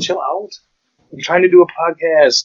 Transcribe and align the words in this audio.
Chill 0.00 0.20
out. 0.20 0.50
I'm 1.12 1.18
trying 1.20 1.42
to 1.42 1.48
do 1.50 1.62
a 1.62 1.66
podcast. 1.66 2.44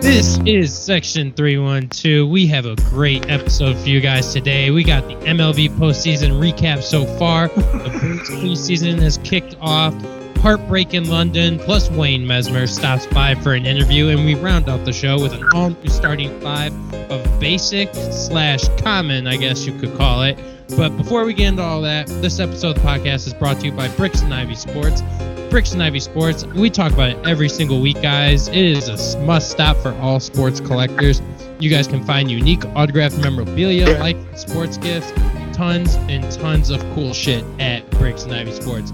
This 0.00 0.38
is 0.46 0.76
Section 0.76 1.32
312. 1.32 2.28
We 2.28 2.46
have 2.48 2.66
a 2.66 2.74
great 2.90 3.30
episode 3.30 3.76
for 3.76 3.88
you 3.88 4.00
guys 4.00 4.32
today. 4.32 4.70
We 4.70 4.82
got 4.82 5.06
the 5.06 5.14
MLB 5.16 5.68
postseason 5.76 6.40
recap 6.40 6.82
so 6.82 7.04
far. 7.18 7.48
The 7.48 7.54
preseason 8.40 9.00
has 9.00 9.18
kicked 9.18 9.56
off. 9.60 9.94
Heartbreak 10.38 10.94
in 10.94 11.08
London, 11.08 11.58
plus 11.58 11.90
Wayne 11.90 12.24
Messmer 12.24 12.68
stops 12.68 13.06
by 13.06 13.34
for 13.34 13.54
an 13.54 13.66
interview, 13.66 14.08
and 14.08 14.24
we 14.24 14.36
round 14.36 14.68
out 14.68 14.84
the 14.84 14.92
show 14.92 15.20
with 15.20 15.32
an 15.32 15.44
all 15.52 15.70
new 15.70 15.88
starting 15.90 16.40
five 16.40 16.72
of 17.10 17.40
basic 17.40 17.92
slash 17.92 18.68
common, 18.80 19.26
I 19.26 19.36
guess 19.36 19.66
you 19.66 19.76
could 19.78 19.96
call 19.96 20.22
it. 20.22 20.38
But 20.76 20.96
before 20.96 21.24
we 21.24 21.34
get 21.34 21.48
into 21.48 21.62
all 21.62 21.80
that, 21.82 22.06
this 22.06 22.38
episode 22.38 22.76
of 22.76 22.82
the 22.82 22.88
podcast 22.88 23.26
is 23.26 23.34
brought 23.34 23.58
to 23.60 23.66
you 23.66 23.72
by 23.72 23.88
Bricks 23.88 24.20
and 24.22 24.32
Ivy 24.32 24.54
Sports. 24.54 25.02
Bricks 25.50 25.72
and 25.72 25.82
Ivy 25.82 25.98
Sports, 26.00 26.44
we 26.44 26.70
talk 26.70 26.92
about 26.92 27.10
it 27.10 27.26
every 27.26 27.48
single 27.48 27.80
week, 27.80 28.00
guys. 28.00 28.46
It 28.48 28.56
is 28.56 28.88
a 28.88 29.18
must 29.20 29.50
stop 29.50 29.76
for 29.78 29.92
all 29.94 30.20
sports 30.20 30.60
collectors. 30.60 31.20
You 31.58 31.68
guys 31.68 31.88
can 31.88 32.04
find 32.04 32.30
unique 32.30 32.64
autographed 32.76 33.18
memorabilia, 33.18 33.98
like 33.98 34.16
sports 34.36 34.76
gifts, 34.76 35.10
tons 35.52 35.96
and 36.08 36.30
tons 36.32 36.70
of 36.70 36.80
cool 36.94 37.12
shit 37.12 37.44
at 37.58 37.90
Bricks 37.90 38.22
and 38.22 38.32
Ivy 38.32 38.52
Sports. 38.52 38.92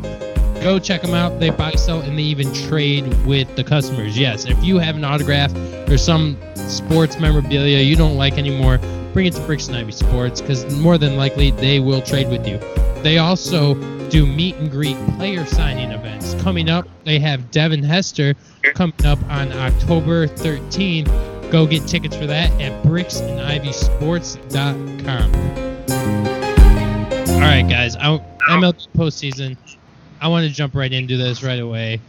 Go 0.64 0.78
check 0.78 1.02
them 1.02 1.12
out. 1.12 1.38
They 1.40 1.50
buy, 1.50 1.72
sell, 1.72 2.00
and 2.00 2.18
they 2.18 2.22
even 2.22 2.50
trade 2.54 3.06
with 3.26 3.54
the 3.54 3.62
customers. 3.62 4.18
Yes, 4.18 4.46
if 4.46 4.64
you 4.64 4.78
have 4.78 4.96
an 4.96 5.04
autograph 5.04 5.54
or 5.90 5.98
some 5.98 6.38
sports 6.54 7.20
memorabilia 7.20 7.80
you 7.80 7.96
don't 7.96 8.16
like 8.16 8.38
anymore, 8.38 8.78
bring 9.12 9.26
it 9.26 9.34
to 9.34 9.42
Bricks 9.42 9.68
and 9.68 9.76
Ivy 9.76 9.92
Sports 9.92 10.40
because 10.40 10.74
more 10.78 10.96
than 10.96 11.18
likely 11.18 11.50
they 11.50 11.80
will 11.80 12.00
trade 12.00 12.30
with 12.30 12.48
you. 12.48 12.58
They 13.02 13.18
also 13.18 13.74
do 14.08 14.24
meet 14.24 14.54
and 14.54 14.70
greet 14.70 14.96
player 15.18 15.44
signing 15.44 15.90
events. 15.90 16.32
Coming 16.42 16.70
up, 16.70 16.88
they 17.04 17.18
have 17.18 17.50
Devin 17.50 17.82
Hester 17.82 18.34
coming 18.74 19.04
up 19.04 19.22
on 19.24 19.52
October 19.52 20.26
13th. 20.26 21.10
Go 21.50 21.66
get 21.66 21.86
tickets 21.86 22.16
for 22.16 22.26
that 22.26 22.50
at 22.58 22.82
bricksandIvysports.com. 22.84 25.34
All 27.34 27.40
right, 27.40 27.68
guys. 27.68 27.96
I, 27.96 28.18
MLB 28.48 28.88
postseason. 28.96 29.58
I 30.20 30.28
want 30.28 30.46
to 30.46 30.52
jump 30.52 30.74
right 30.74 30.92
into 30.92 31.16
this 31.16 31.42
right 31.42 31.60
away. 31.60 32.00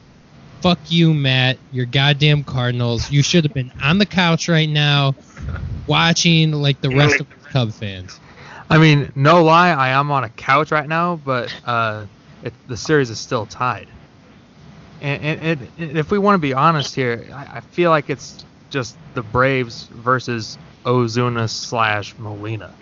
Fuck 0.62 0.80
you, 0.90 1.14
Matt. 1.14 1.58
Your 1.72 1.86
goddamn 1.86 2.44
Cardinals. 2.44 3.12
You 3.12 3.22
should 3.22 3.44
have 3.44 3.54
been 3.54 3.72
on 3.84 3.98
the 3.98 4.06
couch 4.06 4.50
right 4.50 4.70
now, 4.70 5.16
watching 5.88 6.52
like 6.52 6.82
the 6.82 6.90
rest 6.90 7.20
of 7.20 7.30
the 7.30 7.36
Cub 7.50 7.72
fans. 7.72 8.20
I 8.70 8.78
mean, 8.78 9.12
no 9.16 9.44
lie, 9.44 9.70
I 9.70 9.90
am 9.90 10.12
on 10.12 10.24
a 10.24 10.30
couch 10.30 10.72
right 10.72 10.88
now, 10.88 11.18
but 11.18 11.54
uh, 11.66 12.06
it, 12.44 12.54
the 12.68 12.78
series 12.78 13.10
is 13.10 13.20
still 13.20 13.46
tied. 13.46 13.88
And, 15.02 15.40
and, 15.42 15.68
and 15.78 15.98
if 15.98 16.10
we 16.10 16.18
want 16.18 16.36
to 16.36 16.40
be 16.40 16.54
honest 16.54 16.96
here, 16.96 17.28
I, 17.32 17.58
I, 17.58 17.60
feel 17.60 17.92
like 17.92 18.10
it's 18.10 18.44
just 18.72 18.98
the 19.14 19.22
Braves 19.22 19.84
versus 19.92 20.58
Ozuna 20.84 21.50
slash 21.50 22.18
Molina. 22.18 22.74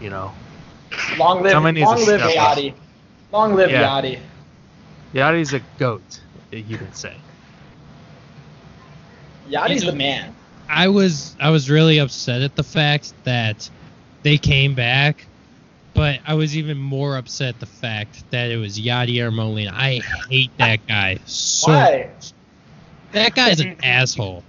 You 0.00 0.10
know. 0.10 0.32
Long 1.16 1.42
live, 1.42 1.54
long 1.54 1.64
live 2.04 2.20
Yadi. 2.20 2.74
Long 3.32 3.54
live 3.54 3.70
yeah. 3.70 3.82
Yadi. 3.84 4.18
Yadi's 5.14 5.52
a 5.54 5.60
goat, 5.78 6.20
you 6.50 6.76
can 6.76 6.92
say. 6.92 7.14
Yadi's 9.48 9.84
the 9.84 9.92
man. 9.92 10.34
I 10.68 10.88
was 10.88 11.36
I 11.40 11.50
was 11.50 11.68
really 11.68 11.98
upset 11.98 12.42
at 12.42 12.54
the 12.54 12.62
fact 12.62 13.12
that 13.24 13.68
they 14.22 14.38
came 14.38 14.74
back, 14.74 15.26
but 15.94 16.20
I 16.26 16.34
was 16.34 16.56
even 16.56 16.78
more 16.78 17.16
upset 17.16 17.58
the 17.58 17.66
fact 17.66 18.22
that 18.30 18.50
it 18.50 18.56
was 18.56 18.78
Yadier 18.78 19.32
Molina. 19.34 19.72
I 19.74 20.00
hate 20.28 20.56
that 20.58 20.86
guy 20.86 21.18
so 21.24 21.72
Why? 21.72 22.10
much. 22.14 22.32
That 23.12 23.34
guy's 23.34 23.60
an 23.60 23.76
asshole. 23.82 24.44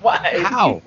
Why? 0.00 0.42
How? 0.44 0.80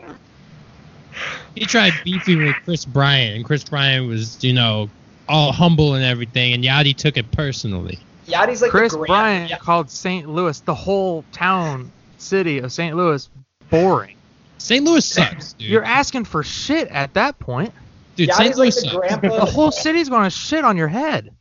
He 1.54 1.66
tried 1.66 1.94
beefing 2.04 2.44
with 2.44 2.56
Kris 2.66 2.86
Bryant, 2.86 3.36
and 3.36 3.46
Kris 3.46 3.64
Bryant 3.64 4.08
was, 4.08 4.44
you 4.44 4.54
know, 4.54 4.90
all 5.28 5.52
humble 5.52 5.96
and 5.96 6.04
everything, 6.04 6.54
and 6.54 6.64
Yadi 6.64 6.96
took 6.96 7.18
it 7.18 7.30
personally. 7.32 8.00
Yadi's 8.28 8.62
like 8.62 8.72
Kris 8.72 8.94
the 8.94 9.00
Bryant 9.00 9.50
yeah. 9.50 9.58
called 9.58 9.90
St. 9.90 10.28
Louis, 10.30 10.60
the 10.62 10.74
whole 10.76 11.24
town, 11.32 11.92
city 12.18 12.60
of 12.60 12.72
St. 12.72 12.96
Louis, 12.96 13.30
boring. 13.70 14.16
St. 14.58 14.84
Louis 14.86 15.04
sucks, 15.06 15.54
dude. 15.54 15.70
You're 15.70 15.84
asking 15.84 16.24
for 16.26 16.42
shit 16.44 16.88
at 16.90 17.14
that 17.16 17.38
point. 17.40 17.74
dude, 18.16 18.30
Yadi's 18.30 18.38
St. 18.38 18.50
like 18.50 18.58
Louis 18.58 18.76
the 18.76 18.82
sucks. 18.82 18.96
grandpa. 18.96 19.28
The 19.46 19.52
whole 19.52 19.72
city's 19.72 20.08
going 20.10 20.24
to 20.24 20.30
shit 20.30 20.64
on 20.64 20.78
your 20.78 20.88
head. 20.88 21.34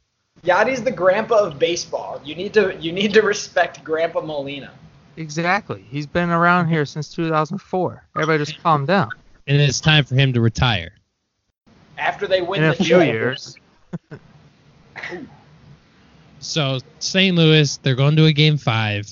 Yadi's 0.44 0.82
the 0.82 0.90
grandpa 0.90 1.36
of 1.46 1.58
baseball. 1.60 2.20
You 2.24 2.34
need 2.34 2.52
to 2.54 2.76
you 2.80 2.90
need 2.90 3.12
to 3.14 3.22
respect 3.22 3.84
Grandpa 3.84 4.22
Molina. 4.22 4.72
Exactly. 5.16 5.84
He's 5.88 6.06
been 6.06 6.30
around 6.30 6.66
here 6.68 6.84
since 6.84 7.14
2004. 7.14 8.04
Everybody 8.16 8.44
just 8.44 8.60
calm 8.60 8.84
down. 8.86 9.10
and 9.46 9.60
it's 9.60 9.78
time 9.78 10.02
for 10.04 10.16
him 10.16 10.32
to 10.32 10.40
retire. 10.40 10.94
After 11.96 12.26
they 12.26 12.42
win 12.42 12.62
In 12.64 12.70
a 12.70 12.74
the 12.74 12.76
few 12.82 12.86
show. 12.86 13.00
years. 13.02 13.56
So 16.40 16.78
St. 16.98 17.36
Louis, 17.36 17.76
they're 17.78 17.94
going 17.94 18.16
to 18.16 18.24
a 18.26 18.32
game 18.32 18.58
five. 18.58 19.06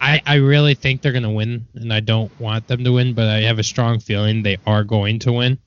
I 0.00 0.20
I 0.26 0.34
really 0.36 0.74
think 0.74 1.02
they're 1.02 1.12
going 1.12 1.22
to 1.24 1.30
win, 1.30 1.66
and 1.74 1.92
I 1.92 2.00
don't 2.00 2.30
want 2.40 2.66
them 2.68 2.84
to 2.84 2.92
win, 2.92 3.14
but 3.14 3.26
I 3.26 3.40
have 3.42 3.58
a 3.58 3.62
strong 3.64 3.98
feeling 3.98 4.42
they 4.42 4.58
are 4.66 4.84
going 4.84 5.18
to 5.20 5.32
win. 5.32 5.58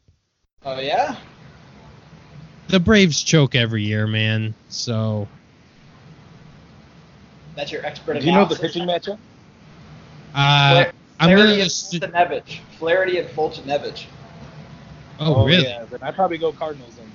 Oh 0.65 0.79
yeah. 0.79 1.15
The 2.67 2.79
Braves 2.79 3.23
choke 3.23 3.55
every 3.55 3.83
year, 3.83 4.05
man. 4.07 4.53
So 4.69 5.27
That's 7.55 7.71
your 7.71 7.83
expert 7.85 8.19
Do 8.19 8.25
you 8.25 8.31
know 8.31 8.45
the 8.45 8.55
pitching 8.55 8.85
matchup? 8.87 9.17
uh, 10.35 10.83
Fla- 10.85 10.93
I'm 11.19 11.29
Flaherty 11.29 11.51
gonna. 11.53 11.61
and 11.63 11.71
st- 11.71 12.03
Foltynewicz. 12.03 12.59
Flaherty 12.77 13.17
and 13.17 13.27
Foltynewicz. 13.29 14.05
oh, 15.19 15.45
really? 15.45 15.63
Yeah, 15.63 15.83
then 15.85 15.99
I'd 16.03 16.15
probably 16.15 16.37
go 16.37 16.51
Cardinals 16.53 16.95
then. 16.95 17.11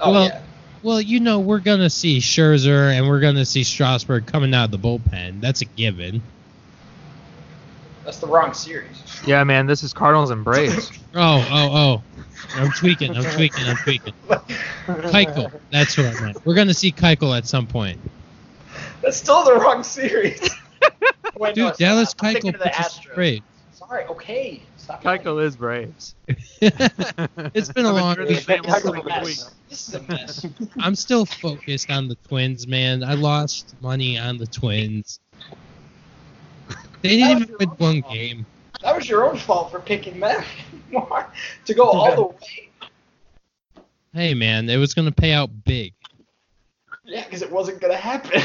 Oh 0.00 0.12
Well- 0.12 0.24
yeah. 0.26 0.40
Well, 0.80 1.00
you 1.00 1.18
know, 1.18 1.40
we're 1.40 1.58
gonna 1.58 1.90
see 1.90 2.18
Scherzer 2.18 2.96
and 2.96 3.08
we're 3.08 3.18
gonna 3.18 3.44
see 3.44 3.64
Strasburg 3.64 4.26
coming 4.26 4.54
out 4.54 4.66
of 4.66 4.70
the 4.70 4.78
bullpen. 4.78 5.40
That's 5.40 5.60
a 5.60 5.64
given. 5.64 6.22
That's 8.04 8.18
the 8.18 8.28
wrong 8.28 8.54
series. 8.54 9.02
Yeah, 9.26 9.42
man, 9.44 9.66
this 9.66 9.82
is 9.82 9.92
Cardinals 9.92 10.30
and 10.30 10.44
Braves. 10.44 10.90
Oh, 11.14 11.44
oh, 11.50 11.76
oh. 11.76 12.02
I'm 12.54 12.70
tweaking. 12.72 13.16
I'm 13.16 13.24
tweaking. 13.24 13.64
I'm 13.64 13.76
tweaking. 13.78 14.12
Keuchel. 14.86 15.50
That's 15.72 15.96
what 15.96 16.06
I 16.06 16.20
meant. 16.20 16.46
We're 16.46 16.54
gonna 16.54 16.74
see 16.74 16.92
Keuchel 16.92 17.36
at 17.36 17.46
some 17.46 17.66
point. 17.66 17.98
That's 19.02 19.16
still 19.16 19.42
the 19.42 19.54
wrong 19.54 19.82
series. 19.82 20.48
Wait, 21.38 21.54
Dude, 21.54 21.68
it's 21.68 21.78
Dallas 21.78 22.14
not. 22.22 22.28
I'm 22.28 22.34
Keuchel 22.36 22.54
of 22.54 22.60
pitches 22.60 22.76
Astros. 22.98 23.14
great. 23.14 23.42
Sorry. 23.72 24.04
Okay. 24.04 24.62
Stop. 24.88 25.02
Keuchel 25.02 25.44
is 25.44 25.54
Braves. 25.54 26.14
it's 26.62 27.70
been 27.72 27.84
a 27.84 27.90
I've 27.90 27.94
long 27.94 28.14
hearing 28.14 28.30
week. 28.30 28.40
same 28.40 28.62
This 28.62 28.78
is 28.78 28.84
a 28.86 29.04
mess. 29.04 29.26
week. 29.26 29.38
This 29.68 29.88
is 29.88 29.94
a 29.94 30.02
mess. 30.04 30.46
I'm 30.78 30.94
still 30.94 31.26
focused 31.26 31.90
on 31.90 32.08
the 32.08 32.14
Twins, 32.26 32.66
man. 32.66 33.04
I 33.04 33.12
lost 33.12 33.74
money 33.82 34.16
on 34.18 34.38
the 34.38 34.46
Twins. 34.46 35.20
They 37.02 37.18
didn't 37.18 37.42
even 37.42 37.54
win 37.60 37.68
one 37.76 38.00
game. 38.10 38.46
That 38.80 38.96
was 38.96 39.06
your 39.06 39.28
own 39.28 39.36
fault 39.36 39.70
for 39.70 39.78
picking 39.78 40.20
them 40.20 40.42
to 41.66 41.74
go 41.74 41.84
all 41.84 42.16
the 42.16 42.22
way. 42.22 42.70
Hey, 44.14 44.32
man, 44.32 44.70
it 44.70 44.78
was 44.78 44.94
gonna 44.94 45.12
pay 45.12 45.32
out 45.34 45.50
big. 45.64 45.92
Yeah, 47.04 47.24
because 47.24 47.42
it 47.42 47.52
wasn't 47.52 47.82
gonna 47.82 47.94
happen. 47.94 48.40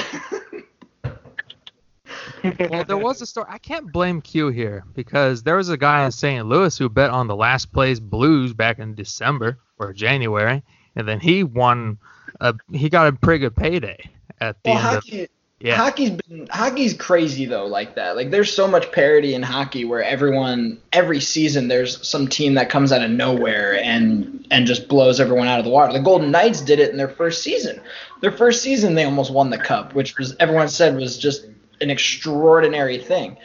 Well, 2.69 2.83
there 2.85 2.97
was 2.97 3.21
a 3.21 3.25
story. 3.25 3.47
I 3.49 3.57
can't 3.57 3.91
blame 3.91 4.21
Q 4.21 4.49
here 4.49 4.83
because 4.93 5.43
there 5.43 5.57
was 5.57 5.69
a 5.69 5.77
guy 5.77 6.05
in 6.05 6.11
St. 6.11 6.45
Louis 6.45 6.77
who 6.77 6.89
bet 6.89 7.09
on 7.09 7.27
the 7.27 7.35
last 7.35 7.71
place 7.71 7.99
Blues 7.99 8.53
back 8.53 8.79
in 8.79 8.95
December 8.95 9.59
or 9.79 9.93
January, 9.93 10.63
and 10.95 11.07
then 11.07 11.19
he 11.19 11.43
won. 11.43 11.97
A, 12.39 12.55
he 12.71 12.89
got 12.89 13.07
a 13.07 13.13
pretty 13.13 13.39
good 13.39 13.55
payday 13.55 14.09
at 14.39 14.61
the 14.63 14.71
well, 14.71 14.77
end 14.79 14.87
of 14.87 14.93
hockey, 15.03 15.27
yeah. 15.63 15.77
hockey's 15.77 16.11
been 16.11 16.45
hockey's 16.51 16.93
crazy 16.93 17.45
though, 17.45 17.65
like 17.65 17.95
that. 17.95 18.17
Like 18.17 18.31
there's 18.31 18.53
so 18.53 18.67
much 18.67 18.91
parity 18.91 19.33
in 19.33 19.41
hockey 19.41 19.85
where 19.85 20.03
everyone 20.03 20.77
every 20.91 21.21
season 21.21 21.69
there's 21.69 22.05
some 22.05 22.27
team 22.27 22.55
that 22.55 22.69
comes 22.69 22.91
out 22.91 23.01
of 23.01 23.09
nowhere 23.09 23.81
and 23.81 24.45
and 24.51 24.67
just 24.67 24.89
blows 24.89 25.21
everyone 25.21 25.47
out 25.47 25.59
of 25.59 25.65
the 25.65 25.71
water. 25.71 25.93
The 25.93 25.99
Golden 25.99 26.31
Knights 26.31 26.59
did 26.59 26.79
it 26.79 26.91
in 26.91 26.97
their 26.97 27.07
first 27.07 27.41
season. 27.41 27.79
Their 28.19 28.33
first 28.33 28.61
season 28.61 28.95
they 28.95 29.05
almost 29.05 29.31
won 29.31 29.51
the 29.51 29.57
cup, 29.57 29.93
which 29.93 30.17
was 30.17 30.35
everyone 30.37 30.67
said 30.67 30.97
was 30.97 31.17
just 31.17 31.45
an 31.83 31.89
extraordinary 31.89 32.97
thing. 32.97 33.37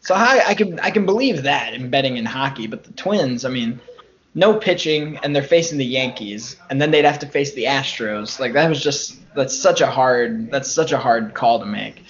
So 0.00 0.14
I, 0.14 0.42
I 0.48 0.54
can 0.54 0.78
I 0.80 0.90
can 0.90 1.04
believe 1.04 1.42
that 1.42 1.74
in 1.74 1.90
betting 1.90 2.16
in 2.16 2.24
hockey, 2.24 2.68
but 2.68 2.84
the 2.84 2.92
Twins, 2.92 3.44
I 3.44 3.48
mean, 3.48 3.80
no 4.34 4.54
pitching, 4.56 5.18
and 5.22 5.34
they're 5.34 5.42
facing 5.42 5.78
the 5.78 5.84
Yankees, 5.84 6.56
and 6.70 6.80
then 6.80 6.92
they'd 6.92 7.04
have 7.04 7.18
to 7.20 7.26
face 7.26 7.54
the 7.54 7.64
Astros. 7.64 8.38
Like 8.38 8.52
that 8.52 8.68
was 8.68 8.80
just 8.80 9.18
that's 9.34 9.58
such 9.58 9.80
a 9.80 9.86
hard 9.86 10.50
that's 10.50 10.70
such 10.70 10.92
a 10.92 10.98
hard 10.98 11.34
call 11.34 11.58
to 11.58 11.66
make. 11.66 12.04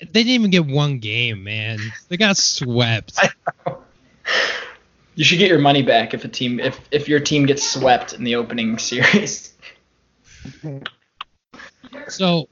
They 0.00 0.24
didn't 0.24 0.30
even 0.30 0.50
get 0.50 0.66
one 0.66 0.98
game, 0.98 1.44
man. 1.44 1.78
They 2.08 2.16
got 2.16 2.36
swept. 2.36 3.18
You 5.14 5.24
should 5.24 5.38
get 5.38 5.48
your 5.48 5.58
money 5.58 5.82
back 5.82 6.14
if 6.14 6.24
a 6.24 6.28
team 6.28 6.58
if 6.58 6.80
if 6.90 7.08
your 7.08 7.20
team 7.20 7.46
gets 7.46 7.68
swept 7.68 8.14
in 8.14 8.24
the 8.24 8.36
opening 8.36 8.78
series. 8.78 9.52
So 12.08 12.48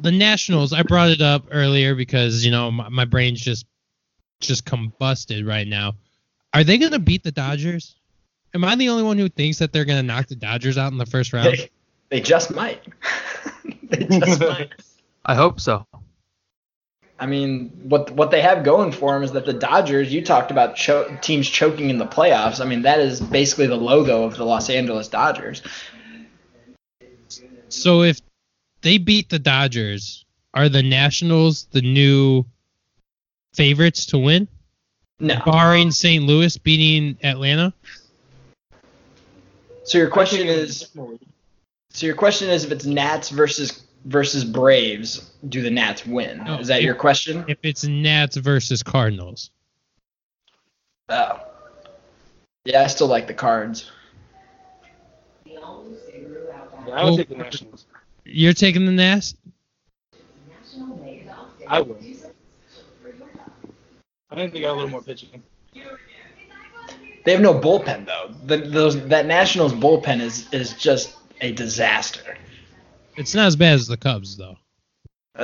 the 0.00 0.12
Nationals, 0.12 0.72
I 0.72 0.82
brought 0.82 1.10
it 1.10 1.20
up 1.20 1.46
earlier 1.50 1.94
because 1.94 2.44
you 2.44 2.50
know 2.50 2.70
my, 2.70 2.88
my 2.88 3.04
brain's 3.04 3.40
just 3.40 3.66
just 4.40 4.64
combusted 4.64 5.46
right 5.46 5.66
now. 5.66 5.94
Are 6.54 6.64
they 6.64 6.78
gonna 6.78 6.98
beat 6.98 7.22
the 7.22 7.32
Dodgers? 7.32 7.96
Am 8.54 8.64
I 8.64 8.74
the 8.76 8.88
only 8.88 9.02
one 9.02 9.18
who 9.18 9.28
thinks 9.28 9.58
that 9.58 9.72
they're 9.72 9.84
gonna 9.84 10.02
knock 10.02 10.28
the 10.28 10.36
Dodgers 10.36 10.76
out 10.78 10.92
in 10.92 10.98
the 10.98 11.06
first 11.06 11.32
round? 11.32 11.56
They, 11.56 11.70
they 12.08 12.20
just 12.20 12.54
might. 12.54 12.82
they 13.84 14.04
just 14.04 14.40
might. 14.40 14.70
I 15.24 15.34
hope 15.34 15.60
so. 15.60 15.86
I 17.18 17.26
mean, 17.26 17.70
what 17.84 18.10
what 18.10 18.32
they 18.32 18.40
have 18.40 18.64
going 18.64 18.90
for 18.90 19.14
them 19.14 19.22
is 19.22 19.32
that 19.32 19.46
the 19.46 19.52
Dodgers. 19.52 20.12
You 20.12 20.24
talked 20.24 20.50
about 20.50 20.74
cho- 20.74 21.16
teams 21.22 21.48
choking 21.48 21.88
in 21.88 21.98
the 21.98 22.06
playoffs. 22.06 22.60
I 22.60 22.64
mean, 22.64 22.82
that 22.82 22.98
is 22.98 23.20
basically 23.20 23.68
the 23.68 23.76
logo 23.76 24.24
of 24.24 24.36
the 24.36 24.44
Los 24.44 24.68
Angeles 24.68 25.06
Dodgers. 25.08 25.62
So 27.68 28.02
if 28.02 28.20
they 28.82 28.98
beat 28.98 29.30
the 29.30 29.38
Dodgers, 29.38 30.24
are 30.54 30.68
the 30.68 30.82
Nationals 30.82 31.66
the 31.72 31.80
new 31.80 32.44
favorites 33.54 34.06
to 34.06 34.18
win? 34.18 34.48
No. 35.18 35.40
Barring 35.46 35.90
St. 35.90 36.24
Louis 36.24 36.56
beating 36.58 37.16
Atlanta? 37.22 37.72
So 39.84 39.98
your 39.98 40.10
question 40.10 40.46
is, 40.46 40.90
so 41.90 42.06
your 42.06 42.14
question 42.14 42.50
is, 42.50 42.64
if 42.64 42.72
it's 42.72 42.84
Nats 42.84 43.30
versus 43.30 43.82
versus 44.04 44.44
Braves, 44.44 45.30
do 45.48 45.62
the 45.62 45.70
Nats 45.70 46.04
win? 46.04 46.42
No, 46.44 46.58
is 46.58 46.68
that 46.68 46.80
if- 46.80 46.84
your 46.84 46.94
question? 46.94 47.44
If 47.48 47.58
it's 47.62 47.84
Nats 47.84 48.36
versus 48.36 48.82
Cardinals. 48.82 49.50
Oh. 51.08 51.40
Yeah, 52.64 52.82
I 52.82 52.86
still 52.86 53.08
like 53.08 53.26
the 53.26 53.34
Cards. 53.34 53.90
Yeah, 55.44 55.58
I 56.92 57.04
would 57.04 57.16
take 57.16 57.28
the 57.28 57.36
Nationals. 57.36 57.86
You're 58.24 58.52
taking 58.52 58.86
the 58.86 58.92
Nats? 58.92 59.34
I 61.68 61.80
would. 61.80 61.96
I 64.30 64.34
think 64.34 64.52
they 64.52 64.60
got 64.60 64.72
a 64.72 64.74
little 64.74 64.88
more 64.90 65.02
pitching. 65.02 65.42
They 67.24 67.32
have 67.32 67.40
no 67.40 67.54
bullpen 67.54 68.06
though. 68.06 68.34
The, 68.46 68.56
those 68.58 69.06
that 69.08 69.26
Nationals 69.26 69.72
bullpen 69.72 70.20
is 70.20 70.48
is 70.52 70.72
just 70.74 71.16
a 71.40 71.52
disaster. 71.52 72.36
It's 73.16 73.34
not 73.34 73.46
as 73.46 73.56
bad 73.56 73.74
as 73.74 73.86
the 73.86 73.96
Cubs 73.96 74.36
though. 74.36 74.56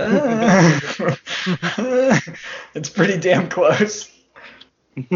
it's 2.75 2.89
pretty 2.91 3.19
damn 3.19 3.49
close. 3.49 4.11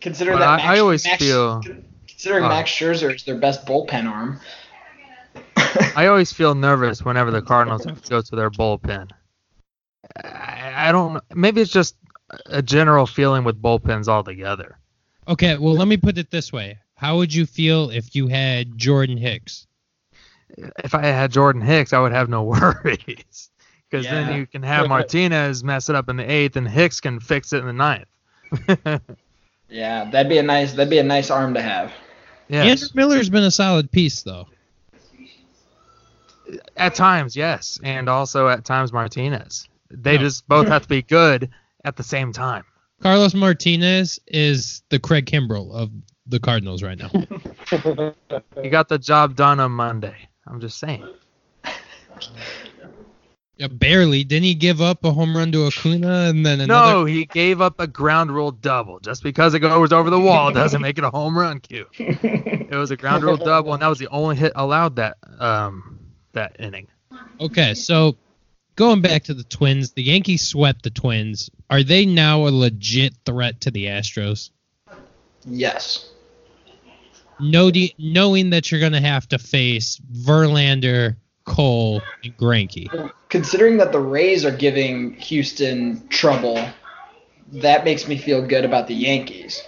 Considering 0.00 0.36
But 0.38 0.40
that 0.40 0.48
I- 0.48 0.56
Max, 0.56 0.68
I 0.68 0.78
always 0.80 1.04
Max- 1.04 1.22
feel- 1.22 1.62
considering 2.06 2.44
uh, 2.44 2.48
Max 2.48 2.70
Scherzer 2.70 3.14
is 3.14 3.24
their 3.24 3.36
best 3.38 3.64
bullpen 3.66 4.06
arm. 4.10 4.40
I 5.96 6.06
always 6.06 6.32
feel 6.32 6.54
nervous 6.54 7.04
whenever 7.04 7.30
the 7.30 7.42
Cardinals 7.42 7.84
have 7.84 8.02
to 8.02 8.10
go 8.10 8.20
to 8.20 8.36
their 8.36 8.50
bullpen. 8.50 9.10
I, 10.24 10.88
I 10.88 10.92
don't. 10.92 11.22
Maybe 11.34 11.60
it's 11.60 11.72
just 11.72 11.96
a 12.46 12.62
general 12.62 13.06
feeling 13.06 13.44
with 13.44 13.60
bullpens 13.60 14.08
altogether. 14.08 14.78
Okay, 15.26 15.56
well 15.58 15.74
let 15.74 15.88
me 15.88 15.96
put 15.96 16.18
it 16.18 16.30
this 16.30 16.52
way. 16.52 16.78
How 16.94 17.16
would 17.16 17.32
you 17.32 17.46
feel 17.46 17.90
if 17.90 18.14
you 18.16 18.26
had 18.28 18.76
Jordan 18.78 19.16
Hicks? 19.18 19.66
If 20.82 20.94
I 20.94 21.04
had 21.06 21.30
Jordan 21.30 21.60
Hicks, 21.62 21.92
I 21.92 22.00
would 22.00 22.12
have 22.12 22.28
no 22.28 22.42
worries. 22.44 23.50
Because 23.90 24.04
Yeah. 24.06 24.24
then 24.24 24.38
you 24.38 24.46
can 24.46 24.62
have 24.62 24.88
Martinez 24.88 25.62
mess 25.64 25.88
it 25.88 25.94
up 25.94 26.08
in 26.08 26.16
the 26.16 26.30
eighth, 26.30 26.56
and 26.56 26.66
Hicks 26.68 27.00
can 27.00 27.20
fix 27.20 27.52
it 27.52 27.58
in 27.58 27.66
the 27.66 27.72
ninth. 27.72 28.08
yeah, 29.68 30.04
that'd 30.10 30.28
be 30.28 30.38
a 30.38 30.42
nice 30.42 30.72
that'd 30.72 30.90
be 30.90 30.98
a 30.98 31.02
nice 31.04 31.30
arm 31.30 31.54
to 31.54 31.62
have. 31.62 31.92
yes. 32.48 32.82
Andrew 32.82 32.88
Miller's 32.94 33.28
been 33.30 33.44
a 33.44 33.50
solid 33.50 33.90
piece 33.90 34.22
though. 34.22 34.48
At 36.76 36.94
times, 36.94 37.36
yes, 37.36 37.78
and 37.82 38.08
also 38.08 38.48
at 38.48 38.64
times 38.64 38.92
Martinez. 38.92 39.68
They 39.90 40.16
No. 40.16 40.22
just 40.22 40.46
both 40.48 40.66
have 40.68 40.82
to 40.82 40.88
be 40.88 41.02
good 41.02 41.50
at 41.84 41.96
the 41.96 42.02
same 42.02 42.32
time. 42.32 42.64
Carlos 43.02 43.34
Martinez 43.34 44.18
is 44.26 44.82
the 44.90 44.98
Craig 44.98 45.26
Kimbrel 45.26 45.72
of 45.72 45.90
the 46.26 46.40
Cardinals 46.40 46.82
right 46.82 46.98
now. 46.98 47.10
He 48.62 48.70
got 48.70 48.88
the 48.88 48.98
job 48.98 49.36
done 49.36 49.60
on 49.60 49.70
Monday. 49.72 50.16
I'm 50.46 50.60
just 50.60 50.78
saying. 50.78 51.06
Yeah, 53.56 53.66
barely. 53.68 54.22
Didn't 54.24 54.44
he 54.44 54.54
give 54.54 54.80
up 54.80 55.04
a 55.04 55.10
home 55.10 55.36
run 55.36 55.50
to 55.52 55.66
Acuna 55.66 56.26
and 56.28 56.46
then 56.46 56.60
another? 56.60 56.92
No, 56.92 57.04
he 57.04 57.26
gave 57.26 57.60
up 57.60 57.80
a 57.80 57.86
ground 57.88 58.30
rule 58.30 58.52
double. 58.52 59.00
Just 59.00 59.22
because 59.22 59.52
it 59.54 59.58
goes 59.60 59.92
over 59.92 60.10
the 60.10 60.20
wall 60.20 60.52
doesn't 60.52 60.80
make 60.80 60.96
it 60.96 61.04
a 61.04 61.10
home 61.10 61.36
run 61.36 61.60
cue. 61.60 61.86
It 62.70 62.76
was 62.76 62.90
a 62.90 62.96
ground 62.96 63.24
rule 63.24 63.36
double, 63.38 63.72
and 63.72 63.80
that 63.82 63.88
was 63.88 63.98
the 63.98 64.08
only 64.08 64.36
hit 64.36 64.52
allowed 64.54 64.96
that 64.96 65.16
um 65.38 65.98
that 66.38 66.56
inning. 66.60 66.86
Okay, 67.40 67.74
so 67.74 68.16
going 68.76 69.00
back 69.00 69.24
to 69.24 69.34
the 69.34 69.44
Twins, 69.44 69.92
the 69.92 70.02
Yankees 70.02 70.46
swept 70.46 70.82
the 70.82 70.90
Twins. 70.90 71.50
Are 71.68 71.82
they 71.82 72.06
now 72.06 72.46
a 72.46 72.50
legit 72.50 73.14
threat 73.26 73.60
to 73.62 73.70
the 73.70 73.86
Astros? 73.86 74.50
Yes. 75.44 76.08
Know- 77.40 77.70
knowing 77.98 78.50
that 78.50 78.70
you're 78.70 78.80
going 78.80 78.92
to 78.92 79.00
have 79.00 79.28
to 79.28 79.38
face 79.38 80.00
Verlander, 80.12 81.16
Cole, 81.44 82.02
and 82.24 82.36
Greinke. 82.36 83.12
Considering 83.28 83.76
that 83.78 83.92
the 83.92 84.00
Rays 84.00 84.44
are 84.44 84.56
giving 84.56 85.14
Houston 85.14 86.06
trouble, 86.08 86.62
that 87.52 87.84
makes 87.84 88.06
me 88.06 88.16
feel 88.16 88.46
good 88.46 88.64
about 88.64 88.86
the 88.86 88.94
Yankees. 88.94 89.62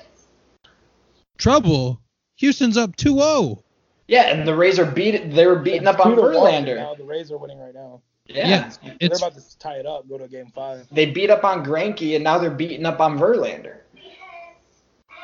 Trouble. 1.39 2.01
Houston's 2.37 2.77
up 2.77 2.91
oh. 2.91 3.03
2-0. 3.03 3.63
Yeah, 4.11 4.23
and 4.23 4.47
the 4.47 4.57
Rays 4.57 4.81
are 4.81 4.85
beat. 4.85 5.31
They 5.31 5.47
were 5.47 5.61
beating 5.61 5.87
up 5.87 6.05
on 6.05 6.11
Two 6.11 6.17
to 6.17 6.23
one 6.23 6.33
Verlander. 6.33 6.77
Now 6.79 6.95
the 6.97 7.05
Rays 7.05 7.31
are 7.31 7.39
winning 7.39 7.61
right 7.61 7.73
now. 7.73 8.03
Yeah. 8.27 8.49
Yeah. 8.49 8.73
They're 8.83 8.97
It's 8.99 9.19
about 9.19 9.37
to 9.37 9.59
tie 9.61 9.77
it 9.77 9.87
up. 9.87 10.09
Go 10.09 10.19
to 10.19 10.27
game 10.27 10.51
five. 10.53 10.85
They 10.91 11.07
beat 11.07 11.31
up 11.31 11.45
on 11.45 11.65
Greinke, 11.65 12.17
and 12.17 12.25
now 12.25 12.37
they're 12.37 12.51
beating 12.51 12.85
up 12.87 12.99
on 12.99 13.21
Verlander. 13.21 13.77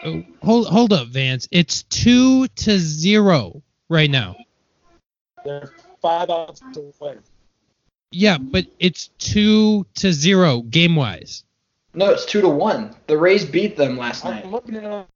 oh, 0.05 0.23
hold 0.41 0.69
hold 0.69 0.93
up, 0.93 1.09
Vance. 1.09 1.49
It's 1.51 1.83
2 1.83 2.47
to 2.47 2.79
0 2.79 3.61
right 3.89 4.09
now. 4.09 4.37
They're 5.45 5.73
five 6.01 6.31
outs 6.31 6.63
away. 6.77 7.17
Yeah, 8.13 8.39
but 8.39 8.67
it's 8.79 9.09
2 9.19 9.85
to 9.97 10.13
0 10.13 10.63
game-wise. 10.63 11.43
No, 11.93 12.11
it's 12.11 12.25
two 12.25 12.41
to 12.41 12.49
one. 12.49 12.95
The 13.09 13.19
Rays 13.19 13.45
beat 13.45 13.77
them 13.77 13.97
last 13.97 14.23
night. 14.23 14.45
I'm 14.45 14.53
looking 14.53 14.77
at. 14.77 15.09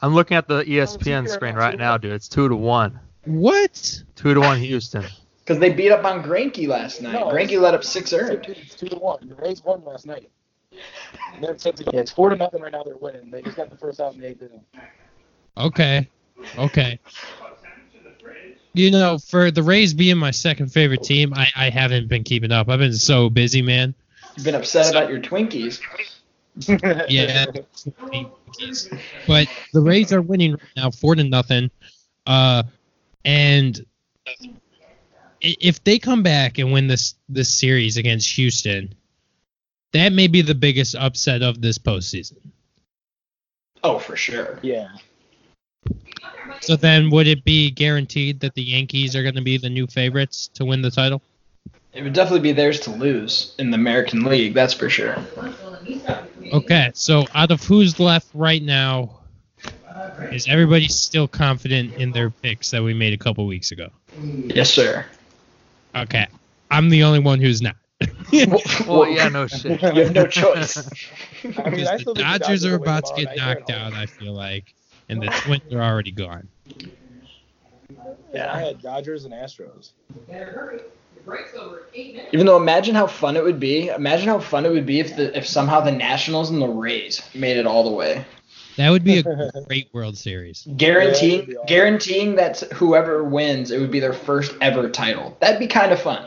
I'm 0.00 0.14
looking 0.14 0.36
at 0.36 0.46
the 0.46 0.62
ESPN 0.62 1.28
screen 1.28 1.56
right 1.56 1.76
now, 1.76 1.96
dude. 1.96 2.12
It's 2.12 2.28
two 2.28 2.48
to 2.48 2.54
one. 2.54 3.00
What? 3.28 4.02
Two 4.16 4.34
to 4.34 4.40
one 4.40 4.58
Houston. 4.58 5.04
Because 5.44 5.60
they 5.60 5.70
beat 5.70 5.90
up 5.90 6.04
on 6.04 6.22
Greinke 6.22 6.66
last 6.66 7.02
night. 7.02 7.12
No, 7.12 7.26
Greinke 7.28 7.60
let 7.60 7.74
up 7.74 7.84
six 7.84 8.12
earned. 8.12 8.46
It's 8.48 8.74
two 8.74 8.88
to 8.88 8.96
one. 8.96 9.28
The 9.28 9.34
Rays 9.34 9.62
won 9.62 9.84
last 9.84 10.06
night. 10.06 10.30
They're 11.40 11.56
yeah, 11.64 12.00
it's 12.00 12.10
four 12.10 12.30
to 12.30 12.36
nothing 12.36 12.62
right 12.62 12.72
now. 12.72 12.82
They're 12.82 12.96
winning. 12.96 13.30
They 13.30 13.42
just 13.42 13.56
got 13.56 13.70
the 13.70 13.76
first 13.76 14.00
out 14.00 14.14
in 14.14 14.20
the 14.20 14.28
eighth 14.28 14.42
inning. 14.42 14.64
Okay. 15.56 16.08
Okay. 16.56 16.98
You 18.74 18.90
know, 18.90 19.18
for 19.18 19.50
the 19.50 19.62
Rays 19.62 19.92
being 19.92 20.18
my 20.18 20.30
second 20.30 20.68
favorite 20.68 21.02
team, 21.02 21.34
I, 21.34 21.48
I 21.56 21.70
haven't 21.70 22.08
been 22.08 22.24
keeping 22.24 22.52
up. 22.52 22.68
I've 22.68 22.78
been 22.78 22.92
so 22.92 23.28
busy, 23.28 23.60
man. 23.60 23.94
You've 24.36 24.44
been 24.44 24.54
upset 24.54 24.90
about 24.90 25.10
your 25.10 25.20
Twinkies. 25.20 25.80
Yeah. 27.08 27.44
But 29.28 29.46
the 29.72 29.80
Rays 29.80 30.12
are 30.12 30.20
winning 30.20 30.52
right 30.52 30.60
now, 30.76 30.90
four 30.90 31.14
to 31.14 31.22
nothing. 31.22 31.70
Uh, 32.26 32.64
and 33.24 33.84
if 35.40 35.82
they 35.84 35.98
come 35.98 36.22
back 36.22 36.58
and 36.58 36.72
win 36.72 36.86
this 36.86 37.14
this 37.28 37.52
series 37.52 37.96
against 37.96 38.30
Houston, 38.36 38.94
that 39.92 40.12
may 40.12 40.26
be 40.26 40.42
the 40.42 40.54
biggest 40.54 40.94
upset 40.94 41.42
of 41.42 41.60
this 41.60 41.78
postseason. 41.78 42.38
Oh, 43.82 43.98
for 43.98 44.16
sure. 44.16 44.58
Yeah. 44.62 44.88
So 46.60 46.76
then, 46.76 47.10
would 47.10 47.28
it 47.28 47.44
be 47.44 47.70
guaranteed 47.70 48.40
that 48.40 48.54
the 48.54 48.62
Yankees 48.62 49.14
are 49.14 49.22
going 49.22 49.36
to 49.36 49.42
be 49.42 49.58
the 49.58 49.70
new 49.70 49.86
favorites 49.86 50.48
to 50.54 50.64
win 50.64 50.82
the 50.82 50.90
title? 50.90 51.22
It 51.92 52.02
would 52.02 52.12
definitely 52.12 52.40
be 52.40 52.52
theirs 52.52 52.80
to 52.80 52.90
lose 52.90 53.54
in 53.58 53.70
the 53.70 53.76
American 53.76 54.24
League, 54.24 54.54
that's 54.54 54.74
for 54.74 54.90
sure. 54.90 55.16
Okay, 56.52 56.90
so 56.94 57.26
out 57.34 57.50
of 57.50 57.62
who's 57.62 57.98
left 57.98 58.28
right 58.34 58.62
now, 58.62 59.17
is 60.32 60.46
everybody 60.48 60.88
still 60.88 61.28
confident 61.28 61.96
in 61.96 62.12
their 62.12 62.30
picks 62.30 62.70
that 62.70 62.82
we 62.82 62.94
made 62.94 63.12
a 63.12 63.18
couple 63.18 63.46
weeks 63.46 63.72
ago? 63.72 63.88
Yes, 64.48 64.70
sir. 64.70 65.04
Okay, 65.94 66.26
I'm 66.70 66.88
the 66.88 67.02
only 67.04 67.20
one 67.20 67.40
who's 67.40 67.62
not. 67.62 67.76
Well, 68.86 69.06
yeah, 69.10 69.28
no 69.28 69.46
shit. 69.48 69.82
You 69.82 70.04
have 70.04 70.14
no 70.14 70.26
choice. 70.26 70.76
I 71.44 71.46
mean, 71.46 71.54
Because 71.64 71.88
I 71.88 71.96
the 71.96 72.00
still 72.00 72.14
think 72.14 72.26
Dodgers 72.26 72.64
are 72.64 72.74
about 72.74 73.06
to 73.06 73.14
get 73.14 73.36
knocked 73.36 73.70
out, 73.70 73.94
I 73.94 74.06
feel 74.06 74.32
like, 74.32 74.74
and 75.08 75.22
the 75.22 75.28
Twins 75.28 75.72
are 75.72 75.82
already 75.82 76.12
gone. 76.12 76.48
Yeah, 78.34 78.54
I 78.54 78.60
had 78.60 78.82
Dodgers 78.82 79.24
and 79.24 79.32
Astros. 79.32 79.92
Even 82.32 82.46
though, 82.46 82.56
imagine 82.56 82.94
how 82.94 83.06
fun 83.06 83.36
it 83.36 83.42
would 83.42 83.58
be. 83.58 83.88
Imagine 83.88 84.28
how 84.28 84.38
fun 84.38 84.64
it 84.66 84.70
would 84.72 84.86
be 84.86 85.00
if 85.00 85.16
the 85.16 85.36
if 85.36 85.46
somehow 85.46 85.80
the 85.80 85.90
Nationals 85.90 86.50
and 86.50 86.60
the 86.60 86.68
Rays 86.68 87.22
made 87.34 87.56
it 87.56 87.66
all 87.66 87.84
the 87.84 87.90
way. 87.90 88.24
That 88.78 88.90
would 88.90 89.02
be 89.04 89.18
a 89.18 89.22
great 89.66 89.88
World 89.92 90.16
Series. 90.16 90.66
Guaranteeing, 90.76 91.40
Yeah, 91.40 91.40
that'd 91.40 91.56
awesome. 91.56 91.66
guaranteeing 91.66 92.34
that 92.36 92.60
whoever 92.72 93.24
wins, 93.24 93.72
it 93.72 93.80
would 93.80 93.90
be 93.90 93.98
their 94.00 94.12
first 94.12 94.54
ever 94.60 94.88
title. 94.88 95.36
That'd 95.40 95.58
be 95.58 95.66
kind 95.66 95.92
of 95.92 96.00
fun. 96.00 96.24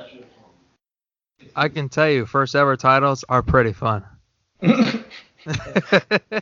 I 1.56 1.70
can 1.70 1.88
tell 1.90 2.10
you, 2.10 2.26
first 2.26 2.54
ever 2.56 2.76
titles 2.78 3.24
are 3.30 3.42
pretty 3.42 3.72
fun. 3.74 4.04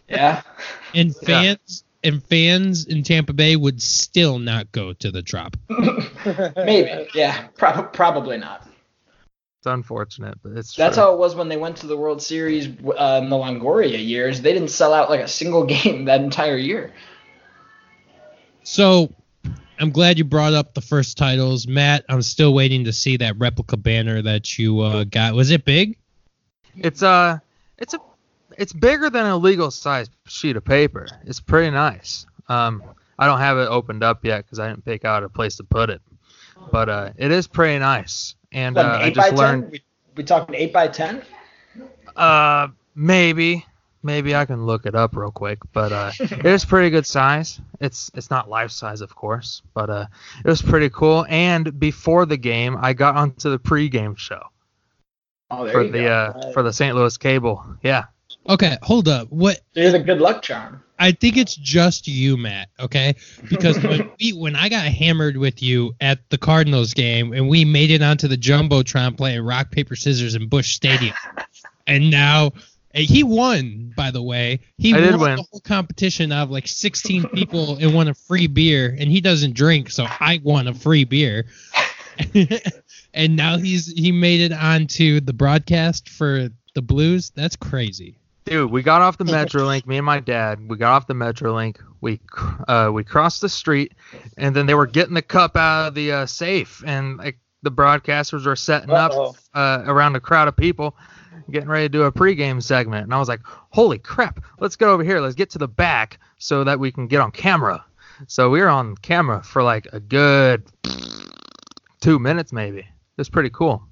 yeah. 0.09 0.41
And 0.93 1.15
fans 1.15 1.83
and 2.03 2.23
fans 2.23 2.85
in 2.85 3.03
Tampa 3.03 3.33
Bay 3.33 3.55
would 3.55 3.81
still 3.81 4.39
not 4.39 4.71
go 4.71 4.93
to 4.93 5.11
the 5.11 5.21
Trop. 5.21 5.55
Maybe. 6.57 7.07
Yeah. 7.13 7.47
Prob- 7.57 7.93
probably 7.93 8.37
not. 8.37 8.67
It's 9.59 9.65
unfortunate, 9.65 10.37
but 10.41 10.53
it's 10.53 10.73
That's 10.73 10.95
true. 10.95 11.03
how 11.03 11.13
it 11.13 11.19
was 11.19 11.35
when 11.35 11.49
they 11.49 11.57
went 11.57 11.75
to 11.77 11.87
the 11.87 11.97
World 11.97 12.21
Series 12.21 12.67
uh, 12.67 13.19
in 13.21 13.29
the 13.29 13.35
Longoria 13.35 14.01
years. 14.01 14.39
They 14.39 14.53
didn't 14.53 14.69
sell 14.69 14.93
out 14.93 15.09
like 15.09 15.19
a 15.19 15.27
single 15.27 15.65
game 15.65 16.05
that 16.05 16.21
entire 16.21 16.55
year. 16.55 16.93
So 18.63 19.13
I'm 19.77 19.91
glad 19.91 20.17
you 20.17 20.23
brought 20.23 20.53
up 20.53 20.75
the 20.75 20.81
first 20.81 21.17
titles, 21.17 21.67
Matt. 21.67 22.05
I'm 22.07 22.21
still 22.21 22.53
waiting 22.53 22.85
to 22.85 22.93
see 22.93 23.17
that 23.17 23.37
replica 23.37 23.75
banner 23.75 24.21
that 24.21 24.57
you 24.57 24.79
uh, 24.79 25.03
got. 25.03 25.33
Was 25.33 25.51
it 25.51 25.65
big? 25.65 25.97
It's 26.77 27.03
uh, 27.03 27.39
it's 27.77 27.93
a, 27.93 27.99
it's 28.57 28.71
bigger 28.71 29.09
than 29.09 29.25
a 29.25 29.35
legal 29.35 29.71
size 29.71 30.09
sheet 30.25 30.55
of 30.55 30.63
paper. 30.63 31.05
It's 31.25 31.41
pretty 31.41 31.71
nice. 31.71 32.25
Um, 32.47 32.81
I 33.17 33.25
don't 33.25 33.39
have 33.39 33.57
it 33.57 33.67
opened 33.67 34.05
up 34.05 34.23
yet 34.23 34.45
because 34.45 34.59
I 34.59 34.69
didn't 34.69 34.85
pick 34.85 35.03
out 35.03 35.25
a 35.25 35.29
place 35.29 35.57
to 35.57 35.65
put 35.65 35.89
it, 35.89 36.01
but 36.71 36.89
uh, 36.89 37.09
it 37.17 37.31
is 37.31 37.47
pretty 37.47 37.79
nice. 37.79 38.35
And 38.51 38.77
uh, 38.77 38.99
I 39.01 39.09
just 39.11 39.33
learned, 39.33 39.71
We, 39.71 39.83
we 40.15 40.23
talking 40.23 40.55
eight 40.55 40.73
by 40.73 40.87
ten? 40.87 41.21
uh, 42.15 42.67
maybe, 42.95 43.65
maybe 44.03 44.35
I 44.35 44.45
can 44.45 44.65
look 44.65 44.85
it 44.85 44.95
up 44.95 45.15
real 45.15 45.31
quick, 45.31 45.59
but 45.71 45.91
uh, 45.91 46.11
it 46.19 46.45
is 46.45 46.65
pretty 46.65 46.89
good 46.89 47.05
size. 47.05 47.59
It's 47.79 48.09
it's 48.15 48.29
not 48.29 48.49
life 48.49 48.71
size, 48.71 49.01
of 49.01 49.15
course, 49.15 49.61
but 49.73 49.89
uh, 49.89 50.05
it 50.43 50.47
was 50.47 50.61
pretty 50.61 50.89
cool. 50.89 51.25
And 51.29 51.79
before 51.79 52.25
the 52.25 52.37
game, 52.37 52.77
I 52.79 52.93
got 52.93 53.15
onto 53.15 53.49
the 53.49 53.59
pregame 53.59 54.17
show 54.17 54.41
Oh, 55.51 55.63
there 55.63 55.73
for 55.73 55.83
the 55.83 56.07
uh, 56.07 56.51
for 56.53 56.63
the 56.63 56.73
St. 56.73 56.95
Louis 56.95 57.17
Cable. 57.17 57.63
Yeah. 57.83 58.05
Okay, 58.47 58.77
hold 58.81 59.07
up. 59.07 59.31
What 59.31 59.59
There's 59.73 59.93
a 59.93 59.99
good 59.99 60.19
luck 60.19 60.41
charm. 60.41 60.83
I 60.97 61.13
think 61.13 61.37
it's 61.37 61.55
just 61.55 62.07
you, 62.07 62.35
Matt. 62.35 62.69
Okay, 62.79 63.15
because 63.49 63.81
when 63.81 64.11
we 64.19 64.33
when 64.33 64.55
I 64.55 64.69
got 64.69 64.85
hammered 64.85 65.37
with 65.37 65.61
you 65.63 65.93
at 66.01 66.19
the 66.29 66.37
Cardinals 66.37 66.93
game 66.93 67.33
and 67.33 67.47
we 67.47 67.63
made 67.65 67.91
it 67.91 68.01
onto 68.01 68.27
the 68.27 68.37
jumbotron 68.37 69.15
playing 69.15 69.41
rock 69.43 69.71
paper 69.71 69.95
scissors 69.95 70.35
in 70.35 70.47
Busch 70.47 70.73
Stadium, 70.73 71.15
and 71.87 72.09
now 72.11 72.51
and 72.91 73.05
he 73.05 73.23
won. 73.23 73.93
By 73.95 74.11
the 74.11 74.21
way, 74.21 74.61
he 74.77 74.93
I 74.93 75.11
won 75.11 75.19
win. 75.19 75.35
the 75.37 75.45
whole 75.51 75.61
competition 75.61 76.31
out 76.31 76.43
of 76.43 76.51
like 76.51 76.67
16 76.67 77.29
people 77.29 77.77
and 77.77 77.93
won 77.93 78.07
a 78.07 78.13
free 78.13 78.47
beer. 78.47 78.95
And 78.97 79.11
he 79.11 79.21
doesn't 79.21 79.53
drink, 79.53 79.89
so 79.89 80.05
I 80.07 80.39
won 80.43 80.67
a 80.67 80.73
free 80.73 81.03
beer. 81.03 81.45
and 83.13 83.35
now 83.35 83.57
he's 83.57 83.91
he 83.91 84.11
made 84.11 84.41
it 84.41 84.53
onto 84.53 85.19
the 85.19 85.33
broadcast 85.33 86.09
for 86.09 86.49
the 86.75 86.81
Blues. 86.81 87.31
That's 87.35 87.55
crazy. 87.55 88.15
Dude, 88.49 88.71
we 88.71 88.81
got 88.81 89.03
off 89.03 89.19
the 89.19 89.25
Metrolink. 89.25 89.85
Me 89.85 89.97
and 89.97 90.05
my 90.05 90.19
dad, 90.19 90.67
we 90.67 90.75
got 90.75 90.93
off 90.93 91.07
the 91.07 91.13
Metrolink. 91.13 91.77
We 92.01 92.19
uh, 92.67 92.89
we 92.91 93.03
crossed 93.03 93.41
the 93.41 93.49
street, 93.49 93.93
and 94.37 94.55
then 94.55 94.65
they 94.65 94.73
were 94.73 94.87
getting 94.87 95.13
the 95.13 95.21
cup 95.21 95.55
out 95.55 95.89
of 95.89 95.93
the 95.93 96.11
uh, 96.11 96.25
safe, 96.25 96.83
and 96.83 97.17
like 97.17 97.37
the 97.61 97.71
broadcasters 97.71 98.47
were 98.47 98.55
setting 98.55 98.89
Uh-oh. 98.89 99.29
up 99.29 99.35
uh, 99.53 99.83
around 99.85 100.15
a 100.15 100.19
crowd 100.19 100.47
of 100.47 100.55
people, 100.55 100.95
getting 101.51 101.69
ready 101.69 101.85
to 101.85 101.89
do 101.89 102.03
a 102.03 102.11
pregame 102.11 102.63
segment. 102.63 103.03
And 103.03 103.13
I 103.13 103.19
was 103.19 103.27
like, 103.27 103.41
"Holy 103.69 103.99
crap! 103.99 104.43
Let's 104.59 104.75
get 104.75 104.87
over 104.87 105.03
here. 105.03 105.19
Let's 105.19 105.35
get 105.35 105.51
to 105.51 105.59
the 105.59 105.67
back 105.67 106.19
so 106.39 106.63
that 106.63 106.79
we 106.79 106.91
can 106.91 107.05
get 107.05 107.21
on 107.21 107.31
camera." 107.31 107.85
So 108.25 108.49
we 108.49 108.61
were 108.61 108.67
on 108.67 108.95
camera 108.97 109.43
for 109.43 109.61
like 109.61 109.87
a 109.93 109.99
good 109.99 110.63
two 112.01 112.17
minutes, 112.17 112.51
maybe. 112.51 112.79
It 112.79 112.87
was 113.17 113.29
pretty 113.29 113.51
cool. 113.51 113.83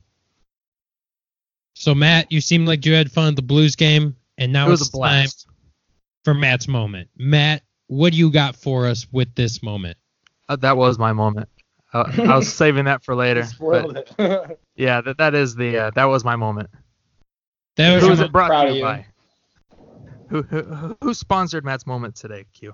So 1.76 1.94
Matt, 1.94 2.32
you 2.32 2.42
seem 2.42 2.66
like 2.66 2.88
you 2.88 2.94
had 2.94 3.12
fun 3.12 3.28
at 3.28 3.36
the 3.36 3.44
Blues 3.44 3.76
game, 3.76 4.16
and 4.38 4.54
now 4.54 4.68
it 4.68 4.72
was 4.72 4.82
it's 4.82 4.90
a 4.90 4.94
blast. 4.94 5.46
time 5.46 5.54
for 6.24 6.34
Matt's 6.34 6.68
moment. 6.68 7.10
Matt, 7.18 7.64
what 7.88 8.14
do 8.14 8.20
you 8.20 8.32
got 8.32 8.56
for 8.56 8.88
us 8.88 9.08
with 9.12 9.34
this 9.36 9.64
moment? 9.64 9.98
Uh, 10.50 10.56
that 10.58 10.78
was 10.78 10.98
my 11.00 11.14
moment. 11.14 11.50
Uh, 11.94 12.12
I 12.18 12.36
was 12.36 12.52
saving 12.54 12.86
that 12.86 13.04
for 13.04 13.16
later. 13.16 13.44
Spoiled 13.44 13.94
but 13.94 14.14
it. 14.20 14.60
yeah, 14.76 15.02
that 15.02 15.18
that 15.18 15.36
is 15.36 15.56
the 15.56 15.78
uh, 15.78 15.92
that 15.92 16.06
was 16.06 16.24
my 16.24 16.36
moment. 16.36 16.70
That 17.78 17.94
was 17.94 18.02
Who 18.02 18.08
your 18.08 18.12
was 18.12 18.20
it 18.22 18.32
brought 18.32 18.64
to 18.64 18.70
you 18.70 18.76
you. 18.78 18.82
by? 18.82 19.06
Who, 20.30 20.42
who 20.42 20.98
who 21.02 21.14
sponsored 21.14 21.64
Matt's 21.64 21.88
moment 21.88 22.16
today? 22.16 22.46
Q. 22.54 22.74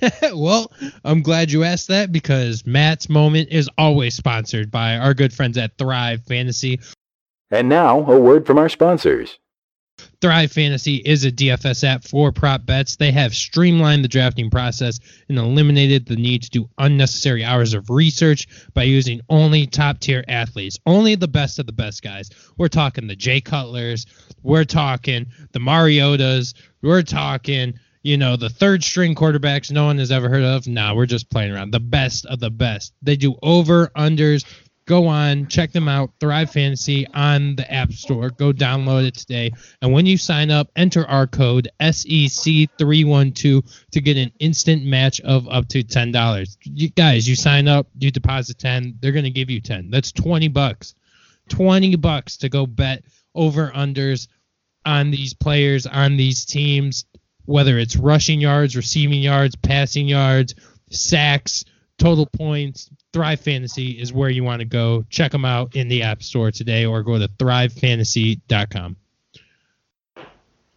well, 0.34 0.72
I'm 1.04 1.22
glad 1.22 1.50
you 1.50 1.64
asked 1.64 1.88
that 1.88 2.12
because 2.12 2.66
Matt's 2.66 3.08
moment 3.08 3.48
is 3.50 3.68
always 3.76 4.14
sponsored 4.14 4.70
by 4.70 4.96
our 4.96 5.14
good 5.14 5.32
friends 5.32 5.58
at 5.58 5.76
Thrive 5.76 6.24
Fantasy. 6.24 6.80
And 7.50 7.68
now, 7.68 8.00
a 8.10 8.18
word 8.18 8.46
from 8.46 8.58
our 8.58 8.68
sponsors. 8.68 9.38
Thrive 10.20 10.50
Fantasy 10.50 10.96
is 10.96 11.24
a 11.24 11.30
DFS 11.30 11.84
app 11.84 12.02
for 12.02 12.32
prop 12.32 12.66
bets. 12.66 12.96
They 12.96 13.12
have 13.12 13.32
streamlined 13.32 14.02
the 14.02 14.08
drafting 14.08 14.50
process 14.50 14.98
and 15.28 15.38
eliminated 15.38 16.06
the 16.06 16.16
need 16.16 16.42
to 16.42 16.50
do 16.50 16.68
unnecessary 16.76 17.44
hours 17.44 17.72
of 17.72 17.88
research 17.88 18.48
by 18.74 18.82
using 18.82 19.20
only 19.28 19.68
top 19.68 20.00
tier 20.00 20.24
athletes, 20.26 20.76
only 20.86 21.14
the 21.14 21.28
best 21.28 21.60
of 21.60 21.66
the 21.66 21.72
best 21.72 22.02
guys. 22.02 22.30
We're 22.56 22.66
talking 22.66 23.06
the 23.06 23.14
Jay 23.14 23.40
Cutlers, 23.40 24.06
we're 24.42 24.64
talking 24.64 25.26
the 25.52 25.60
Mariotas, 25.60 26.54
we're 26.82 27.02
talking, 27.02 27.74
you 28.02 28.16
know, 28.16 28.34
the 28.34 28.50
third 28.50 28.82
string 28.82 29.14
quarterbacks 29.14 29.70
no 29.70 29.84
one 29.84 29.98
has 29.98 30.10
ever 30.10 30.28
heard 30.28 30.42
of. 30.42 30.66
Nah, 30.66 30.96
we're 30.96 31.06
just 31.06 31.30
playing 31.30 31.52
around. 31.52 31.70
The 31.70 31.78
best 31.78 32.26
of 32.26 32.40
the 32.40 32.50
best. 32.50 32.92
They 33.02 33.14
do 33.14 33.36
over, 33.40 33.92
unders. 33.96 34.44
Go 34.88 35.06
on, 35.06 35.46
check 35.48 35.70
them 35.72 35.86
out. 35.86 36.12
Thrive 36.18 36.50
Fantasy 36.50 37.06
on 37.12 37.56
the 37.56 37.70
App 37.70 37.92
Store. 37.92 38.30
Go 38.30 38.54
download 38.54 39.06
it 39.06 39.16
today. 39.16 39.52
And 39.82 39.92
when 39.92 40.06
you 40.06 40.16
sign 40.16 40.50
up, 40.50 40.70
enter 40.76 41.06
our 41.08 41.26
code 41.26 41.68
SEC312 41.78 43.70
to 43.90 44.00
get 44.00 44.16
an 44.16 44.32
instant 44.40 44.86
match 44.86 45.20
of 45.20 45.46
up 45.50 45.68
to 45.68 45.82
$10. 45.82 46.56
You 46.64 46.88
guys, 46.88 47.28
you 47.28 47.36
sign 47.36 47.68
up, 47.68 47.86
you 47.98 48.10
deposit 48.10 48.58
10, 48.58 48.96
they're 49.00 49.12
going 49.12 49.26
to 49.26 49.30
give 49.30 49.50
you 49.50 49.60
10. 49.60 49.90
That's 49.90 50.10
20 50.10 50.48
bucks. 50.48 50.94
20 51.50 51.96
bucks 51.96 52.38
to 52.38 52.48
go 52.48 52.66
bet 52.66 53.04
over 53.34 53.70
unders 53.76 54.26
on 54.86 55.10
these 55.10 55.34
players, 55.34 55.86
on 55.86 56.16
these 56.16 56.46
teams, 56.46 57.04
whether 57.44 57.78
it's 57.78 57.96
rushing 57.96 58.40
yards, 58.40 58.74
receiving 58.74 59.20
yards, 59.20 59.54
passing 59.54 60.08
yards, 60.08 60.54
sacks, 60.88 61.66
total 61.98 62.26
points. 62.26 62.90
Thrive 63.12 63.40
Fantasy 63.40 63.90
is 64.00 64.12
where 64.12 64.30
you 64.30 64.44
want 64.44 64.60
to 64.60 64.64
go. 64.64 65.04
Check 65.10 65.32
them 65.32 65.44
out 65.44 65.76
in 65.76 65.88
the 65.88 66.02
App 66.02 66.22
Store 66.22 66.50
today 66.50 66.84
or 66.86 67.02
go 67.02 67.18
to 67.18 67.28
thrivefantasy.com. 67.28 68.96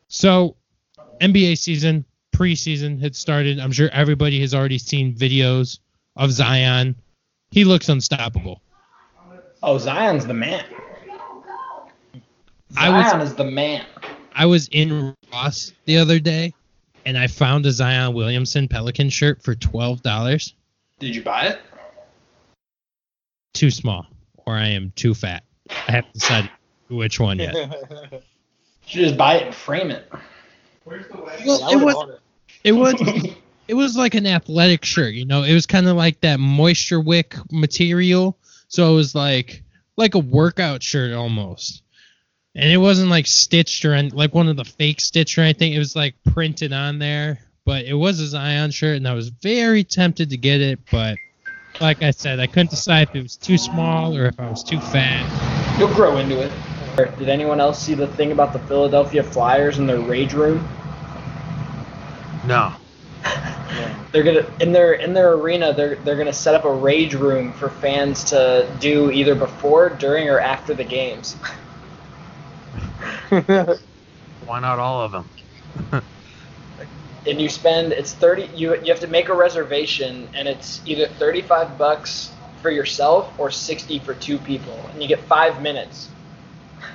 So, 0.08 0.56
NBA 1.22 1.58
season, 1.58 2.04
preseason 2.36 3.00
had 3.00 3.16
started. 3.16 3.60
I'm 3.60 3.72
sure 3.72 3.90
everybody 3.92 4.42
has 4.42 4.54
already 4.54 4.78
seen 4.78 5.14
videos 5.16 5.80
of 6.16 6.32
Zion. 6.32 6.96
He 7.52 7.64
looks 7.64 7.88
unstoppable. 7.90 8.62
Oh, 9.64 9.78
Zion's 9.78 10.26
the 10.26 10.34
man. 10.34 10.66
I 12.76 12.90
was- 12.90 13.10
Zion 13.10 13.22
is 13.22 13.36
the 13.36 13.44
man. 13.44 13.86
I 14.34 14.46
was 14.46 14.68
in 14.70 15.16
Ross 15.32 15.74
the 15.86 15.98
other 15.98 16.20
day 16.20 16.54
and 17.06 17.18
I 17.18 17.28
found 17.28 17.66
a 17.66 17.72
Zion 17.72 18.14
Williamson 18.14 18.68
Pelican 18.68 19.10
shirt 19.10 19.44
for 19.44 19.56
$12. 19.56 20.54
Did 21.02 21.16
you 21.16 21.24
buy 21.24 21.48
it? 21.48 21.60
Too 23.56 23.72
small 23.72 24.06
or 24.46 24.56
I 24.56 24.68
am 24.68 24.94
too 24.96 25.16
fat. 25.16 25.44
I 25.70 25.94
haven't 25.94 26.14
decided 26.14 26.52
which 26.90 27.20
one 27.20 27.40
yet. 27.40 27.56
You 27.56 28.20
should 28.86 29.02
just 29.02 29.18
buy 29.18 29.38
it 29.38 29.48
and 29.48 29.56
frame 29.56 29.90
it. 29.90 30.08
Well, 30.86 31.64
I 31.64 31.74
it 31.74 31.84
would've 31.84 31.84
was 31.84 32.10
it. 32.10 32.20
it 32.64 32.72
was 32.74 33.36
it 33.68 33.74
was 33.74 33.98
like 33.98 34.14
an 34.14 34.28
athletic 34.28 34.86
shirt, 34.86 35.16
you 35.16 35.26
know. 35.26 35.42
It 35.42 35.56
was 35.56 35.66
kind 35.66 35.88
of 35.88 35.98
like 35.98 36.22
that 36.22 36.40
moisture 36.40 37.02
wick 37.02 37.36
material, 37.52 38.38
so 38.68 38.92
it 38.92 38.96
was 38.96 39.16
like 39.16 39.64
like 39.98 40.14
a 40.14 40.20
workout 40.20 40.84
shirt 40.84 41.14
almost. 41.14 41.82
And 42.54 42.70
it 42.70 42.78
wasn't 42.78 43.10
like 43.10 43.26
stitched 43.26 43.86
or 43.86 43.94
any, 43.96 44.10
like 44.10 44.36
one 44.36 44.50
of 44.50 44.58
the 44.58 44.66
fake 44.66 45.02
stitch 45.02 45.36
or 45.38 45.42
anything. 45.42 45.74
It 45.74 45.80
was 45.80 45.96
like 45.96 46.14
printed 46.32 46.74
on 46.74 47.00
there, 47.00 47.40
but 47.72 47.86
it 47.86 47.94
was 47.94 48.20
a 48.20 48.28
Zion 48.28 48.70
shirt, 48.70 48.98
and 48.98 49.08
I 49.08 49.14
was 49.14 49.30
very 49.30 49.82
tempted 49.86 50.30
to 50.32 50.36
get 50.36 50.60
it, 50.60 50.78
but 50.92 51.18
like 51.80 52.04
I 52.04 52.12
said, 52.12 52.38
I 52.42 52.46
couldn't 52.46 52.72
decide 52.72 53.08
if 53.08 53.16
it 53.16 53.24
was 53.24 53.38
too 53.38 53.58
small 53.58 54.14
or 54.14 54.26
if 54.26 54.38
I 54.42 54.50
was 54.50 54.62
too 54.62 54.78
fat. 54.78 55.80
You'll 55.80 55.88
grow 55.94 56.18
into 56.18 56.42
it. 56.42 56.52
Did 57.18 57.30
anyone 57.30 57.62
else 57.62 57.82
see 57.82 57.94
the 57.94 58.08
thing 58.08 58.34
about 58.34 58.52
the 58.52 58.60
Philadelphia 58.60 59.24
Flyers 59.24 59.78
and 59.78 59.88
their 59.88 60.02
rage 60.02 60.34
room? 60.34 60.68
No. 62.46 62.74
They're 64.12 64.24
gonna 64.24 64.54
in 64.60 64.74
their 64.74 64.96
in 64.96 65.14
their 65.14 65.32
arena. 65.36 65.74
They're 65.74 65.96
they're 65.96 66.18
gonna 66.18 66.34
set 66.34 66.54
up 66.54 66.66
a 66.66 66.74
rage 66.74 67.14
room 67.14 67.54
for 67.54 67.70
fans 67.70 68.26
to 68.26 68.70
do 68.82 69.12
either 69.12 69.34
before, 69.34 69.92
during, 69.92 70.28
or 70.28 70.42
after 70.42 70.74
the 70.74 70.84
games. 70.84 71.36
Why 73.30 74.60
not 74.60 74.78
all 74.78 75.06
of 75.06 75.14
them? 75.14 76.04
and 77.28 77.40
you 77.40 77.50
spend 77.50 77.94
it's 77.94 78.14
thirty. 78.14 78.50
You 78.56 78.76
you 78.82 78.92
have 78.92 79.00
to 79.02 79.08
make 79.08 79.30
a 79.30 79.36
reservation, 79.36 80.28
and 80.34 80.48
it's 80.48 80.82
either 80.86 81.08
thirty 81.08 81.42
five 81.42 81.78
bucks 81.78 82.32
for 82.62 82.72
yourself 82.72 83.32
or 83.38 83.52
sixty 83.52 84.00
for 84.00 84.14
two 84.16 84.38
people, 84.40 84.78
and 84.94 85.02
you 85.02 85.08
get 85.08 85.20
five 85.22 85.62
minutes. 85.62 86.10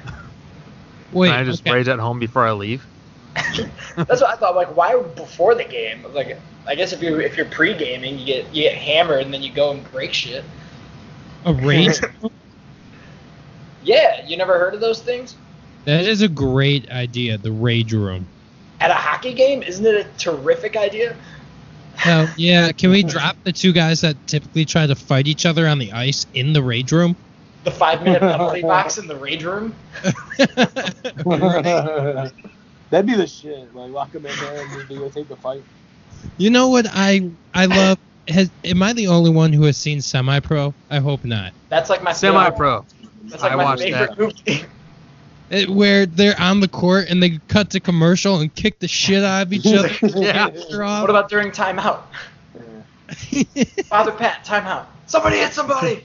Wait, 1.13 1.29
Can 1.29 1.39
I 1.41 1.45
just 1.45 1.63
okay. 1.63 1.73
rage 1.73 1.89
at 1.89 1.99
home 1.99 2.19
before 2.19 2.45
I 2.47 2.53
leave? 2.53 2.87
That's 3.35 4.21
what 4.21 4.31
I 4.31 4.37
thought. 4.37 4.57
Like, 4.57 4.75
why 4.77 5.01
before 5.01 5.55
the 5.55 5.65
game? 5.65 6.05
Like, 6.13 6.39
I 6.67 6.75
guess 6.75 6.93
if 6.93 7.03
you're 7.03 7.21
if 7.21 7.37
you're 7.37 7.47
pre 7.47 7.75
gaming, 7.75 8.19
you 8.19 8.27
get 8.27 8.55
you 8.55 8.65
get 8.65 8.75
hammered, 8.75 9.23
and 9.23 9.33
then 9.33 9.43
you 9.43 9.53
go 9.53 9.71
and 9.71 9.91
break 9.93 10.13
shit. 10.13 10.45
a 11.45 11.53
range? 11.53 12.01
Yeah, 13.83 14.27
you 14.27 14.37
never 14.37 14.59
heard 14.59 14.75
of 14.75 14.81
those 14.81 15.01
things? 15.01 15.37
that 15.85 16.05
is 16.07 16.21
a 16.21 16.29
great 16.29 16.91
idea. 16.91 17.39
The 17.39 17.53
rage 17.53 17.93
room. 17.93 18.27
At 18.81 18.91
a 18.91 18.95
hockey 18.95 19.33
game, 19.33 19.63
isn't 19.63 19.85
it 19.87 20.07
a 20.07 20.19
terrific 20.19 20.77
idea? 20.77 21.17
Hell 21.95 22.29
yeah! 22.37 22.73
Can 22.73 22.91
we 22.91 23.03
drop 23.03 23.37
the 23.45 23.53
two 23.53 23.73
guys 23.73 24.03
that 24.03 24.17
typically 24.27 24.65
try 24.65 24.87
to 24.87 24.95
fight 24.95 25.27
each 25.27 25.47
other 25.47 25.67
on 25.67 25.79
the 25.79 25.93
ice 25.93 26.27
in 26.35 26.53
the 26.53 26.63
rage 26.63 26.93
room? 26.93 27.17
The 27.65 27.71
five 27.71 28.03
minute 28.03 28.21
penalty 28.21 28.63
box 28.63 28.99
in 28.99 29.07
the 29.07 29.17
rage 29.17 29.45
room. 29.45 29.75
That'd 32.91 33.07
be 33.07 33.15
the 33.15 33.27
shit. 33.27 33.75
Like 33.75 33.91
lock 33.91 34.13
them 34.13 34.27
in 34.27 34.37
there 34.39 34.61
and 34.63 34.71
just 34.73 34.87
videotape 34.89 35.29
the 35.29 35.37
fight. 35.37 35.63
you 36.37 36.51
know 36.51 36.69
what 36.69 36.87
I 36.91 37.31
I 37.55 37.67
love? 37.67 37.99
Has 38.29 38.51
am 38.65 38.83
I 38.83 38.93
the 38.93 39.07
only 39.09 39.31
one 39.31 39.53
who 39.53 39.63
has 39.65 39.77
seen 39.77 40.01
Semi 40.01 40.41
Pro? 40.41 40.75
I 40.91 40.99
hope 40.99 41.25
not. 41.25 41.53
That's 41.69 41.89
like 41.91 42.03
my 42.03 42.13
semi 42.13 42.51
pro. 42.51 42.85
That's 43.25 43.43
like 43.43 43.53
I 43.53 43.57
my 43.57 43.65
watched 43.65 43.83
favorite 43.83 44.17
that. 44.17 44.19
movie. 44.19 44.65
It, 45.49 45.69
where 45.69 46.07
they're 46.07 46.39
on 46.41 46.61
the 46.61 46.69
court 46.69 47.09
and 47.09 47.23
they 47.23 47.39
cut 47.49 47.71
to 47.71 47.81
commercial 47.81 48.41
and 48.41 48.53
kick 48.53 48.81
the 48.81 48.89
shit 48.89 49.23
out 49.23 49.43
of 49.43 49.53
each 49.53 49.67
other. 49.67 49.89
Yeah. 50.17 50.49
What 51.01 51.11
about 51.11 51.29
during 51.29 51.51
timeout? 51.53 52.03
Father 53.87 54.13
Pat, 54.13 54.45
timeout. 54.45 54.87
Somebody 55.07 55.37
hit 55.37 55.53
somebody. 55.53 56.05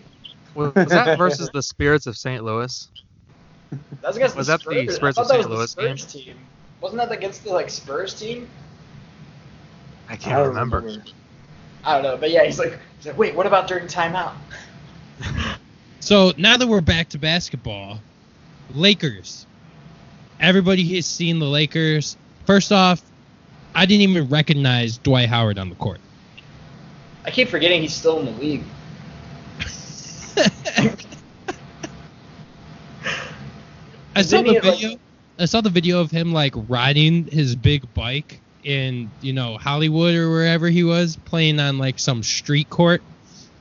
Was 0.54 0.76
was 0.76 0.88
that 0.90 1.18
versus 1.18 1.50
the 1.52 1.64
Spirits 1.64 2.06
of 2.06 2.16
St. 2.18 2.44
Louis? 2.44 2.88
That 3.72 4.08
was 4.08 4.18
against 4.18 4.36
Was 4.36 4.48
the 4.48 4.58
that 4.58 4.64
the 4.64 4.92
Spurs. 4.92 4.96
Spurs 4.96 5.18
I 5.18 5.22
of 5.22 5.28
thought 5.28 5.34
that 5.38 5.42
St. 5.44 5.50
was 5.50 5.74
the 5.76 5.82
Louis 5.82 5.88
game? 5.90 5.98
Spurs 5.98 6.14
team. 6.14 6.36
Wasn't 6.82 7.02
that 7.02 7.12
against 7.12 7.44
the 7.44 7.52
like 7.52 7.70
Spurs 7.70 8.14
team? 8.14 8.48
I 10.10 10.14
I 10.14 10.16
can't 10.18 10.38
don't 10.38 10.50
remember. 10.50 11.04
I 11.84 11.94
don't 11.94 12.04
know, 12.04 12.18
but 12.18 12.30
yeah, 12.30 12.44
he's 12.44 12.60
like, 12.60 12.78
he's 12.98 13.08
like, 13.08 13.18
wait, 13.18 13.34
what 13.34 13.48
about 13.48 13.68
during 13.68 13.88
timeout? 13.88 14.34
So 16.02 16.34
now 16.36 16.58
that 16.58 16.68
we're 16.68 16.82
back 16.82 17.10
to 17.10 17.20
basketball, 17.20 18.00
Lakers. 18.76 19.46
Everybody 20.40 20.96
has 20.96 21.06
seen 21.06 21.40
the 21.40 21.46
Lakers. 21.46 22.18
First 22.46 22.72
off, 22.72 23.02
I 23.76 23.86
didn't 23.86 24.10
even 24.10 24.30
recognize 24.30 24.98
Dwight 24.98 25.30
Howard 25.30 25.58
on 25.60 25.70
the 25.70 25.76
court. 25.76 26.00
I 27.24 27.32
keep 27.32 27.50
forgetting 27.50 27.82
he's 27.82 27.94
still 27.94 28.20
in 28.20 28.26
the 28.26 28.32
league. 28.32 28.64
I 34.16 34.24
saw 34.24 34.42
the 34.42 34.50
he, 34.50 34.60
like- 34.60 34.64
video. 34.64 35.00
I 35.40 35.46
saw 35.46 35.62
the 35.62 35.70
video 35.70 36.02
of 36.02 36.12
him 36.12 36.34
like 36.34 36.54
riding 36.68 37.26
his 37.26 37.56
big 37.56 37.92
bike 37.94 38.42
in 38.64 39.10
you 39.22 39.34
know 39.34 39.58
Hollywood 39.58 40.14
or 40.14 40.30
wherever 40.30 40.68
he 40.70 40.84
was 40.84 41.16
playing 41.26 41.60
on 41.60 41.78
like 41.78 41.98
some 41.98 42.22
street 42.22 42.70
court, 42.70 43.02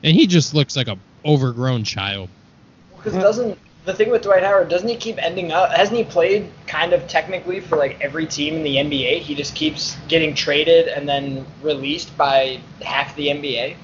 and 0.03 0.15
he 0.15 0.27
just 0.27 0.55
looks 0.55 0.77
like 0.77 0.89
a 0.89 0.99
overgrown 1.25 1.85
child. 1.85 2.29
Because 2.97 3.15
it 3.15 3.21
doesn't 3.21 3.59
the 3.85 3.95
thing 3.95 4.11
with 4.11 4.23
Dwight 4.23 4.43
Howard 4.43 4.69
doesn't 4.69 4.89
he 4.89 4.97
keep 4.97 5.23
ending 5.23 5.53
up? 5.53 5.71
Hasn't 5.71 5.97
he 5.97 6.05
played 6.05 6.51
kind 6.67 6.93
of 6.93 7.07
technically 7.09 7.61
for 7.61 7.77
like 7.77 8.01
every 8.01 8.27
team 8.27 8.55
in 8.57 8.63
the 8.63 8.77
NBA? 8.77 9.21
He 9.21 9.35
just 9.35 9.55
keeps 9.55 9.97
getting 10.09 10.35
traded 10.35 10.89
and 10.89 11.09
then 11.09 11.47
released 11.63 12.17
by 12.17 12.61
half 12.83 13.17
the 13.17 13.29
NBA. 13.29 13.77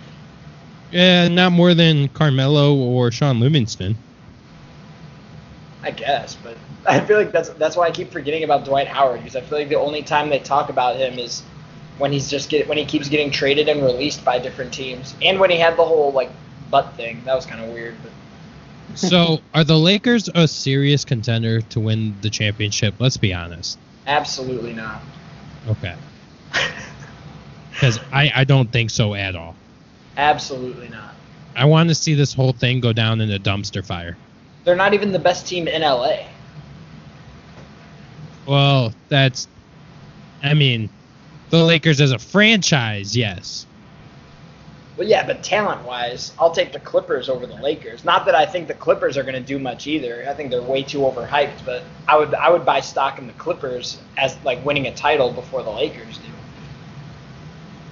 Yeah, 0.91 1.29
not 1.29 1.53
more 1.53 1.75
than 1.75 2.09
Carmelo 2.09 2.75
or 2.75 3.11
Shaun 3.11 3.41
Livingston. 3.41 3.97
I 5.83 5.91
guess, 5.91 6.37
but 6.37 6.57
I 6.87 7.01
feel 7.01 7.17
like 7.17 7.33
that's 7.33 7.49
that's 7.51 7.77
why 7.77 7.87
I 7.87 7.91
keep 7.91 8.13
forgetting 8.13 8.45
about 8.45 8.65
Dwight 8.65 8.89
Howard 8.89 9.21
because 9.21 9.37
I 9.37 9.41
feel 9.41 9.59
like 9.59 9.69
the 9.69 9.79
only 9.79 10.03
time 10.03 10.29
they 10.29 10.39
talk 10.39 10.69
about 10.69 10.97
him 10.97 11.19
is 11.19 11.43
when 11.99 12.13
he's 12.13 12.29
just 12.29 12.51
get 12.51 12.69
when 12.69 12.77
he 12.77 12.85
keeps 12.85 13.09
getting 13.09 13.31
traded 13.31 13.69
and 13.69 13.83
released 13.83 14.25
by 14.25 14.39
different 14.39 14.73
teams, 14.73 15.15
and 15.23 15.41
when 15.41 15.51
he 15.51 15.59
had 15.59 15.77
the 15.77 15.85
whole 15.85 16.13
like 16.13 16.31
butt 16.71 16.95
thing. 16.95 17.23
That 17.25 17.35
was 17.35 17.47
kind 17.47 17.65
of 17.65 17.71
weird. 17.71 17.97
But 18.03 18.13
So, 18.95 19.41
are 19.53 19.65
the 19.65 19.77
Lakers 19.77 20.29
a 20.35 20.49
serious 20.49 21.05
contender 21.05 21.61
to 21.61 21.81
win 21.81 22.17
the 22.23 22.31
championship? 22.31 22.95
Let's 22.99 23.17
be 23.17 23.35
honest. 23.35 23.79
absolutely 24.07 24.73
not. 24.73 25.01
Okay. 25.69 25.95
Because 27.73 28.01
I, 28.11 28.33
I 28.35 28.45
don't 28.45 28.73
think 28.73 28.89
so 28.89 29.13
at 29.13 29.37
all. 29.37 29.55
Absolutely 30.17 30.89
not. 30.89 31.15
I 31.55 31.67
want 31.67 31.91
to 31.91 31.95
see 31.95 32.15
this 32.15 32.33
whole 32.33 32.53
thing 32.53 32.81
go 32.81 32.95
down 32.95 33.21
in 33.21 33.31
a 33.31 33.39
dumpster 33.39 33.85
fire. 33.85 34.17
They're 34.65 34.77
not 34.77 34.95
even 34.95 35.13
the 35.13 35.19
best 35.19 35.47
team 35.47 35.69
in 35.69 35.83
LA. 35.83 36.21
Well, 38.47 38.95
that's. 39.11 39.47
I 40.43 40.55
mean, 40.55 40.89
the 41.51 41.63
Lakers 41.63 42.01
as 42.01 42.13
a 42.13 42.19
franchise, 42.19 43.15
yes. 43.15 43.67
Well, 44.97 45.07
yeah, 45.07 45.27
but 45.27 45.43
talent-wise, 45.43 46.33
I'll 46.39 46.53
take 46.53 46.73
the 46.73 46.81
Clippers 46.81 47.29
over 47.29 47.47
the 47.47 47.57
Lakers. 47.57 48.03
Not 48.03 48.25
that 48.25 48.35
I 48.35 48.47
think 48.47 48.67
the 48.67 48.75
Clippers 48.75 49.19
are 49.19 49.23
going 49.23 49.35
to 49.35 49.41
do 49.41 49.59
much 49.59 49.87
either. 49.87 50.25
I 50.27 50.33
think 50.33 50.51
they're 50.51 50.63
way 50.63 50.83
too 50.83 51.01
overhyped. 51.01 51.67
But 51.67 51.83
I 52.09 52.17
would 52.17 52.35
I 52.35 52.49
would 52.49 52.65
buy 52.65 52.81
stock 52.81 53.19
in 53.19 53.27
the 53.27 53.35
Clippers 53.35 54.01
as 54.17 54.43
like 54.43 54.65
winning 54.65 54.87
a 54.87 54.95
title 54.95 55.31
before 55.33 55.63
the 55.63 55.71
Lakers 55.71 56.17
do. 56.19 56.29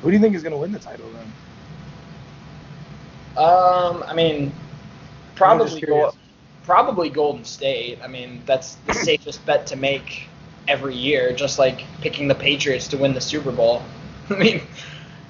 Who 0.00 0.10
do 0.10 0.16
you 0.16 0.20
think 0.20 0.34
is 0.34 0.42
gonna 0.42 0.56
win 0.56 0.72
the 0.72 0.78
title 0.78 1.06
then? 1.10 1.32
Um, 3.36 4.02
I 4.06 4.14
mean, 4.14 4.52
probably 5.34 5.84
probably 6.64 7.10
Golden 7.10 7.44
State. 7.44 7.98
I 8.02 8.08
mean, 8.08 8.42
that's 8.46 8.76
the 8.86 8.94
safest 9.04 9.44
bet 9.44 9.66
to 9.68 9.76
make 9.76 10.28
every 10.68 10.94
year, 10.94 11.34
just 11.34 11.58
like 11.58 11.84
picking 12.00 12.28
the 12.28 12.34
Patriots 12.34 12.88
to 12.88 12.96
win 12.96 13.12
the 13.12 13.20
Super 13.20 13.52
Bowl. 13.52 13.82
I 14.30 14.34
mean, 14.34 14.62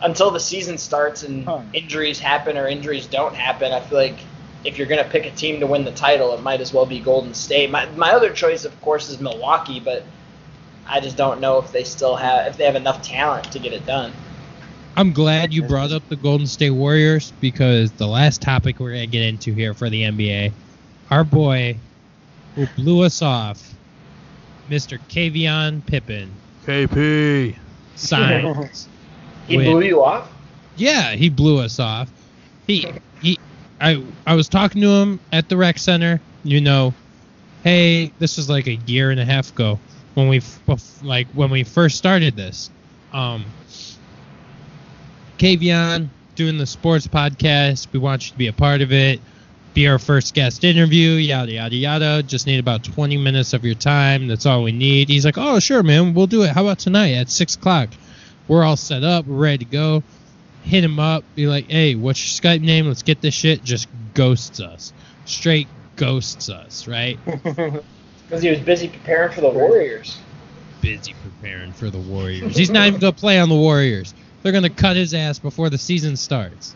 until 0.02 0.30
the 0.30 0.40
season 0.40 0.78
starts 0.78 1.22
and 1.22 1.44
Huh. 1.44 1.61
injuries 1.72 2.18
happen 2.18 2.57
or 2.59 2.66
injuries 2.68 3.07
don't 3.07 3.35
happen, 3.35 3.72
I 3.72 3.80
feel 3.80 3.98
like 3.98 4.18
if 4.64 4.78
you're 4.78 4.87
gonna 4.87 5.04
pick 5.04 5.26
a 5.26 5.30
team 5.30 5.61
to 5.61 5.66
win 5.66 5.85
the 5.85 5.92
title, 5.92 6.33
it 6.35 6.42
might 6.42 6.61
as 6.61 6.72
well 6.72 6.87
be 6.87 7.00
Golden 7.00 7.35
State. 7.35 7.70
My 7.70 7.87
my 7.96 8.12
other 8.12 8.30
choice, 8.30 8.64
of 8.64 8.78
course, 8.83 9.09
is 9.09 9.20
Milwaukee, 9.20 9.80
but 9.80 10.04
I 10.87 11.00
just 11.00 11.16
don't 11.16 11.40
know 11.40 11.59
if 11.59 11.72
they 11.72 11.85
still 11.85 12.16
have 12.16 12.46
if 12.46 12.57
they 12.57 12.64
have 12.64 12.76
enough 12.76 13.02
talent 13.02 13.50
to 13.52 13.59
get 13.59 13.72
it 13.72 13.87
done. 13.87 14.12
I'm 14.96 15.12
glad 15.12 15.52
you 15.52 15.64
brought 15.64 15.90
up 15.90 16.09
the 16.09 16.16
Golden 16.16 16.46
State 16.46 16.70
Warriors 16.70 17.33
because 17.40 17.90
the 17.92 18.07
last 18.07 18.40
topic 18.40 18.78
we're 18.78 18.92
going 18.92 19.02
to 19.02 19.09
get 19.09 19.22
into 19.22 19.52
here 19.52 19.74
for 19.74 19.90
the 19.90 20.02
NBA, 20.02 20.52
our 21.11 21.24
boy 21.24 21.76
who 22.54 22.66
blew 22.76 23.02
us 23.02 23.20
off, 23.20 23.74
Mr. 24.70 24.98
Kavion 25.09 25.85
Pippen, 25.85 26.30
KP. 26.64 27.57
signs. 27.96 28.88
He 29.46 29.57
Win. 29.57 29.70
blew 29.70 29.83
you 29.83 30.02
off. 30.02 30.30
Yeah, 30.76 31.12
he 31.12 31.28
blew 31.28 31.59
us 31.61 31.78
off. 31.78 32.11
He 32.66 32.92
he 33.20 33.38
I 33.80 34.02
I 34.26 34.35
was 34.35 34.48
talking 34.48 34.80
to 34.83 34.88
him 34.88 35.20
at 35.33 35.48
the 35.48 35.57
rec 35.57 35.78
center, 35.78 36.20
you 36.42 36.61
know, 36.61 36.94
hey, 37.62 38.12
this 38.18 38.37
was 38.37 38.48
like 38.48 38.66
a 38.66 38.74
year 38.87 39.11
and 39.11 39.20
a 39.20 39.24
half 39.24 39.50
ago 39.50 39.78
when 40.14 40.28
we 40.28 40.40
like 41.02 41.28
when 41.28 41.50
we 41.50 41.64
first 41.64 41.96
started 41.96 42.37
this. 42.37 42.70
Um 43.12 43.44
Kavion 45.38 46.09
doing 46.35 46.59
the 46.59 46.66
sports 46.66 47.07
podcast. 47.07 47.88
We 47.92 47.98
want 47.98 48.26
you 48.26 48.33
to 48.33 48.38
be 48.38 48.46
a 48.48 48.52
part 48.52 48.80
of 48.80 48.92
it. 48.92 49.20
Be 49.74 49.88
our 49.88 49.98
first 49.98 50.35
guest 50.35 50.62
interview, 50.62 51.11
yada 51.11 51.52
yada 51.52 51.74
yada. 51.74 52.22
Just 52.22 52.46
need 52.46 52.61
about 52.61 52.85
20 52.85 53.16
minutes 53.16 53.52
of 53.52 53.64
your 53.64 53.74
time. 53.74 54.28
That's 54.28 54.46
all 54.46 54.62
we 54.62 54.70
need. 54.72 55.09
He's 55.09 55.24
like, 55.24 55.37
oh 55.37 55.59
sure, 55.59 55.83
man, 55.83 56.14
we'll 56.14 56.28
do 56.28 56.42
it. 56.44 56.50
How 56.50 56.62
about 56.62 56.78
tonight 56.78 57.12
at 57.14 57.28
six 57.28 57.57
o'clock? 57.57 57.88
We're 58.48 58.64
all 58.64 58.76
set 58.76 59.02
up, 59.04 59.26
we're 59.26 59.37
ready 59.37 59.59
to 59.64 59.70
go. 59.70 60.02
Hit 60.64 60.83
him 60.85 60.98
up, 60.98 61.24
be 61.35 61.46
like, 61.46 61.70
hey, 61.70 61.94
what's 61.94 62.20
your 62.42 62.52
Skype 62.52 62.61
name? 62.62 62.87
Let's 62.87 63.02
get 63.02 63.20
this 63.20 63.35
shit. 63.35 63.62
Just 63.64 63.87
ghosts 64.14 64.61
us. 64.61 64.92
Straight 65.26 65.68
ghosts 65.96 66.48
us, 66.48 66.87
right? 66.88 67.18
Because 68.26 68.42
he 68.42 68.48
was 68.48 68.59
busy 68.61 68.88
preparing 68.88 69.30
for 69.33 69.42
the 69.42 69.50
Warriors. 69.50 70.16
Busy 70.80 71.14
preparing 71.22 71.72
for 71.72 71.90
the 71.90 71.98
Warriors. 71.98 72.57
He's 72.57 72.70
not 72.70 72.87
even 72.87 72.98
going 72.98 73.12
to 73.12 73.20
play 73.20 73.38
on 73.38 73.50
the 73.50 73.54
Warriors. 73.54 74.14
They're 74.42 74.50
going 74.50 74.64
to 74.64 74.70
cut 74.70 74.96
his 74.96 75.12
ass 75.12 75.38
before 75.38 75.68
the 75.68 75.76
season 75.76 76.16
starts. 76.16 76.74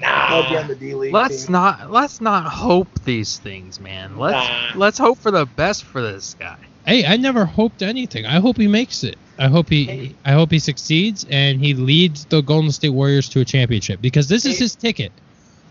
Might 0.00 0.48
be 0.50 0.56
on 0.56 0.62
Nah. 0.62 0.68
the 0.68 0.74
D 0.74 0.94
League. 0.94 1.12
Let's 1.14 1.44
team. 1.44 1.52
not 1.52 1.92
let's 1.92 2.20
not 2.20 2.44
hope 2.50 2.88
these 3.04 3.38
things, 3.38 3.78
man. 3.78 4.18
Let's 4.18 4.48
Nah. 4.48 4.78
let's 4.80 4.98
hope 4.98 5.18
for 5.18 5.30
the 5.30 5.46
best 5.46 5.84
for 5.84 6.02
this 6.02 6.34
guy. 6.40 6.56
Hey, 6.84 7.06
I 7.06 7.16
never 7.18 7.44
hoped 7.44 7.80
anything. 7.82 8.26
I 8.26 8.40
hope 8.40 8.56
he 8.56 8.66
makes 8.66 9.04
it. 9.04 9.16
I 9.38 9.48
hope 9.48 9.68
he 9.68 10.14
I 10.24 10.32
hope 10.32 10.50
he 10.50 10.58
succeeds 10.58 11.26
and 11.30 11.60
he 11.60 11.74
leads 11.74 12.26
the 12.26 12.42
Golden 12.42 12.70
State 12.70 12.90
Warriors 12.90 13.28
to 13.30 13.40
a 13.40 13.44
championship 13.44 14.00
because 14.00 14.28
this 14.28 14.44
is 14.44 14.58
his 14.58 14.74
ticket. 14.74 15.12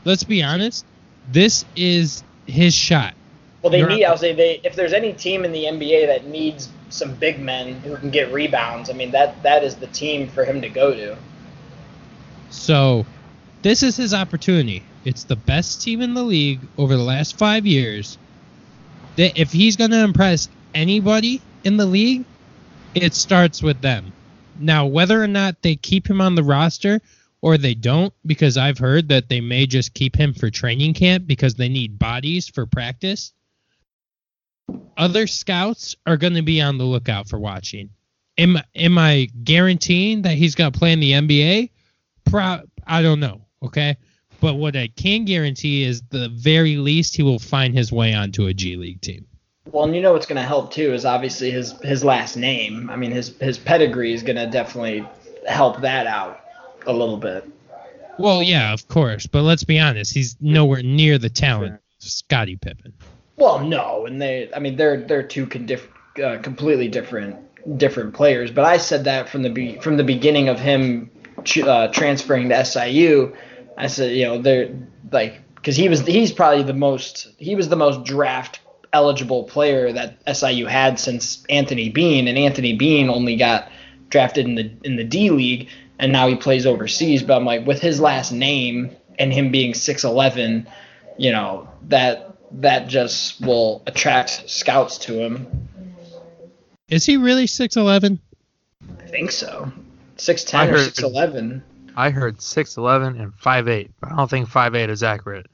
Let's 0.04 0.24
be 0.24 0.42
honest. 0.42 0.86
This 1.32 1.66
is 1.76 2.24
his 2.48 2.74
shot. 2.74 3.14
Well, 3.62 3.72
they 3.72 3.80
You're 3.80 3.90
need. 3.90 4.06
I'll 4.06 4.18
say 4.18 4.34
they. 4.34 4.60
If 4.64 4.76
there's 4.76 4.94
any 4.94 5.14
team 5.14 5.46
in 5.46 5.52
the 5.52 5.66
NBA 5.66 6.08
that 6.08 6.26
needs 6.26 6.70
some 6.90 7.14
big 7.16 7.40
men 7.40 7.76
who 7.82 7.96
can 7.98 8.10
get 8.10 8.34
rebounds, 8.34 8.90
I 8.90 8.94
mean 8.94 9.12
that 9.12 9.42
that 9.44 9.64
is 9.64 9.76
the 9.76 9.88
team 9.88 10.28
for 10.28 10.44
him 10.44 10.62
to 10.62 10.70
go 10.70 10.94
to. 10.94 11.16
So, 12.50 13.06
this 13.62 13.84
is 13.84 13.96
his 13.96 14.14
opportunity. 14.14 14.84
It's 15.06 15.24
the 15.24 15.36
best 15.36 15.82
team 15.82 16.02
in 16.02 16.16
the 16.16 16.24
league 16.24 16.60
over 16.78 16.98
the 16.98 17.04
last 17.04 17.38
five 17.38 17.66
years. 17.66 18.18
That 19.18 19.40
if 19.40 19.52
he's 19.52 19.76
going 19.76 19.92
to 19.92 20.04
impress 20.04 20.50
anybody 20.74 21.42
in 21.64 21.78
the 21.78 21.86
league, 21.86 22.26
it 22.96 23.14
starts 23.14 23.62
with 23.62 23.82
them. 23.82 24.14
Now, 24.60 24.86
whether 24.86 25.22
or 25.22 25.28
not 25.28 25.62
they 25.62 25.76
keep 25.76 26.10
him 26.10 26.22
on 26.22 26.36
the 26.36 26.44
roster 26.44 27.02
or 27.42 27.58
they 27.58 27.74
don't, 27.74 28.14
because 28.26 28.58
I've 28.58 28.78
heard 28.78 29.10
that 29.10 29.30
they 29.30 29.42
may 29.42 29.66
just 29.66 29.94
keep 29.94 30.16
him 30.16 30.34
for 30.34 30.50
training 30.50 30.94
camp 30.94 31.26
because 31.26 31.56
they 31.56 31.70
need 31.70 31.98
bodies 31.98 32.48
for 32.48 32.66
practice. 32.66 33.34
Other 34.96 35.28
scouts 35.28 35.96
are 36.06 36.18
going 36.18 36.36
to 36.36 36.42
be 36.42 36.62
on 36.62 36.78
the 36.78 36.84
lookout 36.84 37.28
for 37.28 37.40
watching. 37.40 37.90
Am, 38.38 38.58
am 38.76 38.98
I 38.98 39.30
guaranteeing 39.44 40.22
that 40.24 40.36
he's 40.36 40.56
going 40.56 40.72
to 40.72 40.78
play 40.78 40.94
in 40.94 41.00
the 41.00 41.14
NBA? 41.14 41.72
Pro- 42.26 42.62
I 42.86 43.02
don't 43.02 43.20
know. 43.20 43.42
Okay. 43.64 43.98
But 44.40 44.56
what 44.56 44.76
I 44.76 44.88
can 44.88 45.26
guarantee 45.26 45.84
is 45.84 46.02
the 46.10 46.30
very 46.30 46.78
least 46.78 47.16
he 47.16 47.24
will 47.24 47.40
find 47.40 47.74
his 47.74 47.92
way 47.92 48.14
onto 48.14 48.48
a 48.48 48.54
G 48.54 48.76
League 48.76 49.02
team. 49.02 49.26
Well, 49.66 49.86
and 49.86 49.96
you 49.96 50.02
know 50.02 50.14
what's 50.14 50.26
going 50.26 50.42
to 50.42 50.48
help 50.48 50.72
too 50.72 50.94
is 50.94 51.06
obviously 51.06 51.52
his 51.52 51.74
his 51.82 52.04
last 52.04 52.36
name. 52.36 52.90
I 52.90 52.96
mean, 52.96 53.12
his 53.12 53.38
his 53.38 53.58
pedigree 53.58 54.14
is 54.14 54.24
going 54.24 54.38
to 54.38 54.48
definitely 54.48 55.08
help 55.48 55.82
that 55.82 56.08
out 56.08 56.42
a 56.88 56.94
little 56.94 57.18
bit. 57.18 57.48
Well, 58.18 58.42
yeah, 58.42 58.74
of 58.74 58.88
course. 58.88 59.28
But 59.28 59.44
let's 59.44 59.64
be 59.64 59.80
honest, 59.80 60.14
he's 60.14 60.36
nowhere 60.42 60.84
near 60.84 61.18
the 61.18 61.30
talent 61.30 61.74
of 61.74 61.80
Scottie 62.00 62.58
Pippen. 62.58 62.94
Well, 63.38 63.60
no, 63.60 64.06
and 64.06 64.22
they. 64.22 64.50
I 64.54 64.60
mean, 64.60 64.76
they're 64.76 64.98
they're 64.98 65.24
two 65.24 65.46
con- 65.46 65.68
diff, 65.68 65.88
uh, 66.24 66.40
completely 66.40 66.88
different 66.88 67.38
different 67.78 68.14
players. 68.16 68.50
But 68.50 68.66
I 68.66 68.78
said 68.78 69.04
that 69.04 69.30
from 69.30 69.44
the 69.44 69.50
be- 69.50 69.78
from 69.78 69.98
the 69.98 70.04
beginning 70.04 70.50
of 70.50 70.60
him 70.60 71.12
ch- 71.44 71.60
uh, 71.60 71.88
transferring 71.90 72.50
to 72.50 72.66
SIU. 72.66 73.36
I 73.78 73.88
said, 73.88 74.12
you 74.12 74.26
know, 74.26 74.42
they're 74.42 74.76
like 75.12 75.40
because 75.56 75.76
he 75.76 75.88
was 75.88 76.02
he's 76.02 76.32
probably 76.32 76.64
the 76.64 76.74
most 76.74 77.30
he 77.38 77.56
was 77.56 77.70
the 77.70 77.76
most 77.76 78.04
draft 78.04 78.60
eligible 78.94 79.44
player 79.46 79.92
that 79.94 80.18
SIU 80.36 80.66
had 80.66 81.00
since 81.00 81.44
Anthony 81.50 81.90
Beane, 81.90 82.28
and 82.28 82.38
Anthony 82.38 82.74
Beane 82.76 83.10
only 83.10 83.36
got 83.36 83.70
drafted 84.10 84.46
in 84.46 84.56
the 84.56 84.72
in 84.84 84.96
the 84.98 85.04
D 85.04 85.30
League, 85.30 85.70
and 86.00 86.12
now 86.12 86.28
he 86.28 86.36
plays 86.36 86.66
overseas. 86.66 87.24
But 87.24 87.38
I'm 87.38 87.46
like, 87.46 87.66
with 87.66 87.82
his 87.82 88.00
last 88.00 88.32
name 88.32 88.96
and 89.18 89.32
him 89.32 89.52
being 89.52 89.74
6'11, 89.74 90.68
you 91.18 91.32
know 91.32 91.70
that 91.88 92.36
that 92.54 92.88
just 92.88 93.40
will 93.40 93.82
attract 93.88 94.50
scouts 94.50 94.98
to 95.00 95.14
him. 95.14 95.68
Is 96.90 97.06
he 97.06 97.16
really 97.16 97.46
6'11? 97.46 98.20
I 99.00 99.04
think 99.06 99.32
so. 99.32 99.72
I 99.74 100.18
6'10 100.18 100.68
or 100.68 100.72
heard- 100.72 100.94
6'11. 100.94 101.62
I 101.96 102.10
heard 102.10 102.38
6'11 102.38 103.20
and 103.22 103.34
5'8, 103.34 103.90
but 104.00 104.12
I 104.12 104.16
don't 104.18 104.30
think 104.30 104.50
5'8 104.50 104.90
is 104.90 105.04
accurate. 105.04 105.48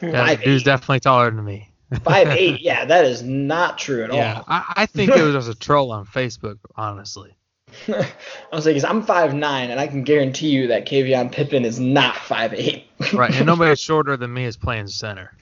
Hmm. 0.00 0.10
That 0.10 0.38
5'8. 0.40 0.44
dude's 0.44 0.62
definitely 0.62 1.00
taller 1.00 1.30
than 1.30 1.44
me. 1.44 1.69
5'8. 1.92 2.58
Yeah, 2.60 2.84
that 2.84 3.04
is 3.04 3.22
not 3.22 3.78
true 3.78 4.04
at 4.04 4.12
Yeah. 4.12 4.36
all. 4.38 4.44
I, 4.46 4.72
I 4.76 4.86
think 4.86 5.10
it 5.10 5.22
was 5.22 5.34
just 5.34 5.48
a 5.48 5.58
troll 5.58 5.90
on 5.92 6.06
Facebook, 6.06 6.58
honestly. 6.76 7.34
I 7.88 8.04
was 8.52 8.66
like, 8.66 8.82
I'm 8.84 9.02
five 9.02 9.32
nine, 9.34 9.70
and 9.70 9.78
I 9.78 9.86
can 9.86 10.02
guarantee 10.02 10.50
you 10.50 10.68
that 10.68 10.86
Kavion 10.86 11.30
Pippen 11.30 11.64
is 11.64 11.78
not 11.78 12.14
5'8. 12.14 12.84
Right, 13.14 13.34
and 13.34 13.46
nobody 13.46 13.74
shorter 13.76 14.16
than 14.16 14.32
me 14.32 14.44
is 14.44 14.56
playing 14.56 14.88
center. 14.88 15.32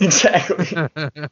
exactly. 0.00 0.88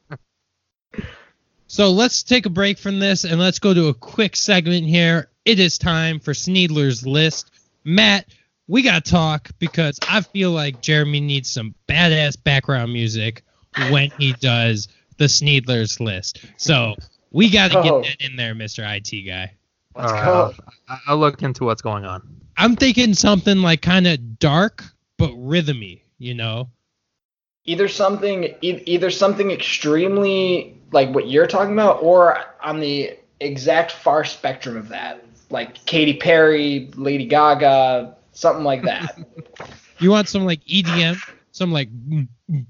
So 1.67 1.91
let's 1.91 2.23
take 2.23 2.47
a 2.47 2.51
break 2.51 2.79
from 2.79 3.01
this 3.01 3.25
and 3.25 3.41
let's 3.41 3.59
go 3.59 3.75
to 3.75 3.89
a 3.89 3.95
quick 3.95 4.37
segment 4.37 4.87
here. 4.87 5.29
It 5.45 5.59
is 5.59 5.77
time 5.77 6.21
for 6.21 6.33
Sneedler's 6.33 7.05
List. 7.07 7.51
Matt, 7.83 8.27
we 8.69 8.83
got 8.83 9.05
to 9.05 9.11
talk 9.11 9.51
because 9.59 9.99
I 10.09 10.21
feel 10.21 10.53
like 10.53 10.83
Jeremy 10.83 11.21
needs 11.21 11.51
some 11.51 11.75
badass 11.89 12.41
background 12.43 12.93
music 12.93 13.43
when 13.77 14.11
he 14.19 14.33
does 14.35 14.89
the 15.19 15.25
Sneedler's 15.25 16.01
List. 16.01 16.45
So 16.57 16.97
we 17.31 17.51
got 17.51 17.71
to 17.73 17.79
Oh. 17.79 17.83
get 18.03 18.03
that 18.21 18.27
in 18.27 18.37
there, 18.37 18.55
Mr. 18.55 18.85
IT 18.85 19.27
guy. 19.27 19.53
Let's 19.97 20.13
All 20.13 20.19
right, 20.19 20.25
go. 20.25 20.55
I'll, 20.89 21.01
I'll 21.09 21.19
look 21.19 21.43
into 21.43 21.65
what's 21.65 21.83
going 21.83 22.05
on. 22.05 22.23
I'm 22.57 22.77
thinking 22.77 23.15
something 23.15 23.59
like 23.63 23.83
kind 23.83 24.07
of 24.07 24.39
dark 24.39 24.85
but 25.19 25.31
rhythmy, 25.33 26.03
you 26.19 26.35
know? 26.35 26.69
Either 27.65 27.89
something, 27.89 28.45
e- 28.61 28.83
either 28.87 29.11
something 29.11 29.51
extremely 29.51 30.79
like 30.93 31.11
what 31.15 31.29
you're 31.29 31.47
talking 31.47 31.73
about, 31.73 32.03
or 32.03 32.39
on 32.63 32.79
the 32.81 33.17
exact 33.41 33.93
far 33.93 34.25
spectrum 34.25 34.77
of 34.77 34.89
that, 34.89 35.25
like 35.51 35.75
Katy 35.87 36.15
Perry, 36.19 36.91
Lady 36.97 37.27
Gaga, 37.27 38.17
something 38.33 38.65
like 38.65 38.83
that. 38.83 39.19
You 39.99 40.11
want 40.11 40.29
some 40.29 40.45
like 40.45 40.61
EDM, 40.65 41.17
some 41.53 41.71
like 41.73 41.89
mm, 41.89 42.27
mm, 42.51 42.67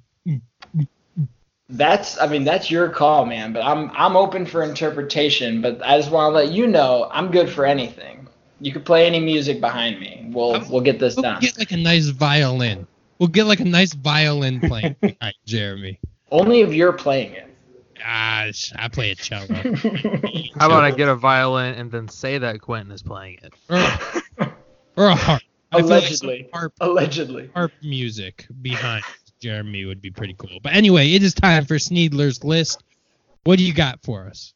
That's, 1.71 2.21
I 2.21 2.27
mean, 2.27 2.45
that's 2.45 2.71
your 2.71 2.89
call, 2.91 3.25
man. 3.27 3.53
But 3.53 3.63
I'm, 3.65 3.91
I'm 3.95 4.17
open 4.17 4.45
for 4.47 4.63
interpretation. 4.63 5.61
But 5.63 5.83
I 5.85 5.99
just 5.99 6.11
want 6.11 6.33
to 6.33 6.37
let 6.37 6.53
you 6.53 6.67
know, 6.67 7.09
I'm 7.11 7.31
good 7.31 7.49
for 7.49 7.65
anything. 7.65 8.29
You 8.61 8.73
could 8.73 8.85
play 8.85 9.07
any 9.07 9.21
music 9.21 9.61
behind 9.61 9.99
me. 9.99 10.29
We'll, 10.33 10.63
we'll 10.71 10.81
get 10.83 10.99
this 10.99 11.17
We'll 11.17 11.23
done. 11.25 11.41
get 11.41 11.59
like 11.59 11.73
a 11.73 11.77
nice 11.77 12.07
violin. 12.09 12.87
We'll 13.19 13.29
get 13.29 13.45
like 13.45 13.61
a 13.61 13.65
nice 13.65 13.95
violin 13.95 14.61
playing 14.61 14.97
behind 15.01 15.35
Jeremy. 15.47 16.01
Only 16.31 16.61
if 16.61 16.73
you're 16.75 16.93
playing 16.93 17.33
it. 17.33 17.51
Ah, 18.05 18.47
I 18.77 18.89
play 18.89 19.11
a 19.13 19.15
cello. 19.15 19.47
How 20.59 20.67
about 20.67 20.85
I 20.85 20.91
get 20.91 21.09
a 21.09 21.15
violin 21.15 21.75
and 21.77 21.91
then 21.91 22.09
say 22.09 22.37
that 22.39 22.61
Quentin 22.61 22.93
is 22.93 23.03
playing 23.03 23.39
it? 23.43 23.55
or, 24.39 24.53
or 24.97 25.07
a 25.09 25.15
harp. 25.15 25.43
I 25.73 25.79
feel 25.79 25.87
like 25.89 26.03
Allegedly. 26.03 26.49
harp, 26.53 26.73
Allegedly. 26.81 27.51
harp 27.55 27.73
music 27.83 28.47
behind 28.63 29.05
Jeremy 29.45 29.85
would 29.85 30.01
be 30.01 30.11
pretty 30.11 30.35
cool. 30.39 30.59
But 30.63 30.73
anyway, 30.73 31.13
it 31.13 31.23
is 31.23 31.35
time 31.35 31.67
for 31.67 31.75
Sneedler's 31.75 32.43
list. 32.43 32.83
What 33.45 33.59
do 33.59 33.65
you 33.65 33.75
got 33.75 34.03
for 34.03 34.27
us? 34.27 34.55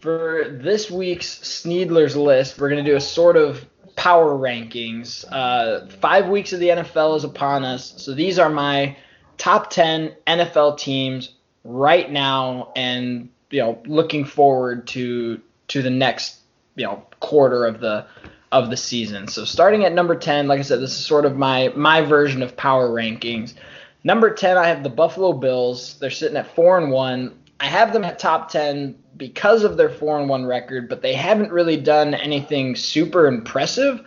For 0.00 0.44
this 0.50 0.90
week's 0.90 1.38
Sneedler's 1.38 2.14
list, 2.14 2.60
we're 2.60 2.68
going 2.68 2.84
to 2.84 2.90
do 2.90 2.96
a 2.96 3.00
sort 3.00 3.38
of 3.38 3.64
power 3.96 4.34
rankings. 4.34 5.24
Uh, 5.30 5.86
five 5.86 6.28
weeks 6.28 6.52
of 6.52 6.60
the 6.60 6.68
NFL 6.68 7.16
is 7.16 7.24
upon 7.24 7.64
us. 7.64 7.94
So 7.96 8.12
these 8.12 8.38
are 8.38 8.50
my 8.50 8.98
top 9.38 9.70
10 9.70 10.14
NFL 10.26 10.76
teams 10.76 11.30
right 11.64 12.10
now 12.10 12.70
and, 12.76 13.30
you 13.50 13.60
know, 13.60 13.80
looking 13.86 14.26
forward 14.26 14.86
to 14.88 15.40
to 15.68 15.80
the 15.80 15.88
next, 15.88 16.40
you 16.76 16.84
know, 16.84 17.02
quarter 17.20 17.64
of 17.64 17.80
the 17.80 18.04
of 18.50 18.68
the 18.68 18.76
season. 18.76 19.26
So 19.26 19.46
starting 19.46 19.86
at 19.86 19.94
number 19.94 20.14
10, 20.14 20.48
like 20.48 20.58
I 20.58 20.62
said, 20.62 20.80
this 20.80 20.90
is 20.90 21.06
sort 21.06 21.24
of 21.24 21.34
my 21.34 21.72
my 21.74 22.02
version 22.02 22.42
of 22.42 22.58
power 22.58 22.90
rankings. 22.90 23.54
Number 24.04 24.34
10, 24.34 24.56
I 24.56 24.68
have 24.68 24.82
the 24.82 24.90
Buffalo 24.90 25.32
Bills. 25.32 25.96
They're 26.00 26.10
sitting 26.10 26.36
at 26.36 26.54
4 26.54 26.78
and 26.78 26.90
1. 26.90 27.38
I 27.60 27.66
have 27.66 27.92
them 27.92 28.04
at 28.04 28.18
top 28.18 28.50
10 28.50 28.96
because 29.16 29.62
of 29.62 29.76
their 29.76 29.90
4 29.90 30.20
and 30.20 30.28
1 30.28 30.46
record, 30.46 30.88
but 30.88 31.02
they 31.02 31.14
haven't 31.14 31.52
really 31.52 31.76
done 31.76 32.14
anything 32.14 32.74
super 32.74 33.26
impressive. 33.26 34.04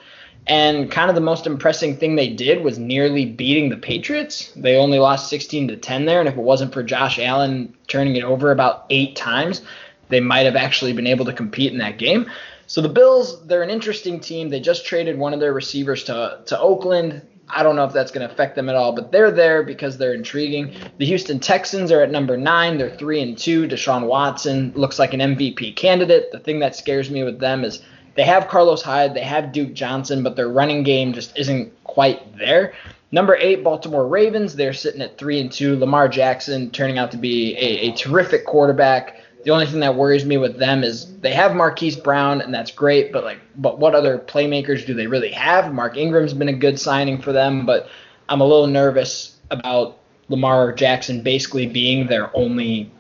And 0.47 0.91
kind 0.91 1.09
of 1.09 1.15
the 1.15 1.21
most 1.21 1.47
impressive 1.47 1.97
thing 1.97 2.15
they 2.15 2.29
did 2.29 2.63
was 2.63 2.77
nearly 2.77 3.25
beating 3.25 3.69
the 3.69 3.77
Patriots. 3.77 4.51
They 4.55 4.75
only 4.75 4.99
lost 4.99 5.29
16 5.29 5.69
to 5.69 5.77
10 5.77 6.05
there, 6.05 6.19
and 6.19 6.29
if 6.29 6.35
it 6.35 6.41
wasn't 6.41 6.73
for 6.73 6.83
Josh 6.83 7.17
Allen 7.17 7.75
turning 7.87 8.15
it 8.15 8.23
over 8.23 8.51
about 8.51 8.85
8 8.89 9.15
times, 9.15 9.61
they 10.09 10.19
might 10.19 10.45
have 10.45 10.55
actually 10.55 10.93
been 10.93 11.07
able 11.07 11.25
to 11.25 11.33
compete 11.33 11.71
in 11.71 11.79
that 11.79 11.97
game. 11.97 12.29
So 12.67 12.81
the 12.81 12.89
Bills, 12.89 13.45
they're 13.47 13.63
an 13.63 13.69
interesting 13.69 14.19
team. 14.19 14.49
They 14.49 14.59
just 14.59 14.85
traded 14.85 15.17
one 15.17 15.33
of 15.33 15.39
their 15.39 15.53
receivers 15.53 16.03
to 16.05 16.41
to 16.45 16.59
Oakland. 16.59 17.21
I 17.49 17.63
don't 17.63 17.75
know 17.75 17.85
if 17.85 17.93
that's 17.93 18.11
going 18.11 18.27
to 18.27 18.33
affect 18.33 18.55
them 18.55 18.69
at 18.69 18.75
all, 18.75 18.93
but 18.93 19.11
they're 19.11 19.31
there 19.31 19.63
because 19.63 19.97
they're 19.97 20.13
intriguing. 20.13 20.73
The 20.97 21.05
Houston 21.05 21.39
Texans 21.39 21.91
are 21.91 22.01
at 22.01 22.11
number 22.11 22.37
nine. 22.37 22.77
They're 22.77 22.95
three 22.95 23.21
and 23.21 23.37
two. 23.37 23.67
Deshaun 23.67 24.07
Watson 24.07 24.73
looks 24.75 24.97
like 24.97 25.13
an 25.13 25.19
MVP 25.19 25.75
candidate. 25.75 26.31
The 26.31 26.39
thing 26.39 26.59
that 26.59 26.75
scares 26.75 27.09
me 27.11 27.23
with 27.23 27.39
them 27.39 27.63
is 27.63 27.81
they 28.15 28.23
have 28.23 28.47
Carlos 28.47 28.81
Hyde, 28.81 29.13
they 29.13 29.21
have 29.21 29.51
Duke 29.51 29.73
Johnson, 29.73 30.23
but 30.23 30.35
their 30.35 30.49
running 30.49 30.83
game 30.83 31.13
just 31.13 31.37
isn't 31.37 31.71
quite 31.83 32.37
there. 32.37 32.73
Number 33.11 33.35
eight, 33.35 33.63
Baltimore 33.63 34.07
Ravens. 34.07 34.55
They're 34.55 34.73
sitting 34.73 35.01
at 35.01 35.17
three 35.17 35.39
and 35.39 35.51
two. 35.51 35.77
Lamar 35.77 36.07
Jackson 36.07 36.71
turning 36.71 36.97
out 36.97 37.11
to 37.11 37.17
be 37.17 37.55
a, 37.57 37.89
a 37.89 37.95
terrific 37.95 38.45
quarterback. 38.45 39.21
The 39.45 39.51
only 39.51 39.67
thing 39.67 39.79
that 39.81 39.95
worries 39.95 40.25
me 40.25 40.37
with 40.37 40.57
them 40.57 40.83
is 40.83 41.19
they 41.19 41.31
have 41.31 41.55
Marquise 41.55 41.95
Brown, 41.95 42.41
and 42.41 42.51
that's 42.51 42.71
great. 42.71 43.13
But 43.13 43.23
like, 43.23 43.39
but 43.55 43.77
what 43.77 43.93
other 43.93 44.17
playmakers 44.17 44.87
do 44.87 44.95
they 44.95 45.05
really 45.05 45.31
have? 45.31 45.71
Mark 45.71 45.97
Ingram's 45.97 46.33
been 46.33 46.49
a 46.49 46.53
good 46.53 46.79
signing 46.79 47.21
for 47.21 47.31
them, 47.31 47.63
but 47.63 47.87
I'm 48.27 48.41
a 48.41 48.43
little 48.43 48.65
nervous 48.65 49.37
about 49.51 49.99
Lamar 50.29 50.73
Jackson 50.73 51.21
basically 51.21 51.67
being 51.67 52.07
their 52.07 52.35
only 52.35 52.91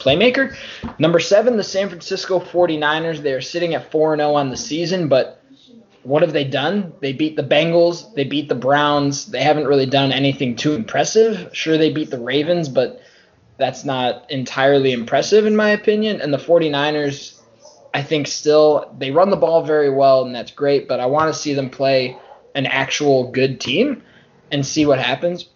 playmaker. 0.00 0.56
Number 0.98 1.20
seven, 1.20 1.56
the 1.56 1.62
San 1.62 1.88
Francisco 1.88 2.40
49ers. 2.40 3.22
They're 3.22 3.40
sitting 3.40 3.74
at 3.74 3.92
4 3.92 4.16
0 4.16 4.34
on 4.34 4.50
the 4.50 4.56
season, 4.56 5.06
but 5.06 5.40
what 6.02 6.22
have 6.22 6.32
they 6.32 6.44
done? 6.44 6.92
They 7.00 7.12
beat 7.12 7.36
the 7.36 7.44
Bengals, 7.44 8.12
they 8.14 8.24
beat 8.24 8.48
the 8.48 8.56
Browns. 8.56 9.26
They 9.26 9.42
haven't 9.42 9.68
really 9.68 9.86
done 9.86 10.10
anything 10.10 10.56
too 10.56 10.72
impressive. 10.72 11.50
Sure, 11.52 11.78
they 11.78 11.92
beat 11.92 12.10
the 12.10 12.18
Ravens, 12.18 12.68
but 12.68 13.02
that's 13.60 13.84
not 13.84 14.28
entirely 14.30 14.90
impressive 14.90 15.46
in 15.46 15.54
my 15.54 15.70
opinion. 15.70 16.20
And 16.20 16.32
the 16.32 16.38
49ers, 16.38 17.40
I 17.94 18.02
think 18.02 18.26
still 18.26 18.92
they 18.98 19.10
run 19.10 19.30
the 19.30 19.36
ball 19.36 19.62
very 19.62 19.90
well, 19.90 20.24
and 20.24 20.34
that's 20.34 20.50
great. 20.50 20.88
But 20.88 20.98
I 20.98 21.06
want 21.06 21.32
to 21.32 21.38
see 21.38 21.54
them 21.54 21.70
play 21.70 22.16
an 22.54 22.66
actual 22.66 23.30
good 23.30 23.60
team 23.60 24.02
and 24.50 24.66
see 24.66 24.86
what 24.86 24.98
happens. 24.98 25.46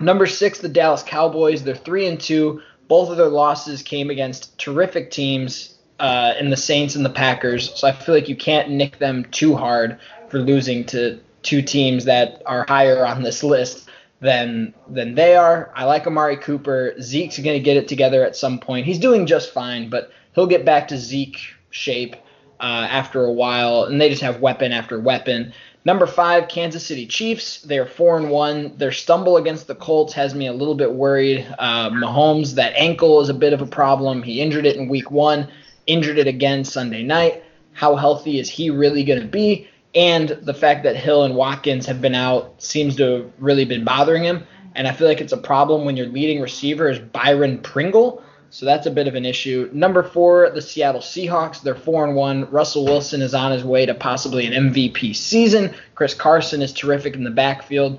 Number 0.00 0.26
six, 0.26 0.60
the 0.60 0.68
Dallas 0.68 1.02
Cowboys. 1.02 1.62
They're 1.62 1.74
three 1.74 2.06
and 2.06 2.18
two. 2.18 2.62
Both 2.88 3.10
of 3.10 3.16
their 3.16 3.28
losses 3.28 3.82
came 3.82 4.08
against 4.08 4.58
terrific 4.58 5.10
teams 5.10 5.76
uh, 5.98 6.34
in 6.38 6.50
the 6.50 6.56
Saints 6.56 6.94
and 6.94 7.04
the 7.04 7.10
Packers. 7.10 7.74
So 7.78 7.88
I 7.88 7.92
feel 7.92 8.14
like 8.14 8.28
you 8.28 8.36
can't 8.36 8.70
nick 8.70 8.98
them 8.98 9.24
too 9.30 9.54
hard 9.54 9.98
for 10.28 10.38
losing 10.38 10.84
to 10.86 11.20
two 11.42 11.60
teams 11.60 12.04
that 12.04 12.42
are 12.46 12.64
higher 12.68 13.04
on 13.04 13.22
this 13.22 13.42
list 13.42 13.88
than 14.22 14.72
than 14.88 15.14
they 15.14 15.36
are. 15.36 15.70
I 15.74 15.84
like 15.84 16.06
Amari 16.06 16.36
Cooper. 16.36 16.94
Zeke's 17.02 17.38
going 17.38 17.58
to 17.58 17.64
get 17.64 17.76
it 17.76 17.88
together 17.88 18.24
at 18.24 18.36
some 18.36 18.58
point. 18.58 18.86
He's 18.86 18.98
doing 18.98 19.26
just 19.26 19.52
fine, 19.52 19.90
but 19.90 20.10
he'll 20.34 20.46
get 20.46 20.64
back 20.64 20.88
to 20.88 20.96
Zeke 20.96 21.38
shape 21.70 22.14
uh, 22.60 22.86
after 22.88 23.24
a 23.24 23.32
while, 23.32 23.84
and 23.84 24.00
they 24.00 24.08
just 24.08 24.22
have 24.22 24.40
weapon 24.40 24.72
after 24.72 24.98
weapon. 24.98 25.52
Number 25.84 26.06
five, 26.06 26.46
Kansas 26.46 26.86
City 26.86 27.06
Chiefs. 27.06 27.62
They're 27.62 27.86
four 27.86 28.16
and 28.16 28.30
one. 28.30 28.76
Their 28.78 28.92
stumble 28.92 29.36
against 29.36 29.66
the 29.66 29.74
Colts 29.74 30.12
has 30.12 30.32
me 30.32 30.46
a 30.46 30.52
little 30.52 30.76
bit 30.76 30.92
worried. 30.92 31.44
Uh, 31.58 31.90
Mahomes, 31.90 32.54
that 32.54 32.72
ankle 32.76 33.20
is 33.20 33.28
a 33.28 33.34
bit 33.34 33.52
of 33.52 33.60
a 33.60 33.66
problem. 33.66 34.22
He 34.22 34.40
injured 34.40 34.64
it 34.64 34.76
in 34.76 34.88
Week 34.88 35.10
One, 35.10 35.48
injured 35.88 36.18
it 36.18 36.28
again 36.28 36.64
Sunday 36.64 37.02
night. 37.02 37.42
How 37.72 37.96
healthy 37.96 38.38
is 38.38 38.48
he 38.48 38.70
really 38.70 39.02
going 39.02 39.20
to 39.20 39.26
be? 39.26 39.66
And 39.94 40.28
the 40.28 40.54
fact 40.54 40.84
that 40.84 40.96
Hill 40.96 41.24
and 41.24 41.34
Watkins 41.34 41.86
have 41.86 42.00
been 42.00 42.14
out 42.14 42.62
seems 42.62 42.96
to 42.96 43.02
have 43.02 43.32
really 43.38 43.64
been 43.64 43.84
bothering 43.84 44.24
him. 44.24 44.46
And 44.74 44.88
I 44.88 44.92
feel 44.92 45.06
like 45.06 45.20
it's 45.20 45.32
a 45.32 45.38
problem 45.38 45.84
when 45.84 45.96
your 45.96 46.06
leading 46.06 46.40
receiver 46.40 46.88
is 46.88 46.98
Byron 46.98 47.58
Pringle. 47.58 48.22
So 48.48 48.66
that's 48.66 48.86
a 48.86 48.90
bit 48.90 49.08
of 49.08 49.14
an 49.14 49.24
issue. 49.24 49.70
Number 49.72 50.02
four, 50.02 50.50
the 50.50 50.60
Seattle 50.60 51.00
Seahawks. 51.00 51.62
They're 51.62 51.74
four 51.74 52.06
and 52.06 52.14
one. 52.14 52.50
Russell 52.50 52.84
Wilson 52.84 53.22
is 53.22 53.34
on 53.34 53.52
his 53.52 53.64
way 53.64 53.86
to 53.86 53.94
possibly 53.94 54.46
an 54.46 54.70
MVP 54.70 55.16
season. 55.16 55.74
Chris 55.94 56.14
Carson 56.14 56.60
is 56.60 56.72
terrific 56.72 57.14
in 57.14 57.24
the 57.24 57.30
backfield. 57.30 57.98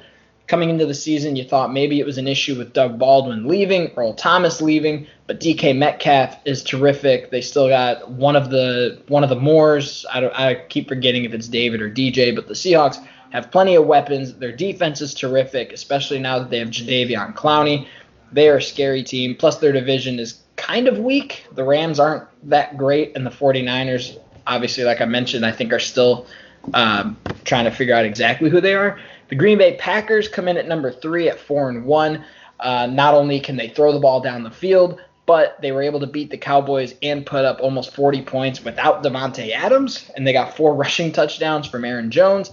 Coming 0.54 0.70
into 0.70 0.86
the 0.86 0.94
season, 0.94 1.36
you 1.36 1.44
thought 1.44 1.74
maybe 1.74 2.00
it 2.00 2.06
was 2.06 2.20
an 2.20 2.28
issue 2.28 2.56
with 2.56 2.74
Doug 2.74 3.00
Baldwin 3.00 3.48
leaving, 3.48 3.92
Earl 3.98 4.14
Thomas 4.14 4.62
leaving, 4.62 5.08
but 5.26 5.40
DK 5.40 5.76
Metcalf 5.76 6.38
is 6.46 6.62
terrific. 6.64 7.32
They 7.32 7.42
still 7.42 7.70
got 7.70 8.08
one 8.12 8.36
of 8.36 8.52
the 8.52 9.02
one 9.08 9.24
of 9.24 9.32
the 9.32 9.36
Moores. 9.36 10.06
I, 10.14 10.50
I 10.50 10.56
keep 10.70 10.88
forgetting 10.88 11.26
if 11.26 11.34
it's 11.34 11.48
David 11.48 11.82
or 11.82 11.90
DJ, 11.90 12.36
but 12.36 12.48
the 12.48 12.54
Seahawks 12.54 13.04
have 13.32 13.50
plenty 13.50 13.74
of 13.74 13.88
weapons. 13.88 14.36
Their 14.36 14.52
defense 14.52 15.02
is 15.02 15.16
terrific, 15.16 15.74
especially 15.74 16.20
now 16.20 16.38
that 16.38 16.52
they 16.52 16.60
have 16.60 16.68
Jadeveon 16.68 17.34
Clowney. 17.34 17.88
They 18.32 18.48
are 18.48 18.58
a 18.58 18.62
scary 18.62 19.02
team. 19.02 19.34
Plus, 19.34 19.58
their 19.58 19.72
division 19.72 20.20
is 20.20 20.40
kind 20.56 20.88
of 20.88 21.00
weak. 21.00 21.48
The 21.54 21.64
Rams 21.64 22.00
aren't 22.00 22.26
that 22.44 22.78
great, 22.78 23.16
and 23.16 23.26
the 23.26 23.32
49ers, 23.32 24.20
obviously, 24.46 24.84
like 24.84 25.02
I 25.02 25.06
mentioned, 25.06 25.48
I 25.48 25.52
think 25.52 25.74
are 25.74 25.80
still 25.80 26.28
um, 26.76 27.18
trying 27.44 27.66
to 27.66 27.72
figure 27.72 27.96
out 27.96 28.06
exactly 28.06 28.52
who 28.52 28.62
they 28.62 28.76
are. 28.76 29.00
The 29.34 29.40
Green 29.40 29.58
Bay 29.58 29.78
Packers 29.78 30.28
come 30.28 30.48
in 30.48 30.58
at 30.58 30.68
number 30.68 30.92
three 30.92 31.28
at 31.28 31.40
four 31.40 31.68
and 31.68 31.86
one. 31.86 32.24
Uh, 32.60 32.86
not 32.86 33.16
only 33.16 33.40
can 33.40 33.56
they 33.56 33.68
throw 33.68 33.92
the 33.92 34.00
ball 34.00 34.22
down 34.22 34.44
the 34.44 34.52
field, 34.52 35.02
but 35.26 35.60
they 35.60 35.72
were 35.72 35.82
able 35.82 36.00
to 36.02 36.06
beat 36.06 36.30
the 36.30 36.38
Cowboys 36.38 36.94
and 37.02 37.26
put 37.26 37.44
up 37.44 37.60
almost 37.60 37.96
40 37.96 38.22
points 38.22 38.64
without 38.64 39.02
Davante 39.02 39.50
Adams, 39.50 40.12
and 40.16 40.28
they 40.28 40.34
got 40.34 40.56
four 40.56 40.76
rushing 40.76 41.12
touchdowns 41.12 41.66
from 41.66 41.84
Aaron 41.84 42.12
Jones. 42.12 42.52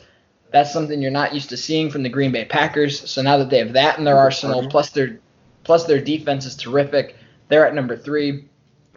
That's 0.52 0.72
something 0.72 1.02
you're 1.02 1.10
not 1.10 1.34
used 1.34 1.50
to 1.50 1.58
seeing 1.58 1.90
from 1.90 2.02
the 2.02 2.08
Green 2.08 2.32
Bay 2.32 2.46
Packers. 2.46 3.10
So 3.10 3.20
now 3.20 3.36
that 3.36 3.50
they 3.50 3.58
have 3.58 3.74
that 3.74 3.98
in 3.98 4.04
their 4.04 4.16
arsenal, 4.16 4.66
plus 4.66 4.88
their 4.88 5.20
plus 5.64 5.84
their 5.84 6.00
defense 6.00 6.46
is 6.46 6.56
terrific, 6.56 7.14
they're 7.48 7.66
at 7.66 7.74
number 7.74 7.94
three. 7.94 8.48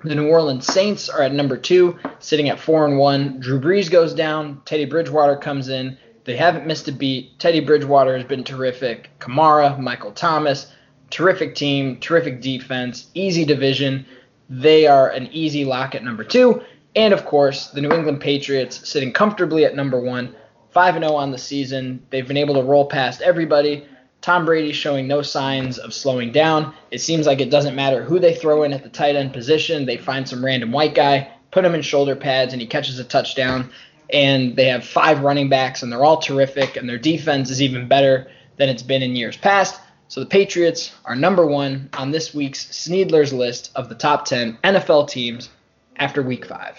The 0.06 0.16
New 0.16 0.30
Orleans 0.30 0.68
Saints 0.68 1.10
are 1.10 1.22
at 1.22 1.34
number 1.34 1.58
two, 1.58 2.00
sitting 2.20 2.48
at 2.48 2.62
four 2.62 2.86
and 2.86 2.98
one. 2.98 3.42
Drew 3.42 3.60
Brees 3.60 3.92
goes 3.92 4.14
down. 4.14 4.62
Teddy 4.64 4.86
Bridgewater 4.86 5.36
comes 5.36 5.68
in. 5.68 5.98
They 6.26 6.38
haven't 6.38 6.68
missed 6.68 6.88
a 6.88 6.92
beat. 6.92 7.38
Teddy 7.40 7.60
Bridgewater 7.60 8.16
has 8.18 8.26
been 8.26 8.44
terrific. 8.44 9.10
Kamara, 9.20 9.78
Michael 9.80 10.12
Thomas, 10.12 10.72
terrific 11.10 11.56
team, 11.56 12.00
terrific 12.00 12.42
defense, 12.42 13.08
easy 13.14 13.46
division. 13.46 14.06
They 14.50 14.88
are 14.88 15.10
an 15.10 15.28
easy 15.32 15.66
lock 15.66 15.96
at 15.96 16.04
number 16.04 16.24
two. 16.24 16.62
And 16.96 17.14
of 17.14 17.26
course, 17.26 17.68
the 17.68 17.82
New 17.82 17.92
England 17.92 18.22
Patriots 18.22 18.88
sitting 18.88 19.12
comfortably 19.12 19.66
at 19.66 19.76
number 19.76 20.00
one, 20.00 20.36
5 20.72 20.96
0 20.96 21.14
on 21.14 21.32
the 21.32 21.38
season. 21.38 22.06
They've 22.10 22.28
been 22.28 22.38
able 22.38 22.56
to 22.56 22.64
roll 22.64 22.86
past 22.86 23.22
everybody. 23.22 23.86
Tom 24.22 24.46
Brady 24.46 24.72
showing 24.72 25.06
no 25.06 25.22
signs 25.22 25.78
of 25.78 25.94
slowing 25.94 26.32
down. 26.32 26.74
It 26.92 27.02
seems 27.02 27.28
like 27.28 27.42
it 27.42 27.50
doesn't 27.50 27.76
matter 27.76 28.02
who 28.02 28.20
they 28.20 28.34
throw 28.34 28.64
in 28.64 28.72
at 28.72 28.82
the 28.82 28.90
tight 28.90 29.18
end 29.18 29.34
position. 29.34 29.86
They 29.86 29.98
find 29.98 30.28
some 30.28 30.44
random 30.46 30.72
white 30.72 30.96
guy, 30.96 31.30
put 31.52 31.66
him 31.66 31.76
in 31.76 31.82
shoulder 31.82 32.16
pads, 32.16 32.54
and 32.54 32.62
he 32.62 32.68
catches 32.68 33.00
a 33.00 33.04
touchdown. 33.04 33.70
And 34.12 34.56
they 34.56 34.66
have 34.66 34.86
five 34.86 35.22
running 35.22 35.50
backs, 35.50 35.82
and 35.84 35.92
they're 35.92 36.04
all 36.04 36.18
terrific, 36.18 36.76
and 36.78 36.88
their 36.88 36.98
defense 36.98 37.50
is 37.50 37.62
even 37.62 37.88
better 37.88 38.30
than 38.58 38.70
it's 38.70 38.84
been 38.84 39.02
in 39.02 39.16
years 39.16 39.38
past. 39.38 39.80
So 40.08 40.20
the 40.20 40.26
Patriots 40.28 40.94
are 41.06 41.16
number 41.16 41.46
one 41.46 41.90
on 41.94 42.12
this 42.12 42.34
week's 42.34 42.66
Sneedler's 42.66 43.34
list 43.34 43.72
of 43.76 43.90
the 43.90 43.96
top 43.96 44.26
10 44.26 44.60
NFL 44.64 45.10
teams 45.10 45.50
after 45.96 46.22
week 46.22 46.46
five. 46.46 46.78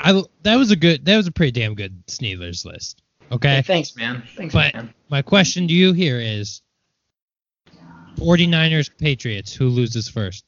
I 0.00 0.22
that 0.42 0.56
was 0.56 0.70
a 0.70 0.76
good 0.76 1.04
that 1.04 1.16
was 1.16 1.26
a 1.26 1.32
pretty 1.32 1.52
damn 1.52 1.74
good 1.74 2.06
Sneedler's 2.06 2.64
list. 2.64 3.02
Okay. 3.32 3.56
Hey, 3.56 3.62
thanks, 3.62 3.96
man. 3.96 4.22
Thanks, 4.36 4.54
But 4.54 4.72
man. 4.74 4.94
my 5.10 5.22
question 5.22 5.68
to 5.68 5.74
you 5.74 5.92
here 5.92 6.18
is 6.18 6.62
49ers 8.16 8.90
Patriots, 8.96 9.52
who 9.52 9.68
loses 9.68 10.08
first? 10.08 10.44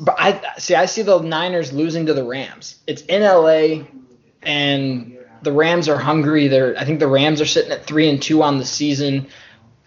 But 0.00 0.16
I 0.18 0.40
see. 0.58 0.74
I 0.74 0.86
see 0.86 1.02
the 1.02 1.20
Niners 1.20 1.74
losing 1.74 2.06
to 2.06 2.14
the 2.14 2.24
Rams. 2.24 2.78
It's 2.86 3.02
in 3.02 3.22
LA, 3.22 3.84
and 4.42 5.18
the 5.42 5.52
Rams 5.52 5.90
are 5.90 5.98
hungry. 5.98 6.48
They're. 6.48 6.76
I 6.76 6.86
think 6.86 7.00
the 7.00 7.06
Rams 7.06 7.42
are 7.42 7.46
sitting 7.46 7.70
at 7.70 7.84
three 7.84 8.08
and 8.08 8.20
two 8.20 8.42
on 8.42 8.56
the 8.56 8.64
season, 8.64 9.28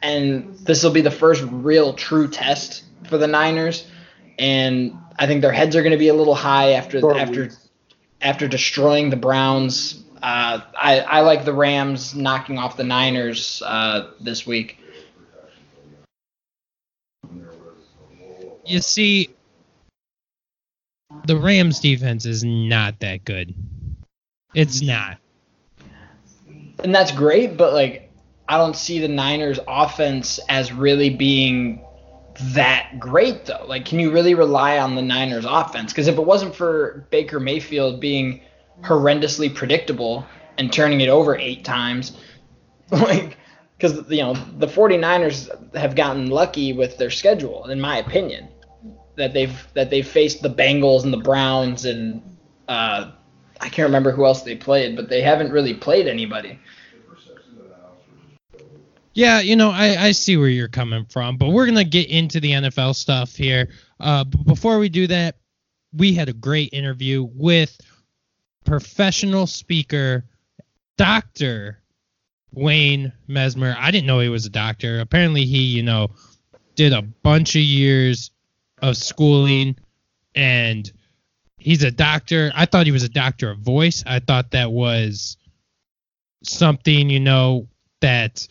and 0.04 0.56
this 0.60 0.84
will 0.84 0.91
be 0.91 1.02
the 1.02 1.12
first 1.12 1.43
real 1.49 1.93
true 1.93 2.28
test 2.28 2.84
for 3.10 3.17
the 3.17 3.26
Niners. 3.26 3.88
And 4.38 4.95
I 5.17 5.26
think 5.26 5.41
their 5.41 5.52
heads 5.52 5.76
are 5.76 5.82
going 5.82 5.93
to 5.93 5.97
be 5.97 6.10
a 6.10 6.13
little 6.13 6.36
high 6.36 6.73
after 6.73 6.99
Short 6.99 7.17
after 7.17 7.41
weeks. 7.43 7.69
after 8.21 8.47
destroying 8.47 9.10
the 9.10 9.17
Browns. 9.17 10.04
Uh, 10.21 10.62
I 10.80 10.99
I 10.99 11.21
like 11.21 11.43
the 11.43 11.54
Rams 11.54 12.13
knocking 12.13 12.60
off 12.60 12.78
the 12.78 12.84
Niners 12.84 13.63
uh, 13.65 14.12
this 14.19 14.45
week. 14.45 14.78
You 18.65 18.80
see, 18.80 19.32
the 21.26 21.38
Rams 21.38 21.80
defense 21.80 22.26
is 22.26 22.43
not 22.43 22.99
that 22.99 23.26
good. 23.26 23.54
It's 24.54 24.82
mm-hmm. 24.82 24.88
not. 24.88 25.17
and 26.84 26.93
that's 26.93 27.12
great, 27.12 27.58
but 27.58 27.73
like 27.73 28.12
I 28.47 28.58
don't 28.58 28.76
see 28.76 28.99
the 28.99 29.08
Niners 29.08 29.60
offense 29.67 30.39
as 30.49 30.73
really 30.73 31.10
being 31.10 31.84
that 32.39 32.99
great 32.99 33.45
though. 33.45 33.65
Like 33.67 33.86
can 33.86 33.99
you 33.99 34.12
really 34.12 34.36
rely 34.36 34.80
on 34.80 34.95
the 34.95 35.02
Niners 35.02 35.45
offense? 35.47 35.91
Because 35.91 36.08
if 36.08 36.17
it 36.17 36.26
wasn't 36.26 36.56
for 36.56 37.06
Baker 37.10 37.39
Mayfield 37.39 37.99
being 37.99 38.41
horrendously 38.82 39.54
predictable 39.54 40.26
and 40.58 40.71
turning 40.71 41.02
it 41.02 41.10
over 41.10 41.38
eight 41.38 41.63
times, 41.63 42.17
like 42.91 43.38
because 43.78 44.10
you 44.10 44.21
know 44.21 44.34
the 44.58 44.67
49ers 44.67 45.76
have 45.76 45.95
gotten 45.95 46.30
lucky 46.30 46.73
with 46.73 46.97
their 46.97 47.10
schedule 47.10 47.65
in 47.65 47.82
my 47.82 47.97
opinion 47.97 48.47
that 49.15 49.34
they've 49.34 49.67
that 49.73 49.89
they've 49.89 50.08
faced 50.08 50.41
the 50.41 50.49
Bengals 50.49 51.04
and 51.04 51.13
the 51.13 51.17
Browns 51.17 51.86
and 51.86 52.21
uh, 52.67 53.12
I 53.62 53.69
can't 53.69 53.86
remember 53.86 54.12
who 54.12 54.26
else 54.26 54.41
they 54.41 54.56
played, 54.56 54.95
but 54.95 55.10
they 55.10 55.21
haven't 55.21 55.52
really 55.52 55.73
played 55.73 56.08
anybody. 56.08 56.60
Yeah, 59.13 59.41
you 59.41 59.56
know, 59.56 59.69
I, 59.69 60.08
I 60.08 60.12
see 60.12 60.38
where 60.38 60.47
you're 60.47 60.67
coming 60.67 61.06
from, 61.06 61.38
but 61.38 61.49
we're 61.49 61.67
gonna 61.67 61.84
get 61.84 62.10
into 62.10 62.39
the 62.39 62.52
NFL 62.52 62.95
stuff 62.95 63.36
here. 63.36 63.69
Uh, 63.99 64.23
but 64.23 64.45
before 64.45 64.80
we 64.80 64.89
do 64.89 65.08
that, 65.08 65.38
we 65.93 66.13
had 66.13 66.30
a 66.30 66.34
great 66.34 66.73
interview 66.73 67.28
with 67.36 67.80
professional 68.65 69.45
speaker, 69.45 70.26
Doctor 70.97 71.84
Wayne 72.52 73.13
Messmer. 73.30 73.76
I 73.78 73.91
didn't 73.91 74.08
know 74.08 74.19
he 74.19 74.30
was 74.30 74.45
a 74.45 74.49
doctor. 74.49 74.99
Apparently, 74.99 75.45
he, 75.45 75.63
you 75.63 75.84
know, 75.84 76.12
did 76.76 76.93
a 76.93 77.02
bunch 77.02 77.56
of 77.56 77.62
years 77.62 78.32
of 78.83 78.97
schooling, 78.97 79.77
and 80.35 80.91
he's 81.57 81.83
a 81.83 81.89
doctor. 81.89 82.51
I 82.53 82.65
thought 82.65 82.85
he 82.85 82.91
was 82.91 83.03
a 83.03 83.09
doctor 83.09 83.49
of 83.49 83.59
voice. 83.59 84.03
I 84.05 84.19
thought 84.19 84.51
that 84.51 84.71
was 84.71 85.37
something, 86.43 87.09
you 87.09 87.21
know, 87.21 87.67
that 88.01 88.47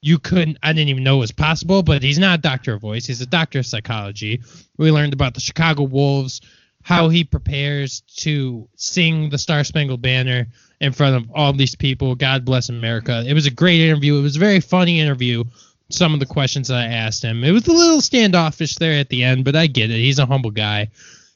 you 0.00 0.18
couldn't 0.18 0.58
I 0.62 0.72
didn't 0.72 0.88
even 0.88 1.04
know 1.04 1.18
was 1.18 1.32
possible, 1.32 1.82
but 1.82 2.02
he's 2.02 2.18
not 2.18 2.38
a 2.38 2.42
doctor 2.42 2.74
of 2.74 2.80
voice. 2.80 3.06
He's 3.06 3.20
a 3.20 3.26
doctor 3.26 3.60
of 3.60 3.66
psychology. 3.66 4.42
We 4.78 4.90
learned 4.90 5.12
about 5.12 5.34
the 5.34 5.40
Chicago 5.40 5.82
Wolves, 5.82 6.40
how 6.82 7.10
he 7.10 7.22
prepares 7.22 8.00
to 8.16 8.68
sing 8.76 9.28
the 9.28 9.38
Star 9.38 9.64
Spangled 9.64 10.02
Banner 10.02 10.46
in 10.80 10.92
front 10.92 11.16
of 11.16 11.30
all 11.34 11.52
these 11.52 11.76
people. 11.76 12.14
God 12.14 12.44
bless 12.44 12.70
America. 12.70 13.22
It 13.26 13.34
was 13.34 13.46
a 13.46 13.50
great 13.50 13.80
interview. 13.80 14.18
It 14.18 14.22
was 14.22 14.36
a 14.36 14.40
very 14.40 14.60
funny 14.60 15.00
interview, 15.00 15.44
some 15.90 16.14
of 16.14 16.20
the 16.20 16.26
questions 16.26 16.70
I 16.70 16.86
asked 16.86 17.22
him. 17.22 17.44
It 17.44 17.52
was 17.52 17.66
a 17.66 17.72
little 17.72 18.00
standoffish 18.00 18.76
there 18.76 18.98
at 18.98 19.08
the 19.08 19.22
end, 19.22 19.44
but 19.44 19.56
I 19.56 19.66
get 19.66 19.90
it. 19.90 19.98
He's 19.98 20.18
a 20.18 20.26
humble 20.26 20.50
guy. 20.50 20.88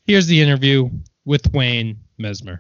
Here's 0.04 0.26
the 0.26 0.40
interview 0.40 0.90
with 1.24 1.52
Wayne 1.52 1.98
Messmer. 2.18 2.58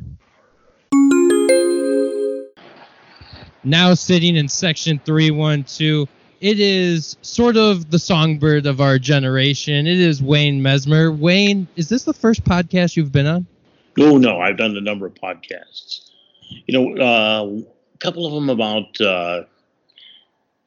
Now 3.64 3.94
sitting 3.94 4.36
in 4.36 4.48
section 4.48 5.00
312, 5.04 6.08
it 6.40 6.60
is 6.60 7.16
sort 7.22 7.56
of 7.56 7.90
the 7.90 7.98
songbird 7.98 8.66
of 8.66 8.80
our 8.80 8.98
generation. 8.98 9.86
It 9.86 9.98
is 9.98 10.22
Wayne 10.22 10.60
Messmer. 10.60 11.16
Wayne, 11.16 11.66
is 11.74 11.88
this 11.88 12.04
the 12.04 12.14
first 12.14 12.44
podcast 12.44 12.96
you've 12.96 13.12
been 13.12 13.26
on? 13.26 13.46
Oh 13.98 14.16
no, 14.18 14.40
I've 14.40 14.56
done 14.56 14.76
a 14.76 14.80
number 14.80 15.06
of 15.06 15.14
podcasts. 15.14 16.10
You 16.66 16.78
know, 16.78 17.02
uh, 17.02 17.62
a 17.94 17.98
couple 17.98 18.26
of 18.26 18.32
them 18.32 18.48
about 18.48 19.00
uh, 19.00 19.44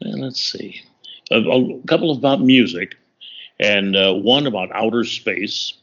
let's 0.01 0.41
see, 0.41 0.81
a, 1.31 1.39
a, 1.39 1.83
couple 1.87 2.11
about 2.11 2.41
music, 2.41 2.95
and 3.59 3.95
uh, 3.95 4.13
one 4.13 4.47
about 4.47 4.69
outer 4.73 5.03
space, 5.03 5.73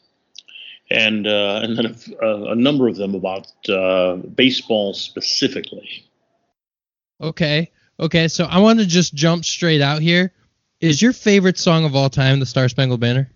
and 0.91 1.27
uh, 1.27 1.61
and 1.63 1.77
then 1.77 1.97
a, 2.21 2.27
a, 2.51 2.55
number 2.55 2.89
of 2.89 2.97
them 2.97 3.15
about 3.15 3.47
uh, 3.69 4.17
baseball 4.17 4.95
specifically. 4.95 6.05
Okay, 7.21 7.71
okay. 7.99 8.29
So 8.29 8.45
I 8.45 8.59
want 8.59 8.79
to 8.79 8.87
just 8.87 9.15
jump 9.15 9.45
straight 9.45 9.81
out 9.81 10.03
here. 10.03 10.33
Is 10.81 11.03
your 11.03 11.13
favorite 11.13 11.59
song 11.59 11.85
of 11.85 11.97
all 11.97 12.09
time 12.09 12.39
the 12.39 12.47
Star 12.47 12.69
Spangled 12.69 13.01
Banner? 13.01 13.31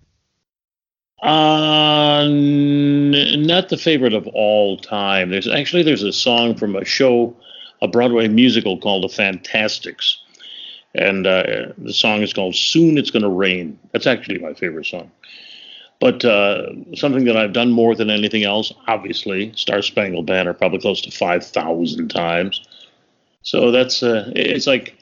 Uh, 1.22 2.24
n- 2.24 3.42
not 3.46 3.68
the 3.68 3.76
favorite 3.76 4.12
of 4.12 4.26
all 4.28 4.76
time. 4.76 5.30
There's 5.30 5.48
actually 5.48 5.82
there's 5.82 6.02
a 6.02 6.12
song 6.12 6.56
from 6.56 6.74
a 6.74 6.84
show, 6.84 7.36
a 7.80 7.88
Broadway 7.88 8.28
musical 8.28 8.78
called 8.78 9.04
The 9.04 9.08
Fantasticks, 9.08 10.21
and 10.94 11.26
uh, 11.26 11.72
the 11.78 11.92
song 11.92 12.22
is 12.22 12.32
called 12.32 12.54
"Soon 12.54 12.98
It's 12.98 13.10
Gonna 13.10 13.28
Rain." 13.28 13.78
That's 13.92 14.06
actually 14.06 14.38
my 14.38 14.54
favorite 14.54 14.86
song. 14.86 15.10
But 16.00 16.24
uh, 16.24 16.66
something 16.96 17.24
that 17.26 17.36
I've 17.36 17.52
done 17.52 17.70
more 17.70 17.94
than 17.94 18.10
anything 18.10 18.42
else, 18.42 18.72
obviously, 18.88 19.52
Star 19.54 19.82
Spangled 19.82 20.26
Banner, 20.26 20.52
probably 20.52 20.80
close 20.80 21.00
to 21.02 21.10
five 21.10 21.46
thousand 21.46 22.08
times. 22.08 22.66
So 23.42 23.70
that's 23.70 24.02
uh, 24.02 24.32
it's 24.34 24.66
like, 24.66 24.96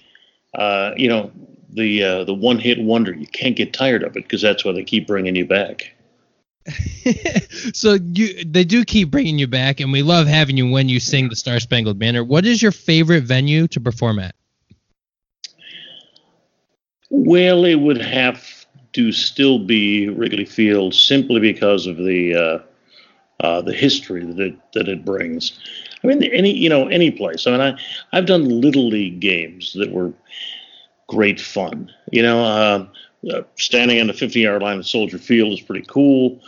uh, 0.54 0.92
you 0.96 1.08
know, 1.08 1.32
the 1.72 2.02
uh, 2.02 2.24
the 2.24 2.34
one 2.34 2.58
hit 2.58 2.78
wonder. 2.78 3.14
You 3.14 3.26
can't 3.26 3.56
get 3.56 3.72
tired 3.72 4.02
of 4.02 4.16
it 4.16 4.24
because 4.24 4.42
that's 4.42 4.64
why 4.64 4.72
they 4.72 4.84
keep 4.84 5.06
bringing 5.06 5.34
you 5.34 5.46
back. 5.46 5.94
so 7.72 7.94
you 7.94 8.44
they 8.44 8.64
do 8.64 8.84
keep 8.84 9.10
bringing 9.10 9.38
you 9.38 9.46
back, 9.46 9.80
and 9.80 9.92
we 9.92 10.02
love 10.02 10.26
having 10.26 10.56
you 10.56 10.70
when 10.70 10.88
you 10.88 11.00
sing 11.00 11.28
the 11.28 11.36
Star 11.36 11.60
Spangled 11.60 11.98
Banner. 11.98 12.22
What 12.22 12.44
is 12.44 12.60
your 12.60 12.72
favorite 12.72 13.24
venue 13.24 13.66
to 13.68 13.80
perform 13.80 14.18
at? 14.18 14.34
Well, 17.10 17.64
it 17.64 17.76
would 17.76 18.00
have 18.00 18.66
to 18.92 19.12
still 19.12 19.58
be 19.58 20.08
Wrigley 20.08 20.44
Field 20.44 20.94
simply 20.94 21.40
because 21.40 21.86
of 21.86 21.96
the 21.96 22.34
uh, 22.34 22.58
uh, 23.44 23.62
the 23.62 23.72
history 23.72 24.24
that 24.24 24.40
it 24.40 24.56
that 24.74 24.88
it 24.88 25.04
brings. 25.04 25.58
I 26.02 26.06
mean, 26.06 26.22
any 26.24 26.56
you 26.56 26.68
know 26.68 26.88
any 26.88 27.10
place. 27.10 27.46
I 27.46 27.50
mean, 27.50 27.60
I 27.60 27.78
I've 28.12 28.26
done 28.26 28.60
little 28.60 28.88
league 28.88 29.20
games 29.20 29.72
that 29.74 29.90
were 29.90 30.12
great 31.08 31.40
fun. 31.40 31.90
You 32.12 32.22
know, 32.22 32.44
uh, 32.44 32.86
uh, 33.32 33.42
standing 33.56 34.00
on 34.00 34.06
the 34.06 34.14
50 34.14 34.40
yard 34.40 34.62
line 34.62 34.78
at 34.78 34.86
Soldier 34.86 35.18
Field 35.18 35.52
is 35.52 35.60
pretty 35.60 35.84
cool. 35.88 36.40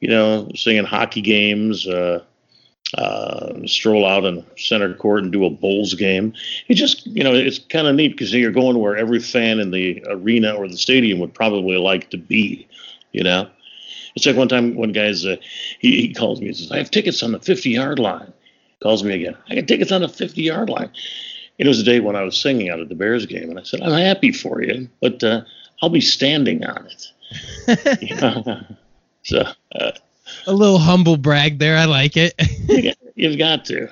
You 0.00 0.08
know, 0.08 0.50
singing 0.54 0.84
hockey 0.84 1.20
games, 1.20 1.86
uh, 1.86 2.24
uh, 2.94 3.66
stroll 3.66 4.06
out 4.06 4.24
in 4.24 4.44
center 4.56 4.94
court 4.94 5.22
and 5.22 5.32
do 5.32 5.44
a 5.44 5.50
Bulls 5.50 5.94
game. 5.94 6.32
It 6.68 6.74
just, 6.74 7.06
you 7.06 7.22
know, 7.22 7.34
it's 7.34 7.58
kind 7.58 7.86
of 7.86 7.94
neat 7.94 8.08
because 8.08 8.32
you're 8.32 8.50
going 8.50 8.78
where 8.78 8.96
every 8.96 9.20
fan 9.20 9.60
in 9.60 9.70
the 9.70 10.02
arena 10.08 10.54
or 10.54 10.68
the 10.68 10.76
stadium 10.76 11.18
would 11.20 11.34
probably 11.34 11.76
like 11.76 12.10
to 12.10 12.18
be, 12.18 12.66
you 13.12 13.22
know. 13.22 13.48
It's 14.16 14.26
like 14.26 14.36
one 14.36 14.48
time, 14.48 14.74
one 14.74 14.92
guy's, 14.92 15.24
uh, 15.24 15.36
he, 15.78 16.00
he 16.00 16.14
calls 16.14 16.40
me 16.40 16.48
and 16.48 16.56
says, 16.56 16.72
I 16.72 16.78
have 16.78 16.90
tickets 16.90 17.22
on 17.22 17.32
the 17.32 17.38
50 17.38 17.70
yard 17.70 17.98
line. 17.98 18.32
Calls 18.82 19.04
me 19.04 19.14
again. 19.14 19.36
I 19.48 19.54
got 19.54 19.68
tickets 19.68 19.92
on 19.92 20.00
the 20.00 20.08
50 20.08 20.42
yard 20.42 20.68
line. 20.68 20.90
It 21.58 21.68
was 21.68 21.78
a 21.78 21.84
day 21.84 22.00
when 22.00 22.16
I 22.16 22.22
was 22.22 22.40
singing 22.40 22.70
out 22.70 22.80
at 22.80 22.88
the 22.88 22.94
Bears 22.94 23.26
game, 23.26 23.50
and 23.50 23.58
I 23.58 23.62
said, 23.62 23.82
I'm 23.82 23.92
happy 23.92 24.32
for 24.32 24.62
you, 24.62 24.88
but 25.02 25.22
uh, 25.22 25.42
I'll 25.82 25.90
be 25.90 26.00
standing 26.00 26.64
on 26.64 26.88
it. 26.88 27.06
so 29.22 29.44
uh, 29.74 29.90
a 30.46 30.52
little 30.52 30.78
humble 30.78 31.16
brag 31.16 31.58
there. 31.58 31.76
I 31.76 31.84
like 31.84 32.16
it. 32.16 32.34
you've 33.14 33.38
got 33.38 33.64
to. 33.66 33.88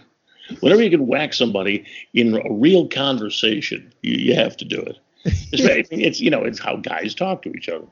Whenever 0.61 0.83
you 0.83 0.91
can 0.91 1.07
whack 1.07 1.35
somebody 1.35 1.85
in 2.15 2.35
a 2.35 2.53
real 2.53 2.89
conversation, 2.89 3.93
you, 4.03 4.15
you 4.15 4.35
have 4.35 4.57
to 4.59 4.65
do 4.65 4.81
it. 4.81 4.99
It's, 5.53 5.89
it's 5.91 6.21
you 6.21 6.31
know 6.31 6.45
it's 6.45 6.59
how 6.59 6.77
guys 6.77 7.15
talk 7.15 7.43
to 7.43 7.51
each 7.51 7.69
other. 7.69 7.85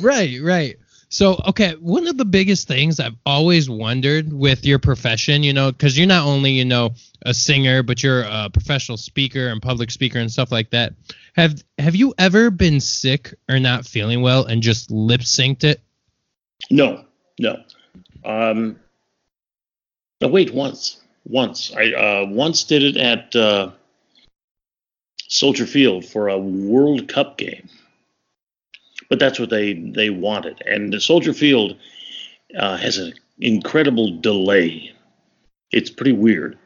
Right, 0.00 0.38
right. 0.42 0.76
So, 1.14 1.40
okay, 1.46 1.74
one 1.78 2.08
of 2.08 2.18
the 2.18 2.24
biggest 2.24 2.66
things 2.66 2.98
I've 2.98 3.14
always 3.24 3.70
wondered 3.70 4.32
with 4.32 4.66
your 4.66 4.80
profession, 4.80 5.44
you 5.44 5.52
know, 5.52 5.70
because 5.70 5.96
you're 5.96 6.08
not 6.08 6.26
only, 6.26 6.50
you 6.50 6.64
know, 6.64 6.94
a 7.22 7.32
singer, 7.32 7.84
but 7.84 8.02
you're 8.02 8.22
a 8.22 8.50
professional 8.50 8.96
speaker 8.96 9.46
and 9.46 9.62
public 9.62 9.92
speaker 9.92 10.18
and 10.18 10.28
stuff 10.28 10.50
like 10.50 10.70
that. 10.70 10.94
Have 11.36 11.62
Have 11.78 11.94
you 11.94 12.14
ever 12.18 12.50
been 12.50 12.80
sick 12.80 13.32
or 13.48 13.60
not 13.60 13.86
feeling 13.86 14.22
well 14.22 14.44
and 14.44 14.60
just 14.60 14.90
lip 14.90 15.20
synced 15.20 15.62
it? 15.62 15.80
No, 16.70 17.04
no. 17.38 17.62
Um, 18.24 18.80
no, 20.20 20.28
wait, 20.28 20.54
once, 20.54 21.00
once 21.26 21.72
I 21.76 21.92
uh, 21.92 22.26
once 22.26 22.64
did 22.64 22.82
it 22.82 22.96
at 22.96 23.34
uh, 23.36 23.70
Soldier 25.28 25.66
Field 25.66 26.04
for 26.04 26.28
a 26.28 26.38
World 26.38 27.08
Cup 27.08 27.36
game 27.36 27.68
but 29.08 29.18
that's 29.18 29.38
what 29.38 29.50
they 29.50 29.74
they 29.74 30.10
wanted. 30.10 30.62
And 30.66 31.00
Soldier 31.00 31.32
Field 31.32 31.76
uh, 32.58 32.76
has 32.76 32.98
an 32.98 33.14
incredible 33.38 34.18
delay. 34.20 34.92
It's 35.70 35.90
pretty 35.90 36.12
weird. 36.12 36.58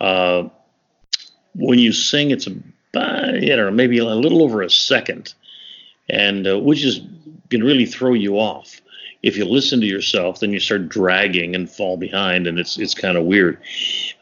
Uh, 0.00 0.48
when 1.54 1.78
you 1.78 1.92
sing, 1.92 2.30
it's 2.30 2.46
about 2.46 3.42
you 3.42 3.56
know 3.56 3.70
maybe 3.70 3.98
a 3.98 4.04
little 4.04 4.42
over 4.42 4.62
a 4.62 4.70
second, 4.70 5.34
and 6.08 6.46
uh, 6.46 6.58
which 6.58 6.84
is 6.84 7.00
can 7.50 7.62
really 7.62 7.86
throw 7.86 8.14
you 8.14 8.38
off. 8.38 8.80
If 9.24 9.38
you 9.38 9.46
listen 9.46 9.80
to 9.80 9.86
yourself, 9.86 10.40
then 10.40 10.52
you 10.52 10.60
start 10.60 10.90
dragging 10.90 11.54
and 11.54 11.68
fall 11.68 11.96
behind, 11.96 12.46
and 12.46 12.58
it's 12.58 12.78
it's 12.78 12.92
kind 12.92 13.16
of 13.16 13.24
weird. 13.24 13.58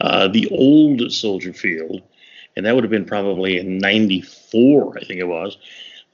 Uh, 0.01 0.29
the 0.29 0.49
old 0.51 1.11
Soldier 1.11 1.53
Field, 1.53 2.03
and 2.57 2.65
that 2.65 2.75
would 2.77 2.85
have 2.85 2.91
been 2.91 3.05
probably 3.05 3.59
in 3.59 3.79
'94, 3.79 4.99
I 4.99 5.05
think 5.05 5.19
it 5.19 5.25
was. 5.25 5.57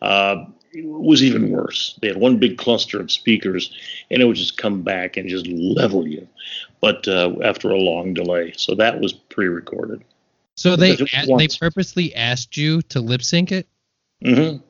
Uh, 0.01 0.46
was 0.74 1.22
even 1.22 1.51
worse. 1.51 1.98
They 2.01 2.09
had 2.09 2.16
one 2.16 2.38
big 2.38 2.57
cluster 2.57 2.98
of 2.98 3.11
speakers, 3.11 3.70
and 4.11 4.22
it 4.22 4.24
would 4.24 4.37
just 4.37 4.57
come 4.57 4.81
back 4.81 5.18
and 5.18 5.29
just 5.29 5.46
level 5.46 6.09
you. 6.09 6.27
But 6.81 7.07
uh, 7.07 7.35
after 7.44 7.70
a 7.70 7.79
long 7.79 8.14
delay, 8.14 8.55
so 8.57 8.74
that 8.77 9.01
was 9.01 9.12
pre-recorded. 9.12 10.03
So 10.57 10.77
they 10.77 10.96
they 10.96 11.48
purposely 11.61 12.14
asked 12.14 12.57
you 12.57 12.81
to 12.83 13.01
lip 13.01 13.22
sync 13.22 13.53
it. 13.53 13.68
Mm-hmm. 14.24 14.64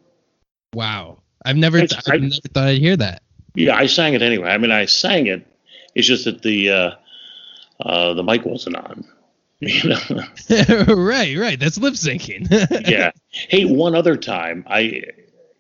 Wow, 0.75 1.23
I've 1.45 1.57
never 1.57 1.79
th- 1.79 2.03
I've 2.09 2.21
never 2.21 2.35
thought 2.53 2.67
I'd 2.69 2.79
hear 2.79 2.97
that. 2.97 3.23
Yeah, 3.59 3.77
I 3.77 3.87
sang 3.87 4.15
it 4.15 4.23
anyway. 4.23 4.51
I 4.51 4.59
mean, 4.59 4.71
I 4.71 4.85
sang 4.85 5.27
it. 5.27 5.47
It's 5.95 6.07
just 6.07 6.27
that 6.27 6.43
the 6.43 6.71
uh, 6.71 6.91
uh, 7.81 8.15
the 8.15 8.23
mic 8.23 8.45
wasn't 8.45 8.77
on. 8.77 9.05
You 9.61 9.89
know? 9.89 10.23
right, 10.95 11.37
right. 11.37 11.59
That's 11.59 11.79
lip 11.79 11.95
syncing. 11.95 12.47
yeah. 12.89 13.11
Hey, 13.31 13.65
one 13.65 13.97
other 13.97 14.17
time, 14.17 14.63
I 14.69 15.03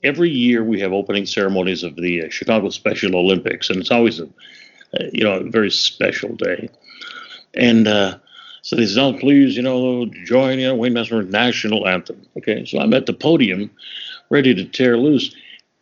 every 0.04 0.30
year 0.30 0.62
we 0.62 0.78
have 0.78 0.92
opening 0.92 1.26
ceremonies 1.26 1.82
of 1.82 1.96
the 1.96 2.26
uh, 2.26 2.28
Chicago 2.30 2.70
Special 2.70 3.16
Olympics, 3.16 3.70
and 3.70 3.80
it's 3.80 3.90
always 3.90 4.20
a, 4.20 4.26
uh, 4.26 5.06
you 5.12 5.24
know 5.24 5.40
a 5.40 5.50
very 5.50 5.72
special 5.72 6.36
day. 6.36 6.68
And 7.54 7.88
uh, 7.88 8.18
so 8.62 8.76
they 8.76 8.86
said, 8.86 9.02
"Oh, 9.02 9.14
please, 9.14 9.56
you 9.56 9.62
know, 9.62 10.06
join 10.06 10.60
you 10.60 10.68
know 10.68 10.76
Wayne 10.76 10.92
Messmer's 10.94 11.28
national 11.32 11.88
anthem." 11.88 12.24
Okay, 12.36 12.64
so 12.66 12.78
I'm 12.78 12.94
at 12.94 13.06
the 13.06 13.14
podium, 13.14 13.68
ready 14.30 14.54
to 14.54 14.64
tear 14.64 14.96
loose, 14.96 15.34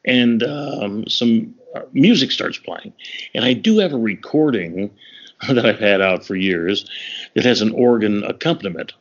and 0.07 0.43
um, 0.43 1.07
some 1.07 1.55
music 1.93 2.31
starts 2.31 2.59
playing, 2.59 2.93
and 3.35 3.45
I 3.45 3.53
do 3.53 3.79
have 3.79 3.93
a 3.93 3.99
recording 3.99 4.91
that 5.49 5.67
I've 5.67 5.79
had 5.79 6.01
out 6.01 6.25
for 6.25 6.35
years 6.35 6.89
that 7.35 7.45
has 7.45 7.61
an 7.61 7.73
organ 7.73 8.25
accompaniment. 8.25 8.93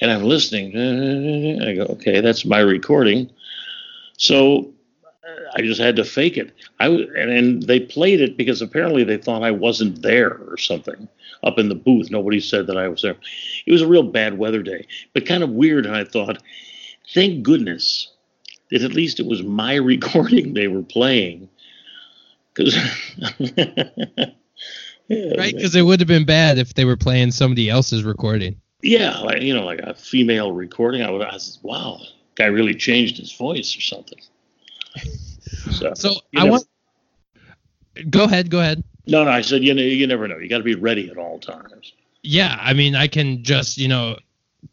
And 0.00 0.10
I'm 0.10 0.22
listening. 0.22 0.70
I 1.62 1.74
go, 1.74 1.82
okay, 1.94 2.20
that's 2.20 2.44
my 2.44 2.60
recording. 2.60 3.30
So 4.16 4.72
uh, 5.04 5.50
I 5.54 5.62
just 5.62 5.80
had 5.80 5.96
to 5.96 6.04
fake 6.04 6.36
it. 6.36 6.52
I 6.78 6.88
and, 6.88 7.30
and 7.30 7.62
they 7.62 7.80
played 7.80 8.20
it 8.20 8.36
because 8.36 8.62
apparently 8.62 9.04
they 9.04 9.18
thought 9.18 9.42
I 9.42 9.50
wasn't 9.50 10.02
there 10.02 10.38
or 10.48 10.56
something 10.56 11.08
up 11.42 11.58
in 11.58 11.68
the 11.68 11.74
booth. 11.74 12.10
Nobody 12.10 12.40
said 12.40 12.66
that 12.66 12.76
I 12.76 12.88
was 12.88 13.02
there. 13.02 13.16
It 13.66 13.72
was 13.72 13.82
a 13.82 13.86
real 13.86 14.02
bad 14.02 14.38
weather 14.38 14.62
day, 14.62 14.86
but 15.12 15.26
kind 15.26 15.42
of 15.42 15.50
weird. 15.50 15.86
And 15.86 15.96
I 15.96 16.04
thought, 16.04 16.42
thank 17.14 17.42
goodness 17.42 18.10
that 18.70 18.82
at 18.82 18.94
least 18.94 19.20
it 19.20 19.26
was 19.26 19.42
my 19.42 19.74
recording 19.92 20.54
they 20.54 20.68
were 20.68 20.82
playing. 20.82 21.48
Because 22.64 23.38
yeah, 25.08 25.34
right, 25.36 25.54
because 25.54 25.74
it 25.74 25.82
would 25.82 26.00
have 26.00 26.08
been 26.08 26.24
bad 26.24 26.58
if 26.58 26.74
they 26.74 26.84
were 26.84 26.96
playing 26.96 27.30
somebody 27.30 27.68
else's 27.68 28.04
recording. 28.04 28.60
Yeah, 28.82 29.18
like 29.18 29.42
you 29.42 29.54
know, 29.54 29.64
like 29.64 29.80
a 29.80 29.94
female 29.94 30.52
recording. 30.52 31.02
I 31.02 31.10
would, 31.10 31.22
I 31.22 31.32
was, 31.32 31.58
wow, 31.62 32.00
guy 32.34 32.46
really 32.46 32.74
changed 32.74 33.18
his 33.18 33.32
voice 33.32 33.76
or 33.76 33.80
something. 33.80 34.18
So, 35.72 35.92
So 35.94 36.10
I 36.36 36.44
never- 36.44 36.50
want. 36.50 36.64
Go 38.08 38.24
ahead. 38.24 38.50
Go 38.50 38.60
ahead. 38.60 38.84
No, 39.06 39.24
no, 39.24 39.30
I 39.30 39.40
said 39.40 39.64
you 39.64 39.74
know, 39.74 39.82
you 39.82 40.06
never 40.06 40.28
know. 40.28 40.38
You 40.38 40.48
got 40.48 40.58
to 40.58 40.64
be 40.64 40.74
ready 40.76 41.10
at 41.10 41.16
all 41.18 41.38
times. 41.40 41.92
Yeah, 42.22 42.56
I 42.60 42.72
mean, 42.72 42.94
I 42.94 43.08
can 43.08 43.42
just 43.42 43.76
you 43.76 43.88
know 43.88 44.16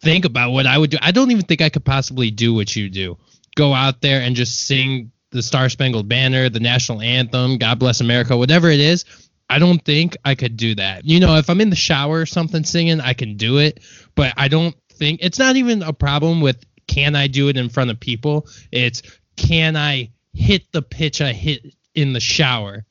think 0.02 0.24
about 0.26 0.52
what 0.52 0.68
I 0.68 0.78
would 0.78 0.92
do. 0.92 0.98
I 1.02 1.12
don't 1.12 1.32
even 1.32 1.44
think 1.44 1.62
I 1.62 1.70
could 1.70 1.84
possibly 1.84 2.30
do 2.32 2.54
what 2.54 2.76
you 2.76 2.90
do. 2.90 3.18
Go 3.56 3.74
out 3.74 4.02
there 4.02 4.22
and 4.22 4.36
just 4.36 4.62
sing 4.68 5.12
the 5.32 5.42
Star 5.42 5.70
Spangled 5.70 6.08
Banner, 6.08 6.50
the 6.50 6.60
national 6.60 7.02
anthem, 7.02 7.58
God 7.58 7.80
Bless 7.80 8.02
America, 8.02 8.38
whatever 8.38 8.70
it 8.70 8.80
is. 8.80 9.06
I 9.50 9.60
don't 9.60 9.84
think 9.84 10.18
I 10.26 10.36
could 10.36 10.58
do 10.58 10.76
that. 10.76 11.06
You 11.06 11.20
know, 11.20 11.36
if 11.36 11.50
I'm 11.50 11.62
in 11.62 11.70
the 11.70 11.76
shower 11.76 12.22
or 12.22 12.26
something 12.26 12.64
singing, 12.64 13.00
I 13.00 13.14
can 13.14 13.38
do 13.38 13.60
it, 13.60 13.80
but 14.16 14.34
I 14.36 14.48
don't 14.48 14.76
think 14.92 15.20
it's 15.22 15.40
not 15.40 15.56
even 15.56 15.84
a 15.84 15.94
problem 15.94 16.42
with 16.42 16.66
can 16.88 17.16
I 17.16 17.28
do 17.28 17.50
it 17.50 17.58
in 17.58 17.70
front 17.70 17.92
of 17.92 18.00
people. 18.00 18.48
It's 18.72 19.02
can 19.36 19.78
I 19.78 20.12
hit 20.34 20.72
the 20.72 20.82
pitch 20.82 21.22
I 21.22 21.34
hit 21.34 21.76
in 21.96 22.14
the 22.14 22.20
shower 22.20 22.86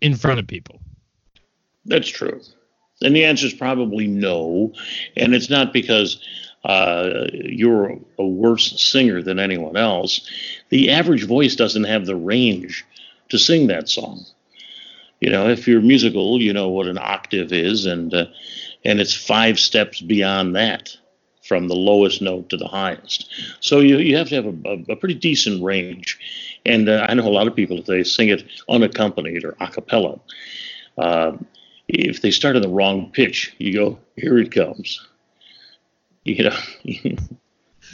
in 0.00 0.16
front 0.16 0.40
of 0.40 0.46
people. 0.46 0.80
That's 1.84 2.08
true. 2.08 2.40
And 3.02 3.16
the 3.16 3.24
answer 3.24 3.46
is 3.46 3.54
probably 3.54 4.06
no. 4.06 4.72
And 5.16 5.34
it's 5.34 5.48
not 5.48 5.72
because 5.72 6.22
uh, 6.64 7.26
you're 7.32 7.98
a 8.18 8.26
worse 8.26 8.82
singer 8.82 9.22
than 9.22 9.38
anyone 9.38 9.76
else. 9.76 10.28
The 10.68 10.90
average 10.90 11.26
voice 11.26 11.56
doesn't 11.56 11.84
have 11.84 12.06
the 12.06 12.16
range 12.16 12.84
to 13.30 13.38
sing 13.38 13.68
that 13.68 13.88
song. 13.88 14.24
You 15.20 15.30
know, 15.30 15.48
if 15.48 15.66
you're 15.66 15.80
musical, 15.80 16.40
you 16.40 16.52
know 16.52 16.68
what 16.68 16.86
an 16.86 16.98
octave 16.98 17.52
is, 17.52 17.86
and 17.86 18.12
uh, 18.12 18.26
and 18.84 19.00
it's 19.00 19.14
five 19.14 19.58
steps 19.58 20.00
beyond 20.00 20.56
that, 20.56 20.96
from 21.42 21.68
the 21.68 21.74
lowest 21.74 22.22
note 22.22 22.48
to 22.48 22.56
the 22.56 22.68
highest. 22.68 23.28
So 23.60 23.80
you 23.80 23.98
you 23.98 24.16
have 24.16 24.28
to 24.28 24.34
have 24.36 24.46
a, 24.46 24.68
a, 24.68 24.92
a 24.92 24.96
pretty 24.96 25.14
decent 25.14 25.62
range. 25.62 26.18
And 26.64 26.88
uh, 26.88 27.06
I 27.08 27.14
know 27.14 27.26
a 27.26 27.30
lot 27.30 27.46
of 27.46 27.56
people 27.56 27.78
if 27.78 27.86
they 27.86 28.04
sing 28.04 28.28
it 28.28 28.44
unaccompanied 28.68 29.44
or 29.44 29.56
a 29.60 29.68
cappella. 29.68 30.20
Uh, 30.98 31.32
if 31.88 32.22
they 32.22 32.30
start 32.30 32.56
on 32.56 32.62
the 32.62 32.68
wrong 32.68 33.10
pitch, 33.10 33.54
you 33.58 33.72
go, 33.74 33.98
here 34.16 34.38
it 34.38 34.52
comes. 34.52 35.00
You 36.24 36.50
know, 36.50 36.56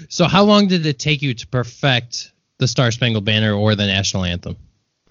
So, 0.09 0.27
how 0.27 0.45
long 0.45 0.68
did 0.68 0.85
it 0.85 0.99
take 0.99 1.22
you 1.22 1.35
to 1.35 1.47
perfect 1.47 2.33
the 2.59 2.68
Star 2.68 2.91
Spangled 2.91 3.24
Banner 3.24 3.55
or 3.55 3.74
the 3.74 3.87
national 3.87 4.24
anthem? 4.24 4.57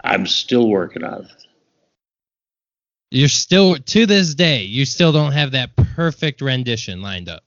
I'm 0.04 0.26
still 0.26 0.68
working 0.68 1.02
on 1.02 1.22
it. 1.22 1.30
You're 3.10 3.28
still, 3.28 3.76
to 3.76 4.06
this 4.06 4.34
day, 4.34 4.62
you 4.62 4.84
still 4.84 5.12
don't 5.12 5.32
have 5.32 5.52
that 5.52 5.74
perfect 5.76 6.40
rendition 6.40 7.02
lined 7.02 7.28
up. 7.28 7.42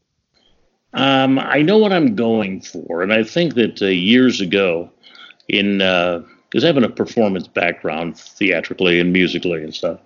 Um, 0.94 1.38
I 1.38 1.62
know 1.62 1.78
what 1.78 1.94
I'm 1.94 2.16
going 2.16 2.62
for, 2.62 3.04
and 3.04 3.14
I 3.14 3.24
think 3.24 3.56
that 3.56 3.82
uh, 3.82 3.86
years 3.86 4.42
ago, 4.42 4.90
in 5.48 5.78
because 5.78 6.64
having 6.64 6.84
a 6.84 6.90
performance 6.90 7.48
background 7.48 8.18
theatrically 8.18 9.00
and 9.00 9.14
musically 9.14 9.64
and 9.64 9.74
stuff, 9.74 10.00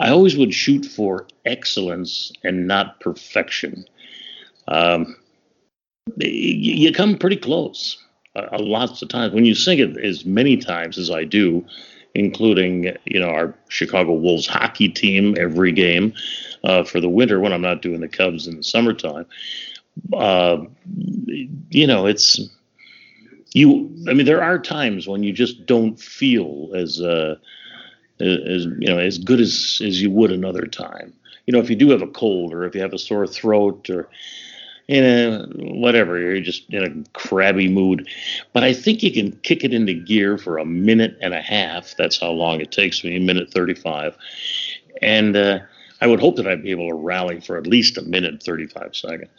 I 0.00 0.08
always 0.08 0.36
would 0.36 0.54
shoot 0.54 0.86
for 0.86 1.26
excellence 1.44 2.32
and 2.42 2.66
not 2.66 3.00
perfection. 3.00 3.84
Um, 4.68 5.16
you 6.16 6.92
come 6.92 7.18
pretty 7.18 7.36
close 7.36 7.98
uh, 8.38 8.46
uh, 8.52 8.58
lots 8.60 9.02
of 9.02 9.08
times 9.08 9.34
when 9.34 9.44
you 9.44 9.54
sing 9.54 9.78
it 9.78 9.96
as 9.98 10.24
many 10.24 10.56
times 10.56 10.98
as 10.98 11.10
I 11.10 11.24
do, 11.24 11.64
including 12.14 12.96
you 13.04 13.20
know 13.20 13.28
our 13.28 13.54
Chicago 13.68 14.12
Wolves 14.12 14.46
hockey 14.46 14.88
team 14.88 15.34
every 15.38 15.72
game 15.72 16.12
uh, 16.64 16.84
for 16.84 17.00
the 17.00 17.08
winter 17.08 17.40
when 17.40 17.52
I'm 17.52 17.62
not 17.62 17.82
doing 17.82 18.00
the 18.00 18.08
Cubs 18.08 18.46
in 18.46 18.56
the 18.56 18.62
summertime. 18.62 19.26
Uh, 20.12 20.58
you 21.70 21.86
know, 21.86 22.06
it's 22.06 22.38
you. 23.54 23.90
I 24.08 24.14
mean, 24.14 24.26
there 24.26 24.42
are 24.42 24.58
times 24.58 25.08
when 25.08 25.22
you 25.22 25.32
just 25.32 25.66
don't 25.66 25.98
feel 25.98 26.70
as 26.74 27.00
uh, 27.00 27.36
as 28.20 28.64
you 28.78 28.88
know 28.88 28.98
as 28.98 29.18
good 29.18 29.40
as 29.40 29.80
as 29.84 30.00
you 30.00 30.10
would 30.10 30.30
another 30.30 30.66
time. 30.66 31.12
You 31.46 31.52
know, 31.52 31.60
if 31.60 31.70
you 31.70 31.76
do 31.76 31.90
have 31.90 32.02
a 32.02 32.08
cold 32.08 32.52
or 32.52 32.64
if 32.64 32.74
you 32.74 32.82
have 32.82 32.92
a 32.92 32.98
sore 32.98 33.26
throat 33.26 33.88
or 33.88 34.08
in 34.88 35.04
a 35.04 35.46
whatever, 35.78 36.18
you're 36.18 36.40
just 36.40 36.68
in 36.70 36.82
a 36.82 37.18
crabby 37.18 37.68
mood. 37.68 38.08
But 38.54 38.64
I 38.64 38.72
think 38.72 39.02
you 39.02 39.12
can 39.12 39.32
kick 39.42 39.62
it 39.62 39.74
into 39.74 39.92
gear 39.92 40.38
for 40.38 40.58
a 40.58 40.64
minute 40.64 41.16
and 41.20 41.34
a 41.34 41.42
half. 41.42 41.94
That's 41.96 42.18
how 42.18 42.30
long 42.30 42.60
it 42.60 42.72
takes 42.72 43.04
me, 43.04 43.16
a 43.16 43.20
minute 43.20 43.52
35. 43.52 44.16
And 45.02 45.36
uh, 45.36 45.60
I 46.00 46.06
would 46.06 46.20
hope 46.20 46.36
that 46.36 46.48
I'd 46.48 46.62
be 46.62 46.70
able 46.70 46.88
to 46.88 46.94
rally 46.94 47.40
for 47.40 47.58
at 47.58 47.66
least 47.66 47.98
a 47.98 48.02
minute 48.02 48.42
35 48.42 48.96
seconds. 48.96 49.30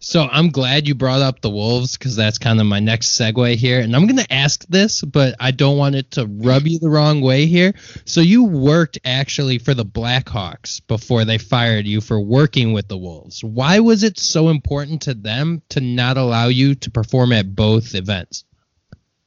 So, 0.00 0.28
I'm 0.30 0.50
glad 0.50 0.86
you 0.88 0.94
brought 0.94 1.22
up 1.22 1.40
the 1.40 1.50
Wolves 1.50 1.96
because 1.96 2.16
that's 2.16 2.38
kind 2.38 2.60
of 2.60 2.66
my 2.66 2.80
next 2.80 3.18
segue 3.18 3.56
here. 3.56 3.80
And 3.80 3.94
I'm 3.94 4.06
going 4.06 4.24
to 4.24 4.32
ask 4.32 4.64
this, 4.66 5.02
but 5.02 5.34
I 5.40 5.50
don't 5.50 5.78
want 5.78 5.94
it 5.94 6.12
to 6.12 6.26
rub 6.26 6.66
you 6.66 6.78
the 6.78 6.90
wrong 6.90 7.20
way 7.20 7.46
here. 7.46 7.74
So, 8.04 8.20
you 8.20 8.44
worked 8.44 8.98
actually 9.04 9.58
for 9.58 9.74
the 9.74 9.84
Blackhawks 9.84 10.80
before 10.86 11.24
they 11.24 11.38
fired 11.38 11.86
you 11.86 12.00
for 12.00 12.20
working 12.20 12.72
with 12.72 12.88
the 12.88 12.98
Wolves. 12.98 13.42
Why 13.42 13.80
was 13.80 14.02
it 14.02 14.18
so 14.18 14.48
important 14.48 15.02
to 15.02 15.14
them 15.14 15.62
to 15.70 15.80
not 15.80 16.16
allow 16.16 16.48
you 16.48 16.74
to 16.76 16.90
perform 16.90 17.32
at 17.32 17.54
both 17.54 17.94
events? 17.94 18.44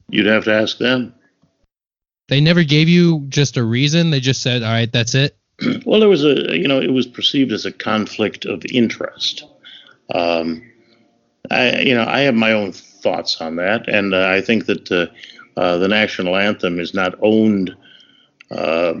You'd 0.08 0.26
have 0.26 0.44
to 0.44 0.54
ask 0.54 0.78
them. 0.78 1.14
They 2.28 2.40
never 2.40 2.62
gave 2.62 2.88
you 2.88 3.24
just 3.28 3.56
a 3.56 3.64
reason. 3.64 4.10
They 4.10 4.20
just 4.20 4.42
said, 4.42 4.62
"All 4.62 4.70
right, 4.70 4.90
that's 4.90 5.14
it." 5.14 5.36
Well, 5.84 5.98
there 5.98 6.08
was 6.08 6.24
a, 6.24 6.56
you 6.56 6.68
know, 6.68 6.80
it 6.80 6.92
was 6.92 7.06
perceived 7.06 7.52
as 7.52 7.66
a 7.66 7.72
conflict 7.72 8.44
of 8.44 8.62
interest. 8.70 9.44
Um, 10.14 10.62
I, 11.50 11.80
you 11.80 11.94
know, 11.94 12.04
I 12.04 12.20
have 12.20 12.34
my 12.34 12.52
own 12.52 12.72
thoughts 12.72 13.40
on 13.40 13.56
that, 13.56 13.88
and 13.88 14.14
uh, 14.14 14.28
I 14.28 14.40
think 14.40 14.66
that 14.66 14.90
uh, 14.90 15.06
uh, 15.58 15.78
the 15.78 15.88
national 15.88 16.36
anthem 16.36 16.78
is 16.78 16.94
not 16.94 17.14
owned, 17.22 17.74
uh, 18.50 18.94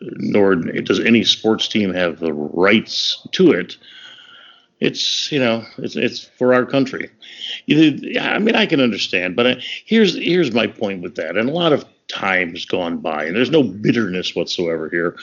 nor 0.00 0.56
does 0.56 1.00
any 1.00 1.24
sports 1.24 1.68
team 1.68 1.92
have 1.92 2.18
the 2.18 2.32
rights 2.32 3.26
to 3.32 3.52
it. 3.52 3.76
It's, 4.80 5.30
you 5.30 5.38
know, 5.38 5.64
it's 5.78 5.94
it's 5.94 6.24
for 6.38 6.54
our 6.54 6.66
country. 6.66 7.08
I 7.70 8.38
mean, 8.40 8.56
I 8.56 8.66
can 8.66 8.80
understand, 8.80 9.36
but 9.36 9.46
uh, 9.46 9.54
here's 9.84 10.16
here's 10.16 10.52
my 10.52 10.66
point 10.66 11.02
with 11.02 11.14
that, 11.16 11.36
and 11.36 11.48
a 11.48 11.52
lot 11.52 11.72
of 11.72 11.84
time's 12.08 12.64
gone 12.64 12.98
by, 12.98 13.24
and 13.24 13.36
there's 13.36 13.50
no 13.50 13.62
bitterness 13.62 14.34
whatsoever 14.34 14.88
here. 14.88 15.16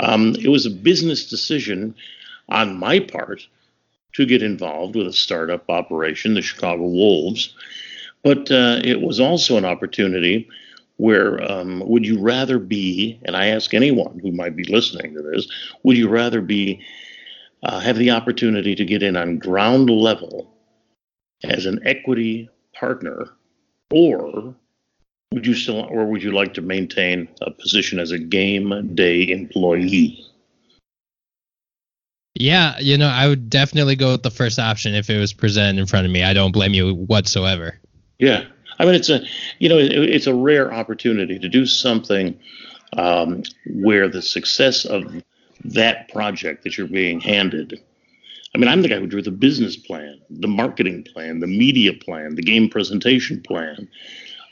Um, 0.00 0.34
it 0.40 0.48
was 0.48 0.66
a 0.66 0.70
business 0.70 1.30
decision 1.30 1.94
on 2.48 2.76
my 2.78 2.98
part 2.98 3.46
to 4.18 4.26
get 4.26 4.42
involved 4.42 4.96
with 4.96 5.06
a 5.06 5.12
startup 5.12 5.70
operation, 5.70 6.34
the 6.34 6.42
Chicago 6.42 6.82
Wolves. 6.82 7.54
But 8.24 8.50
uh, 8.50 8.80
it 8.82 9.00
was 9.00 9.20
also 9.20 9.56
an 9.56 9.64
opportunity 9.64 10.48
where 10.96 11.40
um, 11.48 11.84
would 11.86 12.04
you 12.04 12.20
rather 12.20 12.58
be, 12.58 13.20
and 13.22 13.36
I 13.36 13.46
ask 13.46 13.72
anyone 13.72 14.18
who 14.18 14.32
might 14.32 14.56
be 14.56 14.64
listening 14.64 15.14
to 15.14 15.22
this, 15.22 15.46
would 15.84 15.96
you 15.96 16.08
rather 16.08 16.40
be 16.40 16.84
uh, 17.62 17.78
have 17.78 17.96
the 17.96 18.10
opportunity 18.10 18.74
to 18.74 18.84
get 18.84 19.04
in 19.04 19.16
on 19.16 19.38
ground 19.38 19.88
level 19.88 20.52
as 21.44 21.64
an 21.66 21.78
equity 21.86 22.50
partner, 22.74 23.28
or 23.92 24.52
would 25.30 25.46
you 25.46 25.54
still, 25.54 25.82
or 25.82 26.06
would 26.06 26.24
you 26.24 26.32
like 26.32 26.54
to 26.54 26.60
maintain 26.60 27.28
a 27.40 27.52
position 27.52 28.00
as 28.00 28.10
a 28.10 28.18
game 28.18 28.96
day 28.96 29.28
employee? 29.28 30.27
Yeah, 32.38 32.78
you 32.78 32.96
know, 32.96 33.08
I 33.08 33.26
would 33.26 33.50
definitely 33.50 33.96
go 33.96 34.12
with 34.12 34.22
the 34.22 34.30
first 34.30 34.60
option 34.60 34.94
if 34.94 35.10
it 35.10 35.18
was 35.18 35.32
presented 35.32 35.80
in 35.80 35.86
front 35.86 36.06
of 36.06 36.12
me. 36.12 36.22
I 36.22 36.32
don't 36.32 36.52
blame 36.52 36.72
you 36.72 36.94
whatsoever. 36.94 37.76
Yeah, 38.20 38.44
I 38.78 38.84
mean 38.84 38.94
it's 38.94 39.08
a 39.08 39.22
you 39.58 39.68
know 39.68 39.76
it, 39.76 39.90
it's 39.90 40.28
a 40.28 40.34
rare 40.34 40.72
opportunity 40.72 41.38
to 41.38 41.48
do 41.48 41.66
something 41.66 42.38
um, 42.96 43.42
where 43.66 44.08
the 44.08 44.22
success 44.22 44.84
of 44.84 45.04
that 45.64 46.08
project 46.10 46.62
that 46.62 46.78
you're 46.78 46.86
being 46.86 47.20
handed. 47.20 47.82
I 48.54 48.58
mean, 48.58 48.68
I'm 48.68 48.82
the 48.82 48.88
guy 48.88 49.00
who 49.00 49.08
drew 49.08 49.20
the 49.20 49.32
business 49.32 49.76
plan, 49.76 50.20
the 50.30 50.48
marketing 50.48 51.04
plan, 51.12 51.40
the 51.40 51.46
media 51.48 51.92
plan, 51.92 52.36
the 52.36 52.42
game 52.42 52.68
presentation 52.68 53.42
plan, 53.42 53.88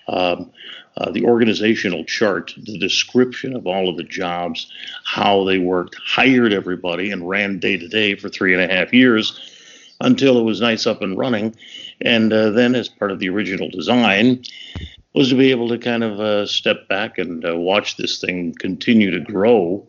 um, 0.09 0.51
uh, 0.99 1.11
the 1.11 1.25
organizational 1.25 2.05
chart, 2.05 2.55
the 2.57 2.79
description 2.79 3.55
of 3.55 3.67
all 3.67 3.89
of 3.89 3.97
the 3.97 4.03
jobs, 4.03 4.71
how 5.05 5.45
they 5.45 5.59
worked, 5.59 5.97
hired 6.05 6.53
everybody, 6.53 7.11
and 7.11 7.29
ran 7.29 7.59
day 7.59 7.77
to 7.77 7.89
day 7.89 8.15
for 8.15 8.29
three 8.29 8.55
and 8.55 8.63
a 8.63 8.75
half 8.75 8.93
years 8.93 9.39
until 10.01 10.39
it 10.39 10.45
was 10.45 10.61
nice 10.61 10.87
up 10.87 11.03
and 11.03 11.19
running. 11.19 11.55
And 12.01 12.33
uh, 12.33 12.51
then, 12.51 12.75
as 12.75 12.89
part 12.89 13.11
of 13.11 13.19
the 13.19 13.29
original 13.29 13.71
design, 13.71 14.43
was 15.15 15.31
to 15.31 15.35
be 15.35 15.51
able 15.51 15.69
to 15.69 15.79
kind 15.79 16.03
of 16.03 16.21
uh, 16.21 16.47
step 16.47 16.89
back 16.89 17.19
and 17.19 17.47
uh, 17.47 17.57
watch 17.57 17.97
this 17.97 18.21
thing 18.21 18.55
continue 18.59 19.11
to 19.11 19.21
grow 19.21 19.87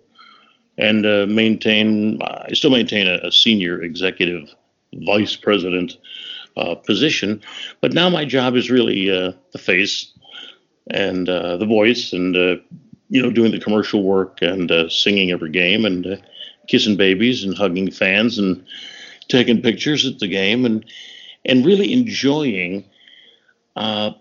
and 0.77 1.05
uh, 1.05 1.25
maintain. 1.27 2.21
I 2.21 2.53
still 2.53 2.71
maintain 2.71 3.07
a, 3.07 3.19
a 3.27 3.31
senior 3.31 3.81
executive 3.81 4.49
vice 4.93 5.35
president 5.35 5.97
uh, 6.57 6.75
position, 6.75 7.41
but 7.81 7.93
now 7.93 8.09
my 8.09 8.25
job 8.25 8.55
is 8.55 8.71
really 8.71 9.09
the 9.09 9.59
face 9.59 10.16
and 10.89 11.27
uh, 11.29 11.57
the 11.57 11.65
voice, 11.65 12.13
and 12.13 12.35
uh, 12.35 12.55
you 13.09 13.21
know, 13.21 13.31
doing 13.31 13.51
the 13.51 13.59
commercial 13.59 14.03
work 14.03 14.41
and 14.41 14.71
uh, 14.71 14.89
singing 14.89 15.31
every 15.31 15.49
game 15.49 15.85
and 15.85 16.05
uh, 16.05 16.17
kissing 16.67 16.95
babies 16.95 17.43
and 17.43 17.57
hugging 17.57 17.91
fans 17.91 18.37
and 18.37 18.65
taking 19.27 19.61
pictures 19.61 20.05
at 20.05 20.19
the 20.19 20.27
game 20.27 20.65
and 20.65 20.85
and 21.45 21.65
really 21.65 21.93
enjoying 21.93 22.83
uh, 23.75 24.11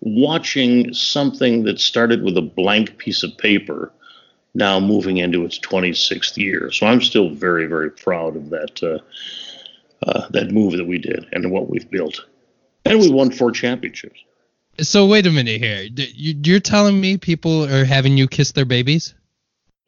watching 0.00 0.92
something 0.92 1.64
that 1.64 1.80
started 1.80 2.22
with 2.22 2.36
a 2.36 2.42
blank 2.42 2.98
piece 2.98 3.22
of 3.22 3.36
paper 3.38 3.90
now 4.54 4.78
moving 4.78 5.16
into 5.16 5.44
its 5.44 5.58
26th 5.58 6.36
year. 6.36 6.70
So 6.70 6.86
I'm 6.86 7.00
still 7.00 7.30
very, 7.30 7.66
very 7.66 7.90
proud 7.90 8.36
of 8.36 8.50
that 8.50 8.82
uh, 8.82 8.98
that 10.30 10.50
move 10.50 10.76
that 10.76 10.86
we 10.86 10.98
did 10.98 11.26
and 11.32 11.50
what 11.50 11.70
we've 11.70 11.90
built. 11.90 12.24
And 12.84 13.00
we 13.00 13.10
won 13.10 13.30
four 13.30 13.50
championships. 13.50 14.20
So 14.80 15.06
wait 15.06 15.26
a 15.26 15.30
minute 15.30 15.60
here. 15.60 15.82
You- 15.94 16.40
You're 16.44 16.60
telling 16.60 17.00
me 17.00 17.16
people 17.16 17.64
are 17.64 17.84
having 17.84 18.16
you 18.16 18.26
kiss 18.28 18.52
their 18.52 18.64
babies? 18.64 19.14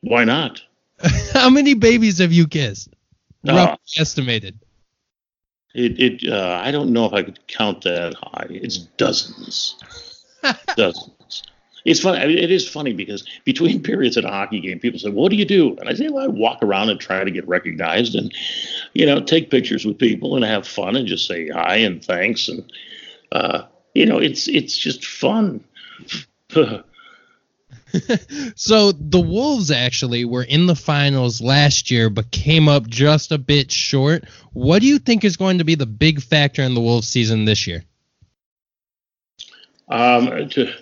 Why 0.02 0.24
not? 0.24 0.62
How 1.32 1.50
many 1.50 1.74
babies 1.74 2.18
have 2.18 2.32
you 2.32 2.46
kissed? 2.46 2.88
Uh, 3.48 3.54
Roughly 3.54 3.78
estimated. 4.00 4.58
It, 5.74 6.00
it 6.00 6.32
uh, 6.32 6.60
I 6.64 6.70
don't 6.70 6.90
know 6.92 7.04
if 7.04 7.12
I 7.12 7.22
could 7.22 7.46
count 7.48 7.82
that 7.82 8.14
high. 8.14 8.46
It's 8.48 8.78
dozens, 8.78 9.76
dozens. 10.76 11.42
It's 11.84 12.00
funny. 12.00 12.18
I 12.18 12.26
mean, 12.26 12.38
it 12.38 12.50
is 12.50 12.66
funny 12.66 12.94
because 12.94 13.24
between 13.44 13.82
periods 13.90 14.16
at 14.16 14.24
a 14.24 14.28
hockey 14.28 14.60
game, 14.60 14.78
people 14.80 14.98
say, 14.98 15.10
"What 15.10 15.30
do 15.30 15.36
you 15.36 15.44
do?" 15.44 15.76
And 15.78 15.88
I 15.88 15.94
say, 15.94 16.08
"Well, 16.08 16.24
I 16.24 16.28
walk 16.28 16.62
around 16.62 16.88
and 16.88 16.98
try 16.98 17.22
to 17.22 17.30
get 17.30 17.46
recognized, 17.46 18.14
and 18.14 18.32
you 18.94 19.04
know, 19.04 19.20
take 19.20 19.50
pictures 19.50 19.84
with 19.84 19.98
people 19.98 20.34
and 20.34 20.44
have 20.44 20.66
fun, 20.66 20.96
and 20.96 21.06
just 21.06 21.26
say 21.26 21.48
hi 21.48 21.76
and 21.76 22.02
thanks, 22.02 22.48
and 22.48 22.72
uh, 23.32 23.64
you 23.96 24.06
know, 24.06 24.18
it's 24.18 24.48
it's 24.48 24.76
just 24.76 25.04
fun." 25.04 25.62
So 28.56 28.92
the 28.92 29.20
Wolves 29.20 29.70
actually 29.70 30.26
were 30.26 30.42
in 30.42 30.66
the 30.66 30.74
finals 30.74 31.40
last 31.40 31.90
year, 31.90 32.10
but 32.10 32.30
came 32.30 32.68
up 32.68 32.86
just 32.88 33.32
a 33.32 33.38
bit 33.38 33.72
short. 33.72 34.24
What 34.52 34.82
do 34.82 34.86
you 34.86 34.98
think 34.98 35.24
is 35.24 35.38
going 35.38 35.58
to 35.58 35.64
be 35.64 35.76
the 35.76 35.86
big 35.86 36.20
factor 36.20 36.62
in 36.62 36.74
the 36.74 36.80
Wolves 36.80 37.08
season 37.08 37.46
this 37.46 37.66
year? 37.66 37.84
um, 39.88 40.48
to 40.50 40.72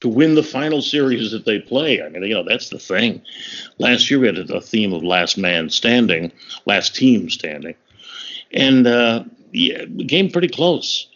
to 0.00 0.08
win 0.08 0.34
the 0.34 0.42
final 0.42 0.82
series 0.82 1.32
that 1.32 1.46
they 1.46 1.58
play. 1.58 2.02
I 2.02 2.08
mean, 2.08 2.22
you 2.22 2.34
know, 2.34 2.44
that's 2.46 2.68
the 2.68 2.78
thing. 2.78 3.22
Last 3.78 4.10
year 4.10 4.20
we 4.20 4.26
had 4.26 4.38
a 4.50 4.60
theme 4.60 4.92
of 4.92 5.02
last 5.02 5.38
man 5.38 5.70
standing, 5.70 6.32
last 6.66 6.94
team 6.94 7.30
standing, 7.30 7.74
and 8.52 8.86
uh, 8.86 9.24
yeah, 9.52 9.84
it 9.86 10.08
came 10.08 10.30
pretty 10.30 10.48
close. 10.48 11.08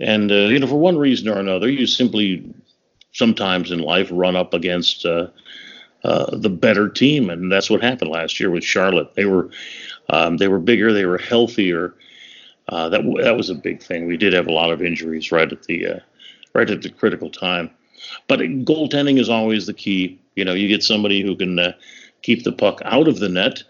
And 0.00 0.30
uh, 0.30 0.46
you 0.46 0.58
know, 0.58 0.66
for 0.66 0.76
one 0.78 0.96
reason 0.96 1.28
or 1.28 1.38
another, 1.38 1.68
you 1.68 1.86
simply 1.86 2.54
sometimes 3.12 3.70
in 3.70 3.80
life 3.80 4.08
run 4.12 4.36
up 4.36 4.54
against 4.54 5.04
uh, 5.04 5.28
uh, 6.04 6.36
the 6.36 6.50
better 6.50 6.88
team, 6.88 7.30
and 7.30 7.50
that's 7.50 7.68
what 7.68 7.82
happened 7.82 8.10
last 8.10 8.38
year 8.38 8.50
with 8.50 8.64
Charlotte. 8.64 9.14
They 9.14 9.24
were 9.24 9.50
um, 10.08 10.36
they 10.36 10.48
were 10.48 10.60
bigger, 10.60 10.92
they 10.92 11.06
were 11.06 11.18
healthier. 11.18 11.94
Uh, 12.68 12.88
that 12.90 13.02
that 13.22 13.36
was 13.36 13.50
a 13.50 13.54
big 13.54 13.82
thing. 13.82 14.06
We 14.06 14.16
did 14.16 14.32
have 14.34 14.46
a 14.46 14.52
lot 14.52 14.70
of 14.70 14.82
injuries 14.82 15.32
right 15.32 15.50
at 15.50 15.64
the 15.64 15.86
uh, 15.86 15.98
right 16.54 16.70
at 16.70 16.82
the 16.82 16.90
critical 16.90 17.30
time. 17.30 17.70
But 18.28 18.40
goaltending 18.40 19.18
is 19.18 19.28
always 19.28 19.66
the 19.66 19.74
key. 19.74 20.20
You 20.36 20.44
know, 20.44 20.54
you 20.54 20.68
get 20.68 20.84
somebody 20.84 21.22
who 21.22 21.34
can 21.34 21.58
uh, 21.58 21.72
keep 22.22 22.44
the 22.44 22.52
puck 22.52 22.80
out 22.84 23.08
of 23.08 23.18
the 23.18 23.28
net, 23.28 23.64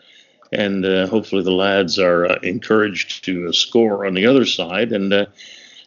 and 0.53 0.85
uh, 0.85 1.07
hopefully 1.07 1.43
the 1.43 1.53
lads 1.53 1.99
are 1.99 2.27
uh, 2.27 2.39
encouraged 2.43 3.25
to 3.25 3.49
uh, 3.49 3.53
score 3.53 4.05
on 4.05 4.15
the 4.15 4.27
other 4.27 4.45
side. 4.45 4.93
And 4.93 5.29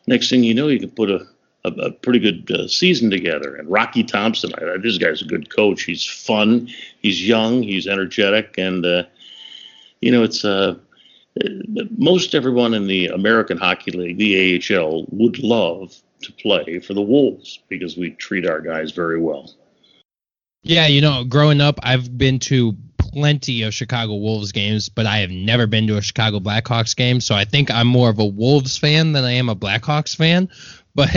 next 0.08 0.30
thing 0.30 0.44
you 0.44 0.54
know, 0.54 0.68
you 0.68 0.80
can 0.80 0.92
put 0.92 1.10
a 1.10 1.26
a, 1.64 1.70
a 1.70 1.92
pretty 1.92 2.20
good 2.20 2.50
uh, 2.52 2.68
season 2.68 3.10
together. 3.10 3.56
And 3.56 3.70
Rocky 3.70 4.04
Thompson, 4.04 4.52
I, 4.56 4.78
this 4.78 4.98
guy's 4.98 5.22
a 5.22 5.26
good 5.26 5.54
coach. 5.54 5.84
He's 5.84 6.06
fun. 6.06 6.70
He's 7.02 7.28
young. 7.28 7.62
He's 7.64 7.88
energetic, 7.88 8.56
and 8.58 8.86
uh, 8.86 9.04
you 10.02 10.12
know, 10.12 10.24
it's 10.24 10.44
uh, 10.44 10.76
most 11.98 12.36
everyone 12.36 12.74
in 12.74 12.88
the 12.88 13.08
American 13.08 13.58
Hockey 13.58 13.92
League, 13.92 14.18
the 14.18 14.76
AHL, 14.76 15.06
would 15.10 15.40
love 15.40 15.96
to 16.24 16.32
play 16.34 16.80
for 16.80 16.94
the 16.94 17.02
Wolves 17.02 17.60
because 17.68 17.98
we 17.98 18.12
treat 18.12 18.48
our 18.48 18.62
guys 18.62 18.92
very 18.92 19.20
well. 19.20 19.52
Yeah, 20.64 20.86
you 20.86 21.02
know, 21.02 21.24
growing 21.24 21.60
up, 21.60 21.80
I've 21.82 22.18
been 22.18 22.38
to 22.40 22.74
plenty 23.12 23.64
of 23.64 23.74
Chicago 23.74 24.16
Wolves 24.16 24.52
games, 24.52 24.90
but 24.90 25.06
I 25.06 25.18
have 25.18 25.32
never 25.32 25.68
been 25.68 25.88
to 25.88 25.98
a 25.98 26.02
Chicago 26.02 26.40
Blackhawks 26.40 26.96
game. 26.96 27.22
So 27.22 27.36
I 27.36 27.46
think 27.46 27.72
I'm 27.72 27.88
more 27.88 28.10
of 28.10 28.20
a 28.20 28.26
Wolves 28.26 28.78
fan 28.78 29.14
than 29.14 29.24
I 29.24 29.32
am 29.32 29.50
a 29.50 29.56
Blackhawks 29.56 30.16
fan. 30.16 30.50
But 30.94 31.10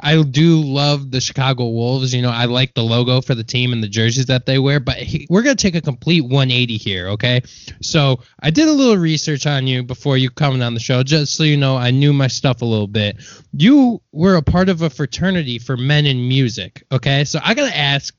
I 0.00 0.22
do 0.22 0.60
love 0.60 1.10
the 1.10 1.20
Chicago 1.20 1.68
Wolves. 1.70 2.14
You 2.14 2.20
know, 2.20 2.30
I 2.30 2.44
like 2.44 2.74
the 2.74 2.82
logo 2.82 3.22
for 3.22 3.34
the 3.34 3.44
team 3.44 3.72
and 3.72 3.82
the 3.82 3.88
jerseys 3.88 4.26
that 4.26 4.44
they 4.44 4.58
wear. 4.58 4.78
But 4.78 4.98
we're 5.30 5.40
going 5.42 5.56
to 5.56 5.62
take 5.62 5.74
a 5.74 5.80
complete 5.80 6.20
180 6.20 6.76
here, 6.76 7.08
okay? 7.08 7.40
So 7.80 8.20
I 8.40 8.50
did 8.50 8.68
a 8.68 8.72
little 8.72 8.98
research 8.98 9.46
on 9.46 9.66
you 9.66 9.82
before 9.82 10.18
you 10.18 10.28
coming 10.28 10.62
on 10.62 10.74
the 10.74 10.80
show, 10.80 11.02
just 11.02 11.34
so 11.34 11.44
you 11.44 11.56
know 11.56 11.78
I 11.78 11.90
knew 11.90 12.12
my 12.12 12.26
stuff 12.26 12.60
a 12.60 12.66
little 12.66 12.86
bit. 12.86 13.16
You 13.54 14.02
were 14.12 14.36
a 14.36 14.42
part 14.42 14.68
of 14.68 14.82
a 14.82 14.90
fraternity 14.90 15.58
for 15.58 15.78
men 15.78 16.04
in 16.04 16.28
music, 16.28 16.82
okay? 16.92 17.24
So 17.24 17.40
I 17.42 17.54
got 17.54 17.70
to 17.70 17.76
ask, 17.76 18.14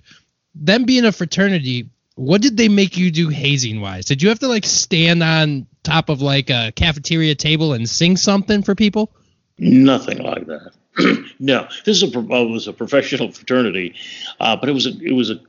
them 0.55 0.85
being 0.85 1.05
a 1.05 1.11
fraternity, 1.11 1.89
what 2.15 2.41
did 2.41 2.57
they 2.57 2.69
make 2.69 2.97
you 2.97 3.11
do 3.11 3.29
hazing 3.29 3.81
wise? 3.81 4.05
Did 4.05 4.21
you 4.21 4.29
have 4.29 4.39
to 4.39 4.47
like 4.47 4.65
stand 4.65 5.23
on 5.23 5.65
top 5.83 6.09
of 6.09 6.21
like 6.21 6.49
a 6.49 6.71
cafeteria 6.75 7.35
table 7.35 7.73
and 7.73 7.89
sing 7.89 8.17
something 8.17 8.61
for 8.61 8.75
people? 8.75 9.11
Nothing 9.57 10.19
like 10.19 10.45
that. 10.47 10.73
no, 11.39 11.67
this 11.85 12.01
is 12.01 12.15
a 12.15 12.19
uh, 12.19 12.43
was 12.43 12.67
a 12.67 12.73
professional 12.73 13.31
fraternity, 13.31 13.95
uh, 14.39 14.55
but 14.55 14.69
it 14.69 14.73
was 14.73 14.85
a 14.85 14.91
it 15.01 15.13
was 15.13 15.29
a 15.29 15.39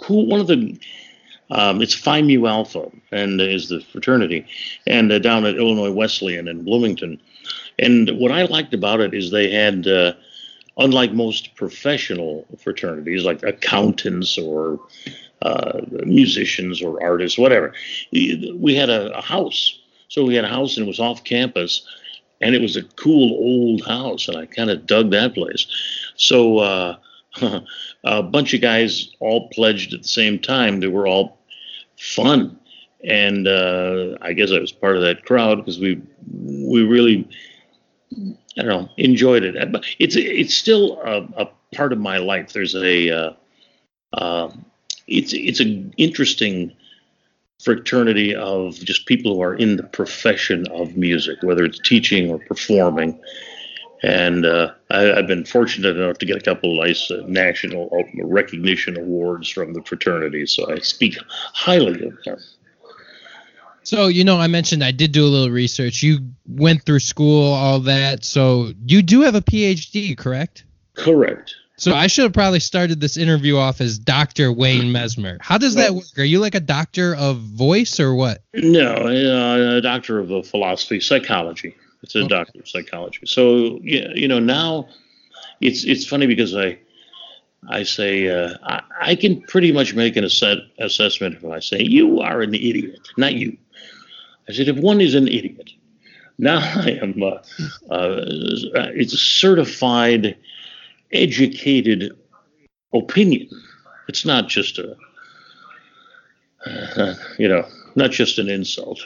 cool 0.00 0.26
one 0.26 0.40
of 0.40 0.46
the. 0.46 0.78
Um, 1.50 1.80
it's 1.80 1.94
Phi 1.94 2.20
Mu 2.20 2.46
Alpha, 2.46 2.90
and 3.10 3.40
is 3.40 3.70
the 3.70 3.80
fraternity, 3.80 4.44
and 4.86 5.10
uh, 5.10 5.18
down 5.18 5.46
at 5.46 5.56
Illinois 5.56 5.90
Wesleyan 5.90 6.46
in 6.46 6.62
Bloomington. 6.62 7.18
And 7.78 8.10
what 8.18 8.30
I 8.30 8.44
liked 8.44 8.74
about 8.74 9.00
it 9.00 9.14
is 9.14 9.30
they 9.30 9.50
had, 9.50 9.86
uh, 9.86 10.12
unlike 10.76 11.14
most 11.14 11.54
professional 11.54 12.44
fraternities 12.58 13.24
like 13.24 13.42
accountants 13.44 14.36
or 14.36 14.78
uh, 15.42 15.80
musicians 16.04 16.82
or 16.82 17.02
artists, 17.02 17.38
whatever, 17.38 17.72
we 18.12 18.74
had 18.74 18.90
a, 18.90 19.16
a 19.16 19.22
house. 19.22 19.78
So 20.08 20.24
we 20.24 20.34
had 20.34 20.44
a 20.44 20.48
house 20.48 20.76
and 20.76 20.86
it 20.86 20.88
was 20.88 21.00
off 21.00 21.24
campus, 21.24 21.86
and 22.40 22.54
it 22.54 22.62
was 22.62 22.76
a 22.76 22.82
cool 22.82 23.32
old 23.32 23.84
house, 23.86 24.28
and 24.28 24.36
I 24.36 24.46
kind 24.46 24.70
of 24.70 24.86
dug 24.86 25.10
that 25.10 25.34
place. 25.34 25.66
So 26.16 26.58
uh, 26.58 26.96
a 28.04 28.22
bunch 28.22 28.54
of 28.54 28.60
guys 28.60 29.10
all 29.20 29.48
pledged 29.50 29.92
at 29.92 30.02
the 30.02 30.08
same 30.08 30.38
time. 30.38 30.80
They 30.80 30.86
were 30.86 31.06
all 31.06 31.38
fun, 31.98 32.58
and 33.04 33.46
uh, 33.46 34.16
I 34.22 34.32
guess 34.32 34.50
I 34.52 34.58
was 34.58 34.72
part 34.72 34.96
of 34.96 35.02
that 35.02 35.24
crowd 35.24 35.56
because 35.56 35.78
we 35.78 36.00
we 36.32 36.84
really 36.84 37.28
I 38.58 38.62
don't 38.62 38.66
know 38.66 38.88
enjoyed 38.96 39.44
it. 39.44 39.72
But 39.72 39.84
it's 39.98 40.16
it's 40.16 40.54
still 40.54 41.00
a, 41.02 41.42
a 41.42 41.48
part 41.74 41.92
of 41.92 41.98
my 41.98 42.18
life. 42.18 42.52
There's 42.52 42.74
a 42.74 43.10
uh, 43.10 43.32
uh, 44.12 44.50
it's 45.08 45.32
it's 45.32 45.60
an 45.60 45.92
interesting 45.96 46.72
fraternity 47.62 48.34
of 48.34 48.74
just 48.74 49.06
people 49.06 49.34
who 49.34 49.42
are 49.42 49.54
in 49.54 49.76
the 49.76 49.82
profession 49.82 50.66
of 50.68 50.96
music, 50.96 51.42
whether 51.42 51.64
it's 51.64 51.80
teaching 51.80 52.30
or 52.30 52.38
performing. 52.38 53.20
And 54.02 54.46
uh, 54.46 54.72
I, 54.90 55.12
I've 55.12 55.26
been 55.26 55.44
fortunate 55.44 55.96
enough 55.96 56.18
to 56.18 56.26
get 56.26 56.36
a 56.36 56.40
couple 56.40 56.78
of 56.78 56.86
nice 56.86 57.10
uh, 57.10 57.24
national 57.26 57.90
recognition 58.22 58.96
awards 58.96 59.48
from 59.48 59.74
the 59.74 59.82
fraternity, 59.82 60.46
so 60.46 60.70
I 60.70 60.78
speak 60.78 61.18
highly 61.28 62.06
of 62.06 62.16
them. 62.24 62.38
So, 63.82 64.06
you 64.06 64.22
know, 64.22 64.38
I 64.38 64.46
mentioned 64.46 64.84
I 64.84 64.92
did 64.92 65.12
do 65.12 65.24
a 65.24 65.26
little 65.26 65.50
research. 65.50 66.02
You 66.02 66.18
went 66.46 66.84
through 66.84 67.00
school, 67.00 67.52
all 67.52 67.80
that. 67.80 68.22
So, 68.22 68.72
you 68.86 69.02
do 69.02 69.22
have 69.22 69.34
a 69.34 69.40
PhD, 69.40 70.16
correct? 70.16 70.64
Correct. 70.94 71.56
So, 71.78 71.94
I 71.94 72.08
should 72.08 72.24
have 72.24 72.32
probably 72.32 72.58
started 72.58 73.00
this 73.00 73.16
interview 73.16 73.56
off 73.56 73.80
as 73.80 73.98
Dr. 74.00 74.52
Wayne 74.52 74.92
Messmer. 74.92 75.38
How 75.40 75.58
does 75.58 75.76
that 75.76 75.94
work? 75.94 76.04
Are 76.16 76.24
you 76.24 76.40
like 76.40 76.56
a 76.56 76.60
doctor 76.60 77.14
of 77.14 77.38
voice 77.38 78.00
or 78.00 78.14
what? 78.16 78.42
No, 78.52 78.94
uh, 78.94 79.76
a 79.76 79.80
doctor 79.80 80.18
of 80.18 80.46
philosophy, 80.46 80.98
psychology. 80.98 81.76
It's 82.02 82.16
a 82.16 82.20
Okay. 82.20 82.28
doctor 82.28 82.58
of 82.60 82.68
psychology. 82.68 83.20
So 83.26 83.78
yeah, 83.82 84.08
you 84.14 84.26
know 84.26 84.40
now, 84.40 84.88
it's 85.60 85.84
it's 85.84 86.04
funny 86.04 86.26
because 86.26 86.54
I 86.56 86.78
I 87.68 87.84
say 87.84 88.28
uh, 88.28 88.54
I, 88.64 88.82
I 89.00 89.14
can 89.14 89.40
pretty 89.42 89.70
much 89.72 89.94
make 89.94 90.16
an 90.16 90.24
assess, 90.24 90.58
assessment 90.80 91.36
if 91.36 91.44
I 91.44 91.60
say 91.60 91.80
you 91.82 92.20
are 92.20 92.40
an 92.42 92.54
idiot, 92.54 92.98
not 93.16 93.34
you. 93.34 93.56
I 94.48 94.52
said 94.52 94.66
if 94.68 94.76
one 94.78 95.00
is 95.00 95.14
an 95.14 95.28
idiot, 95.28 95.70
now 96.38 96.58
I 96.74 96.98
am. 97.02 97.22
Uh, 97.22 97.38
uh, 97.90 98.24
it's 98.94 99.12
a 99.12 99.16
certified, 99.18 100.36
educated 101.12 102.12
opinion. 102.92 103.48
It's 104.08 104.24
not 104.24 104.48
just 104.48 104.78
a 104.78 104.96
uh, 106.66 107.14
you 107.38 107.48
know 107.48 107.66
not 107.94 108.10
just 108.10 108.38
an 108.38 108.48
insult. 108.48 109.00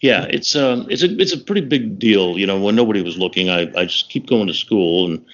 Yeah, 0.00 0.26
it's 0.30 0.54
um, 0.54 0.86
it's 0.90 1.02
a 1.02 1.20
it's 1.20 1.32
a 1.32 1.38
pretty 1.38 1.62
big 1.62 1.98
deal. 1.98 2.38
You 2.38 2.46
know, 2.46 2.60
when 2.60 2.76
nobody 2.76 3.02
was 3.02 3.18
looking, 3.18 3.50
I, 3.50 3.70
I 3.76 3.84
just 3.84 4.10
keep 4.10 4.28
going 4.28 4.46
to 4.46 4.54
school 4.54 5.06
and 5.06 5.24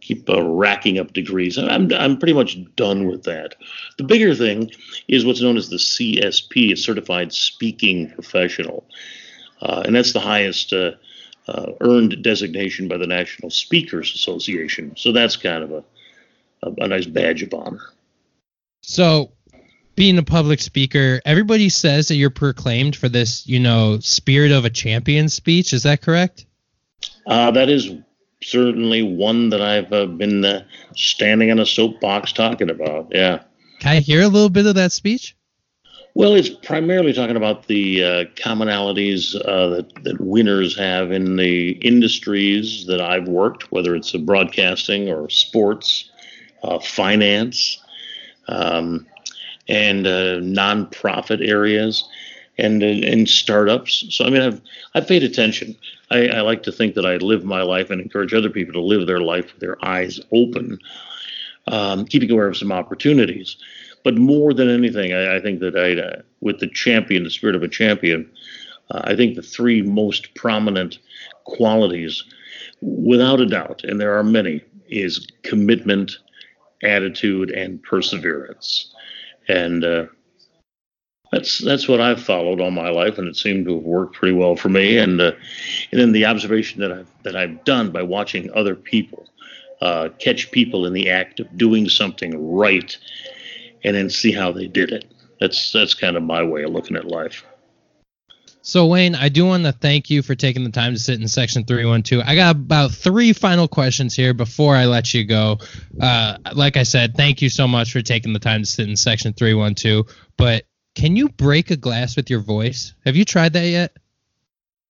keep 0.00 0.28
uh, 0.30 0.42
racking 0.42 0.98
up 0.98 1.12
degrees. 1.12 1.58
I'm 1.58 1.92
I'm 1.92 2.18
pretty 2.18 2.34
much 2.34 2.58
done 2.76 3.06
with 3.06 3.24
that. 3.24 3.56
The 3.98 4.04
bigger 4.04 4.34
thing 4.34 4.70
is 5.08 5.24
what's 5.24 5.40
known 5.40 5.56
as 5.56 5.68
the 5.68 5.76
CSP, 5.76 6.72
a 6.72 6.76
Certified 6.76 7.32
Speaking 7.32 8.10
Professional, 8.10 8.84
uh, 9.62 9.82
and 9.84 9.96
that's 9.96 10.12
the 10.12 10.20
highest 10.20 10.72
uh, 11.48 11.72
earned 11.80 12.22
designation 12.22 12.88
by 12.88 12.96
the 12.96 13.06
National 13.06 13.50
Speakers 13.50 14.14
Association. 14.14 14.94
So 14.96 15.12
that's 15.12 15.36
kind 15.36 15.62
of 15.62 15.70
a, 15.72 15.84
a, 16.62 16.84
a 16.84 16.88
nice 16.88 17.06
badge 17.06 17.42
of 17.42 17.52
honor. 17.54 17.82
So, 18.82 19.32
being 19.96 20.18
a 20.18 20.22
public 20.22 20.60
speaker, 20.60 21.20
everybody 21.24 21.68
says 21.68 22.08
that 22.08 22.16
you're 22.16 22.30
proclaimed 22.30 22.96
for 22.96 23.08
this, 23.08 23.46
you 23.46 23.60
know, 23.60 23.98
spirit 24.00 24.50
of 24.50 24.64
a 24.64 24.70
champion 24.70 25.28
speech. 25.28 25.72
Is 25.72 25.84
that 25.84 26.02
correct? 26.02 26.46
Uh, 27.26 27.50
that 27.52 27.68
is 27.68 27.92
certainly 28.42 29.02
one 29.02 29.50
that 29.50 29.62
I've 29.62 29.92
uh, 29.92 30.06
been 30.06 30.44
uh, 30.44 30.64
standing 30.94 31.50
on 31.50 31.58
a 31.58 31.66
soapbox 31.66 32.32
talking 32.32 32.70
about. 32.70 33.08
Yeah. 33.10 33.44
Can 33.80 33.96
I 33.96 34.00
hear 34.00 34.22
a 34.22 34.28
little 34.28 34.50
bit 34.50 34.66
of 34.66 34.74
that 34.74 34.92
speech? 34.92 35.36
Well, 36.16 36.36
it's 36.36 36.48
primarily 36.48 37.12
talking 37.12 37.34
about 37.34 37.66
the 37.66 38.04
uh, 38.04 38.24
commonalities 38.36 39.34
uh, 39.34 39.68
that, 39.70 40.04
that 40.04 40.20
winners 40.20 40.78
have 40.78 41.10
in 41.10 41.34
the 41.34 41.70
industries 41.70 42.86
that 42.86 43.00
I've 43.00 43.26
worked, 43.26 43.72
whether 43.72 43.96
it's 43.96 44.12
broadcasting 44.12 45.08
or 45.08 45.28
sports, 45.28 46.08
uh, 46.62 46.78
finance, 46.78 47.82
um, 48.46 49.06
and 49.68 50.06
uh, 50.06 50.38
nonprofit 50.38 51.44
areas, 51.46 52.08
and 52.58 52.84
and 52.84 53.28
startups. 53.28 54.04
So 54.10 54.24
I 54.24 54.30
mean, 54.30 54.42
I've 54.42 54.60
I've 54.94 55.08
paid 55.08 55.24
attention. 55.24 55.74
I, 56.12 56.28
I 56.28 56.40
like 56.42 56.62
to 56.62 56.72
think 56.72 56.94
that 56.94 57.06
I 57.06 57.16
live 57.16 57.44
my 57.44 57.62
life 57.62 57.90
and 57.90 58.00
encourage 58.00 58.34
other 58.34 58.50
people 58.50 58.74
to 58.74 58.80
live 58.80 59.08
their 59.08 59.20
life 59.20 59.52
with 59.52 59.60
their 59.60 59.84
eyes 59.84 60.20
open, 60.30 60.78
um, 61.66 62.04
keeping 62.04 62.30
aware 62.30 62.46
of 62.46 62.56
some 62.56 62.70
opportunities. 62.70 63.56
But 64.04 64.16
more 64.16 64.54
than 64.54 64.68
anything, 64.68 65.12
I, 65.12 65.36
I 65.36 65.40
think 65.40 65.60
that 65.60 65.76
I, 65.76 66.00
uh, 66.00 66.22
with 66.40 66.60
the 66.60 66.68
champion, 66.68 67.24
the 67.24 67.30
spirit 67.30 67.56
of 67.56 67.62
a 67.62 67.68
champion, 67.68 68.30
uh, 68.90 69.00
I 69.04 69.16
think 69.16 69.34
the 69.34 69.42
three 69.42 69.82
most 69.82 70.34
prominent 70.34 70.98
qualities, 71.44 72.22
without 72.80 73.40
a 73.40 73.46
doubt, 73.46 73.82
and 73.82 74.00
there 74.00 74.16
are 74.16 74.22
many, 74.22 74.62
is 74.88 75.26
commitment, 75.42 76.18
attitude, 76.82 77.50
and 77.50 77.82
perseverance. 77.82 78.94
And 79.48 79.84
uh, 79.84 80.06
that's 81.32 81.58
that's 81.58 81.88
what 81.88 82.00
I've 82.00 82.22
followed 82.22 82.60
all 82.60 82.70
my 82.70 82.90
life, 82.90 83.18
and 83.18 83.26
it 83.26 83.36
seemed 83.36 83.66
to 83.66 83.74
have 83.74 83.82
worked 83.82 84.14
pretty 84.14 84.34
well 84.34 84.54
for 84.54 84.68
me. 84.68 84.98
And 84.98 85.20
uh, 85.20 85.32
and 85.90 86.00
then 86.00 86.12
the 86.12 86.26
observation 86.26 86.80
that 86.80 86.92
I've 86.92 87.08
that 87.22 87.36
I've 87.36 87.64
done 87.64 87.90
by 87.90 88.02
watching 88.02 88.50
other 88.54 88.74
people 88.74 89.28
uh, 89.80 90.08
catch 90.18 90.50
people 90.50 90.86
in 90.86 90.92
the 90.92 91.10
act 91.10 91.40
of 91.40 91.58
doing 91.58 91.88
something 91.88 92.54
right, 92.54 92.96
and 93.84 93.94
then 93.94 94.10
see 94.10 94.32
how 94.32 94.52
they 94.52 94.66
did 94.66 94.90
it. 94.90 95.12
That's 95.40 95.72
that's 95.72 95.94
kind 95.94 96.16
of 96.16 96.22
my 96.22 96.42
way 96.42 96.62
of 96.62 96.70
looking 96.70 96.96
at 96.96 97.04
life. 97.04 97.44
So 98.66 98.86
Wayne, 98.86 99.14
I 99.14 99.28
do 99.28 99.44
want 99.44 99.64
to 99.64 99.72
thank 99.72 100.08
you 100.08 100.22
for 100.22 100.34
taking 100.34 100.64
the 100.64 100.70
time 100.70 100.94
to 100.94 100.98
sit 100.98 101.20
in 101.20 101.28
section 101.28 101.66
312. 101.66 102.24
I 102.26 102.34
got 102.34 102.56
about 102.56 102.92
three 102.92 103.34
final 103.34 103.68
questions 103.68 104.16
here 104.16 104.32
before 104.32 104.74
I 104.74 104.86
let 104.86 105.12
you 105.12 105.24
go. 105.24 105.58
Uh, 106.00 106.38
like 106.54 106.78
I 106.78 106.84
said, 106.84 107.14
thank 107.14 107.42
you 107.42 107.50
so 107.50 107.68
much 107.68 107.92
for 107.92 108.00
taking 108.00 108.32
the 108.32 108.38
time 108.38 108.62
to 108.62 108.66
sit 108.66 108.88
in 108.88 108.96
section 108.96 109.34
312. 109.34 110.06
But 110.38 110.64
can 110.94 111.14
you 111.14 111.28
break 111.28 111.70
a 111.70 111.76
glass 111.76 112.16
with 112.16 112.30
your 112.30 112.40
voice? 112.40 112.94
Have 113.04 113.16
you 113.16 113.26
tried 113.26 113.52
that 113.52 113.66
yet? 113.66 113.98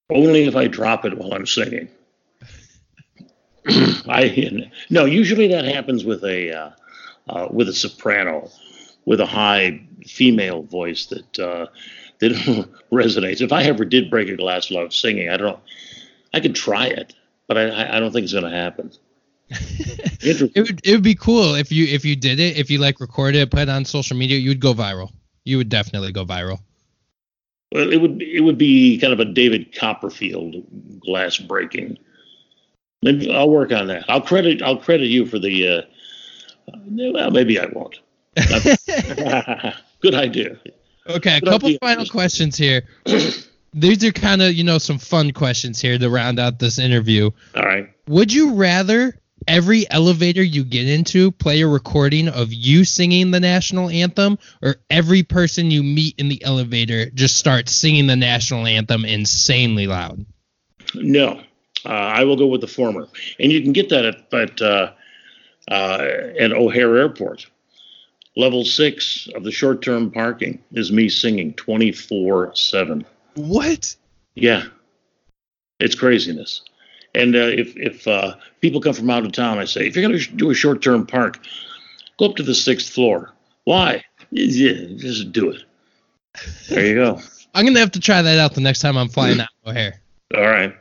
Only 0.09 0.45
if 0.45 0.55
I 0.55 0.67
drop 0.67 1.03
it 1.03 1.17
while 1.17 1.33
I'm 1.33 1.45
singing. 1.45 1.89
I 4.07 4.69
no. 4.89 5.03
Usually 5.03 5.47
that 5.47 5.65
happens 5.65 6.05
with 6.05 6.23
a 6.23 6.53
uh, 6.53 6.69
uh, 7.27 7.47
with 7.51 7.67
a 7.67 7.73
soprano, 7.73 8.51
with 9.05 9.21
a 9.21 9.25
high 9.25 9.81
female 10.05 10.63
voice 10.63 11.05
that 11.07 11.39
uh, 11.39 11.67
that 12.19 12.31
resonates. 12.91 13.41
If 13.41 13.51
I 13.51 13.63
ever 13.63 13.85
did 13.85 14.09
break 14.09 14.29
a 14.29 14.35
glass 14.35 14.69
while 14.69 14.81
I 14.81 14.85
was 14.85 14.95
singing, 14.95 15.29
I 15.29 15.37
don't. 15.37 15.59
I 16.33 16.39
could 16.41 16.55
try 16.55 16.87
it, 16.87 17.13
but 17.47 17.57
I 17.57 17.97
I 17.97 17.99
don't 17.99 18.11
think 18.11 18.23
it's 18.23 18.33
going 18.33 18.43
to 18.45 18.49
happen. 18.49 18.91
it 19.49 20.41
would 20.41 20.81
it 20.83 20.91
would 20.91 21.03
be 21.03 21.15
cool 21.15 21.53
if 21.55 21.71
you 21.71 21.85
if 21.85 22.03
you 22.03 22.15
did 22.15 22.39
it 22.39 22.57
if 22.57 22.71
you 22.71 22.79
like 22.79 22.99
recorded 22.99 23.39
it 23.39 23.51
put 23.51 23.59
it 23.59 23.69
on 23.69 23.85
social 23.85 24.17
media 24.17 24.39
you'd 24.39 24.59
go 24.59 24.73
viral 24.73 25.11
you 25.45 25.57
would 25.57 25.69
definitely 25.69 26.11
go 26.11 26.25
viral. 26.25 26.59
Well, 27.71 27.91
it 27.91 28.01
would 28.01 28.21
it 28.21 28.41
would 28.41 28.57
be 28.57 28.97
kind 28.97 29.13
of 29.13 29.19
a 29.19 29.25
David 29.25 29.73
Copperfield 29.73 30.55
glass 30.99 31.37
breaking. 31.37 31.97
Maybe 33.01 33.33
I'll 33.33 33.49
work 33.49 33.71
on 33.71 33.87
that. 33.87 34.05
I'll 34.09 34.21
credit 34.21 34.61
I'll 34.61 34.77
credit 34.77 35.07
you 35.07 35.25
for 35.25 35.39
the. 35.39 35.67
Uh, 35.67 35.81
well, 36.87 37.31
maybe 37.31 37.59
I 37.59 37.67
won't. 37.67 37.99
Good 40.01 40.13
idea. 40.13 40.59
Okay, 41.07 41.37
a 41.37 41.39
Good 41.39 41.49
couple 41.49 41.67
idea. 41.67 41.79
final 41.79 42.05
questions 42.05 42.57
here. 42.57 42.83
These 43.73 44.05
are 44.05 44.11
kind 44.11 44.41
of 44.41 44.53
you 44.53 44.63
know 44.63 44.77
some 44.77 44.97
fun 44.97 45.31
questions 45.31 45.81
here 45.81 45.97
to 45.97 46.09
round 46.09 46.39
out 46.39 46.59
this 46.59 46.79
interview. 46.79 47.31
All 47.55 47.63
right. 47.63 47.89
Would 48.07 48.31
you 48.31 48.53
rather 48.53 49.19
every 49.47 49.89
elevator 49.91 50.41
you 50.43 50.63
get 50.63 50.87
into 50.87 51.31
play 51.31 51.61
a 51.61 51.67
recording 51.67 52.27
of 52.27 52.51
you 52.51 52.83
singing 52.83 53.31
the 53.31 53.39
national 53.39 53.89
anthem 53.89 54.37
or 54.61 54.75
every 54.89 55.23
person 55.23 55.71
you 55.71 55.83
meet 55.83 56.15
in 56.17 56.29
the 56.29 56.43
elevator 56.43 57.09
just 57.11 57.37
start 57.37 57.69
singing 57.69 58.07
the 58.07 58.15
national 58.15 58.65
anthem 58.65 59.05
insanely 59.05 59.87
loud 59.87 60.25
no 60.95 61.39
uh, 61.85 61.89
i 61.89 62.23
will 62.23 62.37
go 62.37 62.47
with 62.47 62.61
the 62.61 62.67
former 62.67 63.07
and 63.39 63.51
you 63.51 63.61
can 63.61 63.73
get 63.73 63.89
that 63.89 64.05
at, 64.05 64.33
at, 64.33 64.61
uh, 64.61 64.91
uh, 65.69 66.07
at 66.39 66.51
o'hare 66.51 66.97
airport 66.97 67.45
level 68.35 68.65
six 68.65 69.27
of 69.35 69.43
the 69.43 69.51
short-term 69.51 70.11
parking 70.11 70.61
is 70.73 70.91
me 70.91 71.09
singing 71.09 71.53
24-7 71.53 73.05
what 73.35 73.95
yeah 74.35 74.63
it's 75.79 75.95
craziness 75.95 76.61
and 77.15 77.35
uh, 77.35 77.39
if 77.39 77.75
if 77.77 78.07
uh, 78.07 78.35
people 78.61 78.81
come 78.81 78.93
from 78.93 79.09
out 79.09 79.25
of 79.25 79.31
town, 79.31 79.57
I 79.57 79.65
say, 79.65 79.87
if 79.87 79.95
you're 79.95 80.07
going 80.07 80.19
to 80.19 80.31
do 80.33 80.51
a 80.51 80.53
short 80.53 80.81
term 80.81 81.07
park, 81.07 81.39
go 82.19 82.25
up 82.25 82.35
to 82.35 82.43
the 82.43 82.53
sixth 82.53 82.91
floor. 82.91 83.31
Why? 83.63 84.03
Yeah, 84.31 84.73
just 84.97 85.31
do 85.31 85.49
it. 85.51 85.63
There 86.69 86.85
you 86.85 86.95
go. 86.95 87.21
I'm 87.55 87.65
gonna 87.65 87.79
have 87.79 87.91
to 87.91 88.01
try 88.01 88.21
that 88.21 88.37
out 88.37 88.53
the 88.53 88.61
next 88.61 88.81
time 88.81 88.97
I'm 88.97 89.07
flying 89.07 89.39
out 89.39 89.47
O'Hare. 89.65 90.01
All 90.35 90.41
right. 90.41 90.75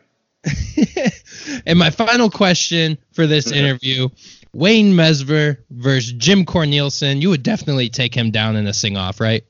and 1.67 1.79
my 1.79 1.91
final 1.91 2.29
question 2.29 2.99
for 3.13 3.29
this 3.29 3.53
interview: 3.53 4.09
Wayne 4.55 4.93
Messmer 4.93 5.59
versus 5.71 6.13
Jim 6.13 6.45
Cornelison. 6.45 7.21
You 7.21 7.31
would 7.31 7.43
definitely 7.43 7.89
take 7.89 8.15
him 8.15 8.31
down 8.31 8.57
in 8.57 8.67
a 8.67 8.75
sing 8.75 8.97
off, 8.97 9.21
right? 9.21 9.45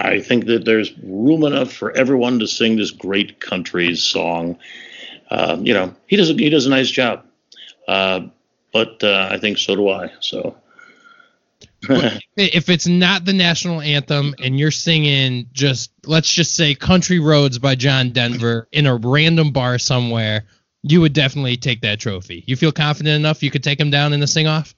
I 0.00 0.20
think 0.20 0.46
that 0.46 0.64
there's 0.64 0.96
room 0.98 1.44
enough 1.44 1.72
for 1.72 1.90
everyone 1.96 2.38
to 2.38 2.46
sing 2.46 2.76
this 2.76 2.92
great 2.92 3.40
country 3.40 3.94
song 3.96 4.58
um, 5.30 5.66
you 5.66 5.74
know, 5.74 5.94
he 6.06 6.16
does 6.16 6.30
a, 6.30 6.34
he 6.34 6.50
does 6.50 6.66
a 6.66 6.70
nice 6.70 6.90
job. 6.90 7.24
Uh, 7.86 8.28
but 8.72 9.02
uh, 9.02 9.28
I 9.30 9.38
think 9.38 9.58
so 9.58 9.76
do 9.76 9.88
I. 9.88 10.12
So. 10.20 10.56
if 12.36 12.68
it's 12.68 12.86
not 12.86 13.24
the 13.24 13.32
national 13.32 13.80
anthem 13.80 14.34
and 14.42 14.58
you're 14.58 14.70
singing 14.72 15.48
just 15.52 15.92
let's 16.06 16.32
just 16.32 16.56
say 16.56 16.74
country 16.74 17.20
roads 17.20 17.56
by 17.60 17.76
john 17.76 18.10
denver 18.10 18.66
in 18.72 18.84
a 18.86 18.96
random 18.96 19.52
bar 19.52 19.78
somewhere 19.78 20.44
you 20.82 21.00
would 21.00 21.12
definitely 21.12 21.56
take 21.56 21.80
that 21.82 22.00
trophy. 22.00 22.44
You 22.46 22.56
feel 22.56 22.72
confident 22.72 23.16
enough 23.16 23.42
you 23.42 23.50
could 23.50 23.64
take 23.64 23.80
him 23.80 23.90
down 23.90 24.12
in 24.12 24.20
the 24.20 24.26
sing 24.26 24.46
off 24.46 24.74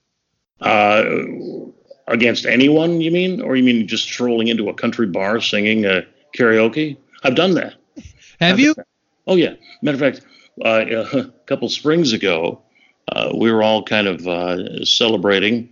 uh, 0.60 1.04
against 2.06 2.46
anyone 2.46 3.00
you 3.00 3.10
mean? 3.10 3.40
Or 3.40 3.56
you 3.56 3.62
mean 3.62 3.86
just 3.86 4.04
strolling 4.04 4.48
into 4.48 4.68
a 4.68 4.74
country 4.74 5.06
bar 5.06 5.40
singing 5.40 5.86
uh, 5.86 6.02
karaoke? 6.36 6.96
I've 7.22 7.34
done 7.34 7.54
that. 7.54 7.74
Have 8.40 8.54
I've 8.54 8.60
you? 8.60 8.74
oh 9.26 9.36
yeah. 9.36 9.54
Matter 9.82 9.94
of 9.94 10.14
fact 10.14 10.26
uh, 10.64 10.84
a 11.18 11.24
couple 11.46 11.68
springs 11.68 12.12
ago, 12.12 12.62
uh, 13.08 13.32
we 13.34 13.50
were 13.50 13.62
all 13.62 13.82
kind 13.82 14.06
of 14.06 14.26
uh, 14.26 14.84
celebrating 14.84 15.68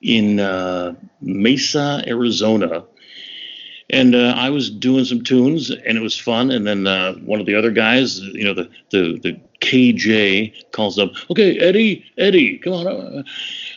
in 0.00 0.40
uh, 0.40 0.94
Mesa, 1.20 2.02
Arizona. 2.06 2.84
And 3.92 4.14
uh, 4.14 4.34
I 4.36 4.48
was 4.50 4.70
doing 4.70 5.04
some 5.04 5.22
tunes, 5.22 5.70
and 5.70 5.98
it 5.98 6.00
was 6.00 6.18
fun. 6.18 6.50
And 6.50 6.66
then 6.66 6.86
uh, 6.86 7.14
one 7.16 7.40
of 7.40 7.46
the 7.46 7.54
other 7.54 7.70
guys, 7.70 8.20
you 8.20 8.44
know, 8.44 8.54
the, 8.54 8.70
the, 8.90 9.18
the 9.22 9.40
KJ 9.60 10.72
calls 10.72 10.98
up, 10.98 11.12
okay, 11.30 11.58
Eddie, 11.58 12.04
Eddie, 12.16 12.58
come 12.58 12.72
on. 12.72 13.24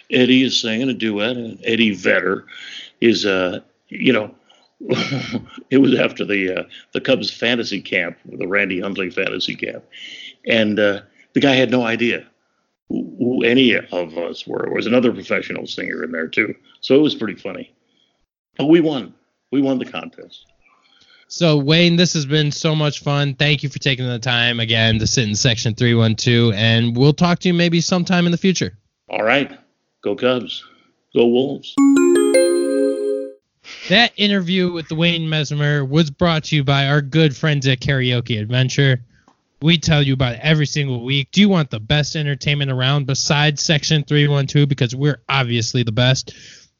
Eddie 0.10 0.44
is 0.44 0.60
singing 0.60 0.90
a 0.90 0.94
duet, 0.94 1.36
and 1.36 1.60
Eddie 1.66 1.94
Vedder 1.94 2.46
is, 3.02 3.26
you 3.90 4.14
know, 4.14 4.34
it 5.70 5.78
was 5.78 5.96
after 5.98 6.26
the 6.26 6.60
uh, 6.60 6.64
the 6.92 7.00
Cubs 7.00 7.32
fantasy 7.32 7.82
camp, 7.82 8.18
the 8.26 8.48
Randy 8.48 8.82
Hundley 8.82 9.10
fantasy 9.10 9.56
camp, 9.56 9.86
and 10.46 10.80
uh, 10.80 11.02
the 11.34 11.40
guy 11.40 11.56
had 11.56 11.72
no 11.72 11.84
idea 11.84 12.28
who, 12.90 13.16
who, 13.18 13.44
any 13.44 13.74
of 13.74 14.18
us 14.18 14.46
were. 14.46 14.64
There 14.64 14.74
was 14.74 14.86
another 14.86 15.14
professional 15.14 15.66
singer 15.66 16.04
in 16.04 16.12
there 16.12 16.28
too, 16.28 16.56
so 16.82 16.96
it 16.96 17.02
was 17.02 17.16
pretty 17.16 17.40
funny. 17.40 17.74
But 18.58 18.66
we 18.66 18.82
won. 18.82 19.14
We 19.56 19.62
won 19.62 19.80
the 19.80 19.86
contest. 19.86 20.48
So 21.30 21.56
Wayne, 21.58 21.96
this 21.96 22.12
has 22.12 22.26
been 22.26 22.52
so 22.52 22.76
much 22.76 23.00
fun. 23.00 23.36
Thank 23.36 23.64
you 23.64 23.70
for 23.70 23.80
taking 23.80 24.06
the 24.06 24.20
time 24.20 24.60
again 24.60 25.00
to 25.00 25.08
sit 25.08 25.30
in 25.30 25.34
section 25.34 25.76
312, 25.76 26.54
and 26.54 26.98
we'll 26.98 27.14
talk 27.14 27.40
to 27.40 27.48
you 27.48 27.54
maybe 27.54 27.80
sometime 27.80 28.26
in 28.26 28.34
the 28.34 28.38
future. 28.38 28.78
All 29.08 29.24
right, 29.24 29.58
go 30.02 30.14
Cubs, 30.14 30.62
go 31.16 31.26
Wolves. 31.28 31.74
That 33.88 34.12
interview 34.18 34.74
with 34.74 34.92
Wayne 34.92 35.30
Messmer 35.30 35.88
was 35.88 36.10
brought 36.12 36.44
to 36.46 36.58
you 36.58 36.66
by 36.66 36.90
our 36.90 37.02
good 37.02 37.34
friends 37.34 37.66
at 37.66 37.80
Karaoke 37.80 38.38
Adventure. 38.42 39.00
We 39.62 39.78
tell 39.78 40.02
you 40.02 40.12
about 40.12 40.34
it 40.34 40.42
every 40.44 40.66
single 40.66 41.06
week. 41.06 41.32
Do 41.32 41.40
you 41.40 41.48
want 41.48 41.70
the 41.70 41.80
best 41.80 42.18
entertainment 42.18 42.72
around 42.72 43.08
besides 43.08 43.64
Section 43.64 44.04
312? 44.04 44.68
Because 44.68 44.94
we're 44.94 45.22
obviously 45.30 45.84
the 45.84 45.94
best. 45.94 46.36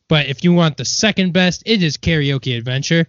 But 0.08 0.28
if 0.28 0.44
you 0.44 0.54
want 0.54 0.78
the 0.78 0.86
second 0.86 1.34
best, 1.34 1.64
it 1.66 1.82
is 1.82 1.98
Karaoke 1.98 2.56
Adventure. 2.58 3.08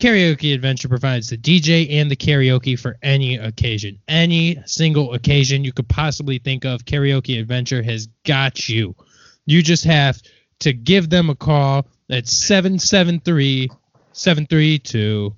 Karaoke 0.00 0.52
Adventure 0.54 0.88
provides 0.88 1.30
the 1.30 1.38
DJ 1.38 1.92
and 1.92 2.10
the 2.10 2.16
karaoke 2.16 2.76
for 2.78 2.98
any 3.02 3.36
occasion. 3.36 3.98
Any 4.08 4.58
single 4.66 5.14
occasion 5.14 5.64
you 5.64 5.72
could 5.72 5.88
possibly 5.88 6.38
think 6.38 6.66
of, 6.66 6.84
Karaoke 6.84 7.40
Adventure 7.40 7.82
has 7.82 8.08
got 8.24 8.68
you. 8.68 8.94
You 9.46 9.62
just 9.62 9.84
have 9.84 10.20
to 10.60 10.74
give 10.74 11.08
them 11.08 11.30
a 11.30 11.34
call 11.34 11.86
at 12.10 12.28
773 12.28 13.70
732 14.12 15.34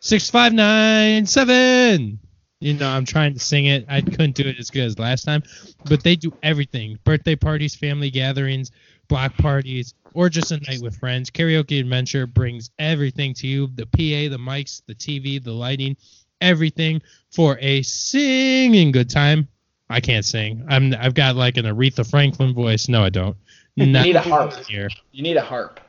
6597. 0.00 2.18
You 2.60 2.74
know, 2.74 2.88
I'm 2.88 3.04
trying 3.04 3.34
to 3.34 3.40
sing 3.40 3.66
it. 3.66 3.84
I 3.88 4.00
couldn't 4.00 4.34
do 4.34 4.44
it 4.44 4.58
as 4.58 4.70
good 4.70 4.84
as 4.84 4.98
last 4.98 5.24
time, 5.24 5.42
but 5.84 6.02
they 6.02 6.16
do 6.16 6.32
everything 6.42 6.98
birthday 7.04 7.36
parties, 7.36 7.74
family 7.74 8.10
gatherings, 8.10 8.70
block 9.08 9.36
parties, 9.36 9.94
or 10.14 10.28
just 10.28 10.52
a 10.52 10.58
night 10.60 10.80
with 10.82 10.96
friends. 10.96 11.30
Karaoke 11.30 11.80
Adventure 11.80 12.26
brings 12.26 12.70
everything 12.78 13.34
to 13.34 13.46
you 13.46 13.68
the 13.74 13.86
PA, 13.86 14.30
the 14.30 14.38
mics, 14.38 14.82
the 14.86 14.94
TV, 14.94 15.42
the 15.42 15.52
lighting, 15.52 15.96
everything 16.40 17.00
for 17.32 17.58
a 17.60 17.82
singing 17.82 18.92
good 18.92 19.10
time. 19.10 19.48
I 19.90 20.00
can't 20.00 20.24
sing. 20.24 20.64
I'm 20.68 20.94
I've 20.94 21.14
got 21.14 21.36
like 21.36 21.56
an 21.56 21.66
Aretha 21.66 22.08
Franklin 22.08 22.54
voice. 22.54 22.88
No, 22.88 23.02
I 23.04 23.10
don't. 23.10 23.36
You 23.76 23.86
Not 23.86 24.04
need 24.04 24.14
a 24.14 24.20
harp. 24.20 24.54
here. 24.66 24.88
You 25.10 25.24
need 25.24 25.36
a 25.36 25.42
harp. 25.42 25.80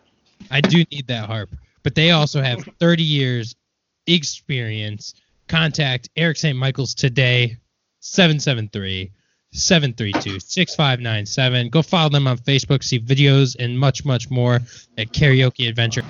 I 0.49 0.59
do 0.59 0.83
need 0.91 1.05
that 1.05 1.27
harp. 1.27 1.55
But 1.83 1.93
they 1.93 2.09
also 2.09 2.41
have 2.41 2.63
30 2.79 3.03
years 3.03 3.55
experience. 4.07 5.13
Contact 5.47 6.09
Eric 6.15 6.37
St. 6.37 6.57
Michael's 6.57 6.95
today, 6.95 7.57
773 7.99 9.11
732 9.55 10.39
6597. 10.39 11.69
Go 11.69 11.81
follow 11.81 12.09
them 12.09 12.27
on 12.27 12.37
Facebook, 12.37 12.83
see 12.83 12.99
videos 12.99 13.55
and 13.57 13.77
much, 13.79 14.05
much 14.05 14.29
more 14.29 14.55
at 14.97 15.11
Karaoke 15.11 15.67
Adventure. 15.67 16.03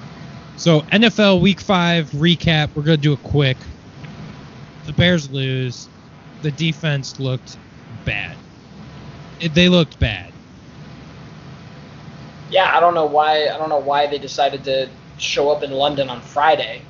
So, 0.57 0.81
NFL 0.81 1.41
Week 1.41 1.59
5 1.59 2.11
recap. 2.11 2.69
We're 2.75 2.83
going 2.83 2.97
to 2.97 3.01
do 3.03 3.13
a 3.13 3.17
quick. 3.17 3.57
The 4.85 4.93
Bears 4.93 5.29
lose. 5.29 5.89
The 6.41 6.51
defense 6.51 7.19
looked 7.19 7.57
bad. 8.05 8.35
It- 9.39 9.53
They 9.53 9.69
looked 9.69 9.99
bad. 9.99 10.31
Yeah, 12.51 12.71
I 12.75 12.79
don't 12.79 12.93
know 12.93 13.05
why. 13.05 13.47
I 13.49 13.57
don't 13.57 13.69
know 13.69 13.79
why 13.79 14.07
they 14.07 14.17
decided 14.17 14.63
to 14.65 14.87
show 15.17 15.49
up 15.49 15.63
in 15.63 15.71
London 15.71 16.09
on 16.09 16.21
Friday. 16.21 16.81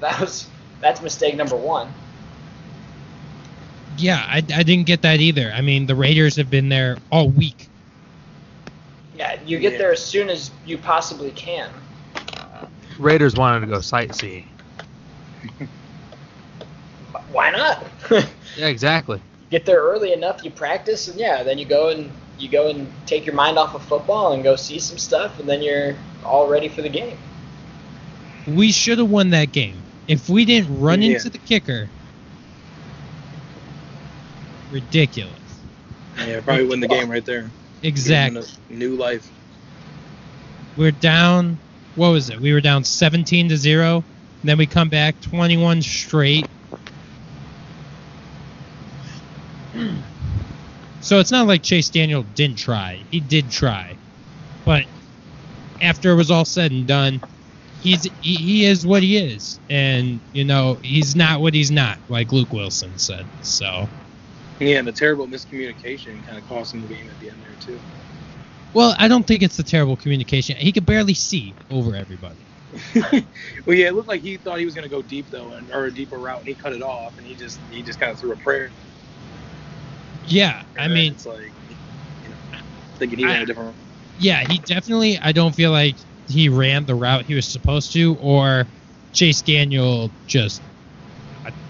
That 0.00 0.20
was 0.20 0.46
that's 0.80 1.02
mistake 1.02 1.34
number 1.36 1.56
one. 1.56 1.92
Yeah, 3.98 4.24
I, 4.28 4.36
I 4.38 4.62
didn't 4.62 4.86
get 4.86 5.02
that 5.02 5.20
either. 5.20 5.52
I 5.54 5.60
mean, 5.60 5.86
the 5.86 5.94
Raiders 5.94 6.36
have 6.36 6.48
been 6.50 6.68
there 6.68 6.96
all 7.10 7.28
week. 7.28 7.68
Yeah, 9.16 9.36
you 9.44 9.58
get 9.58 9.72
Yeah. 9.72 9.78
there 9.78 9.92
as 9.92 10.04
soon 10.04 10.30
as 10.30 10.50
you 10.66 10.78
possibly 10.78 11.30
can. 11.32 11.68
Raiders 12.98 13.34
wanted 13.36 13.60
to 13.60 13.66
go 13.66 13.80
sightseeing. 13.80 14.46
Why 17.32 17.50
not? 17.50 17.84
Yeah, 18.56 18.66
exactly. 18.66 19.20
get 19.50 19.64
there 19.66 19.80
early 19.82 20.12
enough, 20.12 20.42
you 20.42 20.50
practice, 20.50 21.06
and 21.06 21.20
yeah, 21.20 21.44
then 21.44 21.58
you 21.58 21.64
go 21.64 21.90
and 21.90 22.10
you 22.40 22.48
go 22.48 22.68
and 22.70 22.90
take 23.06 23.24
your 23.24 23.36
mind 23.36 23.56
off 23.56 23.74
of 23.76 23.82
football 23.84 24.32
and 24.32 24.42
go 24.42 24.56
see 24.56 24.80
some 24.80 24.98
stuff, 24.98 25.38
and 25.38 25.48
then 25.48 25.62
you're 25.62 25.94
all 26.24 26.48
ready 26.48 26.68
for 26.68 26.82
the 26.82 26.88
game. 26.88 27.16
We 28.48 28.72
should 28.72 28.98
have 28.98 29.10
won 29.10 29.30
that 29.30 29.52
game. 29.52 29.76
If 30.08 30.28
we 30.28 30.44
didn't 30.44 30.80
run 30.80 31.02
Yeah. 31.02 31.14
into 31.16 31.30
the 31.30 31.38
kicker, 31.38 31.88
ridiculous. 34.70 35.32
Yeah, 36.26 36.40
probably 36.40 36.66
win 36.66 36.80
the 36.80 36.88
game 36.88 37.10
right 37.10 37.24
there. 37.24 37.50
Exactly. 37.82 38.40
Give 38.40 38.50
them 38.50 38.60
a 38.70 38.74
New 38.74 38.96
life. 38.96 39.30
We're 40.76 40.90
down. 40.90 41.58
What 41.94 42.10
was 42.10 42.30
it? 42.30 42.40
We 42.40 42.52
were 42.52 42.60
down 42.60 42.84
17 42.84 43.48
to 43.48 43.56
zero. 43.56 44.04
Then 44.44 44.58
we 44.58 44.66
come 44.66 44.88
back 44.88 45.20
21 45.20 45.82
straight. 45.82 46.46
So 51.00 51.18
it's 51.20 51.30
not 51.30 51.46
like 51.46 51.62
Chase 51.62 51.88
Daniel 51.88 52.24
didn't 52.34 52.58
try. 52.58 53.00
He 53.10 53.20
did 53.20 53.50
try, 53.50 53.96
but 54.64 54.84
after 55.80 56.10
it 56.10 56.16
was 56.16 56.30
all 56.30 56.44
said 56.44 56.72
and 56.72 56.86
done, 56.86 57.20
he's 57.80 58.04
he, 58.20 58.34
he 58.34 58.64
is 58.64 58.86
what 58.86 59.02
he 59.02 59.16
is, 59.16 59.58
and 59.70 60.20
you 60.32 60.44
know 60.44 60.74
he's 60.82 61.14
not 61.16 61.40
what 61.40 61.54
he's 61.54 61.70
not, 61.70 61.98
like 62.08 62.32
Luke 62.32 62.52
Wilson 62.52 62.98
said. 62.98 63.24
So, 63.42 63.88
Yeah, 64.60 64.78
and 64.78 64.88
the 64.88 64.92
terrible 64.92 65.26
miscommunication 65.28 66.24
kind 66.26 66.38
of 66.38 66.46
cost 66.48 66.74
him 66.74 66.82
the 66.82 66.88
game 66.88 67.08
at 67.08 67.18
the 67.20 67.30
end 67.30 67.38
there 67.42 67.54
too. 67.60 67.78
well, 68.74 68.94
I 68.98 69.06
don't 69.08 69.26
think 69.26 69.42
it's 69.42 69.56
the 69.56 69.62
terrible 69.62 69.96
communication. 69.96 70.56
He 70.56 70.72
could 70.72 70.86
barely 70.86 71.14
see 71.14 71.54
over 71.70 71.94
everybody. 71.94 72.34
well, 73.66 73.76
yeah, 73.76 73.86
it 73.88 73.94
looked 73.94 74.08
like 74.08 74.20
he 74.20 74.36
thought 74.36 74.58
he 74.58 74.64
was 74.64 74.74
gonna 74.74 74.88
go 74.88 75.00
deep 75.02 75.30
though, 75.30 75.52
and, 75.52 75.70
or 75.72 75.86
a 75.86 75.90
deeper 75.94 76.18
route, 76.18 76.40
and 76.40 76.48
he 76.48 76.54
cut 76.54 76.72
it 76.72 76.82
off, 76.82 77.16
and 77.18 77.26
he 77.26 77.34
just 77.34 77.60
he 77.70 77.82
just 77.82 77.98
kind 78.00 78.12
of 78.12 78.18
threw 78.18 78.32
a 78.32 78.36
prayer. 78.36 78.70
Yeah, 80.26 80.62
I 80.78 80.88
mean, 80.88 81.12
it's 81.12 81.24
like, 81.24 81.52
you 82.24 82.28
know, 82.28 82.58
thinking 82.96 83.18
he 83.20 83.24
I- 83.24 83.28
went 83.28 83.42
a 83.42 83.46
different. 83.46 83.76
yeah, 84.18 84.44
he 84.48 84.58
definitely. 84.58 85.18
I 85.18 85.32
don't 85.32 85.54
feel 85.54 85.70
like 85.70 85.96
he 86.28 86.48
ran 86.50 86.84
the 86.84 86.94
route 86.94 87.24
he 87.24 87.34
was 87.34 87.46
supposed 87.46 87.92
to, 87.94 88.16
or 88.20 88.66
Chase 89.12 89.40
Daniel 89.40 90.10
just. 90.26 90.60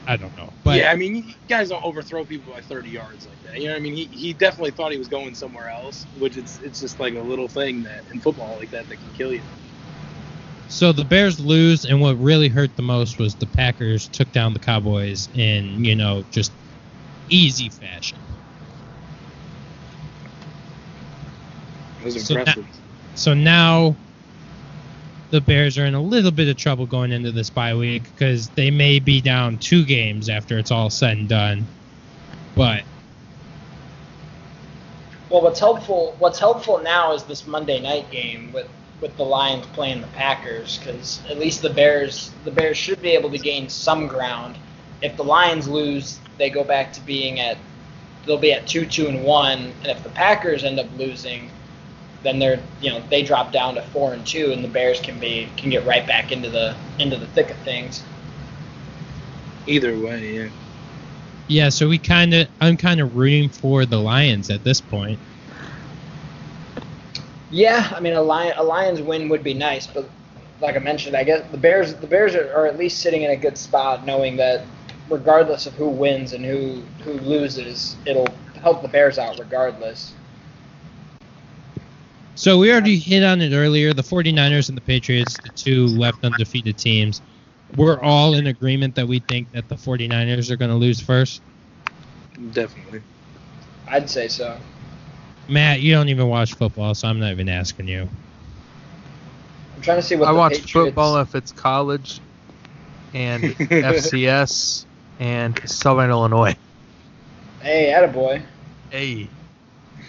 I, 0.08 0.14
I 0.14 0.16
don't 0.16 0.36
know, 0.36 0.54
but 0.64 0.78
yeah, 0.78 0.90
I 0.90 0.96
mean, 0.96 1.16
you 1.16 1.34
guys 1.48 1.70
don't 1.70 1.84
overthrow 1.84 2.24
people 2.24 2.52
by 2.52 2.62
30 2.62 2.90
yards 2.90 3.26
like 3.26 3.42
that. 3.42 3.60
You 3.60 3.68
know 3.68 3.74
what 3.74 3.78
I 3.78 3.82
mean? 3.82 3.94
He, 3.94 4.06
he 4.12 4.34
definitely 4.34 4.72
thought 4.72 4.92
he 4.92 4.98
was 4.98 5.08
going 5.08 5.34
somewhere 5.34 5.68
else, 5.68 6.06
which 6.14 6.36
it's 6.36 6.58
it's 6.60 6.80
just 6.80 7.00
like 7.00 7.14
a 7.14 7.22
little 7.22 7.48
thing 7.48 7.82
that 7.84 8.06
in 8.12 8.20
football 8.20 8.56
like 8.58 8.70
that 8.72 8.88
that 8.88 9.00
can 9.00 9.12
kill 9.12 9.34
you. 9.34 9.44
so 10.68 10.92
the 10.92 11.04
Bears 11.04 11.40
lose, 11.40 11.84
and 11.84 12.00
what 12.00 12.18
really 12.18 12.48
hurt 12.48 12.76
the 12.76 12.82
most 12.82 13.18
was 13.18 13.36
the 13.36 13.46
Packers 13.46 14.08
took 14.08 14.32
down 14.32 14.54
the 14.54 14.60
Cowboys 14.60 15.28
in 15.34 15.84
you 15.84 15.96
know 15.96 16.24
just 16.30 16.54
easy 17.28 17.70
fashion. 17.70 18.20
It 22.00 22.04
was 22.04 22.16
So 22.16 22.34
impressive. 22.34 22.66
So 23.14 23.34
now 23.34 23.98
the 25.30 25.40
Bears 25.40 25.76
are 25.76 25.84
in 25.84 25.94
a 25.94 26.00
little 26.00 26.30
bit 26.30 26.48
of 26.48 26.56
trouble 26.56 26.86
going 26.86 27.12
into 27.12 27.32
this 27.32 27.50
bye 27.50 27.74
week 27.74 28.04
because 28.04 28.48
they 28.50 28.70
may 28.70 28.98
be 28.98 29.20
down 29.20 29.58
two 29.58 29.84
games 29.84 30.28
after 30.28 30.58
it's 30.58 30.70
all 30.70 30.90
said 30.90 31.18
and 31.18 31.28
done. 31.28 31.66
But 32.54 32.82
Well, 35.30 35.42
what's 35.42 35.60
helpful 35.60 36.16
what's 36.18 36.38
helpful 36.38 36.80
now 36.82 37.12
is 37.12 37.24
this 37.24 37.46
Monday 37.46 37.80
night 37.80 38.10
game 38.10 38.52
with 38.52 38.68
with 39.00 39.16
the 39.16 39.24
Lions 39.24 39.66
playing 39.66 40.00
the 40.00 40.06
Packers 40.08 40.78
because 40.78 41.20
at 41.28 41.38
least 41.38 41.62
the 41.62 41.70
Bears 41.70 42.32
the 42.44 42.50
Bears 42.50 42.76
should 42.76 43.02
be 43.02 43.10
able 43.10 43.30
to 43.30 43.38
gain 43.38 43.68
some 43.68 44.06
ground. 44.06 44.56
If 45.02 45.16
the 45.16 45.24
Lions 45.24 45.68
lose, 45.68 46.18
they 46.38 46.50
go 46.50 46.64
back 46.64 46.92
to 46.94 47.00
being 47.02 47.38
at 47.38 47.58
they'll 48.24 48.38
be 48.38 48.52
at 48.52 48.66
two 48.66 48.86
two 48.86 49.08
and 49.08 49.22
one, 49.24 49.72
and 49.82 49.86
if 49.86 50.02
the 50.02 50.10
Packers 50.10 50.64
end 50.64 50.80
up 50.80 50.86
losing, 50.96 51.50
then 52.22 52.38
they're 52.38 52.60
you 52.80 52.90
know 52.90 53.02
they 53.10 53.22
drop 53.22 53.52
down 53.52 53.74
to 53.74 53.82
four 53.82 54.12
and 54.12 54.26
two, 54.26 54.52
and 54.52 54.62
the 54.62 54.68
Bears 54.68 55.00
can 55.00 55.18
be 55.18 55.48
can 55.56 55.70
get 55.70 55.86
right 55.86 56.06
back 56.06 56.32
into 56.32 56.50
the 56.50 56.74
into 56.98 57.16
the 57.16 57.26
thick 57.28 57.50
of 57.50 57.56
things. 57.58 58.02
Either 59.66 59.98
way, 59.98 60.34
yeah. 60.34 60.48
yeah, 61.46 61.68
so 61.68 61.88
we 61.88 61.98
kind 61.98 62.34
of 62.34 62.48
I'm 62.60 62.76
kind 62.76 63.00
of 63.00 63.16
rooting 63.16 63.50
for 63.50 63.84
the 63.86 63.98
Lions 63.98 64.50
at 64.50 64.64
this 64.64 64.80
point. 64.80 65.18
Yeah, 67.50 67.92
I 67.94 68.00
mean 68.00 68.14
a 68.14 68.22
lion 68.22 68.54
a 68.56 68.62
Lions 68.62 69.00
win 69.00 69.28
would 69.28 69.44
be 69.44 69.54
nice, 69.54 69.86
but 69.86 70.08
like 70.60 70.76
I 70.76 70.80
mentioned, 70.80 71.16
I 71.16 71.24
guess 71.24 71.48
the 71.50 71.58
Bears 71.58 71.94
the 71.94 72.06
Bears 72.06 72.34
are, 72.34 72.52
are 72.52 72.66
at 72.66 72.78
least 72.78 73.00
sitting 73.00 73.22
in 73.22 73.30
a 73.30 73.36
good 73.36 73.56
spot, 73.56 74.04
knowing 74.04 74.36
that 74.36 74.64
regardless 75.08 75.66
of 75.66 75.74
who 75.74 75.88
wins 75.88 76.32
and 76.32 76.44
who 76.44 76.82
who 77.04 77.12
loses, 77.12 77.96
it'll 78.04 78.28
help 78.60 78.82
the 78.82 78.88
Bears 78.88 79.18
out 79.18 79.38
regardless. 79.38 80.12
So 82.38 82.56
we 82.56 82.70
already 82.70 82.96
hit 82.96 83.24
on 83.24 83.40
it 83.40 83.52
earlier. 83.52 83.92
The 83.92 84.04
49ers 84.04 84.68
and 84.68 84.78
the 84.78 84.82
Patriots, 84.82 85.38
the 85.38 85.48
two 85.48 85.88
left 85.88 86.24
undefeated 86.24 86.78
teams, 86.78 87.20
we're 87.74 88.00
all 88.00 88.34
in 88.34 88.46
agreement 88.46 88.94
that 88.94 89.08
we 89.08 89.18
think 89.18 89.50
that 89.50 89.68
the 89.68 89.74
49ers 89.74 90.48
are 90.48 90.56
going 90.56 90.70
to 90.70 90.76
lose 90.76 91.00
first. 91.00 91.42
Definitely. 92.52 93.02
I'd 93.88 94.08
say 94.08 94.28
so. 94.28 94.56
Matt, 95.48 95.80
you 95.80 95.92
don't 95.92 96.08
even 96.10 96.28
watch 96.28 96.54
football, 96.54 96.94
so 96.94 97.08
I'm 97.08 97.18
not 97.18 97.32
even 97.32 97.48
asking 97.48 97.88
you. 97.88 98.08
I'm 99.74 99.82
trying 99.82 99.98
to 99.98 100.02
see 100.02 100.14
what 100.14 100.28
I 100.28 100.32
the 100.32 100.38
watch 100.38 100.52
Patriots, 100.52 100.70
football 100.70 101.16
if 101.16 101.34
it's 101.34 101.50
college 101.50 102.20
and 103.14 103.42
FCS 103.42 104.84
and 105.18 105.60
Southern 105.68 106.10
Illinois. 106.10 106.56
Hey, 107.60 107.92
attaboy. 107.92 108.40
Hey. 108.90 109.28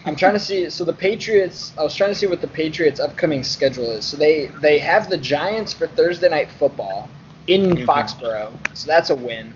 I'm 0.09 0.15
trying 0.15 0.33
to 0.33 0.39
see. 0.39 0.67
So 0.71 0.83
the 0.83 0.93
Patriots. 0.93 1.71
I 1.77 1.83
was 1.83 1.95
trying 1.95 2.09
to 2.09 2.15
see 2.15 2.25
what 2.25 2.41
the 2.41 2.47
Patriots' 2.47 2.99
upcoming 2.99 3.43
schedule 3.43 3.91
is. 3.91 4.05
So 4.05 4.17
they 4.17 4.47
they 4.59 4.79
have 4.79 5.07
the 5.07 5.17
Giants 5.17 5.71
for 5.71 5.87
Thursday 5.87 6.29
night 6.29 6.49
football 6.51 7.09
in 7.45 7.75
Mhm. 7.75 7.85
Foxborough. 7.85 8.51
So 8.73 8.87
that's 8.87 9.11
a 9.11 9.15
win. 9.15 9.53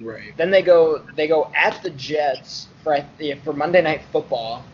Right. 0.00 0.34
Then 0.38 0.50
they 0.50 0.62
go 0.62 1.02
they 1.14 1.28
go 1.28 1.52
at 1.54 1.82
the 1.82 1.90
Jets 1.90 2.68
for 2.82 3.04
for 3.44 3.52
Monday 3.52 3.82
Night 3.82 4.02
Football. 4.10 4.64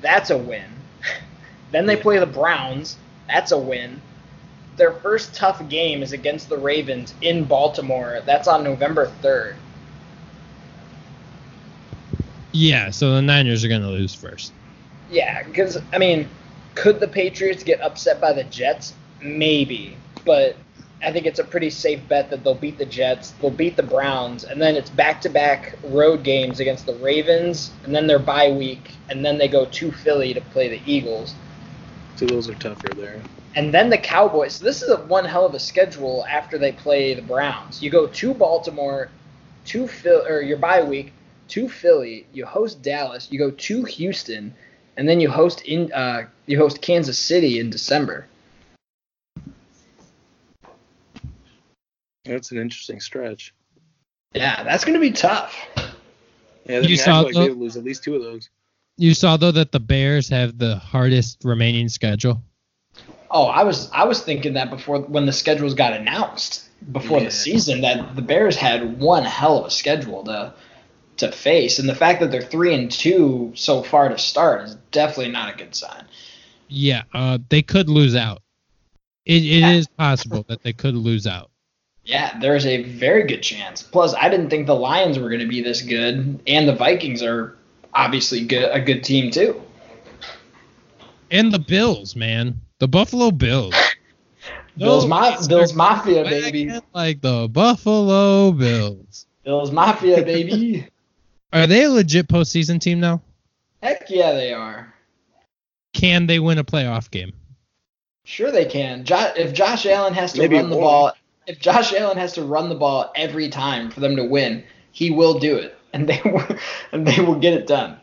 That's 0.00 0.30
a 0.30 0.38
win. 0.38 0.70
then 1.72 1.86
they 1.86 1.96
Yeah. 1.96 2.02
play 2.02 2.18
the 2.18 2.26
Browns. 2.26 2.98
That's 3.28 3.50
a 3.50 3.58
win. 3.58 4.00
Their 4.76 4.92
first 4.92 5.34
tough 5.34 5.68
game 5.68 6.04
is 6.04 6.12
against 6.12 6.48
the 6.48 6.56
Ravens 6.56 7.14
in 7.20 7.44
Baltimore. 7.44 8.20
That's 8.24 8.46
on 8.46 8.62
November 8.62 9.10
3rd. 9.22 9.56
Yeah, 12.56 12.88
so 12.88 13.14
the 13.14 13.20
Niners 13.20 13.64
are 13.64 13.68
gonna 13.68 13.90
lose 13.90 14.14
first. 14.14 14.50
Yeah, 15.10 15.42
because 15.42 15.78
I 15.92 15.98
mean, 15.98 16.26
could 16.74 17.00
the 17.00 17.08
Patriots 17.08 17.62
get 17.62 17.82
upset 17.82 18.18
by 18.18 18.32
the 18.32 18.44
Jets? 18.44 18.94
Maybe, 19.20 19.94
but 20.24 20.56
I 21.02 21.12
think 21.12 21.26
it's 21.26 21.38
a 21.38 21.44
pretty 21.44 21.68
safe 21.68 22.00
bet 22.08 22.30
that 22.30 22.42
they'll 22.44 22.54
beat 22.54 22.78
the 22.78 22.86
Jets, 22.86 23.32
they'll 23.42 23.50
beat 23.50 23.76
the 23.76 23.82
Browns, 23.82 24.44
and 24.44 24.60
then 24.60 24.74
it's 24.74 24.88
back-to-back 24.88 25.76
road 25.84 26.22
games 26.22 26.58
against 26.58 26.86
the 26.86 26.94
Ravens, 26.94 27.72
and 27.84 27.94
then 27.94 28.06
their 28.06 28.18
bye 28.18 28.50
week, 28.50 28.90
and 29.10 29.22
then 29.22 29.36
they 29.36 29.48
go 29.48 29.66
to 29.66 29.92
Philly 29.92 30.32
to 30.32 30.40
play 30.40 30.68
the 30.68 30.80
Eagles, 30.90 31.34
So 32.16 32.24
those 32.24 32.48
are 32.48 32.54
tougher 32.54 32.88
there. 32.94 33.20
and 33.54 33.72
then 33.72 33.90
the 33.90 33.98
Cowboys. 33.98 34.54
So 34.54 34.64
this 34.64 34.80
is 34.80 34.88
a 34.88 34.96
one 34.96 35.26
hell 35.26 35.44
of 35.44 35.54
a 35.54 35.58
schedule 35.60 36.24
after 36.30 36.56
they 36.56 36.72
play 36.72 37.12
the 37.12 37.22
Browns. 37.22 37.82
You 37.82 37.90
go 37.90 38.06
to 38.06 38.32
Baltimore, 38.34 39.10
to 39.66 39.86
Phil 39.86 40.24
or 40.26 40.40
your 40.40 40.56
bye 40.56 40.82
week, 40.82 41.12
to 41.48 41.68
Philly. 41.68 42.26
You 42.32 42.46
host 42.46 42.82
Dallas. 42.82 43.28
You 43.30 43.38
go 43.38 43.50
to 43.50 43.84
Houston, 43.84 44.54
and 44.96 45.08
then 45.08 45.20
you 45.20 45.30
host 45.30 45.62
in 45.62 45.92
uh, 45.92 46.26
you 46.46 46.58
host 46.58 46.80
Kansas 46.82 47.18
City 47.18 47.58
in 47.58 47.70
December. 47.70 48.26
That's 52.24 52.50
an 52.50 52.58
interesting 52.58 53.00
stretch. 53.00 53.54
Yeah, 54.34 54.62
that's 54.64 54.84
gonna 54.84 55.00
be 55.00 55.12
tough. 55.12 55.54
Yeah, 56.66 56.80
You 56.80 56.88
you 56.90 56.96
saw 56.96 57.20
like 57.20 57.34
the- 57.34 57.40
they 57.40 57.48
lose 57.50 57.76
at 57.76 57.84
least 57.84 58.02
two 58.02 58.16
of 58.16 58.22
those. 58.22 58.50
You 58.98 59.14
saw 59.14 59.36
though 59.36 59.52
that 59.52 59.72
the 59.72 59.80
Bears 59.80 60.28
have 60.30 60.58
the 60.58 60.76
hardest 60.76 61.44
remaining 61.44 61.88
schedule. 61.88 62.42
Oh, 63.30 63.44
I 63.46 63.62
was 63.62 63.90
I 63.92 64.04
was 64.04 64.22
thinking 64.22 64.54
that 64.54 64.70
before 64.70 65.00
when 65.00 65.26
the 65.26 65.32
schedules 65.32 65.74
got 65.74 65.92
announced 65.92 66.64
before 66.92 67.18
Yeah. 67.18 67.26
the 67.26 67.30
season 67.30 67.80
that 67.82 68.16
the 68.16 68.22
Bears 68.22 68.56
had 68.56 68.98
one 68.98 69.22
hell 69.24 69.58
of 69.58 69.66
a 69.66 69.70
schedule 69.70 70.24
to 70.24 70.52
to 71.18 71.32
face, 71.32 71.78
and 71.78 71.88
the 71.88 71.94
fact 71.94 72.20
that 72.20 72.30
they're 72.30 72.42
three 72.42 72.74
and 72.74 72.90
two 72.90 73.52
so 73.54 73.82
far 73.82 74.08
to 74.08 74.18
start 74.18 74.64
is 74.64 74.74
definitely 74.92 75.32
not 75.32 75.54
a 75.54 75.56
good 75.56 75.74
sign. 75.74 76.04
Yeah, 76.68 77.02
uh, 77.14 77.38
they 77.48 77.62
could 77.62 77.88
lose 77.88 78.14
out. 78.16 78.42
It, 79.24 79.42
it 79.42 79.60
Yeah. 79.60 79.72
is 79.72 79.86
possible 79.86 80.44
that 80.48 80.62
they 80.62 80.72
could 80.72 80.94
lose 80.94 81.26
out. 81.26 81.50
Yeah, 82.04 82.38
there's 82.40 82.66
a 82.66 82.84
very 82.84 83.24
good 83.26 83.42
chance. 83.42 83.82
Plus, 83.82 84.14
I 84.14 84.28
didn't 84.28 84.50
think 84.50 84.66
the 84.66 84.76
Lions 84.76 85.18
were 85.18 85.28
going 85.28 85.40
to 85.40 85.48
be 85.48 85.60
this 85.62 85.82
good, 85.82 86.40
and 86.46 86.68
the 86.68 86.74
Vikings 86.74 87.22
are 87.22 87.56
obviously 87.94 88.44
good, 88.44 88.70
a 88.72 88.80
good 88.80 89.02
team 89.02 89.30
too. 89.30 89.60
And 91.30 91.52
the 91.52 91.58
Bills, 91.58 92.14
man, 92.14 92.60
the 92.78 92.86
Buffalo 92.86 93.30
Bills. 93.32 93.74
Bills, 94.78 95.06
Ma- 95.06 95.40
Bills 95.48 95.72
Mafia, 95.74 96.22
baby. 96.24 96.70
Like 96.94 97.20
the 97.22 97.48
Buffalo 97.50 98.52
Bills. 98.52 99.26
Bills 99.44 99.70
Mafia, 99.72 100.22
baby. 100.22 100.86
Are 101.52 101.66
they 101.66 101.84
a 101.84 101.90
legit 101.90 102.28
postseason 102.28 102.80
team 102.80 103.00
now? 103.00 103.22
Heck 103.82 104.10
yeah, 104.10 104.32
they 104.32 104.52
are. 104.52 104.92
Can 105.92 106.26
they 106.26 106.38
win 106.38 106.58
a 106.58 106.64
playoff 106.64 107.10
game? 107.10 107.32
Sure, 108.24 108.50
they 108.50 108.64
can. 108.64 109.04
Jo- 109.04 109.32
if 109.36 109.52
Josh 109.52 109.86
Allen 109.86 110.12
has 110.14 110.32
to 110.32 110.40
Maybe 110.40 110.56
run 110.56 110.70
the 110.70 110.76
ball, 110.76 111.12
if 111.46 111.58
Josh 111.58 111.92
Allen 111.92 112.18
has 112.18 112.32
to 112.34 112.42
run 112.42 112.68
the 112.68 112.74
ball 112.74 113.12
every 113.14 113.48
time 113.48 113.90
for 113.90 114.00
them 114.00 114.16
to 114.16 114.24
win, 114.24 114.64
he 114.92 115.10
will 115.10 115.38
do 115.38 115.56
it, 115.56 115.78
and 115.92 116.08
they 116.08 116.20
will, 116.24 116.44
and 116.92 117.06
they 117.06 117.20
will 117.20 117.36
get 117.36 117.54
it 117.54 117.66
done. 117.66 117.98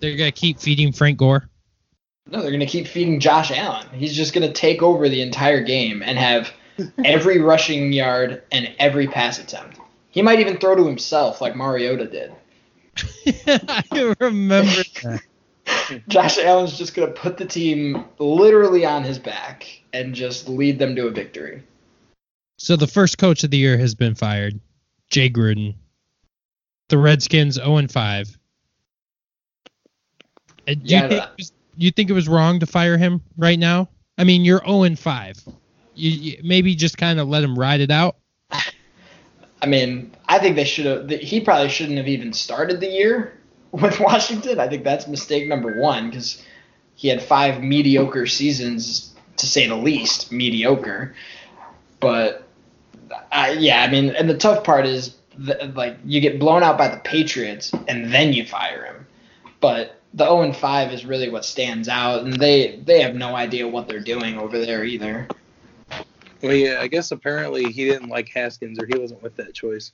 They're 0.00 0.16
gonna 0.16 0.32
keep 0.32 0.58
feeding 0.58 0.92
Frank 0.92 1.18
Gore. 1.18 1.50
No, 2.30 2.40
they're 2.42 2.50
going 2.50 2.60
to 2.60 2.66
keep 2.66 2.86
feeding 2.86 3.18
Josh 3.18 3.50
Allen. 3.50 3.88
He's 3.92 4.14
just 4.14 4.32
going 4.32 4.46
to 4.46 4.52
take 4.52 4.82
over 4.82 5.08
the 5.08 5.20
entire 5.20 5.62
game 5.62 6.02
and 6.02 6.16
have 6.16 6.52
every 7.04 7.40
rushing 7.40 7.92
yard 7.92 8.42
and 8.52 8.72
every 8.78 9.08
pass 9.08 9.38
attempt. 9.38 9.80
He 10.10 10.22
might 10.22 10.38
even 10.38 10.58
throw 10.58 10.76
to 10.76 10.86
himself 10.86 11.40
like 11.40 11.56
Mariota 11.56 12.06
did. 12.06 12.32
I 13.46 14.14
remember 14.20 14.82
that. 15.02 15.22
Josh 16.08 16.38
Allen's 16.38 16.76
just 16.78 16.94
going 16.94 17.12
to 17.12 17.20
put 17.20 17.36
the 17.36 17.44
team 17.46 18.04
literally 18.18 18.84
on 18.84 19.04
his 19.04 19.18
back 19.18 19.66
and 19.92 20.14
just 20.14 20.48
lead 20.48 20.78
them 20.78 20.94
to 20.96 21.06
a 21.06 21.10
victory. 21.10 21.62
So 22.58 22.76
the 22.76 22.86
first 22.86 23.18
coach 23.18 23.44
of 23.44 23.50
the 23.50 23.56
year 23.56 23.78
has 23.78 23.94
been 23.94 24.14
fired, 24.14 24.60
Jay 25.10 25.30
Gruden. 25.30 25.74
The 26.88 26.98
Redskins 26.98 27.54
0 27.54 27.76
and 27.76 27.90
5. 27.90 28.38
Uh, 30.68 30.74
Do 30.74 30.80
Yeah, 30.84 31.02
you 31.02 31.08
think 31.08 31.22
it 31.24 31.30
was, 31.38 31.52
you 31.76 31.90
think 31.90 32.10
it 32.10 32.14
was 32.14 32.28
wrong 32.28 32.60
to 32.60 32.66
fire 32.66 32.98
him 32.98 33.22
right 33.36 33.58
now? 33.58 33.88
I 34.18 34.24
mean, 34.24 34.44
you're 34.44 34.62
0 34.64 34.82
and 34.82 34.98
5. 34.98 35.36
You, 35.94 36.10
you 36.10 36.40
maybe 36.42 36.74
just 36.74 36.98
kind 36.98 37.18
of 37.20 37.28
let 37.28 37.42
him 37.42 37.58
ride 37.58 37.80
it 37.80 37.90
out. 37.90 38.16
I 39.62 39.66
mean, 39.66 40.14
I 40.28 40.38
think 40.38 40.56
they 40.56 40.64
should 40.64 40.86
have. 40.86 41.10
He 41.10 41.40
probably 41.40 41.68
shouldn't 41.68 41.98
have 41.98 42.08
even 42.08 42.32
started 42.32 42.80
the 42.80 42.88
year 42.88 43.38
with 43.70 44.00
Washington. 44.00 44.58
I 44.58 44.68
think 44.68 44.84
that's 44.84 45.06
mistake 45.06 45.48
number 45.48 45.80
one 45.80 46.10
because 46.10 46.42
he 46.94 47.08
had 47.08 47.22
five 47.22 47.62
mediocre 47.62 48.26
seasons, 48.26 49.14
to 49.36 49.46
say 49.46 49.66
the 49.66 49.76
least, 49.76 50.32
mediocre. 50.32 51.14
But 51.98 52.46
I, 53.32 53.52
yeah, 53.52 53.82
I 53.82 53.90
mean, 53.90 54.10
and 54.10 54.28
the 54.28 54.36
tough 54.36 54.64
part 54.64 54.86
is 54.86 55.16
th- 55.44 55.74
like 55.74 55.98
you 56.04 56.20
get 56.20 56.38
blown 56.38 56.62
out 56.62 56.78
by 56.78 56.88
the 56.88 56.98
Patriots 56.98 57.72
and 57.88 58.12
then 58.12 58.32
you 58.32 58.44
fire 58.44 58.84
him. 58.84 59.06
But 59.60 60.00
the 60.14 60.24
0 60.24 60.42
and 60.42 60.56
5 60.56 60.92
is 60.92 61.04
really 61.04 61.28
what 61.28 61.44
stands 61.44 61.88
out, 61.88 62.24
and 62.24 62.34
they 62.34 62.76
they 62.84 63.02
have 63.02 63.14
no 63.14 63.36
idea 63.36 63.68
what 63.68 63.88
they're 63.88 64.00
doing 64.00 64.38
over 64.38 64.58
there 64.58 64.84
either. 64.84 65.28
Well, 66.42 66.54
yeah, 66.54 66.78
I 66.80 66.86
guess 66.86 67.10
apparently 67.10 67.70
he 67.70 67.84
didn't 67.84 68.08
like 68.08 68.28
Haskins 68.28 68.78
or 68.78 68.86
he 68.86 68.98
wasn't 68.98 69.22
with 69.22 69.36
that 69.36 69.54
choice. 69.54 69.92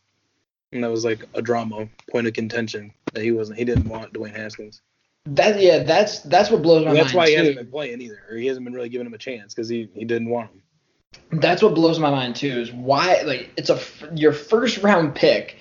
And 0.72 0.82
that 0.82 0.90
was 0.90 1.04
like 1.04 1.24
a 1.34 1.42
drama, 1.42 1.88
point 2.10 2.26
of 2.26 2.32
contention 2.32 2.92
that 3.12 3.22
he 3.22 3.30
wasn't. 3.30 3.58
He 3.58 3.64
didn't 3.64 3.88
want 3.88 4.12
Dwayne 4.12 4.36
Haskins. 4.36 4.82
That 5.26 5.60
yeah, 5.60 5.82
that's 5.82 6.20
that's 6.20 6.50
what 6.50 6.62
blows 6.62 6.84
my 6.84 6.90
And 6.90 6.98
that's 6.98 7.08
mind 7.08 7.16
why 7.16 7.28
he 7.28 7.34
too. 7.34 7.38
hasn't 7.38 7.56
been 7.56 7.70
playing 7.70 8.00
either, 8.00 8.22
or 8.30 8.36
he 8.36 8.46
hasn't 8.46 8.64
been 8.64 8.74
really 8.74 8.88
giving 8.88 9.06
him 9.06 9.14
a 9.14 9.18
chance 9.18 9.54
because 9.54 9.68
he, 9.68 9.88
he 9.94 10.04
didn't 10.04 10.28
want 10.28 10.50
him. 10.50 10.62
That's 11.40 11.62
what 11.62 11.74
blows 11.74 11.98
my 11.98 12.10
mind 12.10 12.36
too. 12.36 12.60
Is 12.60 12.72
why 12.72 13.22
like 13.22 13.50
it's 13.56 13.70
a 13.70 13.80
your 14.14 14.32
first 14.32 14.78
round 14.82 15.14
pick, 15.14 15.56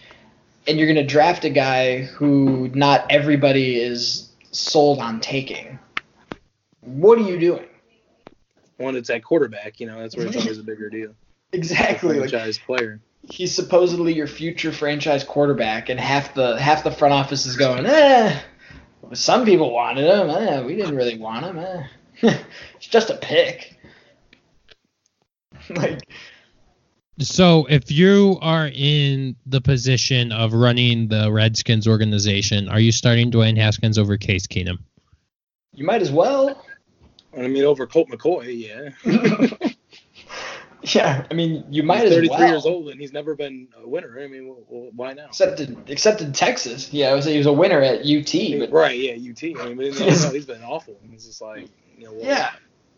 and 0.68 0.78
you're 0.78 0.88
gonna 0.88 1.06
draft 1.06 1.46
a 1.46 1.50
guy 1.50 2.04
who 2.04 2.70
not 2.70 3.06
everybody 3.10 3.80
is 3.80 4.30
sold 4.52 5.00
on 5.00 5.20
taking. 5.20 5.80
What 6.82 7.18
are 7.18 7.24
you 7.24 7.40
doing? 7.40 7.66
One, 8.78 8.96
it's 8.96 9.10
at 9.10 9.24
quarterback, 9.24 9.80
you 9.80 9.88
know, 9.88 10.00
that's 10.00 10.16
where 10.16 10.28
it's 10.28 10.36
always 10.36 10.60
a 10.60 10.64
bigger 10.64 10.90
deal. 10.90 11.16
Exactly. 11.52 12.20
Like, 12.20 12.30
Franchise 12.30 12.58
player. 12.58 13.00
he's 13.24 13.54
supposedly 13.54 14.14
your 14.14 14.28
future 14.28 14.72
franchise 14.72 15.24
quarterback, 15.24 15.90
and 15.90 16.00
half 16.00 16.34
the 16.34 16.60
half 16.60 16.84
the 16.84 16.92
front 16.92 17.14
office 17.14 17.46
is 17.46 17.56
going, 17.56 17.86
eh. 17.86 18.40
Some 19.14 19.46
people 19.46 19.72
wanted 19.72 20.06
him. 20.06 20.30
Eh, 20.30 20.62
we 20.64 20.76
didn't 20.76 20.96
really 20.96 21.18
want 21.18 21.46
him. 21.46 21.60
Eh. 21.60 21.84
it's 22.76 22.88
just 22.88 23.10
a 23.10 23.16
pick. 23.16 23.78
like 25.70 26.02
So 27.20 27.66
if 27.70 27.92
you 27.92 28.40
are 28.42 28.70
in 28.74 29.36
the 29.46 29.62
position 29.62 30.32
of 30.32 30.54
running 30.54 31.08
the 31.08 31.32
Redskins 31.32 31.88
organization, 31.88 32.68
are 32.68 32.80
you 32.80 32.92
starting 32.92 33.32
Dwayne 33.32 33.58
Haskins 33.58 33.98
over 33.98 34.18
Case 34.18 34.48
Keenum? 34.48 34.80
you 35.76 35.86
might 35.86 36.02
as 36.02 36.12
well. 36.12 36.66
I 37.38 37.48
mean, 37.48 37.64
over 37.64 37.86
Colt 37.88 38.10
McCoy, 38.10 38.94
yeah. 39.04 39.70
yeah, 40.94 41.26
I 41.30 41.34
mean, 41.34 41.66
you 41.70 41.84
might 41.84 42.06
as 42.06 42.12
well. 42.12 42.22
he's 42.22 42.30
as 42.32 42.36
33 42.36 42.38
well. 42.38 42.50
years 42.50 42.66
old 42.66 42.90
and 42.90 43.00
he's 43.00 43.14
never 43.14 43.36
been 43.36 43.68
a 43.82 43.88
winner. 43.88 44.20
I 44.20 44.28
mean, 44.28 44.56
well, 44.68 44.90
why 44.96 45.14
now? 45.14 45.28
Except 45.28 45.60
in, 45.60 45.84
except 45.88 46.22
in 46.22 46.32
Texas. 46.32 46.94
Yeah, 46.94 47.10
I 47.10 47.14
was 47.14 47.26
he 47.26 47.38
was 47.38 47.48
a 47.48 47.54
winner 47.54 47.82
at 47.82 48.02
UT, 48.02 48.60
but 48.60 48.72
right, 48.72 48.98
yeah, 48.98 49.14
UT. 49.14 49.44
I 49.60 49.74
mean, 49.74 49.78
but 49.78 49.86
NFL, 49.88 50.34
he's 50.34 50.46
been 50.46 50.64
awful. 50.64 50.98
It's 51.12 51.26
just 51.26 51.42
like, 51.42 51.68
you 51.98 52.06
know, 52.06 52.14
well, 52.14 52.26
yeah. 52.26 52.52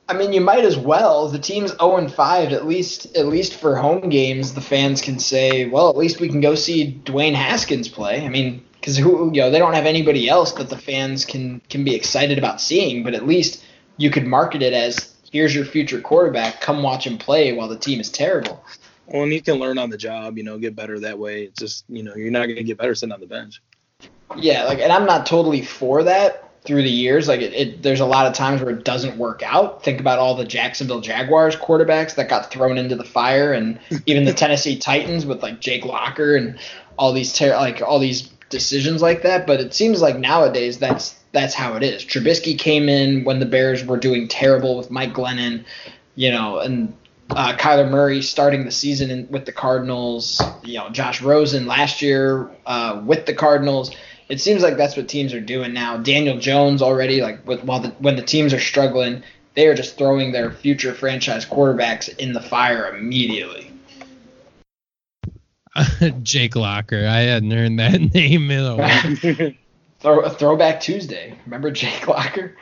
I 0.10 0.14
mean, 0.14 0.32
you 0.32 0.40
might 0.40 0.64
as 0.64 0.78
well. 0.78 1.28
The 1.28 1.40
team's 1.40 1.72
0 1.72 1.98
and 1.98 2.14
5. 2.14 2.54
At 2.54 2.66
least, 2.66 3.18
at 3.18 3.26
least 3.26 3.56
for 3.56 3.76
home 3.76 4.08
games, 4.10 4.54
the 4.54 4.62
fans 4.62 5.02
can 5.02 5.20
say, 5.20 5.66
"Well, 5.66 5.90
at 5.90 5.98
least 5.98 6.22
we 6.22 6.30
can 6.30 6.40
go 6.40 6.56
see 6.56 7.02
Dwayne 7.04 7.34
Haskins 7.34 7.90
play." 7.90 8.26
I 8.26 8.30
mean, 8.30 8.64
because 8.80 8.98
who, 8.98 9.32
you 9.34 9.42
know, 9.42 9.52
they 9.52 9.60
don't 9.60 9.74
have 9.74 9.86
anybody 9.86 10.30
else 10.30 10.54
that 10.54 10.70
the 10.70 10.78
fans 10.78 11.26
can 11.26 11.62
can 11.70 11.84
be 11.84 11.94
excited 11.94 12.38
about 12.38 12.62
seeing. 12.62 13.04
But 13.04 13.16
at 13.16 13.28
least 13.28 13.62
you 13.98 14.10
could 14.10 14.26
market 14.26 14.62
it 14.62 14.74
as, 14.74 15.14
"Here's 15.32 15.54
your 15.54 15.66
future 15.66 16.00
quarterback. 16.00 16.62
Come 16.62 16.82
watch 16.82 17.06
him 17.06 17.18
play 17.18 17.54
while 17.54 17.68
the 17.68 17.78
team 17.78 18.00
is 18.00 18.10
terrible." 18.10 18.64
Well, 19.08 19.24
and 19.24 19.32
he 19.32 19.40
can 19.40 19.56
learn 19.56 19.78
on 19.78 19.90
the 19.90 19.98
job, 19.98 20.38
you 20.38 20.44
know, 20.44 20.58
get 20.58 20.76
better 20.76 21.00
that 21.00 21.18
way. 21.18 21.44
It's 21.44 21.60
just, 21.60 21.86
you 21.88 22.04
know, 22.04 22.14
you're 22.16 22.32
not 22.32 22.46
going 22.46 22.58
to 22.58 22.64
get 22.64 22.78
better 22.78 22.94
sitting 22.94 23.14
on 23.14 23.22
the 23.22 23.28
bench. 23.28 23.62
Yeah, 24.36 24.66
like, 24.66 24.80
and 24.80 24.92
I'm 24.92 25.06
not 25.06 25.26
totally 25.26 25.62
for 25.62 26.04
that 26.04 26.62
through 26.66 26.82
the 26.82 26.90
years. 26.90 27.30
Like, 27.30 27.40
it, 27.40 27.54
it 27.54 27.84
there's 27.84 28.02
a 28.02 28.06
lot 28.06 28.28
of 28.28 28.34
times 28.34 28.62
where 28.62 28.76
it 28.76 28.84
doesn't 28.84 29.18
work 29.18 29.42
out. 29.44 29.84
Think 29.84 30.02
about 30.02 30.20
all 30.20 30.36
the 30.36 30.44
Jacksonville 30.44 31.00
Jaguars 31.00 31.56
quarterbacks 31.56 32.16
that 32.16 32.28
got 32.28 32.52
thrown 32.52 32.78
into 32.78 32.98
the 32.98 33.06
fire, 33.06 33.54
and 33.54 33.80
even 34.06 34.26
the 34.26 34.34
Tennessee 34.34 34.78
Titans 34.78 35.26
with 35.26 35.42
like 35.42 35.62
Jake 35.62 35.86
Locker 35.86 36.36
and 36.36 36.60
all 36.98 37.14
these 37.14 37.32
ter- 37.32 37.56
like 37.56 37.82
all 37.82 38.00
these 38.00 38.24
decisions 38.50 39.02
like 39.02 39.22
that. 39.22 39.48
But 39.48 39.62
it 39.62 39.74
seems 39.74 40.02
like 40.02 40.18
nowadays 40.18 40.80
that's 40.80 41.17
that's 41.32 41.54
how 41.54 41.76
it 41.76 41.84
is. 41.84 42.04
Trubisky 42.04 42.58
came 42.58 42.90
in 42.90 43.24
when 43.24 43.40
the 43.40 43.46
Bears 43.46 43.84
were 43.86 43.98
doing 43.98 44.28
terrible 44.28 44.78
with 44.78 44.90
Mike 44.90 45.14
Glennon, 45.14 45.66
you 46.16 46.32
know, 46.32 46.60
and 46.60 46.94
uh, 47.30 47.54
Kyler 47.58 47.90
Murray 47.90 48.22
starting 48.22 48.66
the 48.66 48.72
season 48.72 49.12
in, 49.12 49.28
with 49.30 49.46
the 49.46 49.52
Cardinals. 49.52 50.42
You 50.64 50.80
know, 50.80 50.90
Josh 50.90 51.22
Rosen 51.22 51.68
last 51.68 52.02
year 52.02 52.50
uh, 52.66 53.02
with 53.06 53.26
the 53.26 53.34
Cardinals. 53.34 53.96
It 54.30 54.42
seems 54.42 54.62
like 54.62 54.78
that's 54.78 54.98
what 54.98 55.08
teams 55.08 55.34
are 55.34 55.42
doing 55.42 55.74
now. 55.74 55.98
Daniel 55.98 56.38
Jones 56.38 56.82
already 56.82 57.22
like 57.22 57.46
with, 57.48 57.64
while 57.64 57.80
the, 57.80 57.90
when 58.00 58.16
the 58.16 58.22
teams 58.22 58.54
are 58.54 58.60
struggling, 58.60 59.24
they 59.56 59.68
are 59.68 59.74
just 59.74 59.98
throwing 59.98 60.32
their 60.32 60.52
future 60.52 60.94
franchise 60.94 61.46
quarterbacks 61.46 62.16
in 62.18 62.34
the 62.34 62.42
fire 62.42 62.96
immediately. 62.96 63.72
Jake 66.24 66.56
Locker. 66.56 67.08
I 67.08 67.22
hadn't 67.22 67.52
heard 67.52 67.78
that 67.78 68.02
name 68.14 68.52
in 68.52 68.66
a 68.66 68.76
while. 68.76 69.52
Throw, 70.00 70.30
throwback 70.30 70.80
Tuesday. 70.80 71.38
Remember 71.46 71.72
Jake 71.72 72.08
Locker? 72.08 72.56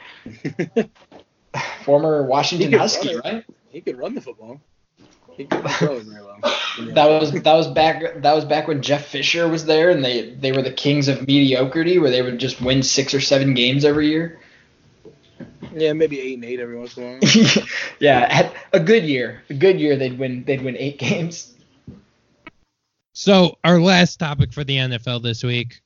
Former 1.84 2.24
Washington 2.24 2.74
Husky, 2.74 3.16
run 3.16 3.18
it. 3.18 3.30
right? 3.30 3.46
He 3.70 3.82
could 3.82 3.98
run 3.98 4.16
the 4.16 4.22
football. 4.22 4.62
He 5.36 5.46
could 5.46 5.68
throw 5.72 5.98
it 5.98 6.04
very 6.04 6.24
well. 6.24 6.38
That 6.94 7.06
was 7.08 7.32
that 7.32 7.54
was 7.54 7.68
back 7.70 8.22
that 8.22 8.34
was 8.36 8.44
back 8.44 8.68
when 8.68 8.82
Jeff 8.82 9.06
Fisher 9.06 9.48
was 9.48 9.66
there 9.66 9.90
and 9.92 10.04
they 10.04 10.32
they 10.32 10.52
were 10.52 10.62
the 10.62 10.74
kings 10.74 11.08
of 11.08 11.22
mediocrity 11.26 12.00
where 12.00 12.12
they 12.12 12.22
would 12.22 12.38
just 12.38 12.60
win 12.62 12.84
six 12.84 13.14
or 13.14 13.22
seven 13.22 13.54
games 13.54 13.86
every 13.86 14.10
year. 14.10 14.42
yeah, 15.74 15.94
maybe 15.94 16.20
eight 16.20 16.34
and 16.36 16.44
eight 16.44 16.60
every 16.60 16.78
once 16.78 16.98
in 16.98 17.04
a 17.04 17.12
while. 17.14 17.68
yeah, 18.00 18.28
at 18.30 18.54
a 18.74 18.80
good 18.82 19.06
year. 19.06 19.42
A 19.50 19.54
good 19.54 19.80
year 19.80 19.96
they'd 19.96 20.20
win 20.20 20.44
they'd 20.44 20.62
win 20.62 20.76
eight 20.78 21.00
games. 21.00 21.54
So 23.14 23.58
our 23.64 23.80
last 23.80 24.18
topic 24.18 24.52
for 24.52 24.66
the 24.66 24.76
NFL 24.76 25.24
this 25.24 25.44
week, 25.44 25.80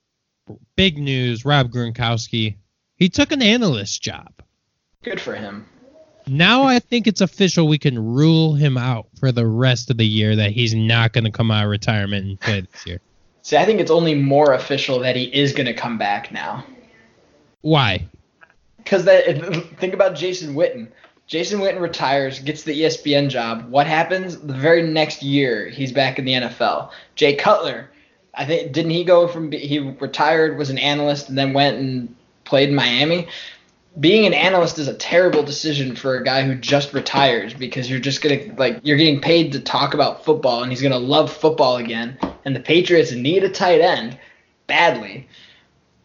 big 0.75 0.97
news: 0.97 1.45
Rob 1.45 1.71
Gronkowski. 1.71 2.55
He 2.95 3.09
took 3.09 3.31
an 3.31 3.41
analyst 3.41 4.01
job. 4.01 4.31
Good 5.03 5.21
for 5.21 5.35
him. 5.35 5.65
Now 6.27 6.63
I 6.63 6.79
think 6.79 7.07
it's 7.07 7.21
official. 7.21 7.67
We 7.67 7.77
can 7.77 8.13
rule 8.13 8.53
him 8.53 8.77
out 8.77 9.07
for 9.19 9.31
the 9.31 9.47
rest 9.47 9.89
of 9.89 9.97
the 9.97 10.05
year 10.05 10.35
that 10.35 10.51
he's 10.51 10.75
not 10.75 11.13
going 11.13 11.23
to 11.23 11.31
come 11.31 11.49
out 11.49 11.63
of 11.63 11.69
retirement 11.69 12.25
and 12.25 12.39
play 12.39 12.61
this 12.61 12.85
year. 12.85 13.01
See, 13.41 13.57
I 13.57 13.65
think 13.65 13.79
it's 13.79 13.89
only 13.89 14.13
more 14.13 14.53
official 14.53 14.99
that 14.99 15.15
he 15.15 15.23
is 15.23 15.53
going 15.53 15.65
to 15.65 15.73
come 15.73 15.97
back 15.97 16.31
now. 16.31 16.65
Why? 17.61 18.05
Because 18.77 19.05
that 19.05 19.25
think 19.77 19.93
about 19.93 20.15
Jason 20.15 20.53
Witten. 20.53 20.89
Jason 21.25 21.59
Witten 21.59 21.79
retires, 21.79 22.39
gets 22.39 22.63
the 22.63 22.81
ESPN 22.81 23.29
job. 23.29 23.69
What 23.69 23.87
happens? 23.87 24.37
The 24.39 24.53
very 24.53 24.81
next 24.81 25.21
year, 25.21 25.69
he's 25.69 25.91
back 25.91 26.17
in 26.17 26.25
the 26.25 26.33
NFL. 26.33 26.89
Jay 27.15 27.35
Cutler, 27.35 27.89
I 28.33 28.45
think, 28.45 28.71
didn't 28.71 28.91
he 28.91 29.03
go 29.03 29.27
from 29.27 29.51
he 29.51 29.79
retired, 29.79 30.57
was 30.57 30.69
an 30.69 30.77
analyst, 30.77 31.29
and 31.29 31.37
then 31.37 31.53
went 31.53 31.77
and 31.77 32.15
played 32.45 32.69
in 32.69 32.75
Miami? 32.75 33.27
Being 33.99 34.25
an 34.25 34.33
analyst 34.33 34.77
is 34.77 34.87
a 34.87 34.93
terrible 34.93 35.43
decision 35.43 35.95
for 35.95 36.15
a 36.15 36.23
guy 36.23 36.43
who 36.43 36.55
just 36.55 36.93
retires 36.93 37.53
because 37.53 37.89
you're 37.89 37.99
just 37.99 38.21
gonna 38.21 38.53
like 38.57 38.79
you're 38.83 38.97
getting 38.97 39.19
paid 39.19 39.51
to 39.53 39.59
talk 39.59 39.93
about 39.93 40.23
football, 40.23 40.61
and 40.61 40.71
he's 40.71 40.81
gonna 40.81 40.99
love 40.99 41.31
football 41.31 41.77
again. 41.77 42.17
And 42.45 42.55
the 42.55 42.59
Patriots 42.59 43.11
need 43.11 43.43
a 43.43 43.49
tight 43.49 43.81
end 43.81 44.17
badly. 44.67 45.27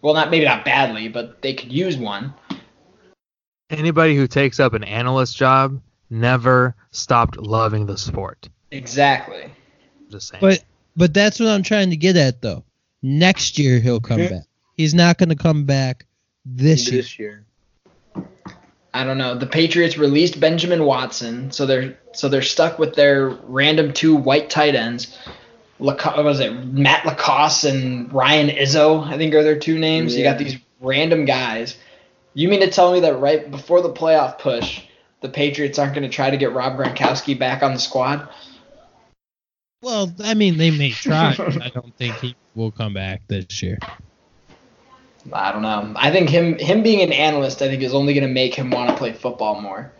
Well, 0.02 0.14
not 0.14 0.30
maybe 0.30 0.44
not 0.44 0.64
badly, 0.64 1.08
but 1.08 1.42
they 1.42 1.54
could 1.54 1.72
use 1.72 1.96
one. 1.96 2.34
Anybody 3.70 4.16
who 4.16 4.26
takes 4.26 4.60
up 4.60 4.74
an 4.74 4.84
analyst 4.84 5.36
job 5.36 5.80
never 6.10 6.74
stopped 6.90 7.36
loving 7.36 7.86
the 7.86 7.96
sport. 7.96 8.48
Exactly. 8.70 9.52
Just 10.10 10.28
saying. 10.28 10.40
But 10.40 10.64
but 10.96 11.12
that's 11.14 11.40
what 11.40 11.48
I'm 11.48 11.62
trying 11.62 11.90
to 11.90 11.96
get 11.96 12.16
at 12.16 12.40
though. 12.42 12.64
Next 13.02 13.58
year 13.58 13.80
he'll 13.80 14.00
come 14.00 14.20
Yeah. 14.20 14.28
back. 14.30 14.42
He's 14.76 14.94
not 14.94 15.18
going 15.18 15.28
to 15.28 15.36
come 15.36 15.64
back 15.64 16.06
this 16.44 16.90
year. 16.90 17.00
this 17.02 17.18
year. 17.18 17.44
I 18.92 19.02
don't 19.04 19.18
know. 19.18 19.34
The 19.34 19.46
Patriots 19.46 19.98
released 19.98 20.38
Benjamin 20.38 20.84
Watson, 20.84 21.50
so 21.50 21.66
they're 21.66 21.98
so 22.12 22.28
they're 22.28 22.42
stuck 22.42 22.78
with 22.78 22.94
their 22.94 23.28
random 23.28 23.92
two 23.92 24.14
white 24.14 24.50
tight 24.50 24.74
ends. 24.76 25.16
Laco- 25.80 26.22
was 26.22 26.38
it 26.38 26.52
Matt 26.66 27.04
LaCosse 27.04 27.64
and 27.64 28.12
Ryan 28.12 28.50
Izzo? 28.50 29.04
I 29.04 29.18
think 29.18 29.34
are 29.34 29.42
their 29.42 29.58
two 29.58 29.78
names. 29.78 30.16
You 30.16 30.22
got 30.22 30.38
these 30.38 30.56
random 30.80 31.24
guys. 31.24 31.76
You 32.34 32.48
mean 32.48 32.60
to 32.60 32.70
tell 32.70 32.92
me 32.92 33.00
that 33.00 33.18
right 33.18 33.50
before 33.50 33.80
the 33.80 33.92
playoff 33.92 34.38
push, 34.38 34.82
the 35.20 35.28
Patriots 35.28 35.78
aren't 35.78 35.94
going 35.94 36.08
to 36.08 36.14
try 36.14 36.30
to 36.30 36.36
get 36.36 36.52
Rob 36.52 36.76
Gronkowski 36.78 37.36
back 37.36 37.62
on 37.64 37.74
the 37.74 37.80
squad? 37.80 38.28
Well, 39.84 40.10
I 40.24 40.32
mean 40.32 40.56
they 40.56 40.70
may 40.70 40.90
try. 40.92 41.34
but 41.36 41.62
I 41.62 41.68
don't 41.68 41.94
think 41.96 42.16
he 42.16 42.34
will 42.54 42.70
come 42.70 42.94
back 42.94 43.20
this 43.28 43.62
year. 43.62 43.78
I 45.30 45.52
don't 45.52 45.62
know. 45.62 45.92
I 45.96 46.10
think 46.10 46.30
him 46.30 46.58
him 46.58 46.82
being 46.82 47.02
an 47.02 47.12
analyst, 47.12 47.60
I 47.60 47.68
think, 47.68 47.82
is 47.82 47.92
only 47.94 48.14
going 48.14 48.26
to 48.26 48.32
make 48.32 48.54
him 48.54 48.70
want 48.70 48.90
to 48.90 48.96
play 48.96 49.12
football 49.12 49.60
more. 49.60 49.92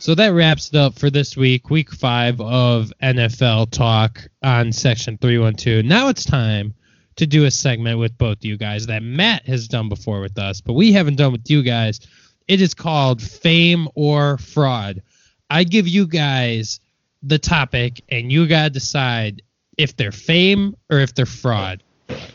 So 0.00 0.16
that 0.16 0.28
wraps 0.34 0.70
it 0.70 0.76
up 0.76 0.98
for 0.98 1.08
this 1.08 1.36
week, 1.36 1.70
week 1.70 1.92
five 1.92 2.40
of 2.40 2.92
NFL 3.00 3.70
talk 3.70 4.26
on 4.42 4.72
section 4.72 5.16
312. 5.18 5.84
Now 5.84 6.08
it's 6.08 6.24
time 6.24 6.74
to 7.16 7.26
do 7.26 7.44
a 7.44 7.50
segment 7.50 8.00
with 8.00 8.18
both 8.18 8.38
of 8.38 8.44
you 8.44 8.56
guys 8.56 8.86
that 8.86 9.04
Matt 9.04 9.46
has 9.46 9.68
done 9.68 9.88
before 9.88 10.20
with 10.20 10.36
us, 10.36 10.60
but 10.60 10.72
we 10.72 10.92
haven't 10.92 11.14
done 11.14 11.30
with 11.30 11.48
you 11.48 11.62
guys. 11.62 12.00
It 12.48 12.60
is 12.60 12.74
called 12.74 13.22
Fame 13.22 13.88
or 13.94 14.36
Fraud. 14.38 15.00
I 15.48 15.62
give 15.62 15.86
you 15.86 16.08
guys 16.08 16.80
the 17.26 17.38
topic, 17.38 18.02
and 18.08 18.30
you 18.30 18.46
got 18.46 18.64
to 18.64 18.70
decide 18.70 19.42
if 19.78 19.96
they're 19.96 20.12
fame 20.12 20.76
or 20.90 20.98
if 20.98 21.14
they're 21.14 21.26
fraud. 21.26 21.82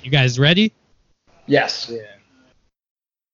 You 0.04 0.12
guys 0.12 0.40
ready? 0.40 0.74
Yes. 1.46 1.90
Yeah. 1.90 2.02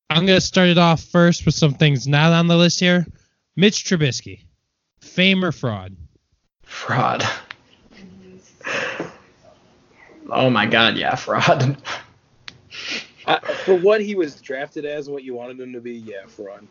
I'm 0.09 0.25
going 0.25 0.37
to 0.37 0.45
start 0.45 0.69
it 0.69 0.77
off 0.77 1.01
first 1.03 1.45
with 1.45 1.55
some 1.55 1.73
things 1.73 2.07
not 2.07 2.31
on 2.31 2.47
the 2.47 2.55
list 2.55 2.79
here. 2.79 3.05
Mitch 3.55 3.85
Trubisky, 3.85 4.41
fame 4.99 5.43
or 5.43 5.51
fraud? 5.51 5.95
Fraud. 6.63 7.23
Oh 10.29 10.49
my 10.49 10.65
God, 10.65 10.97
yeah, 10.97 11.15
fraud. 11.15 11.77
Uh, 13.25 13.39
for 13.39 13.75
what 13.75 14.01
he 14.01 14.13
was 14.13 14.39
drafted 14.41 14.85
as, 14.85 15.09
what 15.09 15.23
you 15.23 15.33
wanted 15.33 15.59
him 15.59 15.73
to 15.73 15.81
be, 15.81 15.93
yeah, 15.93 16.25
fraud. 16.27 16.67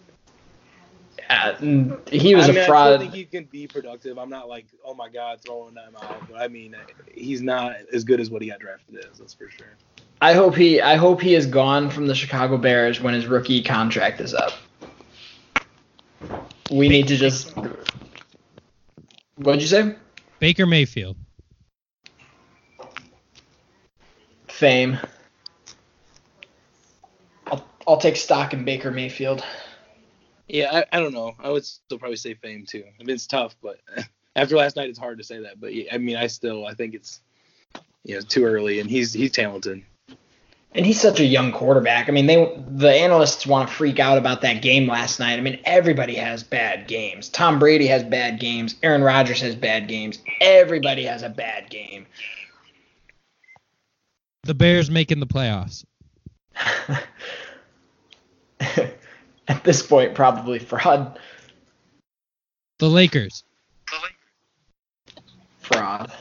Yeah, 1.31 1.53
mm, 1.55 2.09
he 2.09 2.35
was 2.35 2.49
I 2.49 2.49
mean, 2.49 2.59
a 2.59 2.63
I 2.63 2.67
fraud. 2.67 2.89
still 2.89 2.99
think 3.01 3.15
he 3.15 3.25
can 3.25 3.45
be 3.45 3.67
productive. 3.67 4.19
I'm 4.19 4.29
not 4.31 4.49
like, 4.49 4.67
oh 4.85 4.95
my 4.95 5.09
god, 5.09 5.41
throwing 5.41 5.75
him 5.75 5.97
out, 6.01 6.29
but 6.29 6.41
I 6.41 6.49
mean, 6.49 6.77
he's 7.15 7.43
not 7.43 7.77
as 7.93 8.05
good 8.05 8.21
as 8.21 8.31
what 8.31 8.43
he 8.43 8.49
got 8.49 8.61
drafted 8.61 8.97
as. 8.99 9.19
That's 9.19 9.35
for 9.35 9.49
sure. 9.49 9.77
I 10.21 10.35
hope 10.35 10.55
he 10.55 10.81
I 10.81 10.97
hope 10.97 11.21
he 11.21 11.35
is 11.35 11.47
gone 11.47 11.91
from 11.91 12.07
the 12.07 12.15
Chicago 12.15 12.57
Bears 12.57 13.01
when 13.01 13.15
his 13.15 13.27
rookie 13.27 13.63
contract 13.63 14.21
is 14.21 14.35
up. 14.35 14.53
We 16.71 16.89
need 16.89 17.09
to 17.09 17.17
just 17.17 17.55
What'd 19.37 19.61
you 19.61 19.69
say? 19.69 19.95
Baker 20.39 20.67
Mayfield. 20.67 21.17
Fame. 24.49 24.99
I'll 27.49 27.67
I'll 27.87 27.97
take 27.97 28.17
stock 28.17 28.53
in 28.53 28.65
Baker 28.65 28.91
Mayfield. 28.91 29.45
Yeah, 30.49 30.85
I, 30.93 30.99
I 30.99 31.01
don't 31.01 31.15
know. 31.15 31.35
I 31.39 31.51
would 31.51 31.65
still 31.65 31.99
probably 31.99 32.17
say 32.17 32.35
fame 32.35 32.65
too. 32.67 32.85
I 32.87 33.03
mean, 33.03 33.15
it's 33.15 33.27
tough, 33.27 33.57
but 33.63 33.81
after 34.37 34.57
last 34.57 34.77
night, 34.77 34.91
it's 34.91 34.99
hard 34.99 35.19
to 35.19 35.25
say 35.25 35.41
that. 35.41 35.61
But 35.61 35.75
yeah, 35.75 35.95
I 35.95 35.99
mean, 35.99 36.17
I 36.17 36.27
still 36.27 36.67
I 36.67 36.75
think 36.75 36.95
it's 36.95 37.21
you 38.05 38.17
know 38.17 38.21
too 38.21 38.45
early, 38.45 38.81
and 38.81 38.91
he's 38.91 39.13
he's 39.13 39.33
talented. 39.33 39.83
And 40.77 40.85
he's 40.85 41.01
such 41.01 41.21
a 41.21 41.25
young 41.25 41.53
quarterback. 41.53 42.09
I 42.09 42.13
mean, 42.13 42.27
they 42.27 42.53
the 42.69 42.91
analysts 42.91 43.47
want 43.47 43.69
to 43.69 43.75
freak 43.75 44.01
out 44.01 44.19
about 44.19 44.41
that 44.43 44.61
game 44.61 44.89
last 44.89 45.21
night. 45.21 45.39
I 45.39 45.41
mean, 45.41 45.61
everybody 45.65 46.17
has 46.17 46.43
bad 46.43 46.89
games. 46.89 47.29
Tom 47.29 47.61
Brady 47.61 47.87
has 47.87 48.03
bad 48.03 48.41
games. 48.41 48.75
Aaron 48.83 49.03
Rodgers 49.03 49.41
has 49.41 49.55
bad 49.55 49.87
games. 49.87 50.19
Everybody 50.41 51.05
has 51.05 51.23
a 51.23 51.29
bad 51.29 51.71
game. 51.71 52.07
The 54.43 54.55
Bears 54.55 54.91
making 54.91 55.21
the 55.21 55.27
playoffs. 55.27 55.85
At 59.49 59.63
this 59.65 59.83
point, 59.83 60.15
probably 60.15 60.59
fraud. 60.59 61.19
The 62.79 62.89
Lakers. 62.89 63.45
Fraud. 65.61 66.13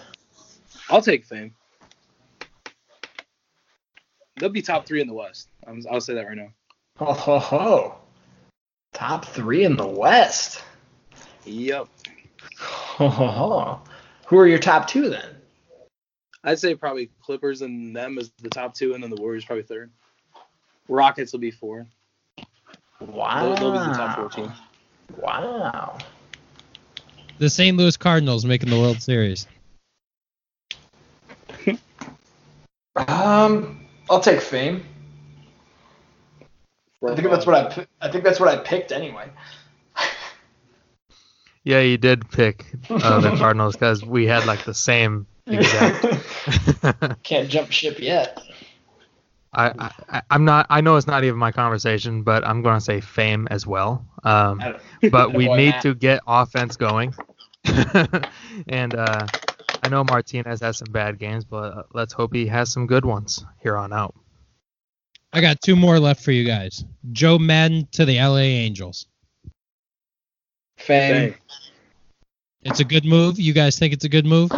I'll 0.89 1.01
take 1.01 1.25
fame. 1.25 1.53
They'll 4.37 4.49
be 4.49 4.61
top 4.61 4.85
three 4.85 5.01
in 5.01 5.07
the 5.07 5.13
West. 5.13 5.49
I'm, 5.65 5.83
I'll 5.89 6.01
say 6.01 6.15
that 6.15 6.27
right 6.27 6.37
now. 6.37 6.49
Ho 6.97 7.13
ho 7.13 7.39
ho. 7.39 7.95
Top 8.93 9.25
three 9.25 9.63
in 9.63 9.75
the 9.77 9.87
West. 9.87 10.63
Yep. 11.45 11.87
Ho 12.57 13.07
ho 13.09 13.27
ho. 13.27 13.81
Who 14.27 14.37
are 14.37 14.47
your 14.47 14.59
top 14.59 14.87
two 14.87 15.09
then? 15.09 15.35
I'd 16.43 16.59
say 16.59 16.75
probably 16.75 17.09
Clippers 17.21 17.61
and 17.61 17.95
them 17.95 18.17
as 18.17 18.31
the 18.41 18.49
top 18.49 18.73
two, 18.73 18.93
and 18.93 19.03
then 19.03 19.09
the 19.09 19.21
Warriors 19.21 19.45
probably 19.45 19.63
third. 19.63 19.91
Rockets 20.87 21.31
will 21.31 21.39
be 21.39 21.51
four. 21.51 21.87
Wow. 23.07 23.55
They'll, 23.55 23.55
they'll 23.55 23.71
be 23.71 23.89
the 23.91 23.95
top 23.97 24.17
four 24.17 24.29
team. 24.29 24.51
Wow. 25.17 25.97
The 27.37 27.49
St. 27.49 27.75
Louis 27.75 27.97
Cardinals 27.97 28.45
making 28.45 28.69
the 28.69 28.79
World 28.79 29.01
Series. 29.01 29.47
Um, 32.95 33.85
I'll 34.09 34.19
take 34.19 34.39
fame. 34.39 34.85
I 37.05 37.15
think 37.15 37.29
that's 37.29 37.45
what 37.45 37.55
I. 37.55 37.85
I 37.99 38.09
think 38.11 38.23
that's 38.23 38.39
what 38.39 38.49
I 38.49 38.57
picked 38.57 38.91
anyway. 38.91 39.29
Yeah, 41.65 41.79
you 41.79 41.97
did 41.97 42.29
pick 42.29 42.65
uh, 42.89 43.21
the 43.21 43.37
Cardinals 43.37 43.77
because 43.77 44.03
we 44.03 44.25
had 44.27 44.45
like 44.45 44.65
the 44.65 44.73
same 44.73 45.27
exact. 45.47 47.23
Can't 47.23 47.47
jump 47.47 47.71
ship 47.71 47.99
yet. 48.01 48.37
I, 49.53 49.91
I 50.09 50.21
I'm 50.29 50.45
not. 50.45 50.67
I 50.69 50.81
know 50.81 50.95
it's 50.95 51.07
not 51.07 51.23
even 51.23 51.37
my 51.37 51.51
conversation, 51.51 52.23
but 52.23 52.45
I'm 52.45 52.61
going 52.61 52.77
to 52.77 52.81
say 52.81 53.01
fame 53.01 53.47
as 53.51 53.67
well. 53.67 54.05
Um, 54.23 54.61
but 55.11 55.33
we 55.35 55.47
need 55.47 55.71
Matt. 55.71 55.81
to 55.83 55.95
get 55.95 56.21
offense 56.27 56.75
going. 56.75 57.13
and 58.67 58.95
uh, 58.95 59.27
I 59.83 59.89
know 59.89 60.03
Martinez 60.03 60.61
has 60.61 60.77
some 60.77 60.91
bad 60.91 61.19
games, 61.19 61.45
but 61.45 61.73
uh, 61.73 61.83
let's 61.93 62.13
hope 62.13 62.33
he 62.33 62.47
has 62.47 62.71
some 62.71 62.87
good 62.87 63.05
ones 63.05 63.45
here 63.61 63.77
on 63.77 63.93
out. 63.93 64.15
I 65.31 65.41
got 65.41 65.61
two 65.61 65.75
more 65.75 65.99
left 65.99 66.23
for 66.23 66.31
you 66.31 66.45
guys. 66.45 66.85
Joe 67.11 67.39
Maddon 67.39 67.87
to 67.93 68.05
the 68.05 68.17
LA 68.19 68.37
Angels. 68.37 69.07
Fame. 70.77 71.31
Dang. 71.31 71.35
It's 72.63 72.79
a 72.79 72.85
good 72.85 73.03
move. 73.03 73.39
You 73.39 73.53
guys 73.53 73.77
think 73.77 73.93
it's 73.93 74.05
a 74.05 74.09
good 74.09 74.25
move? 74.25 74.51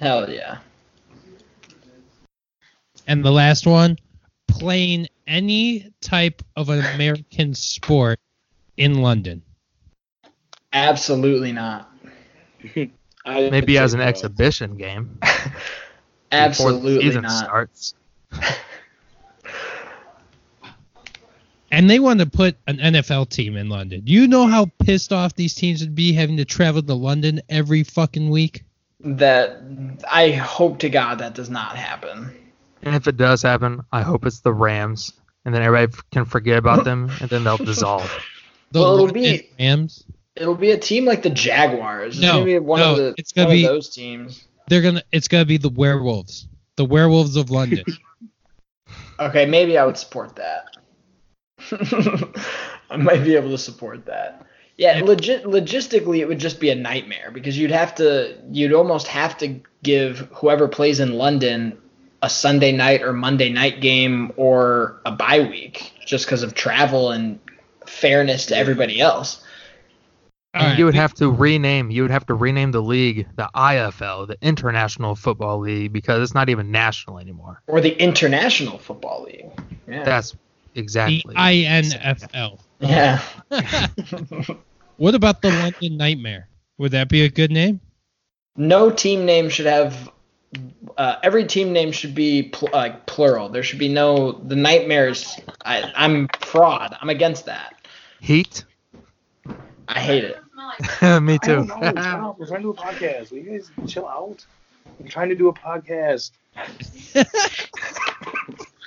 Hell 0.00 0.30
yeah. 0.30 0.58
And 3.06 3.24
the 3.24 3.30
last 3.30 3.66
one, 3.66 3.96
playing 4.48 5.08
any 5.26 5.92
type 6.00 6.42
of 6.56 6.68
an 6.68 6.84
American 6.94 7.54
sport 7.54 8.18
in 8.76 9.02
London. 9.02 9.42
Absolutely 10.72 11.52
not. 11.52 11.90
I 13.24 13.50
Maybe 13.50 13.78
as 13.78 13.94
an 13.94 14.00
no. 14.00 14.06
exhibition 14.06 14.76
game. 14.76 15.18
before 15.20 15.52
the 16.30 16.36
Absolutely 16.36 17.00
season 17.02 17.22
not. 17.22 17.44
starts. 17.44 17.94
And 21.70 21.88
they 21.88 21.98
want 21.98 22.20
to 22.20 22.26
put 22.26 22.56
an 22.66 22.78
NFL 22.78 23.28
team 23.28 23.56
in 23.56 23.68
London. 23.68 24.00
Do 24.00 24.12
you 24.12 24.26
know 24.26 24.46
how 24.46 24.70
pissed 24.78 25.12
off 25.12 25.34
these 25.34 25.54
teams 25.54 25.80
would 25.82 25.94
be 25.94 26.12
having 26.12 26.38
to 26.38 26.44
travel 26.44 26.82
to 26.82 26.94
London 26.94 27.42
every 27.48 27.82
fucking 27.82 28.30
week? 28.30 28.64
That 29.00 29.60
I 30.10 30.30
hope 30.30 30.78
to 30.80 30.88
God 30.88 31.18
that 31.18 31.34
does 31.34 31.50
not 31.50 31.76
happen. 31.76 32.34
And 32.82 32.94
if 32.94 33.06
it 33.08 33.16
does 33.16 33.42
happen, 33.42 33.82
I 33.92 34.02
hope 34.02 34.24
it's 34.26 34.40
the 34.40 34.52
Rams, 34.52 35.12
and 35.44 35.54
then 35.54 35.62
everybody 35.62 35.98
can 36.12 36.24
forget 36.24 36.56
about 36.58 36.84
them, 36.84 37.10
and 37.20 37.28
then 37.28 37.44
they'll 37.44 37.56
dissolve. 37.72 38.10
The 38.72 38.80
Well, 38.80 38.94
it'll 38.94 39.12
be- 39.12 39.48
Rams. 39.58 40.04
It'll 40.36 40.54
be 40.54 40.70
a 40.70 40.78
team 40.78 41.04
like 41.04 41.22
the 41.22 41.30
Jaguars. 41.30 42.14
It's 42.18 42.22
No, 42.22 42.34
gonna 42.34 42.44
be 42.44 42.58
one 42.60 42.78
no, 42.78 42.92
of 42.92 42.96
the 42.98 43.14
it's 43.18 43.32
gonna 43.32 43.48
one 43.48 43.56
be- 43.56 43.64
of 43.64 43.72
those 43.72 43.88
teams. 43.88 44.44
They're 44.68 44.82
gonna. 44.82 45.02
It's 45.10 45.26
gonna 45.26 45.44
be 45.44 45.56
the 45.56 45.68
werewolves. 45.70 46.46
The 46.76 46.84
werewolves 46.84 47.36
of 47.36 47.50
London. 47.50 47.84
Okay, 49.20 49.46
maybe 49.46 49.76
I 49.76 49.84
would 49.84 49.96
support 49.96 50.36
that. 50.36 50.66
I 52.90 52.96
might 52.96 53.24
be 53.24 53.34
able 53.34 53.50
to 53.50 53.58
support 53.58 54.06
that. 54.06 54.46
Yeah, 54.76 55.00
legit 55.04 55.42
logistically 55.44 56.18
it 56.18 56.28
would 56.28 56.38
just 56.38 56.60
be 56.60 56.70
a 56.70 56.74
nightmare 56.76 57.32
because 57.32 57.58
you'd 57.58 57.72
have 57.72 57.96
to 57.96 58.38
you'd 58.52 58.72
almost 58.72 59.08
have 59.08 59.36
to 59.38 59.60
give 59.82 60.20
whoever 60.32 60.68
plays 60.68 61.00
in 61.00 61.14
London 61.14 61.76
a 62.22 62.30
Sunday 62.30 62.72
night 62.72 63.02
or 63.02 63.12
Monday 63.12 63.50
night 63.50 63.80
game 63.80 64.32
or 64.36 65.00
a 65.04 65.12
bye 65.12 65.40
week 65.40 65.92
just 66.04 66.26
because 66.26 66.42
of 66.42 66.54
travel 66.54 67.10
and 67.10 67.38
fairness 67.86 68.46
to 68.46 68.56
everybody 68.56 69.00
else. 69.00 69.44
And 70.54 70.64
right, 70.64 70.78
you 70.78 70.86
would 70.86 70.94
have 70.94 71.14
to 71.14 71.30
rename. 71.30 71.90
You 71.90 72.02
would 72.02 72.10
have 72.10 72.26
to 72.26 72.34
rename 72.34 72.72
the 72.72 72.82
league 72.82 73.28
the 73.36 73.48
IFL, 73.54 74.26
the 74.26 74.38
International 74.40 75.14
Football 75.14 75.60
League, 75.60 75.92
because 75.92 76.22
it's 76.22 76.34
not 76.34 76.48
even 76.48 76.70
national 76.70 77.18
anymore. 77.18 77.62
Or 77.66 77.80
the 77.80 77.92
International 78.00 78.78
Football 78.78 79.24
League. 79.24 79.50
Yeah. 79.86 80.04
That's 80.04 80.32
the 80.32 80.80
exactly. 80.80 81.34
INFL. 81.34 82.60
yeah. 82.80 83.20
What 84.96 85.14
about 85.14 85.42
the 85.42 85.50
London 85.50 85.96
Nightmare? 85.96 86.48
Would 86.78 86.90
that 86.90 87.08
be 87.08 87.22
a 87.22 87.28
good 87.28 87.52
name? 87.52 87.80
no 88.58 88.90
team 88.90 89.24
name 89.24 89.48
should 89.48 89.66
have 89.66 90.10
uh, 90.96 91.16
every 91.22 91.46
team 91.46 91.72
name 91.72 91.92
should 91.92 92.14
be 92.14 92.44
pl- 92.44 92.70
uh, 92.72 92.96
plural. 93.06 93.48
There 93.48 93.62
should 93.62 93.78
be 93.78 93.88
no 93.88 94.32
the 94.32 94.56
nightmares. 94.56 95.38
I, 95.64 95.92
I'm 95.94 96.28
fraud. 96.40 96.96
I'm 97.00 97.10
against 97.10 97.46
that. 97.46 97.74
Heat. 98.20 98.64
I 99.88 100.00
hate 100.00 100.24
it. 100.24 100.38
Me 101.22 101.38
too. 101.38 101.66
don't 101.66 101.94
know. 101.94 102.36
We're 102.38 102.46
trying 102.46 102.62
to 102.62 102.62
do 102.62 102.70
a 102.70 102.74
podcast. 102.74 103.30
Will 103.30 103.38
you 103.38 103.50
guys 103.50 103.70
chill 103.86 104.06
out? 104.06 104.44
I'm 105.00 105.08
trying 105.08 105.28
to 105.28 105.34
do 105.34 105.48
a 105.48 105.52
podcast. 105.52 106.32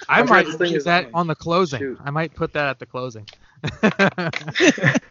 I 0.10 0.24
might 0.24 0.28
trying 0.28 0.46
to 0.46 0.58
think 0.58 0.74
use 0.74 0.84
that 0.84 1.04
something. 1.04 1.16
on 1.16 1.28
the 1.28 1.36
closing. 1.36 1.80
Shoot. 1.80 2.00
I 2.04 2.12
might 2.12 2.36
put 2.36 2.54
that 2.54 2.68
at 2.68 2.80
the 2.80 2.86
closing. 2.86 3.28
that 3.82 5.02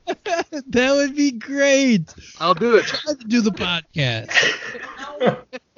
would 0.68 1.16
be 1.16 1.30
great. 1.30 2.12
I'll 2.38 2.54
do 2.54 2.76
it. 2.76 2.84
Try 2.84 3.14
to 3.14 3.24
do 3.24 3.40
the 3.40 3.52
podcast. 3.52 4.30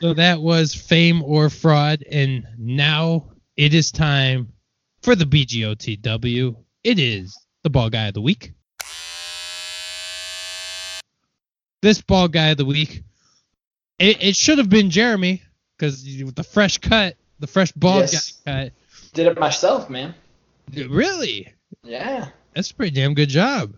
so 0.00 0.14
that 0.14 0.40
was 0.40 0.74
fame 0.74 1.22
or 1.22 1.50
fraud, 1.50 2.02
and 2.10 2.46
now 2.58 3.30
it 3.56 3.74
is 3.74 3.90
time 3.92 4.52
for 5.02 5.14
the 5.14 5.24
BGOTW. 5.24 6.56
It 6.84 6.98
is 6.98 7.36
the 7.62 7.70
ball 7.70 7.90
guy 7.90 8.06
of 8.08 8.14
the 8.14 8.20
week. 8.22 8.52
This 11.82 12.02
ball 12.02 12.28
guy 12.28 12.48
of 12.48 12.58
the 12.58 12.64
week, 12.66 13.02
it, 13.98 14.22
it 14.22 14.36
should 14.36 14.58
have 14.58 14.68
been 14.68 14.90
Jeremy 14.90 15.42
because 15.78 16.04
with 16.22 16.34
the 16.34 16.44
fresh 16.44 16.76
cut, 16.78 17.16
the 17.38 17.46
fresh 17.46 17.72
ball 17.72 18.00
Yes. 18.00 18.32
guy 18.44 18.70
Did 19.14 19.26
it 19.26 19.38
myself, 19.38 19.88
man. 19.88 20.14
Really, 20.74 21.52
Yeah. 21.82 22.28
that's 22.54 22.70
a 22.70 22.74
pretty 22.74 22.94
damn 22.94 23.14
good 23.14 23.30
job. 23.30 23.74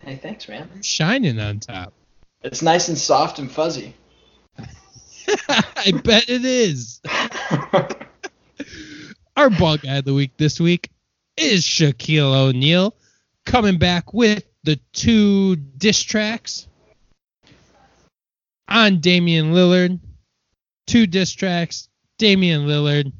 Hey, 0.00 0.16
thanks, 0.16 0.48
man. 0.48 0.68
Shining 0.82 1.38
on 1.40 1.60
top. 1.60 1.92
It's 2.42 2.60
nice 2.60 2.88
and 2.88 2.98
soft 2.98 3.38
and 3.38 3.50
fuzzy. 3.50 3.94
I 5.48 5.92
bet 6.02 6.28
it 6.28 6.44
is. 6.44 7.00
Our 9.36 9.50
ball 9.50 9.78
guy 9.78 9.96
of 9.96 10.04
the 10.04 10.14
week 10.14 10.36
this 10.36 10.60
week 10.60 10.90
is 11.36 11.64
Shaquille 11.64 12.32
O'Neal, 12.32 12.94
coming 13.44 13.78
back 13.78 14.14
with 14.14 14.44
the 14.62 14.78
two 14.92 15.56
diss 15.56 16.00
tracks 16.02 16.68
on 18.68 19.00
Damian 19.00 19.52
Lillard. 19.52 19.98
Two 20.86 21.06
diss 21.06 21.32
tracks, 21.32 21.88
Damian 22.18 22.66
Lillard, 22.66 23.10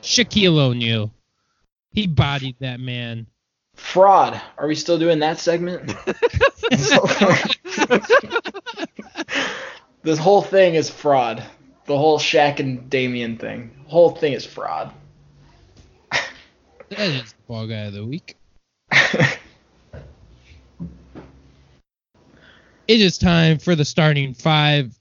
Shaquille 0.00 0.58
O'Neal. 0.58 1.12
He 1.90 2.06
bodied 2.06 2.56
that 2.60 2.80
man. 2.80 3.26
Fraud. 3.76 4.40
Are 4.58 4.66
we 4.66 4.74
still 4.74 4.98
doing 4.98 5.20
that 5.20 5.38
segment? 5.38 5.92
this 10.04 10.18
whole 10.18 10.42
thing 10.42 10.74
is 10.74 10.88
fraud. 10.88 11.42
The 11.86 11.98
whole 11.98 12.18
Shaq 12.18 12.60
and 12.60 12.88
Damian 12.88 13.36
thing. 13.36 13.70
The 13.84 13.90
whole 13.90 14.10
thing 14.10 14.32
is 14.32 14.46
fraud. 14.46 14.92
That 16.10 17.08
is 17.08 17.32
the 17.32 17.42
ball 17.48 17.66
guy 17.66 17.86
of 17.86 17.92
the 17.92 18.06
week. 18.06 18.36
It 22.86 23.00
is 23.00 23.16
time 23.16 23.58
for 23.58 23.74
the 23.74 23.84
starting 23.84 24.34
five. 24.34 24.94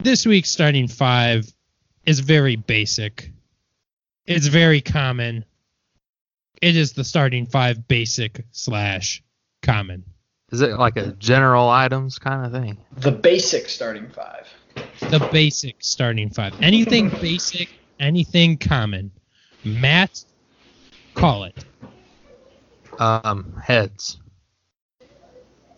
This 0.00 0.26
week's 0.26 0.50
starting 0.50 0.86
five 0.86 1.50
is 2.04 2.20
very 2.20 2.56
basic. 2.56 3.32
It's 4.26 4.48
very 4.48 4.82
common. 4.82 5.46
It 6.60 6.76
is 6.76 6.92
the 6.92 7.04
starting 7.04 7.46
five 7.46 7.88
basic 7.88 8.44
slash 8.50 9.22
common. 9.62 10.04
Is 10.52 10.60
it 10.60 10.78
like 10.78 10.98
a 10.98 11.12
general 11.12 11.70
items 11.70 12.18
kind 12.18 12.44
of 12.44 12.52
thing? 12.52 12.76
the 12.98 13.10
basic 13.10 13.70
starting 13.70 14.10
five. 14.10 14.46
The 15.08 15.26
basic 15.32 15.76
starting 15.80 16.28
five. 16.28 16.52
Anything 16.60 17.08
basic, 17.20 17.70
anything 17.98 18.58
common. 18.58 19.10
Matt, 19.64 20.22
call 21.14 21.44
it. 21.44 21.64
Um, 22.98 23.58
heads. 23.64 24.20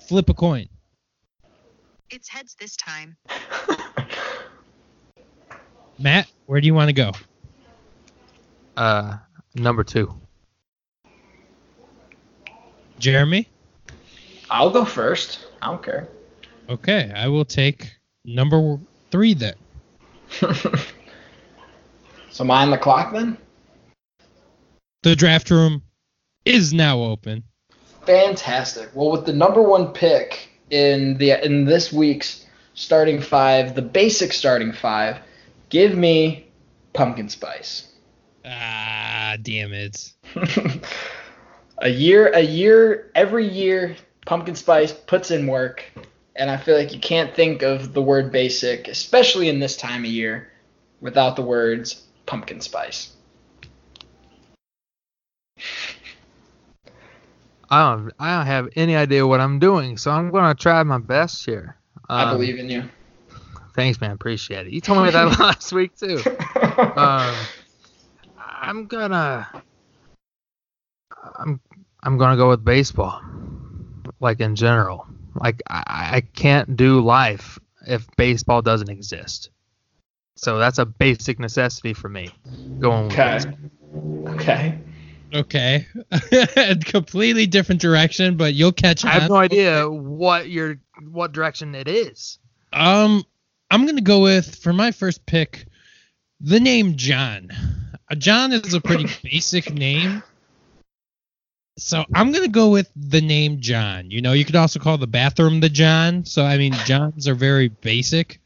Flip 0.09 0.29
a 0.29 0.35
coin. 0.35 0.69
It's 2.11 2.29
heads 2.29 2.57
this 2.59 2.77
time. 2.77 3.17
Matt, 6.01 6.27
where 6.47 6.61
do 6.61 6.67
you 6.67 6.75
want 6.75 6.89
to 6.89 6.93
go? 6.93 7.13
Uh, 8.77 9.19
number 9.55 9.85
two. 9.85 10.13
Jeremy? 12.99 13.49
I'll 14.55 14.71
go 14.71 14.85
first. 14.85 15.47
I 15.61 15.67
don't 15.67 15.83
care. 15.83 16.07
Okay, 16.69 17.13
I 17.15 17.27
will 17.27 17.45
take 17.45 17.93
number 18.25 18.79
three 19.11 19.35
then. 19.35 19.55
so 22.31 22.45
mind 22.45 22.73
the 22.73 22.79
clock 22.79 23.13
then? 23.13 23.37
The 25.03 25.17
draft 25.17 25.51
room 25.51 25.83
is 26.45 26.73
now 26.73 27.03
open. 27.03 27.43
Fantastic. 28.07 28.91
Well, 28.95 29.11
with 29.11 29.27
the 29.27 29.33
number 29.33 29.61
one 29.61 29.93
pick 29.93 30.49
in 30.71 31.19
the 31.19 31.45
in 31.45 31.65
this 31.65 31.93
week's 31.93 32.47
starting 32.75 33.21
five, 33.21 33.75
the 33.75 33.83
basic 33.83 34.33
starting 34.33 34.73
five, 34.73 35.19
Give 35.69 35.97
me 35.97 36.47
pumpkin 36.93 37.29
spice. 37.29 37.89
Ah, 38.45 39.37
damn 39.43 39.73
it. 39.73 40.13
a 41.79 41.89
year, 41.89 42.29
a 42.29 42.43
year, 42.43 43.11
every 43.17 43.49
year, 43.49 43.97
pumpkin 44.25 44.55
spice 44.55 44.93
puts 44.93 45.31
in 45.31 45.47
work, 45.47 45.85
and 46.37 46.51
I 46.51 46.57
feel 46.57 46.77
like 46.77 46.93
you 46.93 47.01
can't 47.01 47.35
think 47.35 47.63
of 47.63 47.93
the 47.93 48.03
word 48.03 48.33
basic, 48.33 48.89
especially 48.89 49.49
in 49.49 49.59
this 49.59 49.77
time 49.77 50.05
of 50.05 50.11
year, 50.11 50.51
without 51.01 51.37
the 51.37 51.43
words 51.43 52.03
pumpkin 52.27 52.61
spice. 52.61 53.13
I 57.71 57.91
don't 57.95 58.13
I 58.19 58.37
don't 58.37 58.47
have 58.47 58.69
any 58.77 58.95
idea 58.95 59.27
what 59.27 59.41
I'm 59.41 59.59
doing, 59.59 59.97
so 59.97 60.11
I'm 60.11 60.31
gonna 60.31 60.55
try 60.55 60.83
my 60.83 60.99
best 60.99 61.45
here. 61.45 61.77
I 62.09 62.25
Um, 62.25 62.31
believe 62.37 62.59
in 62.59 62.69
you. 62.69 62.85
Thanks, 63.75 64.01
man. 64.01 64.13
Appreciate 64.13 64.67
it. 64.69 64.73
You 64.73 64.81
told 64.81 65.05
me 65.05 65.11
that 65.11 65.39
last 65.41 65.73
week 65.73 65.97
too. 65.97 66.23
Um, 66.97 67.35
I'm 68.39 68.87
gonna 68.87 69.49
I'm 71.37 71.61
I'm 72.05 72.19
gonna 72.19 72.37
go 72.37 72.49
with 72.51 72.65
baseball. 72.65 73.21
Like 74.21 74.41
in 74.41 74.57
general. 74.57 75.07
Like 75.35 75.63
I, 75.69 75.83
I 75.87 76.21
can't 76.21 76.77
do 76.77 77.01
life 77.01 77.59
if 77.87 78.07
baseball 78.17 78.63
doesn't 78.63 78.89
exist. 78.89 79.51
So 80.37 80.59
that's 80.59 80.79
a 80.79 80.87
basic 80.87 81.39
necessity 81.39 81.93
for 81.93 82.09
me. 82.09 82.31
Going 82.79 83.05
with 83.05 83.13
okay. 83.13 83.33
baseball. 83.33 84.35
Okay. 84.35 84.79
Okay. 85.35 85.87
Completely 86.85 87.47
different 87.47 87.81
direction, 87.81 88.37
but 88.37 88.55
you'll 88.55 88.73
catch 88.73 89.05
I 89.05 89.11
have 89.11 89.23
on. 89.25 89.29
no 89.29 89.37
idea 89.37 89.91
what 89.91 90.49
your 90.49 90.77
what 91.11 91.33
direction 91.33 91.75
it 91.75 91.89
is. 91.89 92.39
Um, 92.73 93.25
I'm 93.71 93.87
gonna 93.87 94.01
go 94.01 94.21
with 94.21 94.57
for 94.57 94.73
my 94.73 94.93
first 94.93 95.27
pick, 95.27 95.67
the 96.41 96.61
name 96.61 96.97
John. 96.97 97.51
Uh, 98.11 98.15
John 98.15 98.53
is 98.53 98.75
a 98.75 98.81
pretty 98.81 99.07
basic 99.23 99.73
name, 99.73 100.23
so 101.77 102.05
I'm 102.15 102.33
gonna 102.33 102.49
go 102.49 102.71
with 102.71 102.91
the 102.95 103.21
name 103.21 103.61
John. 103.61 104.11
You 104.11 104.23
know, 104.23 104.33
you 104.33 104.45
could 104.45 104.57
also 104.57 104.79
call 104.79 104.99
the 104.99 105.07
bathroom 105.07 105.61
the 105.61 105.69
John. 105.69 106.25
So 106.25 106.45
I 106.45 106.57
mean, 106.57 106.73
Johns 106.85 107.27
are 107.27 107.35
very 107.35 107.69
basic. 107.69 108.41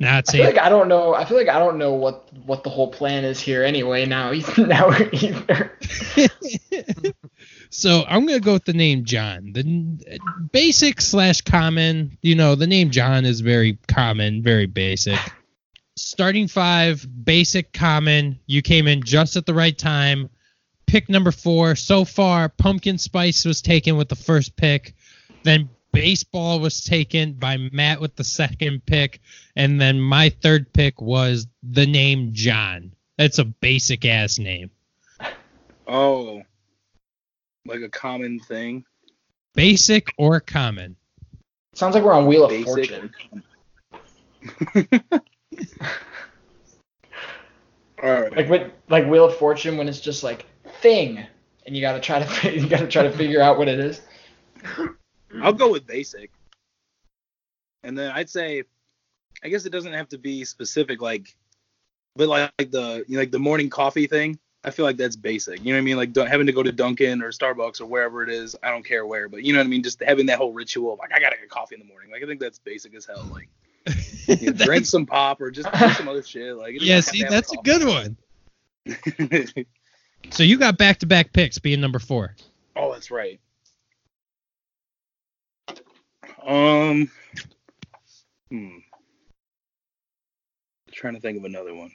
Not 0.00 0.28
I 0.28 0.32
feel 0.32 0.44
like 0.44 0.58
I 0.58 0.68
don't 0.68 0.88
know. 0.88 1.14
I 1.14 1.24
feel 1.24 1.36
like 1.36 1.48
I 1.48 1.58
don't 1.58 1.78
know 1.78 1.94
what 1.94 2.32
what 2.46 2.62
the 2.62 2.70
whole 2.70 2.88
plan 2.88 3.24
is 3.24 3.40
here 3.40 3.64
anyway. 3.64 4.06
Now, 4.06 4.30
now 4.58 4.90
either. 5.12 5.72
so 7.70 8.04
I'm 8.06 8.26
gonna 8.26 8.38
go 8.38 8.52
with 8.52 8.64
the 8.64 8.74
name 8.74 9.04
John. 9.04 9.52
The 9.52 10.20
basic 10.52 11.00
slash 11.00 11.40
common. 11.40 12.16
You 12.22 12.36
know, 12.36 12.54
the 12.54 12.66
name 12.66 12.90
John 12.90 13.24
is 13.24 13.40
very 13.40 13.78
common, 13.88 14.42
very 14.42 14.66
basic. 14.66 15.18
Starting 15.96 16.46
five, 16.46 17.04
basic, 17.24 17.72
common. 17.72 18.38
You 18.46 18.62
came 18.62 18.86
in 18.86 19.02
just 19.02 19.36
at 19.36 19.46
the 19.46 19.54
right 19.54 19.76
time. 19.76 20.30
Pick 20.88 21.10
number 21.10 21.30
four. 21.30 21.76
So 21.76 22.06
far, 22.06 22.48
pumpkin 22.48 22.96
spice 22.96 23.44
was 23.44 23.60
taken 23.60 23.98
with 23.98 24.08
the 24.08 24.16
first 24.16 24.56
pick. 24.56 24.94
Then 25.42 25.68
baseball 25.92 26.60
was 26.60 26.82
taken 26.82 27.34
by 27.34 27.58
Matt 27.58 28.00
with 28.00 28.16
the 28.16 28.24
second 28.24 28.86
pick, 28.86 29.20
and 29.54 29.78
then 29.78 30.00
my 30.00 30.30
third 30.30 30.72
pick 30.72 31.02
was 31.02 31.46
the 31.62 31.86
name 31.86 32.30
John. 32.32 32.92
That's 33.18 33.38
a 33.38 33.44
basic 33.44 34.06
ass 34.06 34.38
name. 34.38 34.70
Oh, 35.86 36.42
like 37.66 37.82
a 37.82 37.90
common 37.90 38.40
thing. 38.40 38.86
Basic 39.54 40.08
or 40.16 40.40
common? 40.40 40.96
Sounds 41.74 41.94
like 41.94 42.02
we're 42.02 42.14
on 42.14 42.24
Wheel 42.24 42.46
of 42.46 42.64
Fortune. 42.64 43.12
All 48.02 48.22
right. 48.22 48.34
Like 48.34 48.48
with 48.48 48.72
like 48.88 49.06
Wheel 49.06 49.26
of 49.26 49.36
Fortune 49.36 49.76
when 49.76 49.86
it's 49.86 50.00
just 50.00 50.22
like 50.22 50.46
thing, 50.80 51.24
and 51.66 51.76
you 51.76 51.80
gotta 51.80 52.00
try 52.00 52.22
to 52.22 52.54
you 52.58 52.68
gotta 52.68 52.86
try 52.88 53.02
to 53.02 53.12
figure 53.12 53.40
out 53.40 53.58
what 53.58 53.68
it 53.68 53.78
is. 53.78 54.00
I'll 55.42 55.52
go 55.52 55.70
with 55.70 55.86
basic. 55.86 56.30
And 57.82 57.96
then 57.96 58.10
I'd 58.10 58.28
say, 58.28 58.64
I 59.44 59.48
guess 59.48 59.64
it 59.64 59.70
doesn't 59.70 59.92
have 59.92 60.08
to 60.08 60.18
be 60.18 60.44
specific, 60.44 61.00
like, 61.00 61.36
but 62.16 62.28
like, 62.28 62.52
like 62.58 62.70
the 62.70 63.04
you 63.06 63.14
know, 63.14 63.20
like 63.20 63.30
the 63.30 63.38
morning 63.38 63.70
coffee 63.70 64.06
thing. 64.06 64.38
I 64.64 64.70
feel 64.70 64.84
like 64.84 64.96
that's 64.96 65.14
basic. 65.14 65.60
You 65.60 65.66
know 65.66 65.78
what 65.78 65.82
I 65.82 65.84
mean? 65.84 65.96
Like 65.96 66.12
don't, 66.12 66.26
having 66.26 66.46
to 66.46 66.52
go 66.52 66.64
to 66.64 66.72
Dunkin' 66.72 67.22
or 67.22 67.30
Starbucks 67.30 67.80
or 67.80 67.86
wherever 67.86 68.24
it 68.24 68.28
is. 68.28 68.56
I 68.62 68.70
don't 68.70 68.84
care 68.84 69.06
where, 69.06 69.28
but 69.28 69.44
you 69.44 69.52
know 69.52 69.60
what 69.60 69.66
I 69.66 69.68
mean. 69.68 69.84
Just 69.84 70.02
having 70.02 70.26
that 70.26 70.38
whole 70.38 70.52
ritual 70.52 70.94
of 70.94 70.98
like 70.98 71.12
I 71.14 71.20
gotta 71.20 71.36
get 71.36 71.48
coffee 71.48 71.76
in 71.76 71.80
the 71.80 71.86
morning. 71.86 72.10
Like 72.10 72.24
I 72.24 72.26
think 72.26 72.40
that's 72.40 72.58
basic 72.58 72.94
as 72.94 73.06
hell. 73.06 73.24
Like 73.30 73.48
you 74.26 74.50
know, 74.50 74.52
drink 74.64 74.86
some 74.86 75.06
pop 75.06 75.40
or 75.40 75.52
just 75.52 75.72
do 75.72 75.88
some 75.90 76.08
other 76.08 76.24
shit. 76.24 76.56
Like 76.56 76.74
yeah, 76.80 77.00
see, 77.00 77.22
that's 77.22 77.52
a 77.52 77.56
coffee. 77.56 77.70
good 77.70 77.86
one. 77.86 79.64
So 80.30 80.42
you 80.42 80.58
got 80.58 80.78
back 80.78 80.98
to 80.98 81.06
back 81.06 81.32
picks 81.32 81.58
being 81.58 81.80
number 81.80 81.98
four. 81.98 82.36
Oh, 82.76 82.92
that's 82.92 83.10
right. 83.10 83.40
Um, 86.46 87.10
hmm. 88.50 88.78
Trying 90.92 91.14
to 91.14 91.20
think 91.20 91.38
of 91.38 91.44
another 91.44 91.74
one. 91.74 91.92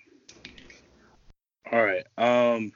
All 1.71 1.83
right. 1.83 2.05
Um, 2.17 2.71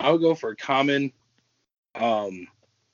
I 0.00 0.10
would 0.10 0.20
go 0.20 0.34
for 0.34 0.54
common. 0.54 1.12
Um, 1.94 2.46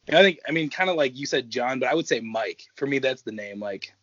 I 0.09 0.23
think 0.23 0.41
I 0.49 0.53
mean 0.53 0.71
kind 0.71 0.91
of 0.91 0.97
like 0.97 1.17
you 1.17 1.27
said 1.27 1.51
John, 1.51 1.79
but 1.79 1.89
I 1.89 1.95
would 1.95 2.09
say 2.09 2.21
Mike. 2.21 2.65
For 2.77 2.87
me, 2.87 2.99
that's 2.99 3.23
the 3.23 3.33
name. 3.33 3.61
Like, 3.61 3.95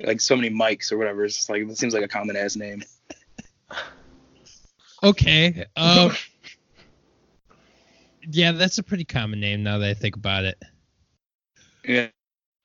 like 0.00 0.20
so 0.20 0.36
many 0.36 0.50
Mikes 0.50 0.90
or 0.90 0.98
whatever. 0.98 1.24
It's 1.24 1.36
just 1.36 1.50
like 1.50 1.62
it 1.62 1.78
seems 1.78 1.94
like 1.94 2.04
a 2.04 2.08
common 2.08 2.36
ass 2.36 2.56
name. 2.56 2.82
Okay. 5.06 5.64
Um, 5.76 6.12
yeah, 8.28 8.50
that's 8.52 8.78
a 8.78 8.82
pretty 8.82 9.04
common 9.04 9.38
name 9.38 9.62
now 9.62 9.78
that 9.78 9.88
I 9.88 9.94
think 9.94 10.16
about 10.16 10.44
it. 10.44 10.60
Yeah, 11.84 12.08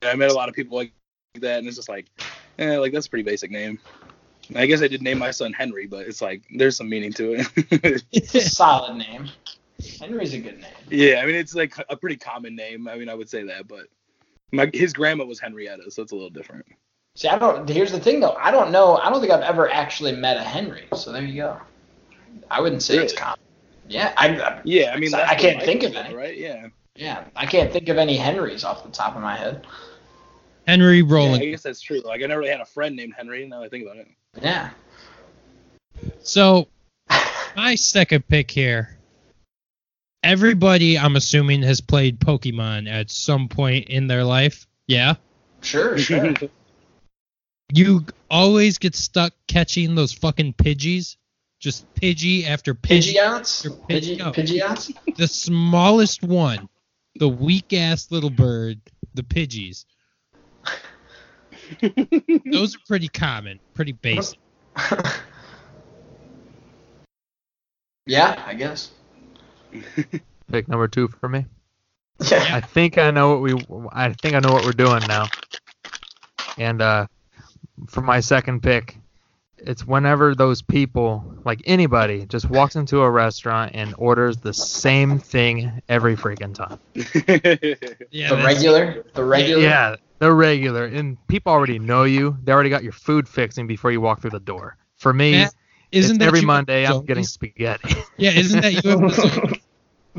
I 0.02 0.16
met 0.16 0.32
a 0.32 0.34
lot 0.34 0.50
of 0.50 0.56
people 0.56 0.76
like 0.76 0.92
that, 1.36 1.60
and 1.60 1.68
it's 1.68 1.78
just 1.78 1.88
like, 1.88 2.08
eh, 2.58 2.78
like 2.78 2.94
that's 2.94 3.06
a 3.06 3.10
pretty 3.10 3.24
basic 3.24 3.52
name. 3.52 3.78
I 4.56 4.66
guess 4.66 4.82
I 4.82 4.88
did 4.88 5.04
name 5.04 5.20
my 5.20 5.30
son 5.30 5.54
Henry, 5.54 5.86
but 5.86 6.08
it's 6.08 6.20
like 6.20 6.42
there's 6.56 6.76
some 6.76 6.90
meaning 6.90 7.14
to 7.14 7.36
it. 7.36 8.04
It's 8.12 8.34
a 8.34 8.42
solid 8.42 8.98
name. 8.98 9.30
Henry's 10.00 10.34
a 10.34 10.40
good 10.40 10.60
name. 10.60 10.74
yeah, 10.90 11.22
I 11.22 11.28
mean 11.28 11.36
it's 11.36 11.54
like 11.54 11.76
a 11.90 11.96
pretty 11.96 12.18
common 12.18 12.56
name. 12.56 12.88
I 12.88 12.96
mean 12.98 13.08
I 13.08 13.14
would 13.14 13.30
say 13.30 13.44
that, 13.44 13.68
but 13.68 13.86
my 14.52 14.70
his 14.74 14.94
grandma 14.94 15.26
was 15.26 15.40
Henrietta, 15.40 15.92
so 15.92 16.02
it's 16.02 16.12
a 16.12 16.16
little 16.16 16.32
different. 16.32 16.66
See, 17.16 17.28
I 17.28 17.38
don't. 17.38 17.70
Here's 17.70 17.92
the 17.92 18.00
thing, 18.00 18.22
though. 18.22 18.36
I 18.40 18.52
don't 18.52 18.72
know. 18.72 18.98
I 18.98 19.10
don't 19.10 19.20
think 19.20 19.34
I've 19.34 19.42
ever 19.42 19.70
actually 19.70 20.14
met 20.14 20.38
a 20.38 20.44
Henry. 20.44 20.88
So 20.96 21.12
there 21.12 21.24
you 21.24 21.36
go. 21.36 21.60
I 22.50 22.62
wouldn't 22.62 22.84
say 22.84 22.98
it's 22.98 23.14
common. 23.14 23.40
Yeah, 23.88 24.14
I, 24.18 24.30
I 24.40 24.62
Yeah, 24.64 24.92
I 24.94 24.98
mean 24.98 25.14
I 25.14 25.20
that's 25.20 25.42
can't 25.42 25.64
think 25.64 25.84
of 25.84 25.92
is, 25.92 25.98
any. 25.98 26.16
right? 26.16 26.38
Yeah. 26.38 26.68
yeah, 26.96 27.26
I 27.36 27.46
can't 27.46 27.72
think 27.72 27.90
of 27.90 27.98
any 27.98 28.18
Henrys 28.18 28.64
off 28.64 28.84
the 28.84 28.92
top 28.92 29.16
of 29.16 29.22
my 29.22 29.36
head. 29.36 29.66
Henry 30.68 31.02
yeah. 31.02 31.32
I 31.34 31.38
guess 31.40 31.64
that's 31.64 31.82
true. 31.82 32.02
Like 32.02 32.22
I 32.22 32.28
never 32.28 32.40
really 32.40 32.52
had 32.52 32.62
a 32.62 32.66
friend 32.66 32.96
named 32.96 33.14
Henry. 33.18 33.46
Now 33.46 33.64
I 33.64 33.70
think 33.70 33.84
about 33.84 33.98
it. 33.98 34.08
Yeah. 34.42 34.70
So 36.22 36.68
my 37.56 37.76
second 37.76 38.28
pick 38.28 38.52
here. 38.52 38.98
Everybody, 40.24 41.00
I'm 41.00 41.16
assuming, 41.16 41.64
has 41.64 41.82
played 41.82 42.20
Pokemon 42.20 42.88
at 42.88 43.10
some 43.10 43.50
point 43.50 43.90
in 43.90 44.06
their 44.06 44.24
life. 44.24 44.68
Yeah. 44.88 45.16
Sure, 45.62 45.98
sure. 45.98 46.34
You 47.74 48.06
always 48.30 48.78
get 48.78 48.96
stuck 48.96 49.34
catching 49.48 49.96
those 49.96 50.12
fucking 50.12 50.56
Pidgeys. 50.56 51.16
Just 51.62 51.86
Pidgey 51.94 52.46
after 52.48 52.74
Pidgey. 52.74 53.14
Pidgeots? 53.14 53.64
Your 53.64 53.74
Pidgey, 53.74 54.18
Pidge- 54.18 54.34
Pidgeots? 54.34 55.16
The 55.16 55.28
smallest 55.28 56.24
one. 56.24 56.68
The 57.16 57.30
weak 57.30 57.72
ass 57.72 58.10
little 58.10 58.32
bird. 58.32 58.82
The 59.14 59.22
Pidgeys. 59.22 59.86
Those 62.52 62.76
are 62.76 62.80
pretty 62.88 63.10
common. 63.10 63.60
Pretty 63.76 63.92
basic. 63.92 64.40
yeah, 68.08 68.44
I 68.46 68.56
guess. 68.56 68.90
Pick 70.52 70.68
number 70.68 70.88
two 70.88 71.08
for 71.10 71.30
me. 71.30 71.46
Yeah. 72.20 72.44
I 72.52 72.62
think 72.62 72.98
I 72.98 73.12
know 73.12 73.38
what 73.38 73.42
we. 73.42 73.54
I 73.92 74.14
think 74.14 74.34
I 74.34 74.40
know 74.40 74.52
what 74.52 74.66
we're 74.66 74.72
doing 74.72 75.02
now. 75.08 75.28
And 76.58 76.82
uh, 76.82 77.06
for 77.88 78.02
my 78.02 78.20
second 78.20 78.62
pick, 78.64 78.98
it's 79.64 79.86
whenever 79.86 80.34
those 80.36 80.62
people, 80.62 81.24
like 81.46 81.62
anybody, 81.66 82.26
just 82.26 82.50
walks 82.50 82.76
into 82.76 83.02
a 83.02 83.10
restaurant 83.10 83.72
and 83.76 83.94
orders 83.98 84.38
the 84.38 84.54
same 84.54 85.20
thing 85.20 85.82
every 85.90 86.16
freaking 86.16 86.54
time. 86.54 86.80
Yeah, 88.12 88.30
the 88.36 88.42
regular? 88.44 89.06
The 89.14 89.24
regular? 89.24 89.62
Yeah, 89.62 89.96
the 90.20 90.32
regular, 90.34 90.86
and 90.86 91.18
people 91.28 91.52
already 91.52 91.80
know 91.80 92.04
you. 92.04 92.38
They 92.44 92.52
already 92.52 92.70
got 92.70 92.84
your 92.84 92.92
food 92.92 93.28
fixing 93.30 93.68
before 93.68 93.92
you 93.92 94.02
walk 94.02 94.22
through 94.22 94.32
the 94.32 94.40
door. 94.40 94.78
For 94.98 95.14
me, 95.14 95.32
Matt, 95.32 95.54
Isn't 95.92 96.20
that 96.20 96.28
every 96.28 96.42
you- 96.42 96.48
Monday 96.48 96.86
I'm 96.86 97.06
getting 97.06 97.24
spaghetti. 97.24 97.96
Yeah, 98.18 98.32
isn't 98.32 98.62
that 98.62 98.84
you? 98.84 98.92
and 98.92 99.12
Fazoli's? 99.12 99.60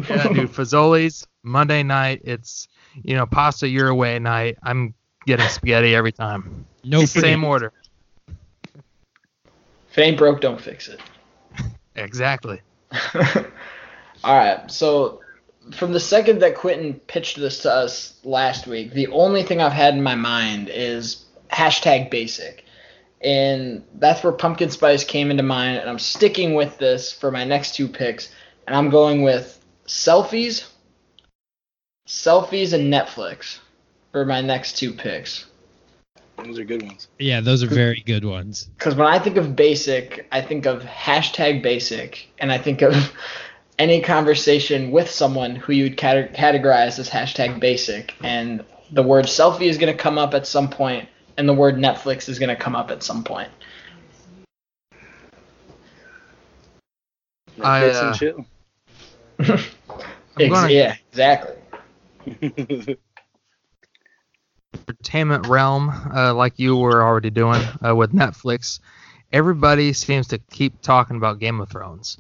yeah, 0.09 0.29
dude, 0.33 0.51
Fazoli's 0.51 1.27
Monday 1.43 1.83
night. 1.83 2.23
It's 2.25 2.69
you 3.03 3.15
know 3.17 3.27
pasta 3.27 3.69
your 3.69 3.95
way 3.95 4.19
night. 4.19 4.57
I'm 4.63 4.95
getting 5.27 5.47
spaghetti 5.49 5.95
every 5.95 6.13
time. 6.13 6.67
No 6.85 7.05
Same 7.05 7.45
order. 7.45 7.73
If 9.93 9.99
it 9.99 10.03
ain't 10.03 10.17
broke, 10.17 10.41
don't 10.41 10.61
fix 10.61 10.89
it. 10.89 11.01
Exactly. 11.95 12.59
All 13.15 14.35
right. 14.35 14.71
So 14.71 15.21
from 15.75 15.93
the 15.93 16.01
second 16.01 16.39
that 16.41 16.55
Quentin 16.55 16.95
pitched 17.07 17.39
this 17.39 17.61
to 17.61 17.71
us 17.71 18.19
last 18.25 18.67
week, 18.67 18.95
the 18.95 19.09
only 19.09 19.43
thing 19.43 19.61
I've 19.61 19.75
had 19.75 19.93
in 19.93 20.03
my 20.03 20.15
mind 20.15 20.71
is 20.73 21.27
hashtag 21.51 22.11
basic. 22.11 22.65
And 23.21 23.85
that's 23.97 24.25
where 24.25 24.33
pumpkin 24.33 24.71
spice 24.71 25.05
came 25.05 25.31
into 25.31 25.43
mind, 25.43 25.81
and 25.81 25.91
I'm 25.91 25.99
sticking 25.99 26.55
with 26.55 26.79
this 26.79 27.13
for 27.13 27.31
my 27.31 27.45
next 27.45 27.75
two 27.75 27.89
picks. 27.89 28.33
And 28.67 28.75
I'm 28.75 28.89
going 28.89 29.21
with 29.21 29.63
selfies, 29.87 30.67
selfies, 32.09 32.73
and 32.73 32.91
Netflix 32.91 33.59
for 34.13 34.25
my 34.25 34.41
next 34.41 34.79
two 34.79 34.95
picks. 34.95 35.45
Those 36.45 36.59
are 36.59 36.65
good 36.65 36.83
ones. 36.83 37.09
Yeah, 37.19 37.41
those 37.41 37.63
are 37.63 37.69
very 37.69 38.03
good 38.05 38.25
ones. 38.25 38.69
Because 38.79 38.95
when 38.95 39.07
I 39.07 39.19
think 39.19 39.37
of 39.37 39.55
basic, 39.55 40.27
I 40.33 40.41
think 40.41 40.67
of 40.67 40.83
hashtag 40.83 41.63
basic, 41.63 42.29
and 42.39 42.51
I 42.51 42.59
think 42.59 42.83
of 42.83 42.95
any 43.79 44.01
conversation 44.01 44.91
with 44.91 45.09
someone 45.11 45.55
who 45.57 45.73
you 45.73 45.85
would 45.85 45.97
cate- 45.97 46.33
categorize 46.33 46.99
as 46.99 47.09
hashtag 47.09 47.61
basic. 47.61 48.15
And 48.23 48.65
the 48.91 49.03
word 49.03 49.27
selfie 49.27 49.69
is 49.69 49.79
going 49.79 49.95
to 49.95 49.99
come 49.99 50.19
up 50.19 50.35
at 50.35 50.47
some 50.47 50.69
point, 50.69 51.09
and 51.37 51.49
the 51.49 51.55
word 51.55 51.77
Netflix 51.77 52.29
is 52.29 52.39
going 52.39 52.49
to 52.49 52.57
come 52.57 52.75
up 52.75 52.91
at 52.91 53.03
some 53.03 53.23
point. 53.25 53.49
I, 57.63 57.89
uh, 57.89 58.07
and 58.09 58.17
chill. 58.17 58.47
I'm 59.39 59.59
Ex- 60.41 60.51
gonna- 60.51 60.73
yeah, 60.73 60.97
exactly. 61.11 61.57
entertainment 65.03 65.47
realm, 65.49 65.91
uh, 66.15 66.33
like 66.35 66.59
you 66.59 66.77
were 66.77 67.03
already 67.03 67.31
doing 67.31 67.61
uh, 67.85 67.95
with 67.95 68.13
Netflix, 68.13 68.79
everybody 69.33 69.93
seems 69.93 70.29
to 70.29 70.39
keep 70.39 70.81
talking 70.81 71.17
about 71.17 71.41
Game 71.41 71.61
of 71.61 71.69
Thrones. 71.69 72.19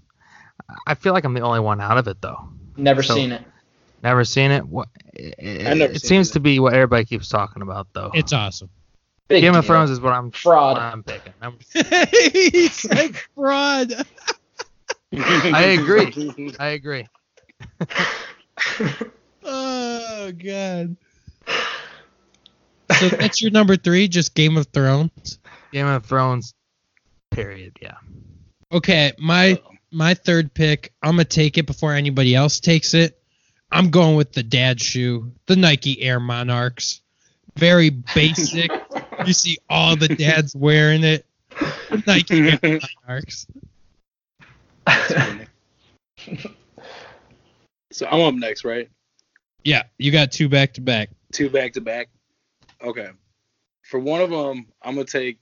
I 0.86 0.94
feel 0.94 1.12
like 1.12 1.24
I'm 1.24 1.34
the 1.34 1.40
only 1.42 1.60
one 1.60 1.80
out 1.80 1.96
of 1.98 2.08
it 2.08 2.20
though. 2.20 2.48
Never 2.76 3.02
So- 3.02 3.14
seen 3.14 3.32
it. 3.32 3.42
Never 4.02 4.24
seen 4.24 4.50
it. 4.50 4.66
What? 4.66 4.88
It, 5.14 5.36
never 5.78 5.92
it 5.92 6.00
seen 6.00 6.08
seems 6.08 6.30
it. 6.30 6.32
to 6.32 6.40
be 6.40 6.58
what 6.58 6.74
everybody 6.74 7.04
keeps 7.04 7.28
talking 7.28 7.62
about 7.62 7.86
though. 7.92 8.10
It's 8.14 8.32
awesome. 8.32 8.68
Big 9.28 9.42
Game 9.42 9.54
of. 9.54 9.64
Thrones 9.64 9.90
is 9.90 10.00
what 10.00 10.12
I'm 10.12 10.32
Fraud. 10.32 10.76
what 10.76 10.82
I'm 10.82 11.04
picking. 11.04 11.32
I'm- 11.40 11.58
he 12.52 12.66
said 12.66 13.14
fraud. 13.36 13.92
I 15.12 15.78
agree. 15.78 16.54
I 16.58 16.68
agree. 16.70 17.06
Oh 19.44 20.32
god. 20.32 20.96
So 23.02 23.16
that's 23.16 23.42
your 23.42 23.50
number 23.50 23.76
three, 23.76 24.06
just 24.06 24.32
Game 24.32 24.56
of 24.56 24.68
Thrones. 24.68 25.40
Game 25.72 25.86
of 25.86 26.06
Thrones. 26.06 26.54
Period. 27.32 27.76
Yeah. 27.82 27.96
Okay, 28.70 29.12
my 29.18 29.60
my 29.90 30.14
third 30.14 30.54
pick. 30.54 30.92
I'm 31.02 31.14
gonna 31.14 31.24
take 31.24 31.58
it 31.58 31.66
before 31.66 31.94
anybody 31.94 32.36
else 32.36 32.60
takes 32.60 32.94
it. 32.94 33.20
I'm 33.72 33.90
going 33.90 34.14
with 34.14 34.32
the 34.32 34.44
dad 34.44 34.80
shoe, 34.80 35.32
the 35.46 35.56
Nike 35.56 36.00
Air 36.00 36.20
Monarchs. 36.20 37.00
Very 37.56 37.90
basic. 37.90 38.70
you 39.26 39.32
see 39.32 39.58
all 39.68 39.96
the 39.96 40.08
dads 40.08 40.54
wearing 40.54 41.02
it. 41.02 41.26
The 41.90 42.04
Nike 42.06 42.50
Air 42.50 42.80
Monarchs. 43.08 43.48
so 47.90 48.06
I'm 48.06 48.20
up 48.20 48.34
next, 48.34 48.64
right? 48.64 48.88
Yeah, 49.64 49.82
you 49.98 50.12
got 50.12 50.30
two 50.30 50.48
back 50.48 50.74
to 50.74 50.80
back. 50.80 51.10
Two 51.32 51.50
back 51.50 51.72
to 51.72 51.80
back. 51.80 52.08
Okay. 52.82 53.08
For 53.82 53.98
one 53.98 54.20
of 54.20 54.30
them, 54.30 54.66
I'm 54.82 54.94
gonna 54.94 55.04
take 55.04 55.38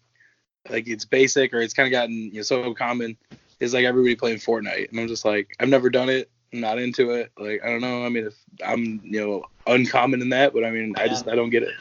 like 0.68 0.88
it's 0.88 1.04
basic 1.04 1.54
or 1.54 1.60
it's 1.60 1.74
kind 1.74 1.86
of 1.86 1.92
gotten 1.92 2.14
you 2.14 2.36
know 2.36 2.42
so 2.42 2.74
common. 2.74 3.16
Is 3.60 3.74
like 3.74 3.84
everybody 3.84 4.16
playing 4.16 4.38
Fortnite, 4.38 4.90
and 4.90 4.98
I'm 4.98 5.08
just 5.08 5.24
like 5.24 5.48
I've 5.60 5.68
never 5.68 5.90
done 5.90 6.08
it. 6.08 6.30
I'm 6.52 6.60
not 6.60 6.78
into 6.78 7.10
it. 7.10 7.30
Like 7.38 7.62
I 7.62 7.68
don't 7.68 7.82
know. 7.82 8.04
I 8.04 8.08
mean, 8.08 8.26
if 8.26 8.34
I'm 8.64 9.00
you 9.04 9.20
know 9.20 9.44
uncommon 9.66 10.22
in 10.22 10.30
that, 10.30 10.52
but 10.54 10.64
I 10.64 10.70
mean 10.70 10.94
I 10.96 11.08
just 11.08 11.28
I 11.28 11.34
don't 11.34 11.50
get 11.50 11.62
it. 11.62 11.74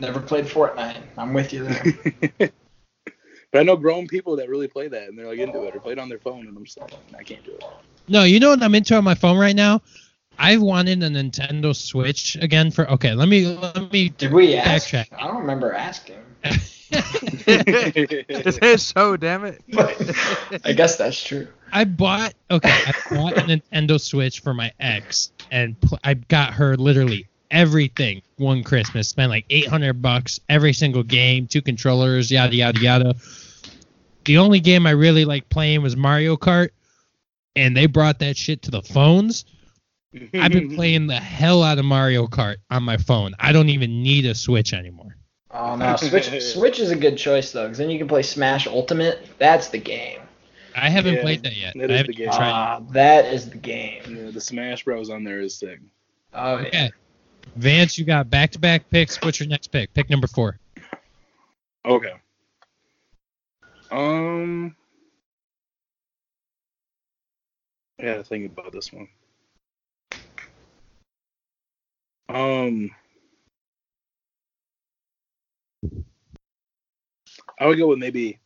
Never 0.00 0.20
played 0.20 0.44
Fortnite. 0.44 0.96
I'm 1.16 1.32
with 1.32 1.52
you 1.52 1.64
there. 1.64 1.82
but 3.52 3.58
I 3.58 3.62
know 3.64 3.76
grown 3.76 4.06
people 4.06 4.36
that 4.36 4.48
really 4.48 4.68
play 4.68 4.86
that 4.86 5.08
and 5.08 5.18
they're 5.18 5.26
like 5.26 5.40
into 5.40 5.64
it 5.64 5.74
or 5.74 5.80
play 5.80 5.92
it 5.92 5.98
on 5.98 6.08
their 6.08 6.20
phone, 6.20 6.46
and 6.46 6.56
I'm 6.56 6.64
just 6.64 6.78
like 6.78 6.94
I 7.18 7.22
can't 7.24 7.44
do 7.44 7.52
it. 7.52 7.64
No, 8.06 8.22
you 8.22 8.40
know 8.40 8.50
what 8.50 8.62
I'm 8.62 8.74
into 8.74 8.96
on 8.96 9.04
my 9.04 9.14
phone 9.14 9.38
right 9.38 9.56
now? 9.56 9.82
I 10.38 10.56
wanted 10.56 11.02
a 11.02 11.08
Nintendo 11.08 11.74
Switch 11.74 12.36
again 12.36 12.70
for 12.70 12.88
okay, 12.92 13.14
let 13.14 13.28
me 13.28 13.46
let 13.46 13.92
me 13.92 14.10
Did 14.10 14.32
we 14.32 14.54
ask? 14.54 14.88
Backtrack. 14.88 15.06
I 15.18 15.26
don't 15.26 15.38
remember 15.38 15.72
asking. 15.72 16.20
It's 16.90 18.58
his 18.58 18.88
show, 18.88 19.16
damn 19.18 19.44
it. 19.44 19.62
I 20.64 20.72
guess 20.72 20.96
that's 20.96 21.22
true. 21.22 21.48
I 21.70 21.84
bought 21.84 22.32
okay, 22.50 22.70
I 22.70 22.92
bought 23.10 23.36
a 23.36 23.42
Nintendo 23.42 24.00
Switch 24.00 24.40
for 24.40 24.54
my 24.54 24.72
ex, 24.80 25.32
and 25.50 25.78
pl- 25.80 25.98
I 26.02 26.14
got 26.14 26.54
her 26.54 26.76
literally 26.76 27.28
everything 27.50 28.22
one 28.36 28.62
Christmas. 28.62 29.08
Spent 29.08 29.30
like 29.30 29.44
800 29.50 30.00
bucks 30.00 30.40
every 30.48 30.72
single 30.72 31.02
game, 31.02 31.46
two 31.46 31.60
controllers, 31.60 32.30
yada 32.30 32.54
yada 32.54 32.80
yada. 32.80 33.14
The 34.24 34.38
only 34.38 34.60
game 34.60 34.86
I 34.86 34.90
really 34.92 35.24
like 35.24 35.48
playing 35.48 35.82
was 35.82 35.96
Mario 35.96 36.36
Kart, 36.36 36.70
and 37.54 37.76
they 37.76 37.86
brought 37.86 38.18
that 38.20 38.36
shit 38.36 38.62
to 38.62 38.70
the 38.70 38.82
phones. 38.82 39.44
I've 40.34 40.52
been 40.52 40.74
playing 40.74 41.06
the 41.06 41.16
hell 41.16 41.62
out 41.62 41.78
of 41.78 41.84
Mario 41.84 42.26
Kart 42.26 42.56
on 42.70 42.82
my 42.82 42.96
phone. 42.96 43.34
I 43.38 43.52
don't 43.52 43.68
even 43.68 44.02
need 44.02 44.24
a 44.26 44.34
Switch 44.34 44.72
anymore. 44.72 45.16
Oh 45.50 45.76
no, 45.76 45.96
Switch 45.96 46.42
Switch 46.52 46.78
is 46.78 46.90
a 46.90 46.96
good 46.96 47.16
choice 47.16 47.52
though, 47.52 47.64
because 47.64 47.78
then 47.78 47.90
you 47.90 47.98
can 47.98 48.08
play 48.08 48.22
Smash 48.22 48.66
Ultimate. 48.66 49.26
That's 49.38 49.68
the 49.68 49.78
game. 49.78 50.20
I 50.76 50.90
haven't 50.90 51.14
Yeah, 51.16 51.22
played 51.22 51.42
that 51.42 51.56
yet. 51.56 51.74
that 51.76 51.90
I 51.90 52.02
the 52.02 52.12
game. 52.12 52.30
tried 52.30 52.48
it. 52.50 52.52
Ah, 52.52 52.80
that 52.92 53.32
is 53.32 53.50
the 53.50 53.56
game. 53.56 54.02
Yeah, 54.08 54.30
the 54.30 54.40
Smash 54.40 54.84
Bros 54.84 55.10
on 55.10 55.24
there 55.24 55.40
is 55.40 55.58
sick. 55.58 55.80
Oh 56.34 56.58
yeah. 56.58 56.88
Vance, 57.56 57.98
you 57.98 58.04
got 58.04 58.30
back 58.30 58.50
to 58.52 58.58
back 58.58 58.88
picks. 58.90 59.20
What's 59.22 59.40
your 59.40 59.48
next 59.48 59.68
pick? 59.68 59.92
Pick 59.94 60.10
number 60.10 60.26
four. 60.26 60.58
Okay. 61.84 62.12
Um. 63.90 64.76
I 67.98 68.04
gotta 68.04 68.22
think 68.22 68.52
about 68.52 68.72
this 68.72 68.92
one. 68.92 69.08
Um. 72.28 72.90
I 77.60 77.66
would 77.66 77.78
go 77.78 77.88
with 77.88 77.98
maybe 77.98 78.38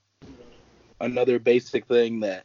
another 1.01 1.39
basic 1.39 1.87
thing 1.87 2.21
that. 2.21 2.45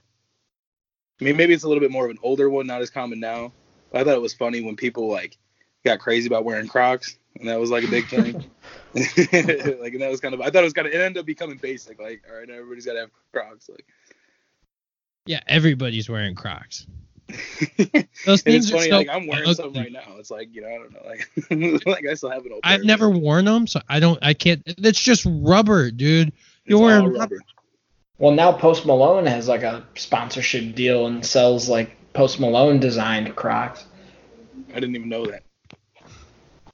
I 1.20 1.24
mean, 1.24 1.38
maybe 1.38 1.54
it's 1.54 1.64
a 1.64 1.68
little 1.68 1.82
bit 1.82 1.92
more 1.92 2.06
of 2.06 2.12
an 2.12 2.20
older 2.22 2.50
one, 2.50 2.68
not 2.68 2.82
as 2.82 2.90
common 2.90 3.20
now. 3.20 3.52
But 3.92 4.02
I 4.02 4.04
thought 4.04 4.16
it 4.16 4.22
was 4.22 4.34
funny 4.34 4.62
when 4.62 4.76
people 4.76 5.10
like 5.10 5.38
got 5.84 6.00
crazy 6.00 6.28
about 6.28 6.46
wearing 6.46 6.68
Crocs, 6.68 7.18
and 7.40 7.48
that 7.48 7.60
was 7.60 7.72
like 7.72 7.84
a 7.84 7.90
big 7.90 8.08
thing. 8.08 8.34
like, 8.94 9.94
and 9.94 10.02
that 10.02 10.10
was 10.10 10.20
kind 10.20 10.34
of. 10.34 10.42
I 10.42 10.46
thought 10.50 10.62
it 10.62 10.64
was 10.64 10.74
kind 10.74 10.88
of. 10.88 10.94
It 10.94 11.02
ended 11.02 11.20
up 11.20 11.26
becoming 11.26 11.58
basic. 11.58 12.00
Like, 12.00 12.24
all 12.30 12.38
right, 12.38 12.50
everybody's 12.50 12.86
got 12.86 12.94
to 12.94 13.02
have 13.02 13.10
Crocs. 13.32 13.70
Like, 13.70 13.86
Yeah, 15.26 15.42
everybody's 15.48 16.10
wearing 16.10 16.36
Crocs. 16.36 16.88
and 17.78 18.08
Those 18.26 18.42
it's 18.42 18.42
things 18.42 18.72
are 18.72 18.78
funny. 18.78 18.90
so 18.90 18.98
like, 18.98 19.10
I'm 19.10 19.28
wearing 19.28 19.54
some 19.54 19.74
right 19.74 19.92
now. 19.92 20.16
It's 20.18 20.32
like, 20.32 20.54
you 20.54 20.62
know, 20.62 20.68
I 20.68 20.78
don't 20.78 20.94
know. 20.94 21.02
Like, 21.06 21.86
like 21.86 22.08
I 22.08 22.14
still 22.14 22.30
have 22.30 22.46
an 22.46 22.54
old. 22.54 22.62
I've 22.64 22.82
but 22.82 22.88
never 22.88 23.10
worn 23.10 23.46
them, 23.46 23.68
so 23.68 23.82
I 23.90 24.00
don't. 24.00 24.20
I 24.22 24.34
can't. 24.34 24.62
It's 24.66 25.02
just 25.02 25.26
rubber, 25.28 25.92
dude. 25.92 26.32
You're 26.66 26.80
all 26.80 26.86
wearing 26.86 27.14
rubber. 27.14 27.40
Well, 28.18 28.32
now 28.32 28.52
Post 28.52 28.86
Malone 28.86 29.26
has 29.26 29.48
like 29.48 29.64
a 29.64 29.86
sponsorship 29.96 30.74
deal 30.74 31.06
and 31.08 31.26
sells 31.26 31.70
like 31.70 31.96
Post 32.14 32.40
Malone 32.40 32.80
designed 32.80 33.36
Crocs. 33.36 33.86
I 34.72 34.80
didn't 34.80 34.96
even 34.96 35.10
know 35.10 35.26
that. 35.26 35.44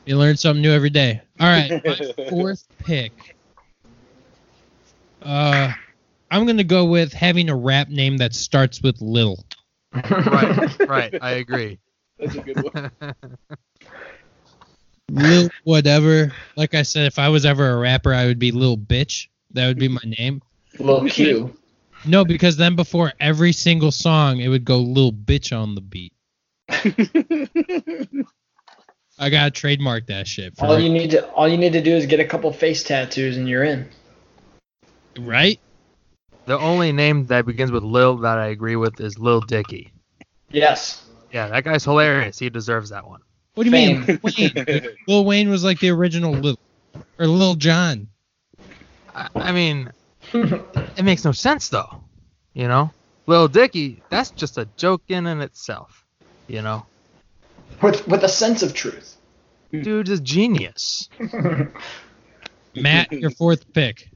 You 0.05 0.17
learn 0.17 0.37
something 0.37 0.61
new 0.61 0.71
every 0.71 0.89
day. 0.89 1.21
All 1.39 1.47
right, 1.47 1.81
fourth 2.29 2.65
pick. 2.79 3.35
Uh, 5.21 5.71
I'm 6.29 6.45
gonna 6.45 6.63
go 6.63 6.85
with 6.85 7.13
having 7.13 7.49
a 7.49 7.55
rap 7.55 7.89
name 7.89 8.17
that 8.17 8.33
starts 8.33 8.81
with 8.81 9.01
Lil. 9.01 9.43
Right, 9.93 10.79
right. 10.87 11.15
I 11.21 11.31
agree. 11.31 11.79
That's 12.19 12.35
a 12.35 12.41
good 12.41 12.63
one. 12.63 12.91
Lil 15.11 15.49
whatever. 15.63 16.31
Like 16.55 16.73
I 16.73 16.81
said, 16.83 17.05
if 17.05 17.19
I 17.19 17.29
was 17.29 17.45
ever 17.45 17.69
a 17.71 17.77
rapper, 17.77 18.13
I 18.13 18.25
would 18.25 18.39
be 18.39 18.51
Lil 18.51 18.77
Bitch. 18.77 19.27
That 19.51 19.67
would 19.67 19.79
be 19.79 19.87
my 19.87 20.01
name. 20.05 20.41
Little 20.79 21.07
Q. 21.07 21.55
No, 22.05 22.25
because 22.25 22.57
then 22.57 22.75
before 22.75 23.13
every 23.19 23.53
single 23.53 23.91
song, 23.91 24.39
it 24.39 24.47
would 24.47 24.65
go 24.65 24.79
Lil 24.79 25.11
Bitch 25.11 25.55
on 25.57 25.75
the 25.75 25.81
beat. 25.81 26.13
I 29.19 29.29
gotta 29.29 29.51
trademark 29.51 30.07
that 30.07 30.27
shit. 30.27 30.57
For 30.57 30.65
All 30.65 30.79
you 30.79 30.89
need 30.89 31.11
to 31.11 31.29
all 31.31 31.47
you 31.47 31.57
need 31.57 31.73
to 31.73 31.81
do 31.81 31.91
is 31.95 32.05
get 32.07 32.19
a 32.19 32.25
couple 32.25 32.51
face 32.51 32.83
tattoos 32.83 33.37
and 33.37 33.47
you're 33.47 33.63
in. 33.63 33.87
right? 35.19 35.59
The 36.45 36.59
only 36.59 36.91
name 36.91 37.25
that 37.27 37.45
begins 37.45 37.71
with 37.71 37.83
Lil 37.83 38.17
that 38.17 38.37
I 38.37 38.47
agree 38.47 38.75
with 38.75 38.99
is 38.99 39.17
Lil 39.17 39.41
Dicky. 39.41 39.93
Yes. 40.49 41.03
Yeah, 41.31 41.47
that 41.47 41.63
guy's 41.63 41.83
hilarious. 41.85 42.37
He 42.37 42.49
deserves 42.49 42.89
that 42.89 43.07
one. 43.07 43.21
What 43.55 43.63
do 43.63 43.69
you 43.69 43.71
Fame. 43.71 44.05
mean? 44.05 44.19
Wayne? 44.65 44.81
Lil 45.07 45.25
Wayne 45.25 45.49
was 45.49 45.63
like 45.63 45.79
the 45.79 45.89
original 45.89 46.33
Lil 46.33 46.57
or 47.17 47.27
Lil 47.27 47.55
Jon. 47.55 48.07
I, 49.15 49.29
I 49.35 49.51
mean, 49.51 49.91
it 50.33 51.03
makes 51.03 51.23
no 51.23 51.31
sense 51.31 51.69
though. 51.69 52.03
You 52.53 52.67
know, 52.67 52.91
Lil 53.25 53.47
Dicky, 53.47 54.03
that's 54.09 54.31
just 54.31 54.57
a 54.57 54.65
joke 54.77 55.03
in 55.07 55.27
and 55.27 55.41
itself. 55.41 56.05
You 56.47 56.61
know, 56.61 56.85
With 57.81 58.07
with 58.07 58.23
a 58.23 58.29
sense 58.29 58.63
of 58.63 58.73
truth. 58.73 59.15
dude's 59.71 60.09
a 60.09 60.19
genius. 60.19 61.07
Matt, 62.75 63.11
your 63.11 63.31
fourth 63.31 63.71
pick. 63.73 64.09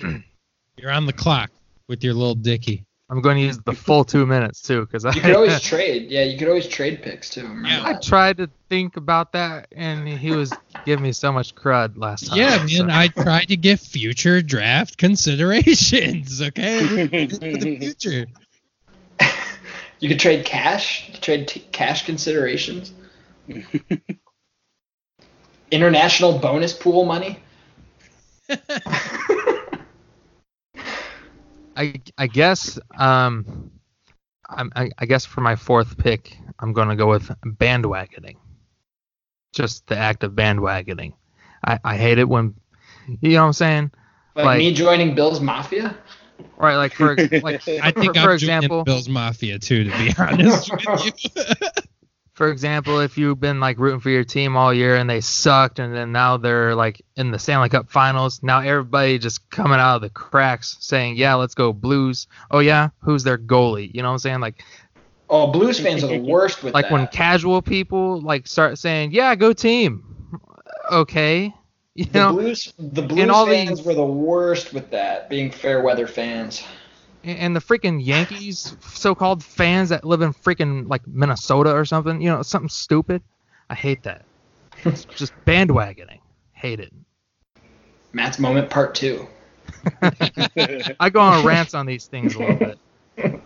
You're 0.76 0.90
on 0.90 1.06
the 1.06 1.12
clock 1.12 1.50
with 1.88 2.04
your 2.04 2.14
little 2.14 2.34
dicky. 2.34 2.84
I'm 3.08 3.20
going 3.20 3.36
to 3.36 3.42
use 3.42 3.58
the 3.64 3.72
full 3.72 4.04
two 4.04 4.26
minutes 4.26 4.60
too, 4.60 4.80
because 4.80 5.04
I 5.04 5.12
You 5.12 5.20
could 5.20 5.36
always 5.36 5.60
trade. 5.62 6.10
Yeah, 6.10 6.24
you 6.24 6.36
could 6.36 6.48
always 6.48 6.66
trade 6.66 7.02
picks 7.02 7.30
too. 7.30 7.48
Yeah. 7.64 7.82
I 7.84 7.94
tried 7.94 8.38
to 8.38 8.50
think 8.68 8.96
about 8.96 9.32
that, 9.32 9.68
and 9.72 10.08
he 10.08 10.32
was 10.32 10.52
giving 10.84 11.04
me 11.04 11.12
so 11.12 11.30
much 11.30 11.54
crud 11.54 11.96
last 11.96 12.26
time. 12.26 12.38
Yeah, 12.38 12.66
so- 12.66 12.84
man, 12.84 12.90
I 12.90 13.06
tried 13.08 13.46
to 13.48 13.56
get 13.56 13.78
future 13.78 14.42
draft 14.42 14.98
considerations, 14.98 16.42
okay? 16.42 17.06
For 17.28 17.36
the 17.38 17.78
future. 17.80 18.26
You 19.98 20.10
could 20.10 20.20
trade 20.20 20.44
cash. 20.44 21.10
Trade 21.22 21.48
t- 21.48 21.64
cash 21.72 22.04
considerations. 22.04 22.92
International 25.70 26.38
bonus 26.38 26.74
pool 26.74 27.06
money. 27.06 27.38
I 31.76 32.00
I 32.16 32.26
guess 32.26 32.78
um, 32.96 33.70
I'm, 34.48 34.72
I 34.74 34.90
I 34.98 35.06
guess 35.06 35.24
for 35.24 35.40
my 35.40 35.56
fourth 35.56 35.98
pick, 35.98 36.36
I'm 36.58 36.72
gonna 36.72 36.96
go 36.96 37.08
with 37.08 37.30
bandwagoning. 37.44 38.36
Just 39.54 39.86
the 39.86 39.96
act 39.96 40.24
of 40.24 40.32
bandwagoning. 40.32 41.12
I 41.64 41.78
I 41.84 41.96
hate 41.96 42.18
it 42.18 42.28
when, 42.28 42.54
you 43.20 43.32
know 43.32 43.42
what 43.42 43.46
I'm 43.48 43.52
saying? 43.52 43.90
Like, 44.34 44.44
Like- 44.46 44.58
me 44.58 44.74
joining 44.74 45.14
Bill's 45.14 45.40
Mafia. 45.40 45.96
Right, 46.58 46.76
like 46.76 46.92
for 46.92 47.16
like 47.16 47.66
I 47.68 47.90
think 47.90 48.14
for, 48.14 48.20
I'm 48.20 48.24
for 48.26 48.32
example, 48.32 48.84
Bill's 48.84 49.08
Mafia 49.08 49.58
too, 49.58 49.84
to 49.84 49.90
be 49.90 50.12
honest 50.18 50.70
with 50.70 51.04
you. 51.06 51.42
for 52.36 52.50
example, 52.50 53.00
if 53.00 53.16
you've 53.16 53.40
been 53.40 53.60
like 53.60 53.78
rooting 53.78 53.98
for 53.98 54.10
your 54.10 54.22
team 54.22 54.56
all 54.58 54.72
year 54.72 54.96
and 54.96 55.08
they 55.08 55.22
sucked, 55.22 55.78
and 55.78 55.94
then 55.94 56.12
now 56.12 56.36
they're 56.36 56.74
like 56.74 57.00
in 57.16 57.30
the 57.30 57.38
Stanley 57.38 57.70
Cup 57.70 57.90
Finals, 57.90 58.42
now 58.42 58.60
everybody 58.60 59.18
just 59.18 59.48
coming 59.48 59.80
out 59.80 59.96
of 59.96 60.02
the 60.02 60.10
cracks 60.10 60.76
saying, 60.80 61.16
"Yeah, 61.16 61.34
let's 61.34 61.54
go 61.54 61.72
Blues." 61.72 62.26
Oh 62.50 62.58
yeah, 62.58 62.90
who's 63.00 63.24
their 63.24 63.38
goalie? 63.38 63.90
You 63.94 64.02
know 64.02 64.08
what 64.08 64.12
I'm 64.12 64.18
saying? 64.18 64.40
Like 64.40 64.62
Oh, 65.30 65.46
Blues 65.48 65.80
fans 65.80 66.04
are 66.04 66.08
the 66.08 66.18
worst 66.20 66.62
with 66.62 66.74
that. 66.74 66.76
like 66.76 66.84
that. 66.84 66.92
when 66.92 67.06
casual 67.08 67.62
people 67.62 68.20
like 68.20 68.46
start 68.46 68.78
saying, 68.78 69.12
"Yeah, 69.12 69.34
go 69.34 69.54
team." 69.54 70.04
Okay, 70.92 71.52
you 71.94 72.04
the 72.04 72.18
know, 72.18 72.32
Blues, 72.34 72.72
the 72.78 73.00
Blues 73.02 73.26
fans 73.46 73.78
these- 73.78 73.82
were 73.86 73.94
the 73.94 74.04
worst 74.04 74.74
with 74.74 74.90
that, 74.90 75.30
being 75.30 75.50
fair 75.50 75.80
weather 75.82 76.06
fans. 76.06 76.62
And 77.26 77.38
and 77.38 77.56
the 77.56 77.60
freaking 77.60 78.02
Yankees 78.02 78.76
so-called 78.80 79.42
fans 79.42 79.90
that 79.90 80.04
live 80.04 80.22
in 80.22 80.32
freaking 80.32 80.88
like 80.88 81.06
Minnesota 81.06 81.74
or 81.74 81.84
something, 81.84 82.20
you 82.22 82.30
know, 82.30 82.42
something 82.42 82.68
stupid. 82.68 83.22
I 83.68 83.74
hate 83.74 84.04
that. 84.04 84.24
It's 84.84 85.04
just 85.16 85.32
bandwagoning. 85.44 86.20
Hate 86.52 86.80
it. 86.80 86.92
Matt's 88.12 88.38
moment 88.38 88.70
part 88.70 88.94
two. 88.94 89.26
I 91.00 91.10
go 91.10 91.20
on 91.20 91.44
rants 91.44 91.74
on 91.74 91.84
these 91.84 92.06
things 92.06 92.34
a 92.34 92.38
little 92.38 92.56
bit. 92.56 92.78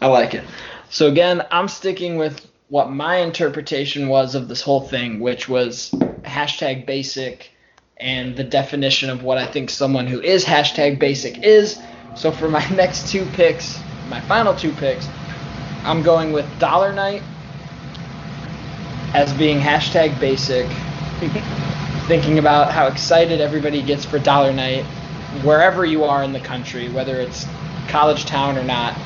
I 0.00 0.06
like 0.06 0.34
it. 0.34 0.44
So 0.88 1.08
again, 1.08 1.46
I'm 1.50 1.68
sticking 1.68 2.16
with 2.16 2.46
what 2.68 2.90
my 2.90 3.16
interpretation 3.16 4.08
was 4.08 4.34
of 4.34 4.48
this 4.48 4.62
whole 4.62 4.80
thing, 4.80 5.20
which 5.20 5.48
was 5.48 5.90
hashtag 6.22 6.86
basic 6.86 7.50
and 7.96 8.36
the 8.36 8.44
definition 8.44 9.10
of 9.10 9.22
what 9.22 9.36
I 9.36 9.46
think 9.46 9.68
someone 9.68 10.06
who 10.06 10.20
is 10.20 10.44
hashtag 10.44 10.98
basic 10.98 11.42
is. 11.42 11.78
So 12.14 12.30
for 12.30 12.48
my 12.48 12.66
next 12.74 13.08
two 13.08 13.24
picks, 13.32 13.80
my 14.08 14.20
final 14.22 14.54
two 14.54 14.72
picks, 14.72 15.08
I'm 15.84 16.02
going 16.02 16.32
with 16.32 16.46
Dollar 16.58 16.92
Night 16.92 17.22
as 19.14 19.32
being 19.32 19.58
hashtag 19.58 20.18
basic. 20.20 20.66
Thinking 22.06 22.38
about 22.38 22.72
how 22.72 22.86
excited 22.86 23.40
everybody 23.40 23.82
gets 23.82 24.04
for 24.04 24.18
Dollar 24.18 24.52
Night, 24.52 24.84
wherever 25.42 25.84
you 25.84 26.04
are 26.04 26.24
in 26.24 26.32
the 26.32 26.40
country, 26.40 26.88
whether 26.88 27.20
it's 27.20 27.46
college 27.88 28.24
town 28.24 28.58
or 28.58 28.64
not, 28.64 28.98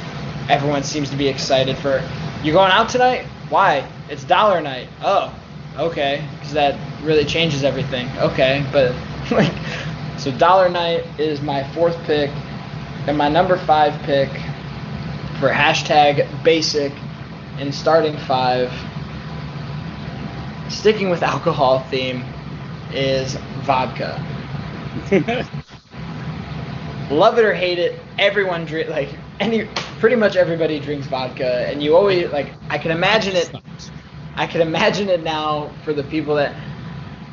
everyone 0.48 0.82
seems 0.82 1.10
to 1.10 1.16
be 1.16 1.28
excited 1.28 1.76
for. 1.78 2.02
You 2.42 2.52
going 2.52 2.70
out 2.70 2.88
tonight? 2.88 3.26
Why? 3.48 3.86
It's 4.08 4.24
Dollar 4.24 4.60
Night. 4.60 4.88
Oh, 5.02 5.34
okay, 5.76 6.26
because 6.38 6.52
that 6.54 6.78
really 7.02 7.24
changes 7.24 7.64
everything. 7.64 8.08
Okay, 8.18 8.66
but 8.72 8.94
like, 9.30 9.52
so 10.18 10.30
Dollar 10.32 10.68
Night 10.68 11.04
is 11.18 11.40
my 11.40 11.64
fourth 11.72 11.96
pick, 12.04 12.30
and 13.06 13.18
my 13.18 13.28
number 13.28 13.56
five 13.56 14.00
pick 14.02 14.30
for 15.38 15.48
hashtag 15.50 16.26
basic 16.42 16.92
in 17.58 17.72
starting 17.72 18.16
five. 18.16 18.72
Sticking 20.68 21.10
with 21.10 21.22
alcohol 21.34 21.80
theme 21.90 22.24
is 22.92 23.34
vodka. 23.62 24.22
Love 27.10 27.38
it 27.38 27.44
or 27.44 27.52
hate 27.52 27.78
it, 27.78 28.00
everyone 28.18 28.64
drink 28.64 28.88
like 28.88 29.10
any 29.40 29.68
pretty 30.00 30.16
much 30.16 30.36
everybody 30.36 30.80
drinks 30.80 31.06
vodka, 31.06 31.66
and 31.68 31.82
you 31.82 31.94
always 31.94 32.30
like 32.30 32.48
I 32.70 32.78
can 32.78 32.90
imagine 32.90 33.36
it. 33.36 33.50
I 34.36 34.46
can 34.46 34.62
imagine 34.62 35.08
it 35.08 35.22
now 35.22 35.70
for 35.84 35.92
the 35.92 36.02
people 36.04 36.34
that 36.36 36.54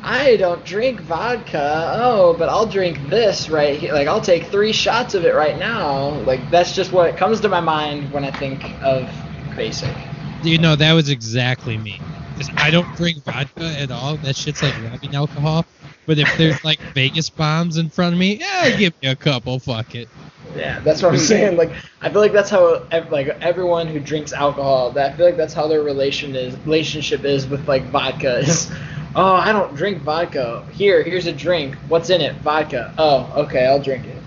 I 0.04 0.36
don't 0.36 0.64
drink 0.64 1.00
vodka. 1.00 1.92
Oh, 1.96 2.34
but 2.36 2.48
I'll 2.48 2.66
drink 2.66 2.98
this 3.08 3.48
right 3.48 3.78
here. 3.78 3.92
Like 3.92 4.08
I'll 4.08 4.20
take 4.20 4.46
three 4.46 4.72
shots 4.72 5.14
of 5.14 5.24
it 5.24 5.34
right 5.34 5.58
now. 5.58 6.10
Like 6.22 6.50
that's 6.50 6.74
just 6.74 6.92
what 6.92 7.16
comes 7.16 7.40
to 7.40 7.48
my 7.48 7.60
mind 7.60 8.12
when 8.12 8.24
I 8.24 8.30
think 8.32 8.64
of 8.82 9.08
basic. 9.56 9.94
You 10.42 10.58
know, 10.58 10.74
that 10.76 10.92
was 10.92 11.08
exactly 11.08 11.78
me. 11.78 12.00
'Cause 12.36 12.50
I 12.56 12.70
don't 12.70 12.88
drink 12.96 13.22
vodka 13.24 13.64
at 13.78 13.90
all. 13.90 14.16
That 14.18 14.34
shit's 14.34 14.62
like 14.62 14.74
rubbing 14.80 15.14
alcohol. 15.14 15.66
But 16.06 16.18
if 16.18 16.36
there's 16.36 16.62
like 16.64 16.80
Vegas 16.94 17.30
bombs 17.30 17.76
in 17.76 17.90
front 17.90 18.14
of 18.14 18.18
me, 18.18 18.38
yeah, 18.40 18.70
give 18.76 18.92
me 19.02 19.08
a 19.08 19.16
couple. 19.16 19.60
Fuck 19.60 19.94
it. 19.94 20.08
Yeah, 20.56 20.80
that's 20.80 21.02
what 21.02 21.12
I'm 21.12 21.18
saying. 21.32 21.56
Like, 21.56 21.70
I 22.00 22.10
feel 22.10 22.20
like 22.20 22.32
that's 22.32 22.50
how 22.50 22.82
like 23.10 23.28
everyone 23.40 23.86
who 23.86 24.00
drinks 24.00 24.32
alcohol. 24.32 24.90
That 24.90 25.12
I 25.12 25.16
feel 25.16 25.26
like 25.26 25.36
that's 25.36 25.54
how 25.54 25.68
their 25.68 25.82
relation 25.82 26.34
is 26.34 26.56
relationship 26.64 27.24
is 27.24 27.46
with 27.46 27.68
like 27.68 27.84
vodka. 27.90 28.38
Is 28.38 28.70
oh, 29.14 29.34
I 29.34 29.52
don't 29.52 29.74
drink 29.74 30.02
vodka. 30.02 30.66
Here, 30.72 31.02
here's 31.02 31.26
a 31.26 31.32
drink. 31.32 31.74
What's 31.88 32.10
in 32.10 32.20
it? 32.20 32.36
Vodka. 32.36 32.94
Oh, 32.98 33.32
okay, 33.36 33.66
I'll 33.66 33.82
drink 33.82 34.06
it. 34.06 34.22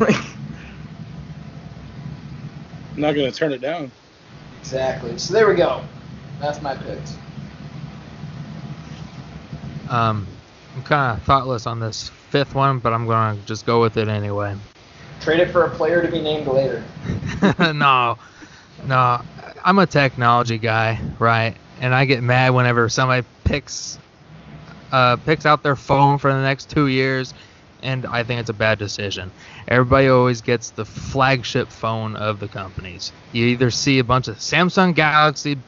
I'm 0.00 0.14
not 2.96 3.14
gonna 3.14 3.32
turn 3.32 3.52
it 3.52 3.60
down. 3.60 3.90
exactly. 4.60 5.18
So 5.18 5.32
there 5.32 5.48
we 5.48 5.54
go. 5.54 5.82
That's 6.40 6.60
my 6.62 6.76
picks. 6.76 7.16
Um, 9.88 10.26
I'm 10.76 10.82
kind 10.82 11.16
of 11.16 11.24
thoughtless 11.24 11.66
on 11.66 11.80
this 11.80 12.10
fifth 12.30 12.54
one, 12.54 12.78
but 12.78 12.92
I'm 12.92 13.06
gonna 13.06 13.38
just 13.46 13.66
go 13.66 13.80
with 13.80 13.96
it 13.96 14.08
anyway. 14.08 14.54
Trade 15.20 15.40
it 15.40 15.50
for 15.50 15.64
a 15.64 15.70
player 15.70 16.02
to 16.02 16.08
be 16.10 16.20
named 16.20 16.46
later. 16.46 16.84
no, 17.58 18.18
no, 18.86 19.20
I'm 19.64 19.78
a 19.78 19.86
technology 19.86 20.58
guy, 20.58 21.00
right? 21.18 21.56
And 21.80 21.94
I 21.94 22.04
get 22.04 22.22
mad 22.22 22.50
whenever 22.50 22.88
somebody 22.88 23.26
picks 23.48 23.98
uh, 24.92 25.16
picks 25.16 25.46
out 25.46 25.62
their 25.62 25.76
phone 25.76 26.18
for 26.18 26.32
the 26.32 26.40
next 26.40 26.70
two 26.70 26.86
years, 26.86 27.34
and 27.82 28.06
I 28.06 28.22
think 28.22 28.40
it's 28.40 28.50
a 28.50 28.54
bad 28.54 28.78
decision. 28.78 29.30
Everybody 29.66 30.08
always 30.08 30.40
gets 30.40 30.70
the 30.70 30.84
flagship 30.84 31.68
phone 31.68 32.16
of 32.16 32.40
the 32.40 32.48
companies. 32.48 33.12
You 33.32 33.46
either 33.46 33.70
see 33.70 33.98
a 33.98 34.04
bunch 34.04 34.28
of 34.28 34.36
Samsung 34.36 34.94
Galaxy 34.94 35.58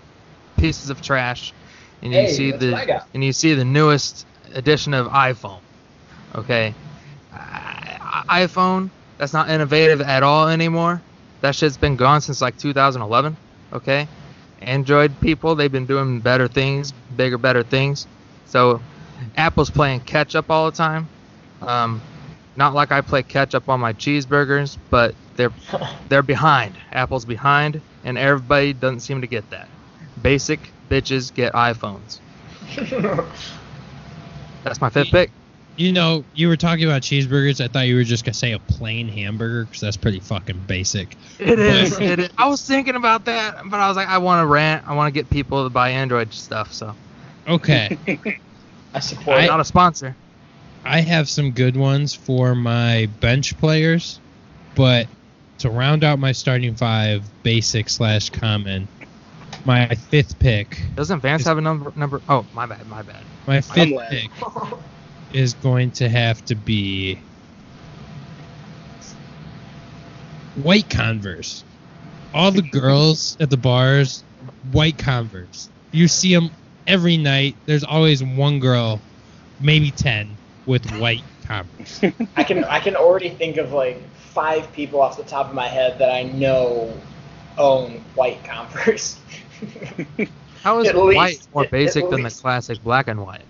pieces 0.57 0.91
of 0.91 1.01
trash, 1.03 1.53
and 2.03 2.13
you 2.13 2.21
Hey, 2.21 2.27
see 2.27 2.51
that's 2.53 2.65
what 2.65 2.75
I 2.75 2.87
the 2.87 3.03
and 3.15 3.25
you 3.25 3.33
see 3.33 3.55
the 3.55 3.65
newest 3.65 4.27
edition 4.55 4.95
of 4.95 5.07
iPhone. 5.09 5.61
Okay, 6.35 6.75
I- 7.33 8.45
iPhone 8.45 8.91
that's 9.19 9.33
not 9.33 9.51
innovative 9.51 10.01
at 10.01 10.23
all 10.23 10.49
anymore. 10.49 11.03
That 11.41 11.55
shit's 11.55 11.77
been 11.77 11.97
gone 11.97 12.21
since 12.21 12.41
like 12.41 12.59
2011. 12.59 13.37
Okay, 13.73 14.09
Android 14.61 15.21
people 15.21 15.55
they've 15.55 15.73
been 15.73 15.87
doing 15.87 16.21
better 16.21 16.49
things, 16.49 16.93
bigger, 17.21 17.37
better 17.37 17.63
things. 17.63 18.07
So 18.47 18.81
Apple's 19.37 19.69
playing 19.69 20.01
catch 20.01 20.35
up 20.35 20.51
all 20.51 20.71
the 20.71 20.77
time. 20.77 21.07
Um, 21.61 22.01
not 22.57 22.73
like 22.73 22.93
I 22.93 23.03
play 23.03 23.23
catch 23.23 23.55
up 23.55 23.69
on 23.69 23.79
my 23.79 23.93
cheeseburgers, 23.93 24.79
but 24.89 25.15
they're 25.37 25.53
they're 26.09 26.23
behind. 26.23 26.75
Apple's 26.93 27.27
behind, 27.27 27.83
and 28.05 28.17
everybody 28.17 28.73
doesn't 28.73 29.01
seem 29.01 29.21
to 29.21 29.27
get 29.27 29.51
that. 29.51 29.69
Basic 30.23 30.61
bitches 30.89 31.33
get 31.33 31.53
iPhones. 31.53 32.21
That's 34.65 34.81
my 34.81 34.89
fifth 34.89 35.11
pick. 35.11 35.31
You 35.77 35.93
know, 35.93 36.25
you 36.35 36.49
were 36.49 36.57
talking 36.57 36.85
about 36.85 37.03
cheeseburgers. 37.03 37.63
I 37.63 37.69
thought 37.69 37.87
you 37.87 37.97
were 37.97 38.05
just 38.05 38.25
gonna 38.25 38.33
say 38.33 38.53
a 38.53 38.59
plain 38.59 39.09
hamburger 39.09 39.65
because 39.65 39.81
that's 39.81 39.97
pretty 39.97 40.21
fucking 40.21 40.61
basic. 40.67 41.17
It 41.39 41.59
is. 41.59 41.99
It 41.99 42.19
is. 42.19 42.31
I 42.37 42.49
was 42.49 42.67
thinking 42.67 42.97
about 42.97 43.25
that, 43.27 43.63
but 43.67 43.81
I 43.81 43.89
was 43.89 43.97
like, 43.97 44.09
I 44.09 44.19
want 44.19 44.43
to 44.43 44.47
rant. 44.47 44.87
I 44.87 44.95
want 44.95 45.07
to 45.15 45.19
get 45.19 45.31
people 45.31 45.65
to 45.65 45.71
buy 45.71 45.91
Android 45.91 46.35
stuff. 46.35 46.75
So 46.75 46.95
Okay, 47.51 47.99
I 48.95 49.01
support 49.01 49.39
I- 49.39 49.47
not 49.47 49.61
a 49.61 49.65
sponsor. 49.65 50.15
I 50.85 51.01
have 51.03 51.29
some 51.29 51.51
good 51.51 51.77
ones 51.77 52.15
for 52.15 52.55
my 52.55 53.07
bench 53.21 53.59
players, 53.59 54.19
but 54.75 55.09
to 55.59 55.69
round 55.69 56.05
out 56.05 56.19
my 56.19 56.33
starting 56.33 56.75
five, 56.75 57.23
basic 57.43 57.91
slash 57.91 58.31
common, 58.31 58.89
my 59.67 59.89
fifth 59.95 60.39
pick, 60.39 60.81
Doesn't 60.95 61.21
Vance 61.21 61.43
Is- 61.43 61.49
have 61.49 61.59
a 61.59 61.61
number? 61.61 61.93
Number? 61.97 62.23
Oh, 62.31 62.47
my 62.55 62.65
bad. 62.65 62.87
My 62.89 63.03
bad. 63.03 63.23
my 63.47 63.61
fifth 63.61 63.93
pick 64.09 64.31
is 65.35 65.53
going 65.55 65.91
to 65.93 66.09
have 66.09 66.43
to 66.47 66.55
be 66.55 67.19
white 70.63 70.89
Converse. 70.89 71.65
All 72.33 72.51
the 72.53 72.63
girls 72.73 73.37
at 73.41 73.51
the 73.51 73.57
bars, 73.57 74.23
white 74.73 74.99
Converse. 74.99 75.69
You 75.93 76.09
see 76.09 76.35
them 76.35 76.51
every 76.91 77.17
night. 77.17 77.57
There's 77.67 77.85
always 77.85 78.23
one 78.23 78.59
girl, 78.61 79.01
maybe 79.61 79.91
ten, 79.91 80.37
with 80.67 80.85
white 80.99 81.23
Converse. 81.47 82.03
I 82.37 82.45
can 82.45 82.65
I 82.65 82.81
can 82.81 82.97
already 82.97 83.31
think 83.31 83.57
of 83.57 83.73
like 83.73 84.01
five 84.17 84.71
people 84.73 85.01
off 85.01 85.17
the 85.17 85.25
top 85.25 85.49
of 85.49 85.55
my 85.55 85.67
head 85.69 85.99
that 85.99 86.11
I 86.13 86.25
know 86.25 86.93
own 87.59 88.03
white 88.15 88.43
Converse. 88.45 89.19
How 90.63 90.79
is 90.81 90.89
At 90.89 90.97
white 90.97 91.17
least- 91.17 91.55
more 91.55 91.67
basic 91.67 92.09
than 92.11 92.23
the 92.23 92.31
classic 92.31 92.83
black 92.83 93.09
and 93.09 93.23
white? 93.25 93.43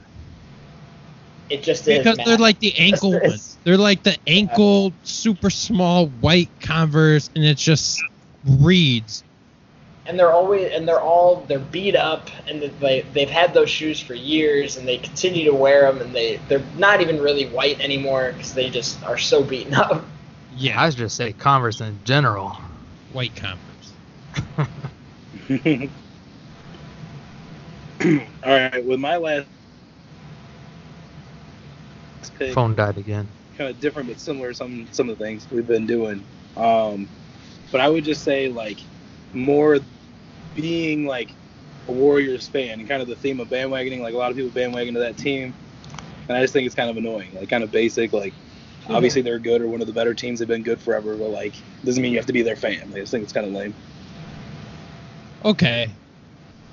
it 1.48 1.64
just 1.64 1.88
is. 1.88 1.98
because 1.98 2.16
man. 2.16 2.26
they're 2.28 2.38
like 2.38 2.60
the 2.60 2.72
ankle 2.78 3.14
It's- 3.14 3.30
ones. 3.30 3.46
They're 3.64 3.76
like 3.76 4.02
the 4.04 4.16
ankle 4.26 4.92
super 5.02 5.50
small 5.50 6.06
white 6.06 6.48
Converse, 6.60 7.28
and 7.34 7.44
it 7.44 7.58
just 7.58 8.00
reads. 8.46 9.22
And 10.10 10.18
they're 10.18 10.32
always 10.32 10.72
and 10.72 10.88
they're 10.88 11.00
all 11.00 11.44
they're 11.46 11.60
beat 11.60 11.94
up 11.94 12.28
and 12.48 12.60
they 12.60 13.02
they've 13.12 13.30
had 13.30 13.54
those 13.54 13.70
shoes 13.70 14.00
for 14.00 14.14
years 14.14 14.76
and 14.76 14.86
they 14.86 14.98
continue 14.98 15.44
to 15.44 15.54
wear 15.54 15.90
them 15.90 16.02
and 16.02 16.12
they 16.12 16.40
they're 16.48 16.64
not 16.76 17.00
even 17.00 17.20
really 17.20 17.46
white 17.46 17.78
anymore 17.80 18.32
because 18.32 18.52
they 18.52 18.68
just 18.68 19.00
are 19.04 19.16
so 19.16 19.44
beaten 19.44 19.72
up. 19.72 20.04
Yeah, 20.56 20.82
I 20.82 20.90
should 20.90 20.98
just 20.98 21.14
say 21.14 21.32
Converse 21.32 21.80
in 21.80 21.96
general. 22.04 22.58
white 23.12 23.30
Converse. 23.36 23.60
All 28.42 28.50
right, 28.50 28.84
with 28.84 28.98
my 28.98 29.16
last 29.16 29.46
pick, 32.36 32.52
Phone 32.52 32.74
died 32.74 32.98
again. 32.98 33.28
kind 33.56 33.70
of 33.70 33.78
different 33.78 34.08
but 34.08 34.18
similar 34.18 34.52
some 34.52 34.88
some 34.90 35.08
of 35.08 35.18
the 35.18 35.24
things 35.24 35.46
we've 35.52 35.68
been 35.68 35.86
doing. 35.86 36.24
Um, 36.56 37.08
but 37.70 37.80
I 37.80 37.88
would 37.88 38.04
just 38.04 38.24
say 38.24 38.48
like 38.48 38.78
more 39.32 39.78
being 40.60 41.06
like 41.06 41.30
a 41.88 41.92
Warriors 41.92 42.46
fan 42.48 42.78
and 42.78 42.88
kind 42.88 43.02
of 43.02 43.08
the 43.08 43.16
theme 43.16 43.40
of 43.40 43.48
bandwagoning. 43.48 44.00
Like 44.00 44.14
a 44.14 44.16
lot 44.16 44.30
of 44.30 44.36
people 44.36 44.50
bandwagon 44.50 44.94
to 44.94 45.00
that 45.00 45.16
team, 45.16 45.54
and 46.28 46.36
I 46.36 46.40
just 46.40 46.52
think 46.52 46.66
it's 46.66 46.74
kind 46.74 46.90
of 46.90 46.96
annoying. 46.96 47.34
Like 47.34 47.48
kind 47.48 47.64
of 47.64 47.70
basic. 47.70 48.12
Like 48.12 48.34
obviously 48.88 49.22
they're 49.22 49.38
good 49.38 49.60
or 49.60 49.68
one 49.68 49.80
of 49.80 49.86
the 49.86 49.92
better 49.92 50.14
teams. 50.14 50.38
They've 50.38 50.48
been 50.48 50.62
good 50.62 50.80
forever, 50.80 51.16
but 51.16 51.30
like 51.30 51.54
doesn't 51.84 52.02
mean 52.02 52.12
you 52.12 52.18
have 52.18 52.26
to 52.26 52.32
be 52.32 52.42
their 52.42 52.56
fan. 52.56 52.90
I 52.94 53.00
just 53.00 53.10
think 53.10 53.24
it's 53.24 53.32
kind 53.32 53.46
of 53.46 53.52
lame. 53.52 53.74
Okay, 55.44 55.90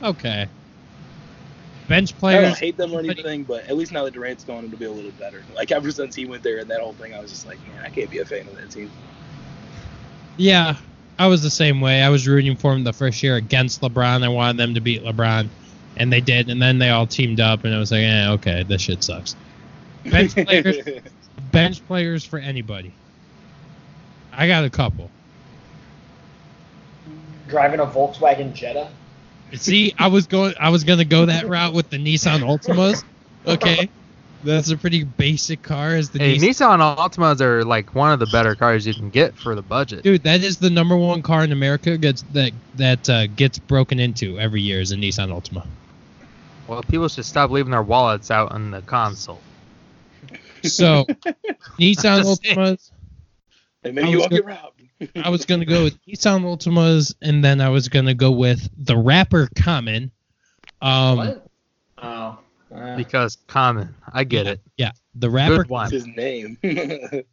okay. 0.04 0.48
Bench 1.88 2.14
I 2.16 2.20
players. 2.20 2.44
don't 2.50 2.60
hate 2.60 2.76
them 2.76 2.94
or 2.94 3.00
anything, 3.00 3.44
but 3.44 3.66
at 3.70 3.78
least 3.78 3.94
now 3.94 4.04
that 4.04 4.14
Durant's 4.14 4.44
gone, 4.44 4.66
it'll 4.66 4.78
be 4.78 4.86
a 4.86 4.92
little 4.92 5.12
better. 5.12 5.42
Like 5.56 5.72
ever 5.72 5.90
since 5.90 6.16
he 6.16 6.26
went 6.26 6.44
there 6.44 6.58
and 6.58 6.70
that 6.70 6.82
whole 6.82 6.94
thing, 6.94 7.14
I 7.14 7.20
was 7.22 7.32
just 7.32 7.48
like, 7.48 7.60
man, 7.68 7.86
I 7.86 7.90
can't 7.90 8.10
be 8.10 8.20
a 8.20 8.26
fan 8.26 8.46
of 8.48 8.56
that 8.58 8.70
team. 8.70 8.92
Yeah, 10.36 10.76
I 11.20 11.28
was 11.28 11.42
the 11.42 11.50
same 11.50 11.82
way. 11.82 12.02
I 12.04 12.10
was 12.10 12.28
rooting 12.28 12.56
for 12.56 12.74
them 12.74 12.84
the 12.84 12.94
first 12.94 13.24
year 13.24 13.36
against 13.36 13.82
LeBron. 13.82 14.24
I 14.24 14.28
wanted 14.28 14.58
them 14.58 14.76
to 14.76 14.82
beat 14.82 15.04
LeBron, 15.04 15.48
and 15.98 16.14
they 16.14 16.22
did. 16.22 16.50
And 16.50 16.62
then 16.62 16.78
they 16.78 16.90
all 16.90 17.08
teamed 17.08 17.40
up, 17.40 17.64
and 17.64 17.74
I 17.74 17.80
was 17.80 17.92
like, 17.92 18.04
eh, 18.04 18.30
okay, 18.34 18.64
this 18.64 18.82
shit 18.84 19.04
sucks. 19.04 19.36
Bench 20.06 20.36
players, 20.36 20.78
bench 21.52 21.86
players 21.88 22.24
for 22.24 22.38
anybody. 22.38 22.94
I 24.32 24.48
got 24.48 24.64
a 24.64 24.70
couple. 24.70 25.10
Driving 27.48 27.80
a 27.80 27.86
Volkswagen 27.86 28.54
Jetta. 28.54 28.90
See, 29.54 29.96
I 29.98 30.08
was 30.08 30.28
going, 30.28 30.54
I 30.60 30.70
was 30.70 30.84
gonna 30.84 31.06
go 31.06 31.26
that 31.26 31.48
route 31.48 31.74
with 31.74 31.90
the 31.90 31.98
Nissan 31.98 32.42
Ultimas. 32.42 33.04
Okay, 33.46 33.90
that's 34.44 34.70
a 34.70 34.78
pretty 34.78 35.04
basic 35.04 35.62
car. 35.62 35.96
Is 35.96 36.10
the 36.10 36.20
Hey, 36.20 36.38
Nissan? 36.38 36.80
Nissan 36.80 36.98
Altimas 36.98 37.42
are 37.42 37.64
like 37.64 37.96
one 37.96 38.12
of 38.12 38.20
the 38.20 38.28
better 38.28 38.56
cars 38.56 38.86
you 38.86 38.94
can 38.94 39.10
get 39.10 39.36
for 39.36 39.56
the 39.56 39.62
budget. 39.62 40.04
Dude, 40.04 40.24
that 40.24 40.44
is 40.44 40.58
the 40.58 40.70
number 40.70 40.96
one 40.96 41.22
car 41.22 41.44
in 41.44 41.52
America 41.52 41.98
gets 41.98 42.24
that 42.34 42.52
that 42.76 43.10
uh, 43.10 43.28
gets 43.28 43.60
broken 43.60 44.00
into 44.00 44.40
every 44.40 44.62
year 44.62 44.80
is 44.80 44.92
a 44.92 44.96
Nissan 44.96 45.30
Altima. 45.30 45.66
Well, 46.68 46.84
people 46.84 47.08
should 47.08 47.26
stop 47.26 47.50
leaving 47.50 47.72
their 47.72 47.84
wallets 47.84 48.30
out 48.30 48.52
on 48.52 48.72
the 48.72 48.82
console. 48.82 49.40
So, 50.64 51.06
Nissan 51.80 52.24
Altimas. 52.24 52.44
saying. 52.44 52.58
Ultimas. 52.58 52.92
And 53.84 53.96
maybe 53.96 54.10
you 54.10 54.18
was 54.18 54.22
won't 54.24 54.32
get 54.32 54.46
robbed. 54.46 54.82
I 55.24 55.30
was 55.30 55.46
gonna 55.46 55.66
go 55.66 55.84
with 55.84 55.98
Nissan 56.06 56.44
Ultimas, 56.44 57.14
and 57.22 57.44
then 57.44 57.62
I 57.62 57.70
was 57.70 57.88
gonna 57.88 58.14
go 58.14 58.32
with 58.32 58.70
the 58.78 58.98
rapper 58.98 59.48
Common. 59.56 60.12
Um, 60.82 61.18
what? 61.18 61.48
Oh. 62.00 62.40
Uh, 62.74 62.96
Because 62.96 63.38
common, 63.48 63.94
I 64.14 64.24
get 64.24 64.48
it. 64.48 64.60
Yeah, 64.78 64.92
the 65.16 65.30
rapper. 65.30 65.64
Good 65.64 65.92
his 65.92 66.08
name. 66.08 66.58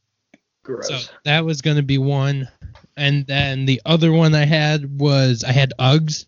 gross. 0.62 0.89
So 0.89 0.98
that 1.24 1.44
was 1.44 1.61
gonna 1.62 1.82
be 1.82 1.98
one, 1.98 2.48
and 2.97 3.27
then 3.27 3.66
the 3.66 3.81
other 3.85 4.12
one 4.12 4.35
I 4.35 4.44
had 4.44 4.98
was 4.98 5.44
I 5.44 5.52
had 5.52 5.73
Uggs. 5.78 6.27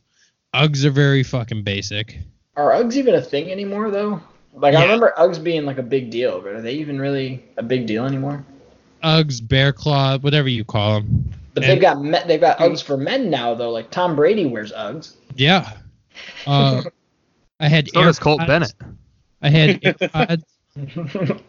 Uggs 0.54 0.84
are 0.84 0.90
very 0.90 1.22
fucking 1.22 1.62
basic. 1.64 2.18
Are 2.56 2.70
Uggs 2.72 2.94
even 2.94 3.14
a 3.14 3.22
thing 3.22 3.50
anymore 3.50 3.90
though? 3.90 4.20
Like 4.54 4.72
Yeah. 4.72 4.80
I 4.80 4.82
remember 4.84 5.12
Uggs 5.18 5.42
being 5.42 5.66
like 5.66 5.78
a 5.78 5.82
big 5.82 6.10
deal, 6.10 6.40
but 6.40 6.52
are 6.54 6.62
they 6.62 6.72
even 6.74 6.98
really 6.98 7.44
a 7.58 7.62
big 7.62 7.86
deal 7.86 8.06
anymore? 8.06 8.44
Uggs, 9.04 9.46
Bear 9.46 9.72
Claw, 9.72 10.18
whatever 10.18 10.48
you 10.48 10.64
call 10.64 11.00
them. 11.00 11.30
But 11.52 11.62
And- 11.64 11.72
they've 11.72 11.80
got 11.80 12.02
me- 12.02 12.18
they've 12.26 12.40
got 12.40 12.58
Uggs 12.58 12.82
for 12.82 12.96
men 12.96 13.28
now 13.30 13.54
though. 13.54 13.70
Like 13.70 13.90
Tom 13.90 14.16
Brady 14.16 14.46
wears 14.46 14.72
Uggs. 14.72 15.14
Yeah. 15.34 15.70
Uh, 16.46 16.82
I 17.60 17.68
had 17.68 17.88
So 17.88 18.02
does 18.02 18.18
Colt 18.18 18.40
Bennett. 18.46 18.74
I 19.42 19.50
had 19.50 19.80
AirPods. 19.82 20.42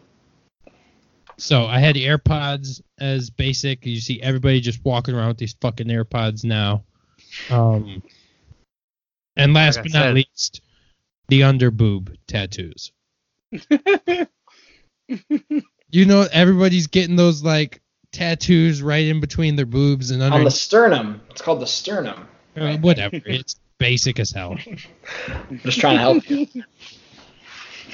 So 1.39 1.65
I 1.65 1.77
had 1.77 1.95
AirPods 1.95 2.81
as 2.99 3.29
basic. 3.29 3.85
You 3.85 3.99
see 3.99 4.19
everybody 4.21 4.59
just 4.59 4.83
walking 4.83 5.13
around 5.13 5.27
with 5.27 5.37
these 5.37 5.55
fucking 5.61 5.85
AirPods 5.87 6.43
now. 6.43 6.83
Um, 7.51 8.01
and 9.35 9.53
last 9.53 9.75
Like 9.75 9.81
I 9.81 9.83
but 9.83 9.93
not 9.93 10.03
said. 10.05 10.15
least, 10.15 10.61
the 11.27 11.43
under 11.43 11.69
boob 11.69 12.15
tattoos. 12.27 12.91
You 15.89 16.05
know, 16.05 16.27
everybody's 16.33 16.87
getting 16.87 17.15
those 17.15 17.43
like 17.43 17.81
tattoos 18.11 18.81
right 18.81 19.05
in 19.05 19.21
between 19.21 19.55
their 19.55 19.65
boobs 19.65 20.11
and 20.11 20.21
On 20.21 20.43
the 20.43 20.51
sternum. 20.51 21.21
It's 21.29 21.41
called 21.41 21.61
the 21.61 21.67
sternum. 21.67 22.27
uh, 22.57 22.75
whatever. 22.77 23.21
It's 23.25 23.55
basic 23.77 24.19
as 24.19 24.31
hell. 24.31 24.57
I'm 25.27 25.59
just 25.63 25.79
trying 25.79 25.95
to 25.95 26.01
help 26.01 26.29
you. 26.29 26.47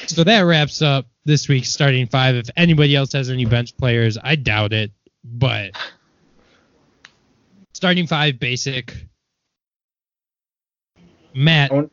So 0.08 0.24
that 0.26 0.42
wraps 0.42 0.82
up 0.82 1.06
this 1.24 1.48
week's 1.48 1.70
starting 1.70 2.08
five. 2.08 2.36
If 2.36 2.50
anybody 2.58 2.96
else 2.96 3.14
has 3.14 3.30
any 3.30 3.46
bench 3.46 3.78
players, 3.78 4.18
I 4.22 4.36
doubt 4.36 4.74
it, 4.74 4.92
but 5.24 5.72
starting 7.74 8.08
five 8.08 8.40
basic. 8.40 8.94
Matt, 11.34 11.72
Own- 11.72 11.90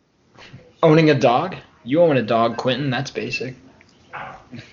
Owning 0.82 1.10
a 1.10 1.14
dog? 1.14 1.56
You 1.84 2.00
own 2.02 2.16
a 2.16 2.22
dog, 2.22 2.56
Quentin. 2.56 2.90
That's 2.90 3.10
basic. 3.10 3.54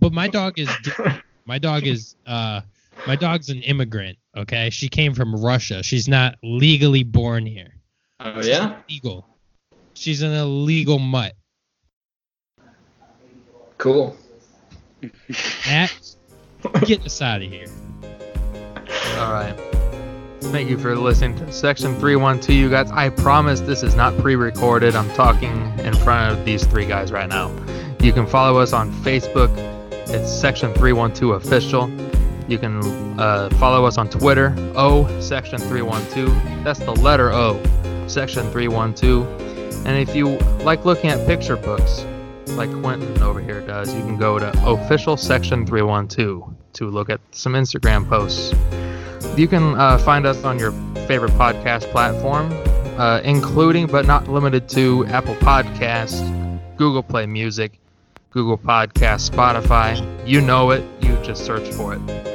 but 0.00 0.12
my 0.12 0.28
dog 0.28 0.58
is 0.58 0.70
my 1.44 1.58
dog 1.58 1.86
is 1.86 2.16
uh 2.26 2.62
my 3.06 3.16
dog's 3.16 3.48
an 3.48 3.62
immigrant. 3.62 4.18
Okay, 4.36 4.70
she 4.70 4.88
came 4.88 5.14
from 5.14 5.34
Russia. 5.34 5.82
She's 5.82 6.08
not 6.08 6.36
legally 6.42 7.02
born 7.02 7.46
here. 7.46 7.74
Oh 8.20 8.42
yeah. 8.42 8.76
Legal. 8.88 9.26
She's 9.94 10.22
an 10.22 10.32
illegal 10.32 10.98
mutt. 10.98 11.34
Cool. 13.78 14.16
Matt, 15.66 16.14
get 16.84 17.04
us 17.04 17.20
out 17.20 17.42
of 17.42 17.50
here. 17.50 17.66
All 19.16 19.32
right. 19.32 19.56
Thank 20.40 20.68
you 20.68 20.78
for 20.78 20.96
listening 20.96 21.36
to 21.38 21.52
Section 21.52 21.98
312, 21.98 22.50
you 22.50 22.70
guys. 22.70 22.90
I 22.90 23.10
promise 23.10 23.60
this 23.60 23.82
is 23.82 23.94
not 23.94 24.16
pre 24.18 24.36
recorded. 24.36 24.94
I'm 24.94 25.08
talking 25.10 25.78
in 25.80 25.94
front 25.94 26.38
of 26.38 26.44
these 26.44 26.64
three 26.64 26.86
guys 26.86 27.12
right 27.12 27.28
now. 27.28 27.50
You 28.00 28.12
can 28.12 28.26
follow 28.26 28.60
us 28.60 28.72
on 28.72 28.92
Facebook. 28.92 29.50
It's 30.08 30.30
Section 30.30 30.74
312 30.74 31.44
Official. 31.44 32.11
You 32.52 32.58
can 32.58 33.18
uh, 33.18 33.48
follow 33.58 33.86
us 33.86 33.96
on 33.96 34.10
Twitter, 34.10 34.54
O 34.76 35.08
Section 35.22 35.58
312. 35.58 36.62
That's 36.62 36.80
the 36.80 36.92
letter 36.92 37.32
O, 37.32 37.58
Section 38.06 38.50
312. 38.50 39.86
And 39.86 39.96
if 39.96 40.14
you 40.14 40.36
like 40.62 40.84
looking 40.84 41.08
at 41.08 41.26
picture 41.26 41.56
books, 41.56 42.04
like 42.48 42.70
Quentin 42.82 43.22
over 43.22 43.40
here 43.40 43.62
does, 43.66 43.94
you 43.94 44.02
can 44.02 44.18
go 44.18 44.38
to 44.38 44.52
Official 44.66 45.16
Section 45.16 45.64
312 45.64 46.54
to 46.74 46.90
look 46.90 47.08
at 47.08 47.22
some 47.30 47.54
Instagram 47.54 48.06
posts. 48.06 48.52
You 49.34 49.48
can 49.48 49.74
uh, 49.80 49.96
find 49.96 50.26
us 50.26 50.44
on 50.44 50.58
your 50.58 50.72
favorite 51.06 51.32
podcast 51.32 51.90
platform, 51.90 52.52
uh, 52.98 53.22
including 53.24 53.86
but 53.86 54.04
not 54.04 54.28
limited 54.28 54.68
to 54.68 55.06
Apple 55.06 55.36
Podcasts, 55.36 56.20
Google 56.76 57.02
Play 57.02 57.24
Music, 57.24 57.78
Google 58.28 58.58
Podcasts, 58.58 59.30
Spotify. 59.30 59.96
You 60.28 60.42
know 60.42 60.70
it. 60.70 60.84
You 61.00 61.16
just 61.22 61.46
search 61.46 61.66
for 61.70 61.94
it. 61.94 62.31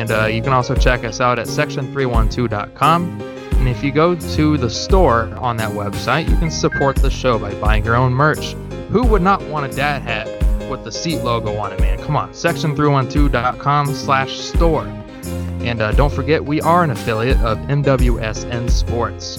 And 0.00 0.10
uh, 0.10 0.24
you 0.24 0.40
can 0.40 0.54
also 0.54 0.74
check 0.74 1.04
us 1.04 1.20
out 1.20 1.38
at 1.38 1.46
section312.com. 1.46 3.20
And 3.20 3.68
if 3.68 3.84
you 3.84 3.92
go 3.92 4.14
to 4.14 4.56
the 4.56 4.70
store 4.70 5.24
on 5.36 5.58
that 5.58 5.72
website, 5.72 6.26
you 6.26 6.38
can 6.38 6.50
support 6.50 6.96
the 6.96 7.10
show 7.10 7.38
by 7.38 7.52
buying 7.60 7.84
your 7.84 7.96
own 7.96 8.14
merch. 8.14 8.54
Who 8.92 9.04
would 9.04 9.20
not 9.20 9.42
want 9.42 9.70
a 9.70 9.76
dad 9.76 10.00
hat 10.00 10.26
with 10.70 10.84
the 10.84 10.90
seat 10.90 11.22
logo 11.22 11.54
on 11.58 11.74
it, 11.74 11.80
man? 11.80 11.98
Come 11.98 12.16
on, 12.16 12.30
section312.com 12.30 13.88
slash 13.88 14.38
store. 14.38 14.86
And 15.60 15.82
uh, 15.82 15.92
don't 15.92 16.10
forget, 16.10 16.42
we 16.42 16.62
are 16.62 16.82
an 16.82 16.92
affiliate 16.92 17.36
of 17.40 17.58
MWSN 17.58 18.70
Sports. 18.70 19.38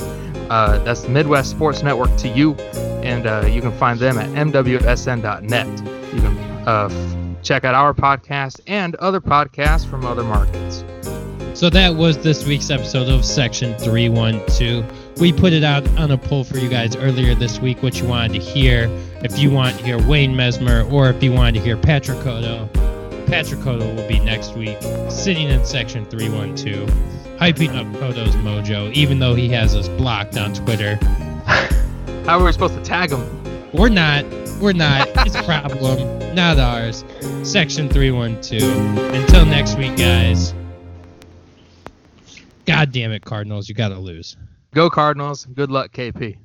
Uh, 0.51 0.79
that's 0.83 1.01
the 1.01 1.09
Midwest 1.09 1.49
Sports 1.49 1.81
Network 1.81 2.15
to 2.17 2.27
you, 2.27 2.53
and 3.01 3.25
uh, 3.25 3.47
you 3.47 3.61
can 3.61 3.71
find 3.79 3.99
them 3.99 4.19
at 4.19 4.29
MWSN.net. 4.29 5.67
You 6.13 6.21
can 6.21 6.38
uh, 6.67 7.30
check 7.41 7.63
out 7.65 7.76
our 7.76 7.93
podcast 7.93 8.61
and 8.68 8.95
other 8.95 9.19
podcasts 9.19 9.89
from 9.89 10.05
other 10.05 10.23
markets. 10.23 10.84
So 11.53 11.69
that 11.69 11.95
was 11.95 12.18
this 12.18 12.45
week's 12.47 12.69
episode 12.69 13.09
of 13.09 13.26
Section 13.26 13.77
312. 13.77 15.19
We 15.19 15.34
put 15.34 15.53
it 15.53 15.63
out 15.63 15.88
on 15.97 16.11
a 16.11 16.18
poll 16.18 16.43
for 16.43 16.57
you 16.57 16.69
guys 16.69 16.95
earlier 16.95 17.35
this 17.35 17.59
week 17.59 17.84
what 17.84 17.99
you 17.99 18.07
wanted 18.07 18.34
to 18.34 18.39
hear. 18.39 18.89
If 19.22 19.38
you 19.38 19.51
want 19.51 19.77
to 19.77 19.84
hear 19.84 20.01
Wayne 20.07 20.34
Messmer 20.34 20.89
or 20.91 21.09
if 21.09 21.22
you 21.22 21.31
wanted 21.34 21.55
to 21.55 21.65
hear 21.65 21.77
Patrick 21.77 22.19
Cotto, 22.19 22.72
Patrick 23.27 23.59
Cotto 23.59 23.95
will 23.95 24.07
be 24.07 24.19
next 24.19 24.55
week, 24.55 24.77
sitting 25.09 25.49
in 25.49 25.63
Section 25.65 26.05
312, 26.05 26.89
hyping 27.38 27.76
up 27.76 27.85
Cotto's 27.99 28.35
mojo, 28.38 28.91
even 28.93 29.19
though 29.19 29.35
he 29.35 29.49
has 29.49 29.76
us 29.76 29.88
blocked 29.89 30.38
on 30.38 30.53
Twitter. 30.53 30.95
How 32.26 32.39
are 32.39 32.45
we 32.45 32.51
supposed 32.51 32.76
to 32.76 32.81
tag 32.81 33.09
them? 33.09 33.40
We're 33.73 33.89
not. 33.89 34.26
We're 34.60 34.73
not. 34.73 35.07
It's 35.26 35.35
a 35.35 35.43
problem, 35.43 36.35
not 36.35 36.60
ours. 36.60 37.06
Section 37.43 37.88
312. 37.89 38.98
Until 39.14 39.45
next 39.45 39.77
week, 39.77 39.95
guys. 39.95 40.53
God 42.65 42.91
damn 42.91 43.11
it, 43.11 43.23
Cardinals. 43.23 43.69
You 43.69 43.76
got 43.76 43.89
to 43.89 43.98
lose. 43.98 44.35
Go 44.73 44.89
Cardinals. 44.89 45.45
Good 45.45 45.72
luck, 45.72 45.93
KP. 45.93 46.38